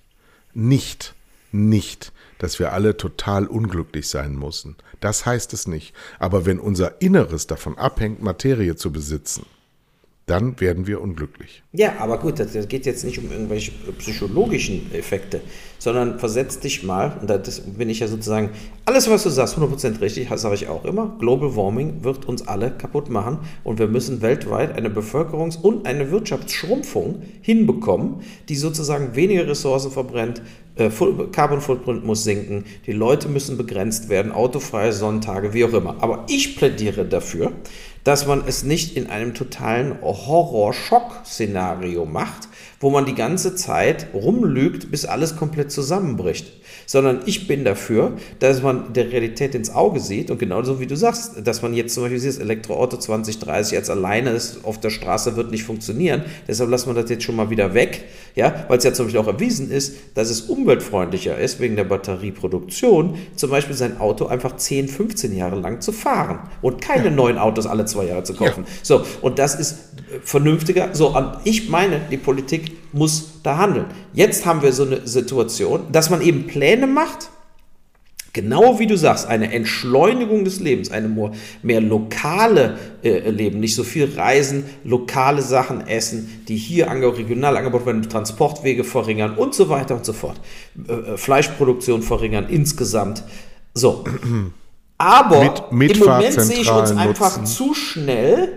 nicht, 0.55 1.15
nicht, 1.53 2.13
dass 2.39 2.59
wir 2.59 2.73
alle 2.73 2.97
total 2.97 3.47
unglücklich 3.47 4.09
sein 4.09 4.37
müssen. 4.37 4.77
Das 5.01 5.27
heißt 5.27 5.53
es 5.53 5.67
nicht. 5.67 5.95
Aber 6.19 6.47
wenn 6.47 6.61
unser 6.61 7.01
Inneres 7.01 7.47
davon 7.47 7.77
abhängt, 7.79 8.23
Materie 8.23 8.77
zu 8.77 8.93
besitzen, 8.93 9.47
dann 10.31 10.61
werden 10.61 10.87
wir 10.87 11.01
unglücklich. 11.01 11.65
Ja, 11.73 11.95
aber 11.99 12.19
gut, 12.19 12.39
das, 12.39 12.69
geht 12.69 12.87
jetzt 12.87 13.05
nicht 13.05 13.19
um 13.19 13.33
irgendwelche 13.33 13.73
psychologischen 13.99 14.95
Effekte, 14.95 15.41
sondern 15.79 16.21
versetz 16.21 16.61
dich 16.61 16.85
mal, 16.85 17.19
und 17.21 17.29
das 17.29 17.61
bin 17.61 17.91
ich 17.91 17.99
ja 17.99 18.07
sozusagen, 18.07 18.51
alles, 18.85 19.11
was 19.11 19.25
du 19.25 19.31
sagst, 19.31 19.59
100% 19.59 20.01
richtig, 20.01 20.29
sage 20.33 20.55
ich 20.55 20.69
auch 20.69 20.85
immer, 20.85 21.17
Global 21.19 21.57
Warming 21.57 22.05
wird 22.05 22.27
uns 22.27 22.47
alle 22.47 22.71
kaputt 22.71 23.11
machen 23.11 23.39
und 23.65 23.81
wir 23.81 23.89
müssen 23.89 24.23
weltweit 24.23 24.77
eine 24.77 24.89
Bevölkerungs- 24.89 25.61
und 25.61 25.85
eine 25.85 26.13
Wirtschaftsschrumpfung 26.13 27.23
hinbekommen, 27.43 28.21
die 28.49 28.55
sozusagen 28.55 29.17
weniger 29.17 29.49
Ressourcen 29.49 29.91
verbrennt, 29.91 30.43
äh, 30.81 30.91
Carbon 31.33 31.61
Footprint 31.61 32.05
muss 32.05 32.25
sinken, 32.25 32.65
die 32.87 32.93
Leute 32.93 33.29
müssen 33.29 33.57
begrenzt 33.57 34.09
werden, 34.09 34.33
autofreie 34.33 34.93
Sonntage, 34.93 35.53
wie 35.53 35.65
auch 35.65 35.73
immer. 35.73 35.97
Aber 36.01 36.25
ich 36.29 36.57
plädiere 36.57 37.05
dafür, 37.05 37.53
dass 38.05 38.27
man 38.27 38.43
es 38.47 38.63
nicht 38.65 38.97
in 38.97 39.09
einem 39.09 39.35
totalen 39.35 40.01
Horror-Schock-Szenario 40.03 42.07
macht, 42.07 42.49
wo 42.81 42.91
man 42.91 43.05
die 43.05 43.15
ganze 43.15 43.55
Zeit 43.55 44.09
rumlügt, 44.15 44.91
bis 44.91 45.05
alles 45.05 45.37
komplett 45.37 45.71
zusammenbricht 45.71 46.60
sondern 46.91 47.21
ich 47.25 47.47
bin 47.47 47.65
dafür, 47.65 48.15
dass 48.41 48.63
man 48.63 48.93
der 48.95 49.13
Realität 49.13 49.55
ins 49.55 49.73
Auge 49.73 50.01
sieht 50.01 50.29
und 50.29 50.39
genauso 50.39 50.81
wie 50.81 50.89
du 50.89 50.97
sagst, 50.97 51.35
dass 51.47 51.63
man 51.63 51.73
jetzt 51.73 51.95
zum 51.95 52.03
Beispiel 52.03 52.19
sieht, 52.19 52.33
das 52.33 52.39
Elektroauto 52.39 52.97
2030 52.97 53.79
als 53.79 53.91
alleine 53.91 54.31
ist 54.31 54.65
auf 54.65 54.81
der 54.81 54.91
Straße 54.91 55.37
wird 55.37 55.53
nicht 55.53 55.63
funktionieren, 55.63 56.25
deshalb 56.49 56.69
lassen 56.69 56.89
wir 56.91 57.01
das 57.01 57.09
jetzt 57.09 57.23
schon 57.23 57.37
mal 57.37 57.49
wieder 57.49 57.75
weg, 57.75 58.07
ja, 58.35 58.65
weil 58.67 58.79
es 58.79 58.83
ja 58.83 58.93
zum 58.93 59.07
Beispiel 59.07 59.21
auch 59.21 59.29
erwiesen 59.29 59.71
ist, 59.71 59.99
dass 60.17 60.31
es 60.31 60.41
umweltfreundlicher 60.41 61.39
ist, 61.39 61.61
wegen 61.61 61.77
der 61.77 61.85
Batterieproduktion, 61.85 63.19
zum 63.37 63.51
Beispiel 63.51 63.77
sein 63.77 64.01
Auto 64.01 64.27
einfach 64.27 64.57
10, 64.57 64.89
15 64.89 65.37
Jahre 65.37 65.61
lang 65.61 65.81
zu 65.81 65.93
fahren 65.93 66.41
und 66.61 66.81
keine 66.81 67.05
ja. 67.05 67.11
neuen 67.13 67.39
Autos 67.39 67.69
alle 67.69 67.85
zwei 67.85 68.07
Jahre 68.07 68.25
zu 68.25 68.35
kaufen. 68.35 68.65
Ja. 68.67 68.73
So, 68.83 69.05
und 69.23 69.39
das 69.39 69.55
ist 69.55 69.79
vernünftiger. 70.25 70.89
So, 70.93 71.17
ich 71.45 71.69
meine, 71.69 72.01
die 72.11 72.17
Politik 72.17 72.80
muss 72.93 73.41
da 73.43 73.59
handeln. 73.59 73.87
Jetzt 74.13 74.47
haben 74.47 74.63
wir 74.63 74.73
so 74.73 74.85
eine 74.85 75.07
Situation, 75.07 75.83
dass 75.93 76.11
man 76.11 76.21
eben 76.23 76.47
Pläne 76.47 76.87
macht, 76.87 77.31
Genau 78.33 78.79
wie 78.79 78.87
du 78.87 78.97
sagst, 78.97 79.27
eine 79.27 79.53
Entschleunigung 79.53 80.45
des 80.45 80.61
Lebens, 80.61 80.93
eine 80.93 81.09
mehr, 81.09 81.33
mehr 81.63 81.81
lokale 81.81 82.79
äh, 83.03 83.29
Leben, 83.29 83.59
nicht 83.59 83.75
so 83.75 83.83
viel 83.83 84.09
reisen, 84.17 84.65
lokale 84.85 85.43
Sachen 85.43 85.87
essen, 85.89 86.45
die 86.47 86.57
hier 86.57 86.89
regional 86.89 87.57
angebaut 87.57 87.87
werden, 87.87 88.03
Transportwege 88.03 88.85
verringern 88.85 89.35
und 89.35 89.55
so 89.55 89.69
weiter 89.69 89.97
und 89.97 90.05
so 90.05 90.13
fort. 90.13 90.41
Äh, 90.89 90.93
äh 90.93 91.17
Fleischproduktion 91.17 92.03
verringern 92.03 92.47
insgesamt. 92.49 93.25
So. 93.75 94.05
Aber 94.99 95.65
mit, 95.73 95.97
im 95.97 95.99
Moment 95.99 96.41
sehe 96.41 96.61
ich 96.61 96.71
uns 96.71 96.93
einfach 96.93 97.39
nutzen. 97.39 97.47
zu 97.47 97.75
schnell 97.75 98.53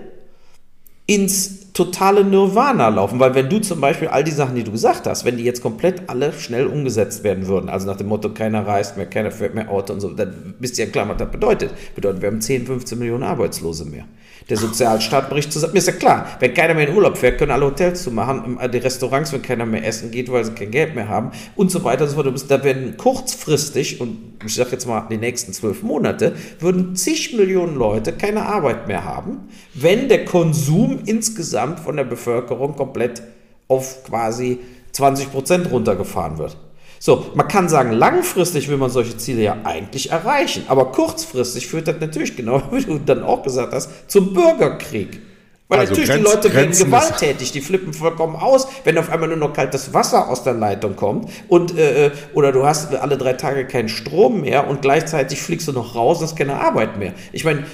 ins 1.07 1.62
totale 1.73 2.23
Nirvana 2.23 2.89
laufen. 2.89 3.19
Weil 3.19 3.35
wenn 3.35 3.49
du 3.49 3.59
zum 3.59 3.81
Beispiel 3.81 4.07
all 4.07 4.23
die 4.23 4.31
Sachen, 4.31 4.55
die 4.55 4.63
du 4.63 4.71
gesagt 4.71 5.07
hast, 5.07 5.25
wenn 5.25 5.37
die 5.37 5.43
jetzt 5.43 5.61
komplett 5.61 6.03
alle 6.07 6.31
schnell 6.33 6.67
umgesetzt 6.67 7.23
werden 7.23 7.47
würden, 7.47 7.69
also 7.69 7.87
nach 7.87 7.97
dem 7.97 8.07
Motto, 8.07 8.29
keiner 8.29 8.65
reist 8.65 8.95
mehr, 8.95 9.07
keiner 9.07 9.31
fährt 9.31 9.55
mehr 9.55 9.69
Auto 9.69 9.93
und 9.93 9.99
so, 9.99 10.09
dann 10.09 10.53
wisst 10.59 10.77
ihr 10.77 10.85
ja 10.85 10.91
klar, 10.91 11.09
was 11.09 11.17
das 11.17 11.31
bedeutet. 11.31 11.71
Bedeutet, 11.95 12.21
wir 12.21 12.29
haben 12.29 12.41
10, 12.41 12.67
15 12.67 12.99
Millionen 12.99 13.23
Arbeitslose 13.23 13.85
mehr. 13.85 14.05
Der 14.49 14.57
Sozialstaat 14.57 15.29
bricht 15.29 15.53
zusammen. 15.53 15.73
Mir 15.73 15.79
ist 15.79 15.87
ja 15.87 15.93
klar, 15.93 16.27
wenn 16.39 16.53
keiner 16.53 16.73
mehr 16.73 16.87
in 16.87 16.95
Urlaub 16.95 17.17
fährt, 17.17 17.37
können 17.37 17.51
alle 17.51 17.65
Hotels 17.65 18.03
zu 18.03 18.11
machen, 18.11 18.59
die 18.73 18.77
Restaurants, 18.77 19.31
wenn 19.31 19.41
keiner 19.41 19.65
mehr 19.65 19.85
essen 19.85 20.11
geht, 20.11 20.31
weil 20.31 20.43
sie 20.43 20.51
kein 20.51 20.71
Geld 20.71 20.95
mehr 20.95 21.07
haben 21.07 21.31
und 21.55 21.71
so 21.71 21.83
weiter 21.83 22.03
und 22.03 22.09
so 22.09 22.21
fort. 22.21 22.45
Da 22.49 22.63
werden 22.63 22.97
kurzfristig, 22.97 24.01
und 24.01 24.33
ich 24.45 24.53
sage 24.53 24.71
jetzt 24.71 24.85
mal 24.85 25.07
die 25.09 25.17
nächsten 25.17 25.53
zwölf 25.53 25.83
Monate, 25.83 26.33
würden 26.59 26.95
zig 26.95 27.33
Millionen 27.37 27.75
Leute 27.75 28.11
keine 28.11 28.45
Arbeit 28.45 28.87
mehr 28.87 29.05
haben, 29.05 29.47
wenn 29.73 30.09
der 30.09 30.25
Konsum 30.25 30.99
insgesamt 31.05 31.79
von 31.79 31.95
der 31.95 32.03
Bevölkerung 32.03 32.75
komplett 32.75 33.23
auf 33.67 34.03
quasi 34.03 34.59
20 34.91 35.31
Prozent 35.31 35.71
runtergefahren 35.71 36.37
wird. 36.37 36.57
So, 37.05 37.25
man 37.35 37.49
kann 37.49 37.67
sagen, 37.67 37.91
langfristig 37.91 38.69
will 38.69 38.77
man 38.77 38.89
solche 38.89 39.17
Ziele 39.17 39.41
ja 39.41 39.57
eigentlich 39.65 40.11
erreichen, 40.11 40.63
aber 40.69 40.93
kurzfristig 40.93 41.67
führt 41.67 41.89
das 41.89 41.97
natürlich, 41.99 42.37
genau 42.37 42.63
wie 42.71 42.81
du 42.81 42.97
dann 42.97 43.23
auch 43.23 43.43
gesagt 43.43 43.73
hast, 43.73 44.09
zum 44.09 44.33
Bürgerkrieg. 44.33 45.19
Weil 45.67 45.79
also 45.79 45.91
natürlich 45.91 46.11
Grenz, 46.11 46.29
die 46.29 46.33
Leute 46.33 46.53
werden 46.53 46.71
gewalttätig, 46.71 47.51
die 47.51 47.59
flippen 47.59 47.91
vollkommen 47.91 48.37
aus, 48.37 48.69
wenn 48.85 48.97
auf 48.97 49.09
einmal 49.09 49.27
nur 49.27 49.35
noch 49.35 49.51
kaltes 49.51 49.93
Wasser 49.93 50.29
aus 50.29 50.45
der 50.45 50.53
Leitung 50.53 50.95
kommt 50.95 51.29
und 51.49 51.77
äh, 51.77 52.11
oder 52.35 52.53
du 52.53 52.65
hast 52.65 52.95
alle 52.95 53.17
drei 53.17 53.33
Tage 53.33 53.67
keinen 53.67 53.89
Strom 53.89 54.39
mehr 54.39 54.69
und 54.69 54.81
gleichzeitig 54.81 55.41
fliegst 55.41 55.67
du 55.67 55.73
noch 55.73 55.95
raus 55.95 56.19
und 56.19 56.23
hast 56.23 56.37
keine 56.37 56.61
Arbeit 56.61 56.99
mehr. 56.99 57.11
Ich 57.33 57.43
meine, 57.43 57.65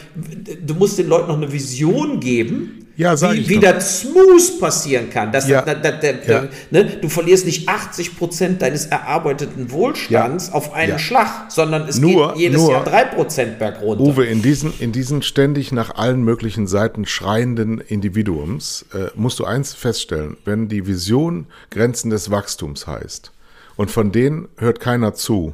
du 0.65 0.73
musst 0.73 0.97
den 0.97 1.07
Leuten 1.07 1.27
noch 1.27 1.37
eine 1.37 1.51
Vision 1.51 2.19
geben, 2.19 2.87
ja, 2.99 3.19
wie, 3.31 3.47
wie 3.47 3.59
das 3.59 4.01
smooth 4.01 4.59
passieren 4.59 5.09
kann. 5.09 5.31
Dass 5.31 5.47
ja. 5.47 5.61
da, 5.61 5.73
da, 5.73 5.91
da, 5.93 6.11
ja. 6.27 6.47
ne, 6.69 6.83
du 6.83 7.07
verlierst 7.07 7.45
nicht 7.45 7.69
80 7.69 8.17
Prozent 8.17 8.61
deines 8.61 8.87
erarbeiteten 8.87 9.71
Wohlstands 9.71 10.51
auf 10.51 10.73
einen 10.73 10.99
Schlag, 10.99 11.49
sondern 11.49 11.87
es 11.87 11.97
nur, 11.97 12.33
geht 12.33 12.41
jedes 12.41 12.61
nur, 12.61 12.71
Jahr 12.71 12.83
3 12.83 13.05
Prozent 13.05 13.57
bergunter. 13.57 14.03
Uwe, 14.03 14.25
in 14.25 14.41
diesen, 14.41 14.73
in 14.79 14.91
diesen 14.91 15.21
ständig 15.21 15.71
nach 15.71 15.95
allen 15.95 16.23
möglichen 16.23 16.67
Seiten 16.67 17.05
schreienden 17.05 17.79
Individuums 17.79 18.85
äh, 18.93 19.07
musst 19.15 19.39
du 19.39 19.45
eins 19.45 19.73
feststellen, 19.73 20.35
wenn 20.43 20.67
die 20.67 20.85
Vision 20.85 21.47
Grenzen 21.71 22.09
des 22.09 22.31
Wachstums 22.31 22.85
heißt 22.85 23.31
und 23.77 23.89
von 23.89 24.11
denen 24.11 24.49
hört 24.57 24.81
keiner 24.81 25.13
zu, 25.13 25.53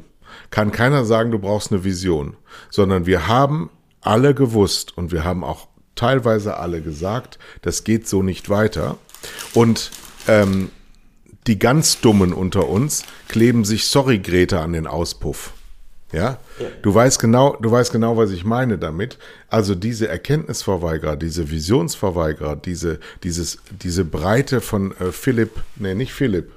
kann 0.50 0.72
keiner 0.72 1.04
sagen, 1.04 1.30
du 1.30 1.38
brauchst 1.38 1.70
eine 1.70 1.84
Vision, 1.84 2.36
sondern 2.70 3.06
wir 3.06 3.28
haben 3.28 3.70
alle 4.00 4.34
gewusst 4.34 4.98
und 4.98 5.12
wir 5.12 5.22
haben 5.22 5.44
auch 5.44 5.68
teilweise 5.96 6.58
alle 6.58 6.80
gesagt, 6.80 7.38
das 7.62 7.84
geht 7.84 8.06
so 8.06 8.22
nicht 8.22 8.48
weiter. 8.48 8.98
Und 9.54 9.90
ähm, 10.28 10.70
die 11.46 11.58
ganz 11.58 12.00
Dummen 12.00 12.32
unter 12.32 12.68
uns 12.68 13.04
kleben 13.28 13.64
sich 13.64 13.86
Sorry 13.86 14.18
Greta 14.18 14.62
an 14.62 14.72
den 14.72 14.86
Auspuff. 14.86 15.52
Ja? 16.12 16.38
ja? 16.58 16.66
Du 16.82 16.94
weißt 16.94 17.18
genau, 17.20 17.56
du 17.60 17.70
weißt 17.70 17.92
genau, 17.92 18.16
was 18.16 18.30
ich 18.30 18.44
meine 18.44 18.78
damit. 18.78 19.18
Also 19.48 19.74
diese 19.74 20.08
Erkenntnisverweigerer, 20.08 21.16
diese 21.16 21.50
Visionsverweigerer, 21.50 22.56
diese, 22.56 23.00
dieses, 23.22 23.58
diese 23.70 24.04
Breite 24.04 24.60
von 24.60 24.92
äh, 24.98 25.12
Philipp, 25.12 25.60
nee, 25.76 25.94
nicht 25.94 26.12
Philipp, 26.12 26.50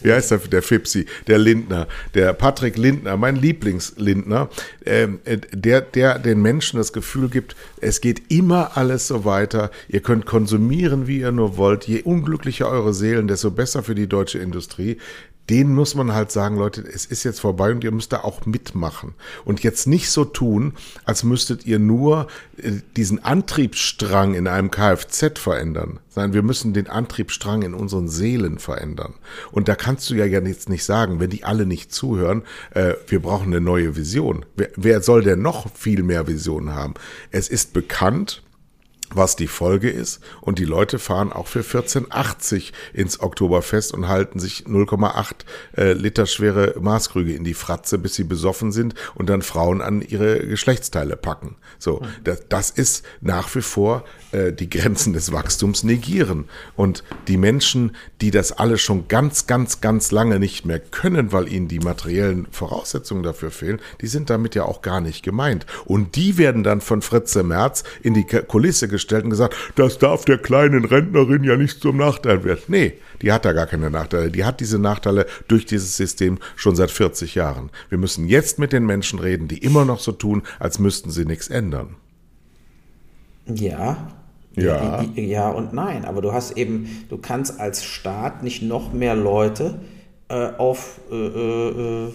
wie 0.00 0.12
heißt 0.12 0.30
der, 0.30 0.38
der 0.38 0.62
Fipsi, 0.62 1.06
der 1.26 1.38
Lindner, 1.38 1.86
der 2.14 2.32
Patrick 2.32 2.76
Lindner, 2.76 3.16
mein 3.16 3.36
Lieblingslindner, 3.36 4.48
ähm, 4.86 5.20
äh, 5.24 5.38
der, 5.52 5.80
der 5.80 6.18
den 6.18 6.42
Menschen 6.42 6.78
das 6.78 6.92
Gefühl 6.92 7.28
gibt, 7.28 7.56
es 7.80 8.00
geht 8.00 8.30
immer 8.30 8.76
alles 8.76 9.06
so 9.08 9.24
weiter, 9.24 9.70
ihr 9.88 10.00
könnt 10.00 10.26
konsumieren, 10.26 11.06
wie 11.06 11.20
ihr 11.20 11.32
nur 11.32 11.56
wollt, 11.56 11.84
je 11.84 12.02
unglücklicher 12.02 12.68
eure 12.68 12.94
Seelen, 12.94 13.28
desto 13.28 13.50
besser 13.50 13.82
für 13.82 13.94
die 13.94 14.06
deutsche 14.06 14.38
Industrie 14.38 14.98
denen 15.50 15.74
muss 15.74 15.94
man 15.94 16.12
halt 16.12 16.30
sagen, 16.30 16.56
Leute, 16.56 16.82
es 16.82 17.04
ist 17.04 17.24
jetzt 17.24 17.40
vorbei 17.40 17.72
und 17.72 17.82
ihr 17.82 17.90
müsst 17.90 18.12
da 18.12 18.20
auch 18.20 18.46
mitmachen. 18.46 19.14
Und 19.44 19.62
jetzt 19.62 19.86
nicht 19.86 20.10
so 20.10 20.24
tun, 20.24 20.74
als 21.04 21.24
müsstet 21.24 21.66
ihr 21.66 21.78
nur 21.78 22.28
äh, 22.58 22.72
diesen 22.96 23.24
Antriebsstrang 23.24 24.34
in 24.34 24.46
einem 24.46 24.70
Kfz 24.70 25.38
verändern, 25.40 25.98
sondern 26.08 26.32
wir 26.32 26.42
müssen 26.42 26.74
den 26.74 26.88
Antriebsstrang 26.88 27.62
in 27.62 27.74
unseren 27.74 28.08
Seelen 28.08 28.58
verändern. 28.58 29.14
Und 29.50 29.68
da 29.68 29.74
kannst 29.74 30.08
du 30.10 30.14
ja 30.14 30.26
jetzt 30.26 30.68
nicht 30.68 30.84
sagen, 30.84 31.18
wenn 31.18 31.30
die 31.30 31.44
alle 31.44 31.66
nicht 31.66 31.92
zuhören, 31.92 32.42
äh, 32.70 32.94
wir 33.08 33.20
brauchen 33.20 33.48
eine 33.48 33.60
neue 33.60 33.96
Vision. 33.96 34.46
Wer, 34.54 34.70
wer 34.76 35.02
soll 35.02 35.22
denn 35.24 35.42
noch 35.42 35.74
viel 35.74 36.04
mehr 36.04 36.28
Visionen 36.28 36.74
haben? 36.74 36.94
Es 37.32 37.48
ist 37.48 37.72
bekannt, 37.72 38.42
was 39.16 39.36
die 39.36 39.46
Folge 39.46 39.90
ist. 39.90 40.20
Und 40.40 40.58
die 40.58 40.64
Leute 40.64 40.98
fahren 40.98 41.32
auch 41.32 41.46
für 41.46 41.60
14,80 41.60 42.72
ins 42.92 43.20
Oktoberfest 43.20 43.92
und 43.92 44.08
halten 44.08 44.38
sich 44.38 44.64
0,8 44.66 45.34
äh, 45.76 45.92
Liter 45.92 46.26
schwere 46.26 46.74
Maßkrüge 46.80 47.34
in 47.34 47.44
die 47.44 47.54
Fratze, 47.54 47.98
bis 47.98 48.14
sie 48.14 48.24
besoffen 48.24 48.72
sind 48.72 48.94
und 49.14 49.28
dann 49.28 49.42
Frauen 49.42 49.80
an 49.80 50.02
ihre 50.02 50.46
Geschlechtsteile 50.46 51.16
packen. 51.16 51.56
So, 51.78 52.00
mhm. 52.00 52.06
das, 52.24 52.42
das 52.48 52.70
ist 52.70 53.04
nach 53.20 53.54
wie 53.54 53.62
vor 53.62 54.04
äh, 54.32 54.52
die 54.52 54.70
Grenzen 54.70 55.12
des 55.12 55.32
Wachstums 55.32 55.84
negieren. 55.84 56.48
Und 56.76 57.04
die 57.28 57.36
Menschen, 57.36 57.96
die 58.20 58.30
das 58.30 58.52
alle 58.52 58.78
schon 58.78 59.08
ganz, 59.08 59.46
ganz, 59.46 59.80
ganz 59.80 60.10
lange 60.10 60.38
nicht 60.38 60.64
mehr 60.64 60.80
können, 60.80 61.32
weil 61.32 61.52
ihnen 61.52 61.68
die 61.68 61.80
materiellen 61.80 62.46
Voraussetzungen 62.50 63.22
dafür 63.22 63.50
fehlen, 63.50 63.80
die 64.00 64.06
sind 64.06 64.30
damit 64.30 64.54
ja 64.54 64.64
auch 64.64 64.82
gar 64.82 65.00
nicht 65.00 65.22
gemeint. 65.22 65.66
Und 65.84 66.16
die 66.16 66.38
werden 66.38 66.62
dann 66.62 66.80
von 66.80 67.02
Fritze 67.02 67.42
Merz 67.42 67.84
in 68.02 68.14
die 68.14 68.24
Kulisse 68.24 68.88
gestellt 68.88 69.01
und 69.10 69.30
gesagt, 69.30 69.56
das 69.76 69.98
darf 69.98 70.24
der 70.24 70.38
kleinen 70.38 70.84
Rentnerin 70.84 71.44
ja 71.44 71.56
nicht 71.56 71.80
zum 71.80 71.96
Nachteil 71.96 72.44
werden. 72.44 72.62
Nee, 72.68 72.94
die 73.20 73.32
hat 73.32 73.44
da 73.44 73.52
gar 73.52 73.66
keine 73.66 73.90
Nachteile. 73.90 74.30
Die 74.30 74.44
hat 74.44 74.60
diese 74.60 74.78
Nachteile 74.78 75.26
durch 75.48 75.66
dieses 75.66 75.96
System 75.96 76.38
schon 76.56 76.76
seit 76.76 76.90
40 76.90 77.34
Jahren. 77.34 77.70
Wir 77.88 77.98
müssen 77.98 78.26
jetzt 78.26 78.58
mit 78.58 78.72
den 78.72 78.86
Menschen 78.86 79.18
reden, 79.18 79.48
die 79.48 79.58
immer 79.58 79.84
noch 79.84 80.00
so 80.00 80.12
tun, 80.12 80.42
als 80.58 80.78
müssten 80.78 81.10
sie 81.10 81.24
nichts 81.24 81.48
ändern. 81.48 81.96
Ja, 83.46 84.08
ja. 84.54 85.04
Ja 85.14 85.48
und 85.50 85.72
nein, 85.72 86.04
aber 86.04 86.20
du 86.20 86.32
hast 86.32 86.56
eben, 86.56 87.04
du 87.08 87.18
kannst 87.18 87.58
als 87.58 87.84
Staat 87.84 88.42
nicht 88.42 88.62
noch 88.62 88.92
mehr 88.92 89.16
Leute 89.16 89.80
äh, 90.28 90.52
auf 90.58 91.00
äh, 91.10 91.16
äh, 91.16 92.12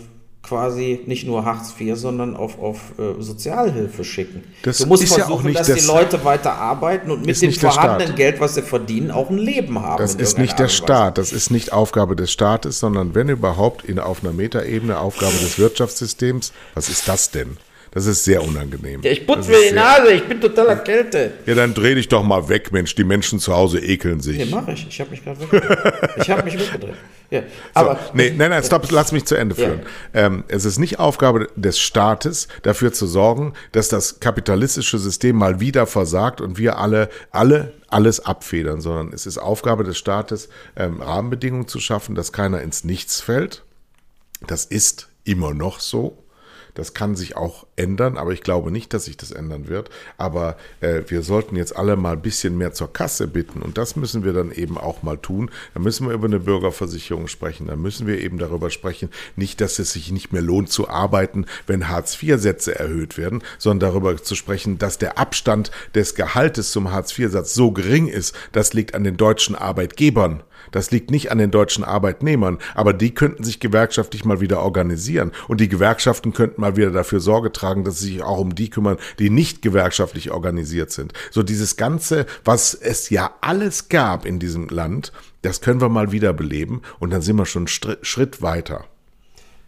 quasi 0.47 1.01
nicht 1.05 1.27
nur 1.27 1.45
Hartz 1.45 1.73
IV, 1.79 1.95
sondern 1.97 2.35
auf, 2.35 2.59
auf 2.59 2.93
äh, 2.97 3.21
Sozialhilfe 3.21 4.03
schicken. 4.03 4.43
Das 4.63 4.77
du 4.77 4.85
musst 4.85 5.03
ist 5.03 5.13
versuchen, 5.13 5.29
ja 5.31 5.35
auch 5.35 5.43
nicht 5.43 5.59
dass 5.59 5.73
die 5.73 5.85
Leute 5.85 6.23
weiter 6.23 6.53
arbeiten 6.53 7.11
und 7.11 7.25
mit 7.25 7.41
dem 7.41 7.51
vorhandenen 7.51 8.15
Geld, 8.15 8.39
was 8.39 8.55
sie 8.55 8.61
verdienen, 8.61 9.11
auch 9.11 9.29
ein 9.29 9.37
Leben 9.37 9.81
haben. 9.81 10.01
Das 10.01 10.15
ist 10.15 10.37
nicht 10.37 10.57
der 10.59 10.69
Staat, 10.69 11.17
das 11.17 11.31
ist 11.31 11.51
nicht 11.51 11.73
Aufgabe 11.73 12.15
des 12.15 12.31
Staates, 12.31 12.79
sondern 12.79 13.13
wenn 13.15 13.29
überhaupt 13.29 13.83
in, 13.85 13.99
auf 13.99 14.23
einer 14.23 14.33
Metaebene 14.33 14.99
Aufgabe 14.99 15.33
des 15.33 15.59
Wirtschaftssystems. 15.59 16.53
Was 16.73 16.89
ist 16.89 17.07
das 17.07 17.31
denn? 17.31 17.57
Das 17.91 18.05
ist 18.05 18.23
sehr 18.23 18.43
unangenehm. 18.43 19.01
Ja, 19.01 19.11
ich 19.11 19.25
putze 19.25 19.49
mir 19.49 19.69
die 19.69 19.75
Nase, 19.75 20.13
ich 20.13 20.23
bin 20.23 20.39
total 20.39 20.67
erkältet. 20.67 21.33
Ja, 21.45 21.55
dann 21.55 21.73
dreh 21.73 21.95
dich 21.95 22.07
doch 22.07 22.23
mal 22.23 22.49
weg, 22.49 22.71
Mensch. 22.71 22.95
Die 22.95 23.03
Menschen 23.03 23.39
zu 23.39 23.53
Hause 23.53 23.79
ekeln 23.79 24.19
sich. 24.19 24.37
Nee, 24.37 24.47
mach 24.49 24.67
ich. 24.67 24.87
Ich 24.87 24.99
habe 24.99 25.11
mich 25.11 25.23
gerade 25.23 25.39
weggedreht. 25.39 26.09
ich 26.17 26.29
habe 26.29 26.43
mich 26.43 26.59
weggedreht. 26.59 26.95
Ja, 27.29 27.43
aber, 27.73 27.95
so, 27.95 28.11
nee, 28.13 28.33
nein, 28.35 28.51
nein, 28.51 28.63
stopp, 28.63 28.89
lass 28.89 29.11
mich 29.11 29.25
zu 29.25 29.35
Ende 29.35 29.53
führen. 29.53 29.81
Ja. 30.13 30.27
Ähm, 30.27 30.45
es 30.47 30.63
ist 30.63 30.79
nicht 30.79 30.97
Aufgabe 30.97 31.49
des 31.55 31.77
Staates, 31.77 32.47
dafür 32.61 32.93
zu 32.93 33.05
sorgen, 33.05 33.53
dass 33.73 33.89
das 33.89 34.21
kapitalistische 34.21 34.97
System 34.97 35.35
mal 35.35 35.59
wieder 35.59 35.87
versagt 35.87 36.39
und 36.39 36.57
wir 36.57 36.77
alle, 36.77 37.09
alle 37.31 37.73
alles 37.89 38.19
abfedern, 38.19 38.81
sondern 38.81 39.13
es 39.13 39.25
ist 39.25 39.37
Aufgabe 39.37 39.83
des 39.83 39.97
Staates, 39.97 40.49
ähm, 40.75 41.01
Rahmenbedingungen 41.01 41.67
zu 41.67 41.79
schaffen, 41.79 42.15
dass 42.15 42.31
keiner 42.31 42.61
ins 42.61 42.83
Nichts 42.83 43.21
fällt. 43.21 43.63
Das 44.45 44.65
ist 44.65 45.09
immer 45.23 45.53
noch 45.53 45.79
so. 45.79 46.17
Das 46.77 46.93
kann 46.93 47.15
sich 47.15 47.35
auch 47.35 47.65
ändern, 47.75 48.17
aber 48.17 48.33
ich 48.33 48.43
glaube 48.43 48.69
nicht, 48.69 48.93
dass 48.93 49.05
sich 49.05 49.17
das 49.17 49.31
ändern 49.31 49.67
wird. 49.67 49.89
Aber 50.19 50.57
äh, 50.79 51.01
wir 51.07 51.23
sollten 51.23 51.55
jetzt 51.55 51.75
alle 51.75 51.95
mal 51.95 52.13
ein 52.13 52.21
bisschen 52.21 52.55
mehr 52.55 52.71
zur 52.71 52.93
Kasse 52.93 53.27
bitten 53.27 53.63
und 53.63 53.79
das 53.79 53.95
müssen 53.95 54.23
wir 54.23 54.31
dann 54.31 54.51
eben 54.51 54.77
auch 54.77 55.01
mal 55.01 55.17
tun. 55.17 55.49
Da 55.73 55.79
müssen 55.79 56.07
wir 56.07 56.13
über 56.13 56.27
eine 56.27 56.39
Bürgerversicherung 56.39 57.27
sprechen. 57.27 57.65
Da 57.65 57.75
müssen 57.75 58.05
wir 58.05 58.21
eben 58.21 58.37
darüber 58.37 58.69
sprechen, 58.69 59.09
nicht, 59.35 59.59
dass 59.59 59.79
es 59.79 59.91
sich 59.91 60.11
nicht 60.11 60.31
mehr 60.31 60.43
lohnt 60.43 60.69
zu 60.69 60.87
arbeiten, 60.87 61.47
wenn 61.65 61.89
Hartz-IV-Sätze 61.89 62.77
erhöht 62.77 63.17
werden, 63.17 63.41
sondern 63.57 63.89
darüber 63.89 64.15
zu 64.15 64.35
sprechen, 64.35 64.77
dass 64.77 64.99
der 64.99 65.17
Abstand 65.17 65.71
des 65.95 66.13
Gehaltes 66.13 66.71
zum 66.71 66.91
Hartz-IV-Satz 66.91 67.55
so 67.55 67.71
gering 67.71 68.07
ist. 68.07 68.35
Das 68.51 68.73
liegt 68.73 68.93
an 68.93 69.03
den 69.03 69.17
deutschen 69.17 69.55
Arbeitgebern. 69.55 70.43
Das 70.71 70.91
liegt 70.91 71.11
nicht 71.11 71.31
an 71.31 71.37
den 71.37 71.51
deutschen 71.51 71.83
Arbeitnehmern, 71.83 72.57
aber 72.75 72.93
die 72.93 73.13
könnten 73.13 73.43
sich 73.43 73.59
gewerkschaftlich 73.59 74.25
mal 74.25 74.41
wieder 74.41 74.61
organisieren 74.61 75.31
und 75.47 75.61
die 75.61 75.69
Gewerkschaften 75.69 76.33
könnten 76.33 76.61
mal 76.61 76.75
wieder 76.75 76.91
dafür 76.91 77.19
Sorge 77.19 77.51
tragen, 77.51 77.83
dass 77.83 77.99
sie 77.99 78.13
sich 78.13 78.23
auch 78.23 78.39
um 78.39 78.55
die 78.55 78.69
kümmern, 78.69 78.97
die 79.19 79.29
nicht 79.29 79.61
gewerkschaftlich 79.61 80.31
organisiert 80.31 80.91
sind. 80.91 81.13
So 81.31 81.43
dieses 81.43 81.77
Ganze, 81.77 82.25
was 82.43 82.73
es 82.73 83.09
ja 83.09 83.31
alles 83.41 83.89
gab 83.89 84.25
in 84.25 84.39
diesem 84.39 84.69
Land, 84.69 85.11
das 85.41 85.61
können 85.61 85.81
wir 85.81 85.89
mal 85.89 86.11
wieder 86.11 86.33
beleben 86.33 86.81
und 86.99 87.11
dann 87.11 87.21
sind 87.21 87.37
wir 87.37 87.45
schon 87.45 87.67
einen 87.67 87.97
Schritt 88.01 88.41
weiter. 88.41 88.85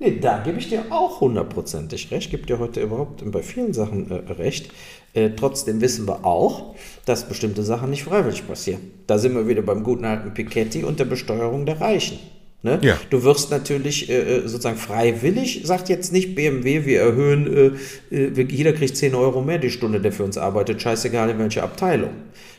Nee, 0.01 0.17
da 0.21 0.39
gebe 0.39 0.59
ich 0.59 0.69
dir 0.69 0.85
auch 0.91 1.19
hundertprozentig 1.19 2.09
recht. 2.11 2.33
Ich 2.33 2.45
dir 2.45 2.57
heute 2.57 2.81
überhaupt 2.81 3.21
bei 3.31 3.43
vielen 3.43 3.73
Sachen 3.73 4.09
äh, 4.09 4.31
recht. 4.31 4.71
Äh, 5.13 5.31
trotzdem 5.35 5.81
wissen 5.81 6.07
wir 6.07 6.25
auch, 6.25 6.75
dass 7.05 7.27
bestimmte 7.27 7.63
Sachen 7.63 7.89
nicht 7.89 8.03
freiwillig 8.03 8.47
passieren. 8.47 8.81
Da 9.07 9.17
sind 9.17 9.33
wir 9.33 9.47
wieder 9.47 9.61
beim 9.61 9.83
guten 9.83 10.05
alten 10.05 10.33
Piketty 10.33 10.83
und 10.83 10.99
der 10.99 11.05
Besteuerung 11.05 11.65
der 11.65 11.81
Reichen. 11.81 12.19
Ne? 12.61 12.77
Ja. 12.81 12.97
Du 13.09 13.23
wirst 13.23 13.51
natürlich 13.51 14.09
äh, 14.09 14.19
äh 14.19 14.41
sozusagen 14.41 14.77
freiwillig, 14.77 15.61
sagt 15.63 15.87
jetzt 15.87 16.11
nicht 16.11 16.35
BMW, 16.35 16.85
wir 16.85 16.99
erhöhen, 16.99 17.73
äh, 18.11 18.15
äh 18.15 18.45
jeder 18.49 18.73
kriegt 18.73 18.97
10 18.97 19.15
Euro 19.15 19.41
mehr 19.41 19.59
die 19.59 19.69
Stunde, 19.69 20.01
der 20.01 20.11
für 20.11 20.25
uns 20.25 20.37
arbeitet, 20.37 20.81
scheißegal 20.81 21.29
in 21.29 21.39
welcher 21.39 21.63
Abteilung. 21.63 22.11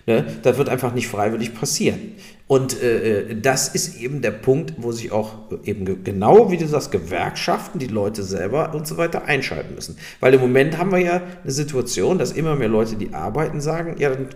Ne? 0.07 0.25
Das 0.43 0.57
wird 0.57 0.71
einfach 0.71 0.95
nicht 0.95 1.07
freiwillig 1.07 1.55
passieren. 1.55 2.15
Und 2.51 2.83
äh, 2.83 3.21
äh, 3.21 3.41
das 3.41 3.69
ist 3.69 4.01
eben 4.01 4.23
der 4.23 4.33
Punkt, 4.33 4.75
wo 4.79 4.91
sich 4.91 5.13
auch 5.13 5.35
eben 5.63 6.03
genau, 6.03 6.51
wie 6.51 6.57
du 6.57 6.67
sagst, 6.67 6.91
Gewerkschaften, 6.91 7.79
die 7.79 7.87
Leute 7.87 8.25
selber 8.25 8.75
und 8.75 8.89
so 8.89 8.97
weiter 8.97 9.27
einschalten 9.27 9.77
müssen. 9.77 9.97
Weil 10.19 10.35
im 10.35 10.41
Moment 10.41 10.77
haben 10.77 10.91
wir 10.91 10.99
ja 10.99 11.23
eine 11.45 11.53
Situation, 11.53 12.19
dass 12.19 12.33
immer 12.33 12.57
mehr 12.57 12.67
Leute, 12.67 12.97
die 12.97 13.15
arbeiten, 13.15 13.61
sagen, 13.61 13.95
ja, 13.99 14.11
dann 14.11 14.31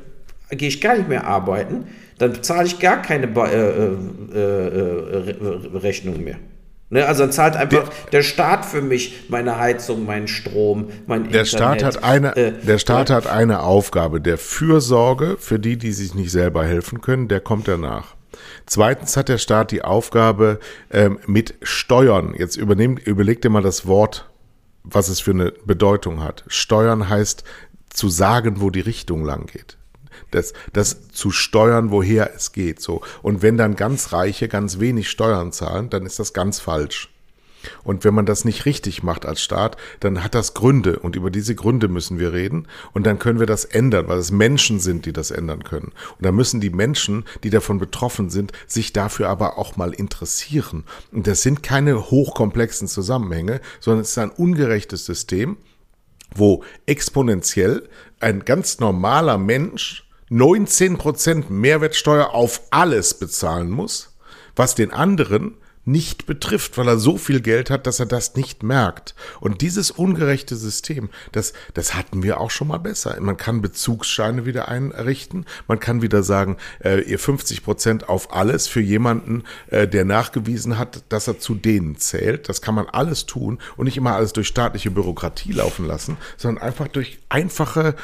gehe 0.49 0.69
ich 0.69 0.81
gar 0.81 0.97
nicht 0.97 1.09
mehr 1.09 1.27
arbeiten, 1.27 1.87
dann 2.19 2.41
zahle 2.45 2.69
ich 2.69 2.79
gar 2.79 3.03
keine 3.03 3.27
äh, 3.27 3.89
äh, 4.33 5.31
äh, 5.31 5.77
Rechnung 5.77 6.23
mehr. 6.23 6.37
Ne, 6.95 7.05
also 7.09 7.25
dann 7.25 7.33
zahlt 7.33 7.57
einfach 7.57 7.89
der, 7.89 8.11
der, 8.13 8.23
Staat 8.23 8.65
für 8.65 8.81
mich 8.81 9.25
meine 9.29 9.59
Heizung, 9.59 10.07
meinen 10.07 10.29
Strom, 10.29 10.91
mein 11.09 11.29
der 11.29 11.41
Internet. 11.43 11.49
Staat 11.49 11.83
hat 11.83 12.05
eine, 12.05 12.37
äh, 12.37 12.53
der 12.53 12.79
Staat 12.79 13.09
ja. 13.09 13.17
hat 13.17 13.27
eine 13.27 13.65
Aufgabe, 13.65 14.21
der 14.21 14.39
Fürsorge 14.39 15.35
für 15.41 15.59
die, 15.59 15.77
die 15.77 15.91
sich 15.91 16.15
nicht 16.15 16.31
selber 16.31 16.65
helfen 16.65 17.01
können, 17.01 17.27
der 17.27 17.41
kommt 17.41 17.67
danach. 17.67 18.15
Zweitens 18.67 19.17
hat 19.17 19.29
der 19.29 19.39
Staat 19.39 19.73
die 19.73 19.83
Aufgabe 19.83 20.61
ähm, 20.93 21.19
mit 21.27 21.55
Steuern. 21.63 22.33
Jetzt 22.39 22.55
übernehm, 22.55 22.97
überleg 22.97 23.43
dir 23.43 23.51
mal 23.51 23.61
das 23.61 23.89
Wort, 23.89 24.31
was 24.85 25.09
es 25.09 25.19
für 25.19 25.33
eine 25.33 25.53
Bedeutung 25.65 26.23
hat. 26.23 26.45
Steuern 26.47 27.09
heißt 27.09 27.43
zu 27.91 28.09
sagen, 28.09 28.61
wo 28.61 28.71
die 28.71 28.79
Richtung 28.79 29.25
lang 29.25 29.47
geht 29.47 29.79
das, 30.35 30.53
das 30.73 31.09
zu 31.09 31.31
steuern, 31.31 31.91
woher 31.91 32.35
es 32.35 32.53
geht. 32.53 32.81
So. 32.81 33.03
Und 33.23 33.43
wenn 33.43 33.57
dann 33.57 33.77
ganz 33.77 34.13
Reiche 34.13 34.49
ganz 34.49 34.81
wenig 34.81 35.09
Steuern 35.09 35.53
zahlen, 35.53 35.91
dann 35.91 36.07
ist 36.07 36.19
das 36.19 36.33
ganz 36.33 36.61
falsch. 36.61 37.11
Und 37.83 38.05
wenn 38.05 38.15
man 38.15 38.27
das 38.27 38.45
nicht 38.45 38.67
richtig 38.67 39.03
macht 39.03 39.27
als 39.27 39.43
Staat, 39.43 39.77
dann 40.01 40.23
hat 40.23 40.35
das 40.35 40.55
Gründe 40.55 40.99
und 40.99 41.17
über 41.17 41.31
diese 41.31 41.55
Gründe 41.55 41.89
müssen 41.89 42.19
wir 42.19 42.33
reden 42.33 42.67
und 42.93 43.07
dann 43.07 43.19
können 43.19 43.41
wir 43.41 43.47
das 43.47 43.65
ändern, 43.65 44.09
weil 44.09 44.19
es 44.19 44.31
Menschen 44.31 44.81
sind, 44.81 45.07
die 45.07 45.13
das 45.13 45.31
ändern 45.31 45.65
können. 45.65 45.93
Und 46.19 46.25
dann 46.25 46.35
müssen 46.35 46.61
die 46.61 46.71
Menschen, 46.71 47.25
die 47.43 47.51
davon 47.51 47.79
betroffen 47.79 48.31
sind, 48.31 48.53
sich 48.67 48.93
dafür 48.93 49.29
aber 49.29 49.59
auch 49.59 49.77
mal 49.77 49.93
interessieren. 49.93 50.85
Und 51.13 51.27
das 51.27 51.43
sind 51.43 51.63
keine 51.63 52.11
hochkomplexen 52.11 52.89
Zusammenhänge, 52.89 53.61
sondern 53.81 54.03
es 54.03 54.11
ist 54.11 54.19
ein 54.19 54.31
ungerechtes 54.31 55.05
System, 55.05 55.57
wo 56.35 56.65
exponentiell 56.87 57.89
ein 58.21 58.45
ganz 58.45 58.81
normaler 58.81 59.39
Mensch 59.39 60.04
19% 60.35 61.45
Mehrwertsteuer 61.49 62.31
auf 62.35 62.63
alles 62.71 63.15
bezahlen 63.15 63.71
muss, 63.71 64.17
was 64.57 64.75
den 64.75 64.91
anderen 64.91 65.55
nicht 65.87 66.27
betrifft, 66.27 66.79
weil 66.79 66.89
er 66.89 66.99
so 66.99 67.19
viel 67.19 67.41
Geld 67.41 67.71
hat, 67.71 67.87
dass 67.87 68.01
er 68.01 68.07
das 68.07 68.35
nicht 68.37 68.63
merkt. 68.63 69.15
Und 69.41 69.61
dieses 69.61 69.91
ungerechte 69.91 70.57
System, 70.57 71.11
das, 71.33 71.53
das 71.75 71.95
hatten 71.95 72.23
wir 72.23 72.41
auch 72.41 72.51
schon 72.51 72.69
mal 72.69 72.79
besser. 72.79 73.21
Man 73.21 73.37
kann 73.37 73.61
Bezugsscheine 73.61 74.47
wieder 74.47 74.69
einrichten. 74.69 75.45
Man 75.69 75.81
kann 75.81 76.03
wieder 76.03 76.23
sagen, 76.23 76.57
äh, 76.83 77.03
ihr 77.03 77.19
50 77.19 77.63
Prozent 77.63 78.09
auf 78.09 78.35
alles 78.35 78.67
für 78.67 78.81
jemanden, 78.81 79.45
äh, 79.69 79.87
der 79.87 80.05
nachgewiesen 80.05 80.79
hat, 80.79 81.05
dass 81.11 81.29
er 81.29 81.39
zu 81.39 81.55
denen 81.55 81.99
zählt. 81.99 82.49
Das 82.49 82.63
kann 82.63 82.75
man 82.75 82.87
alles 82.87 83.27
tun 83.27 83.59
und 83.77 83.85
nicht 83.85 83.97
immer 83.97 84.15
alles 84.15 84.33
durch 84.33 84.49
staatliche 84.49 84.91
Bürokratie 84.91 85.53
laufen 85.53 85.87
lassen, 85.87 86.17
sondern 86.39 86.63
einfach 86.63 86.89
durch 86.89 87.19
einfache 87.29 87.95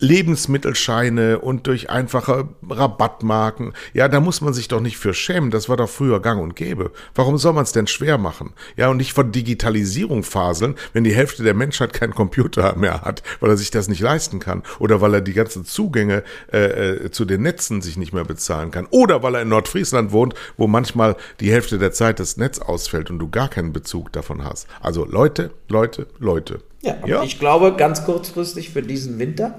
Lebensmittelscheine 0.00 1.38
und 1.38 1.66
durch 1.66 1.90
einfache 1.90 2.48
Rabattmarken. 2.68 3.74
Ja, 3.92 4.08
da 4.08 4.20
muss 4.20 4.40
man 4.40 4.54
sich 4.54 4.68
doch 4.68 4.80
nicht 4.80 4.96
für 4.96 5.14
schämen. 5.14 5.50
Das 5.50 5.68
war 5.68 5.76
doch 5.76 5.88
früher 5.88 6.20
gang 6.20 6.42
und 6.42 6.56
gäbe. 6.56 6.90
Warum 7.14 7.38
soll 7.38 7.52
man 7.52 7.64
es 7.64 7.72
denn 7.72 7.86
schwer 7.86 8.18
machen? 8.18 8.52
Ja, 8.76 8.88
und 8.88 8.96
nicht 8.96 9.12
von 9.12 9.30
Digitalisierung 9.30 10.22
faseln, 10.22 10.74
wenn 10.94 11.04
die 11.04 11.14
Hälfte 11.14 11.42
der 11.42 11.54
Menschheit 11.54 11.92
keinen 11.92 12.14
Computer 12.14 12.74
mehr 12.76 13.02
hat, 13.02 13.22
weil 13.40 13.50
er 13.50 13.56
sich 13.56 13.70
das 13.70 13.88
nicht 13.88 14.00
leisten 14.00 14.40
kann. 14.40 14.62
Oder 14.78 15.00
weil 15.00 15.14
er 15.14 15.20
die 15.20 15.34
ganzen 15.34 15.64
Zugänge 15.64 16.24
äh, 16.52 17.04
äh 17.04 17.10
zu 17.10 17.24
den 17.24 17.42
Netzen 17.42 17.82
sich 17.82 17.96
nicht 17.96 18.12
mehr 18.12 18.24
bezahlen 18.24 18.70
kann. 18.70 18.86
Oder 18.90 19.22
weil 19.22 19.34
er 19.34 19.42
in 19.42 19.48
Nordfriesland 19.48 20.12
wohnt, 20.12 20.34
wo 20.56 20.66
manchmal 20.66 21.16
die 21.40 21.52
Hälfte 21.52 21.78
der 21.78 21.92
Zeit 21.92 22.20
das 22.20 22.38
Netz 22.38 22.58
ausfällt 22.58 23.10
und 23.10 23.18
du 23.18 23.28
gar 23.28 23.48
keinen 23.48 23.72
Bezug 23.72 24.12
davon 24.12 24.44
hast. 24.44 24.66
Also 24.80 25.04
Leute, 25.04 25.50
Leute, 25.68 26.06
Leute. 26.18 26.60
Ja, 26.82 26.94
aber 27.02 27.08
ja. 27.08 27.22
ich 27.22 27.38
glaube, 27.38 27.74
ganz 27.76 28.04
kurzfristig 28.04 28.70
für 28.70 28.82
diesen 28.82 29.18
Winter 29.18 29.58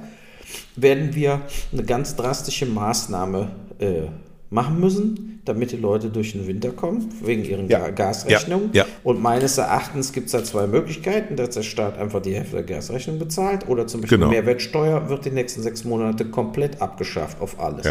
werden 0.76 1.15
wir 1.15 1.41
eine 1.72 1.84
ganz 1.84 2.15
drastische 2.15 2.65
Maßnahme 2.65 3.52
äh, 3.80 4.03
machen 4.52 4.80
müssen, 4.80 5.41
damit 5.45 5.72
die 5.72 5.78
Leute 5.78 6.10
durch 6.10 6.34
den 6.34 6.45
Winter 6.45 6.72
kommen, 6.72 7.10
wegen 7.23 7.44
ihren 7.44 7.68
ja. 7.68 7.90
Gasrechnungen. 7.90 8.69
Ja. 8.73 8.84
Ja. 8.84 8.90
Und 9.03 9.22
meines 9.22 9.57
Erachtens 9.57 10.11
gibt 10.11 10.28
es 10.28 10.34
da 10.34 10.44
zwei 10.44 10.68
Möglichkeiten, 10.68 11.36
dass 11.36 11.52
der 11.52 11.64
Staat 11.64 11.98
einfach 11.98 12.22
die 12.22 12.36
Hälfte 12.36 12.57
der 12.57 12.64
Gasrechnung 12.64 13.18
bezahlt 13.18 13.68
oder 13.68 13.88
zum 13.88 14.02
Beispiel 14.02 14.19
genau. 14.19 14.30
Mehrwertsteuer 14.30 15.10
wird 15.10 15.26
die 15.26 15.32
nächsten 15.32 15.61
sechs 15.61 15.84
Monate 15.84 16.26
komplett 16.26 16.82
abgeschafft 16.82 17.41
auf 17.41 17.60
alles. 17.60 17.86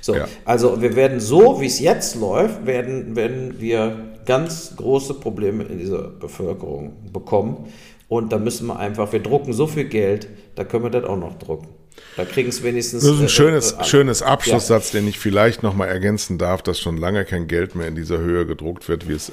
So, 0.00 0.14
Also 0.44 0.80
wir 0.80 0.96
werden 0.96 1.20
so, 1.20 1.60
wie 1.60 1.66
es 1.66 1.80
jetzt 1.80 2.16
läuft, 2.16 2.66
werden, 2.66 3.14
werden 3.14 3.56
wir 3.58 3.96
ganz 4.24 4.74
große 4.76 5.14
Probleme 5.14 5.64
in 5.64 5.78
dieser 5.78 6.02
Bevölkerung 6.02 6.94
bekommen. 7.12 7.66
Und 8.08 8.32
da 8.32 8.38
müssen 8.38 8.66
wir 8.68 8.78
einfach, 8.78 9.12
wir 9.12 9.20
drucken 9.20 9.52
so 9.52 9.66
viel 9.66 9.84
Geld, 9.84 10.28
da 10.54 10.64
können 10.64 10.84
wir 10.84 10.90
das 10.90 11.04
auch 11.04 11.16
noch 11.16 11.38
drucken. 11.38 11.68
Da 12.16 12.24
kriegen 12.24 12.48
es 12.48 12.62
wenigstens. 12.62 13.02
Das 13.02 13.12
ist 13.12 13.20
ein 13.20 13.26
äh, 13.26 13.28
schönes, 13.28 13.72
äh, 13.72 13.84
schönes 13.84 14.22
Abschlusssatz, 14.22 14.92
ja. 14.92 15.00
den 15.00 15.08
ich 15.08 15.18
vielleicht 15.18 15.62
nochmal 15.62 15.88
ergänzen 15.88 16.38
darf, 16.38 16.62
dass 16.62 16.80
schon 16.80 16.96
lange 16.96 17.24
kein 17.24 17.46
Geld 17.46 17.74
mehr 17.74 17.88
in 17.88 17.94
dieser 17.94 18.18
Höhe 18.18 18.46
gedruckt 18.46 18.88
wird, 18.88 19.08
wie 19.08 19.12
es 19.12 19.28
äh, 19.28 19.32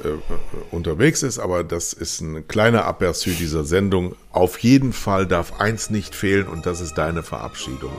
unterwegs 0.72 1.23
ist. 1.23 1.40
Aber 1.40 1.64
das 1.64 1.94
ist 1.94 2.22
ein 2.22 2.48
kleiner 2.48 2.85
Aperçu 2.88 3.38
dieser 3.38 3.64
Sendung. 3.64 4.15
Auf 4.31 4.60
jeden 4.60 4.91
Fall 4.91 5.26
darf 5.26 5.60
eins 5.60 5.90
nicht 5.90 6.14
fehlen 6.14 6.48
und 6.48 6.65
das 6.65 6.81
ist 6.81 6.95
deine 6.95 7.23
Verabschiedung. 7.23 7.91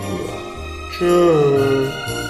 Ja. 0.00 0.52
Tschüss. 0.98 2.21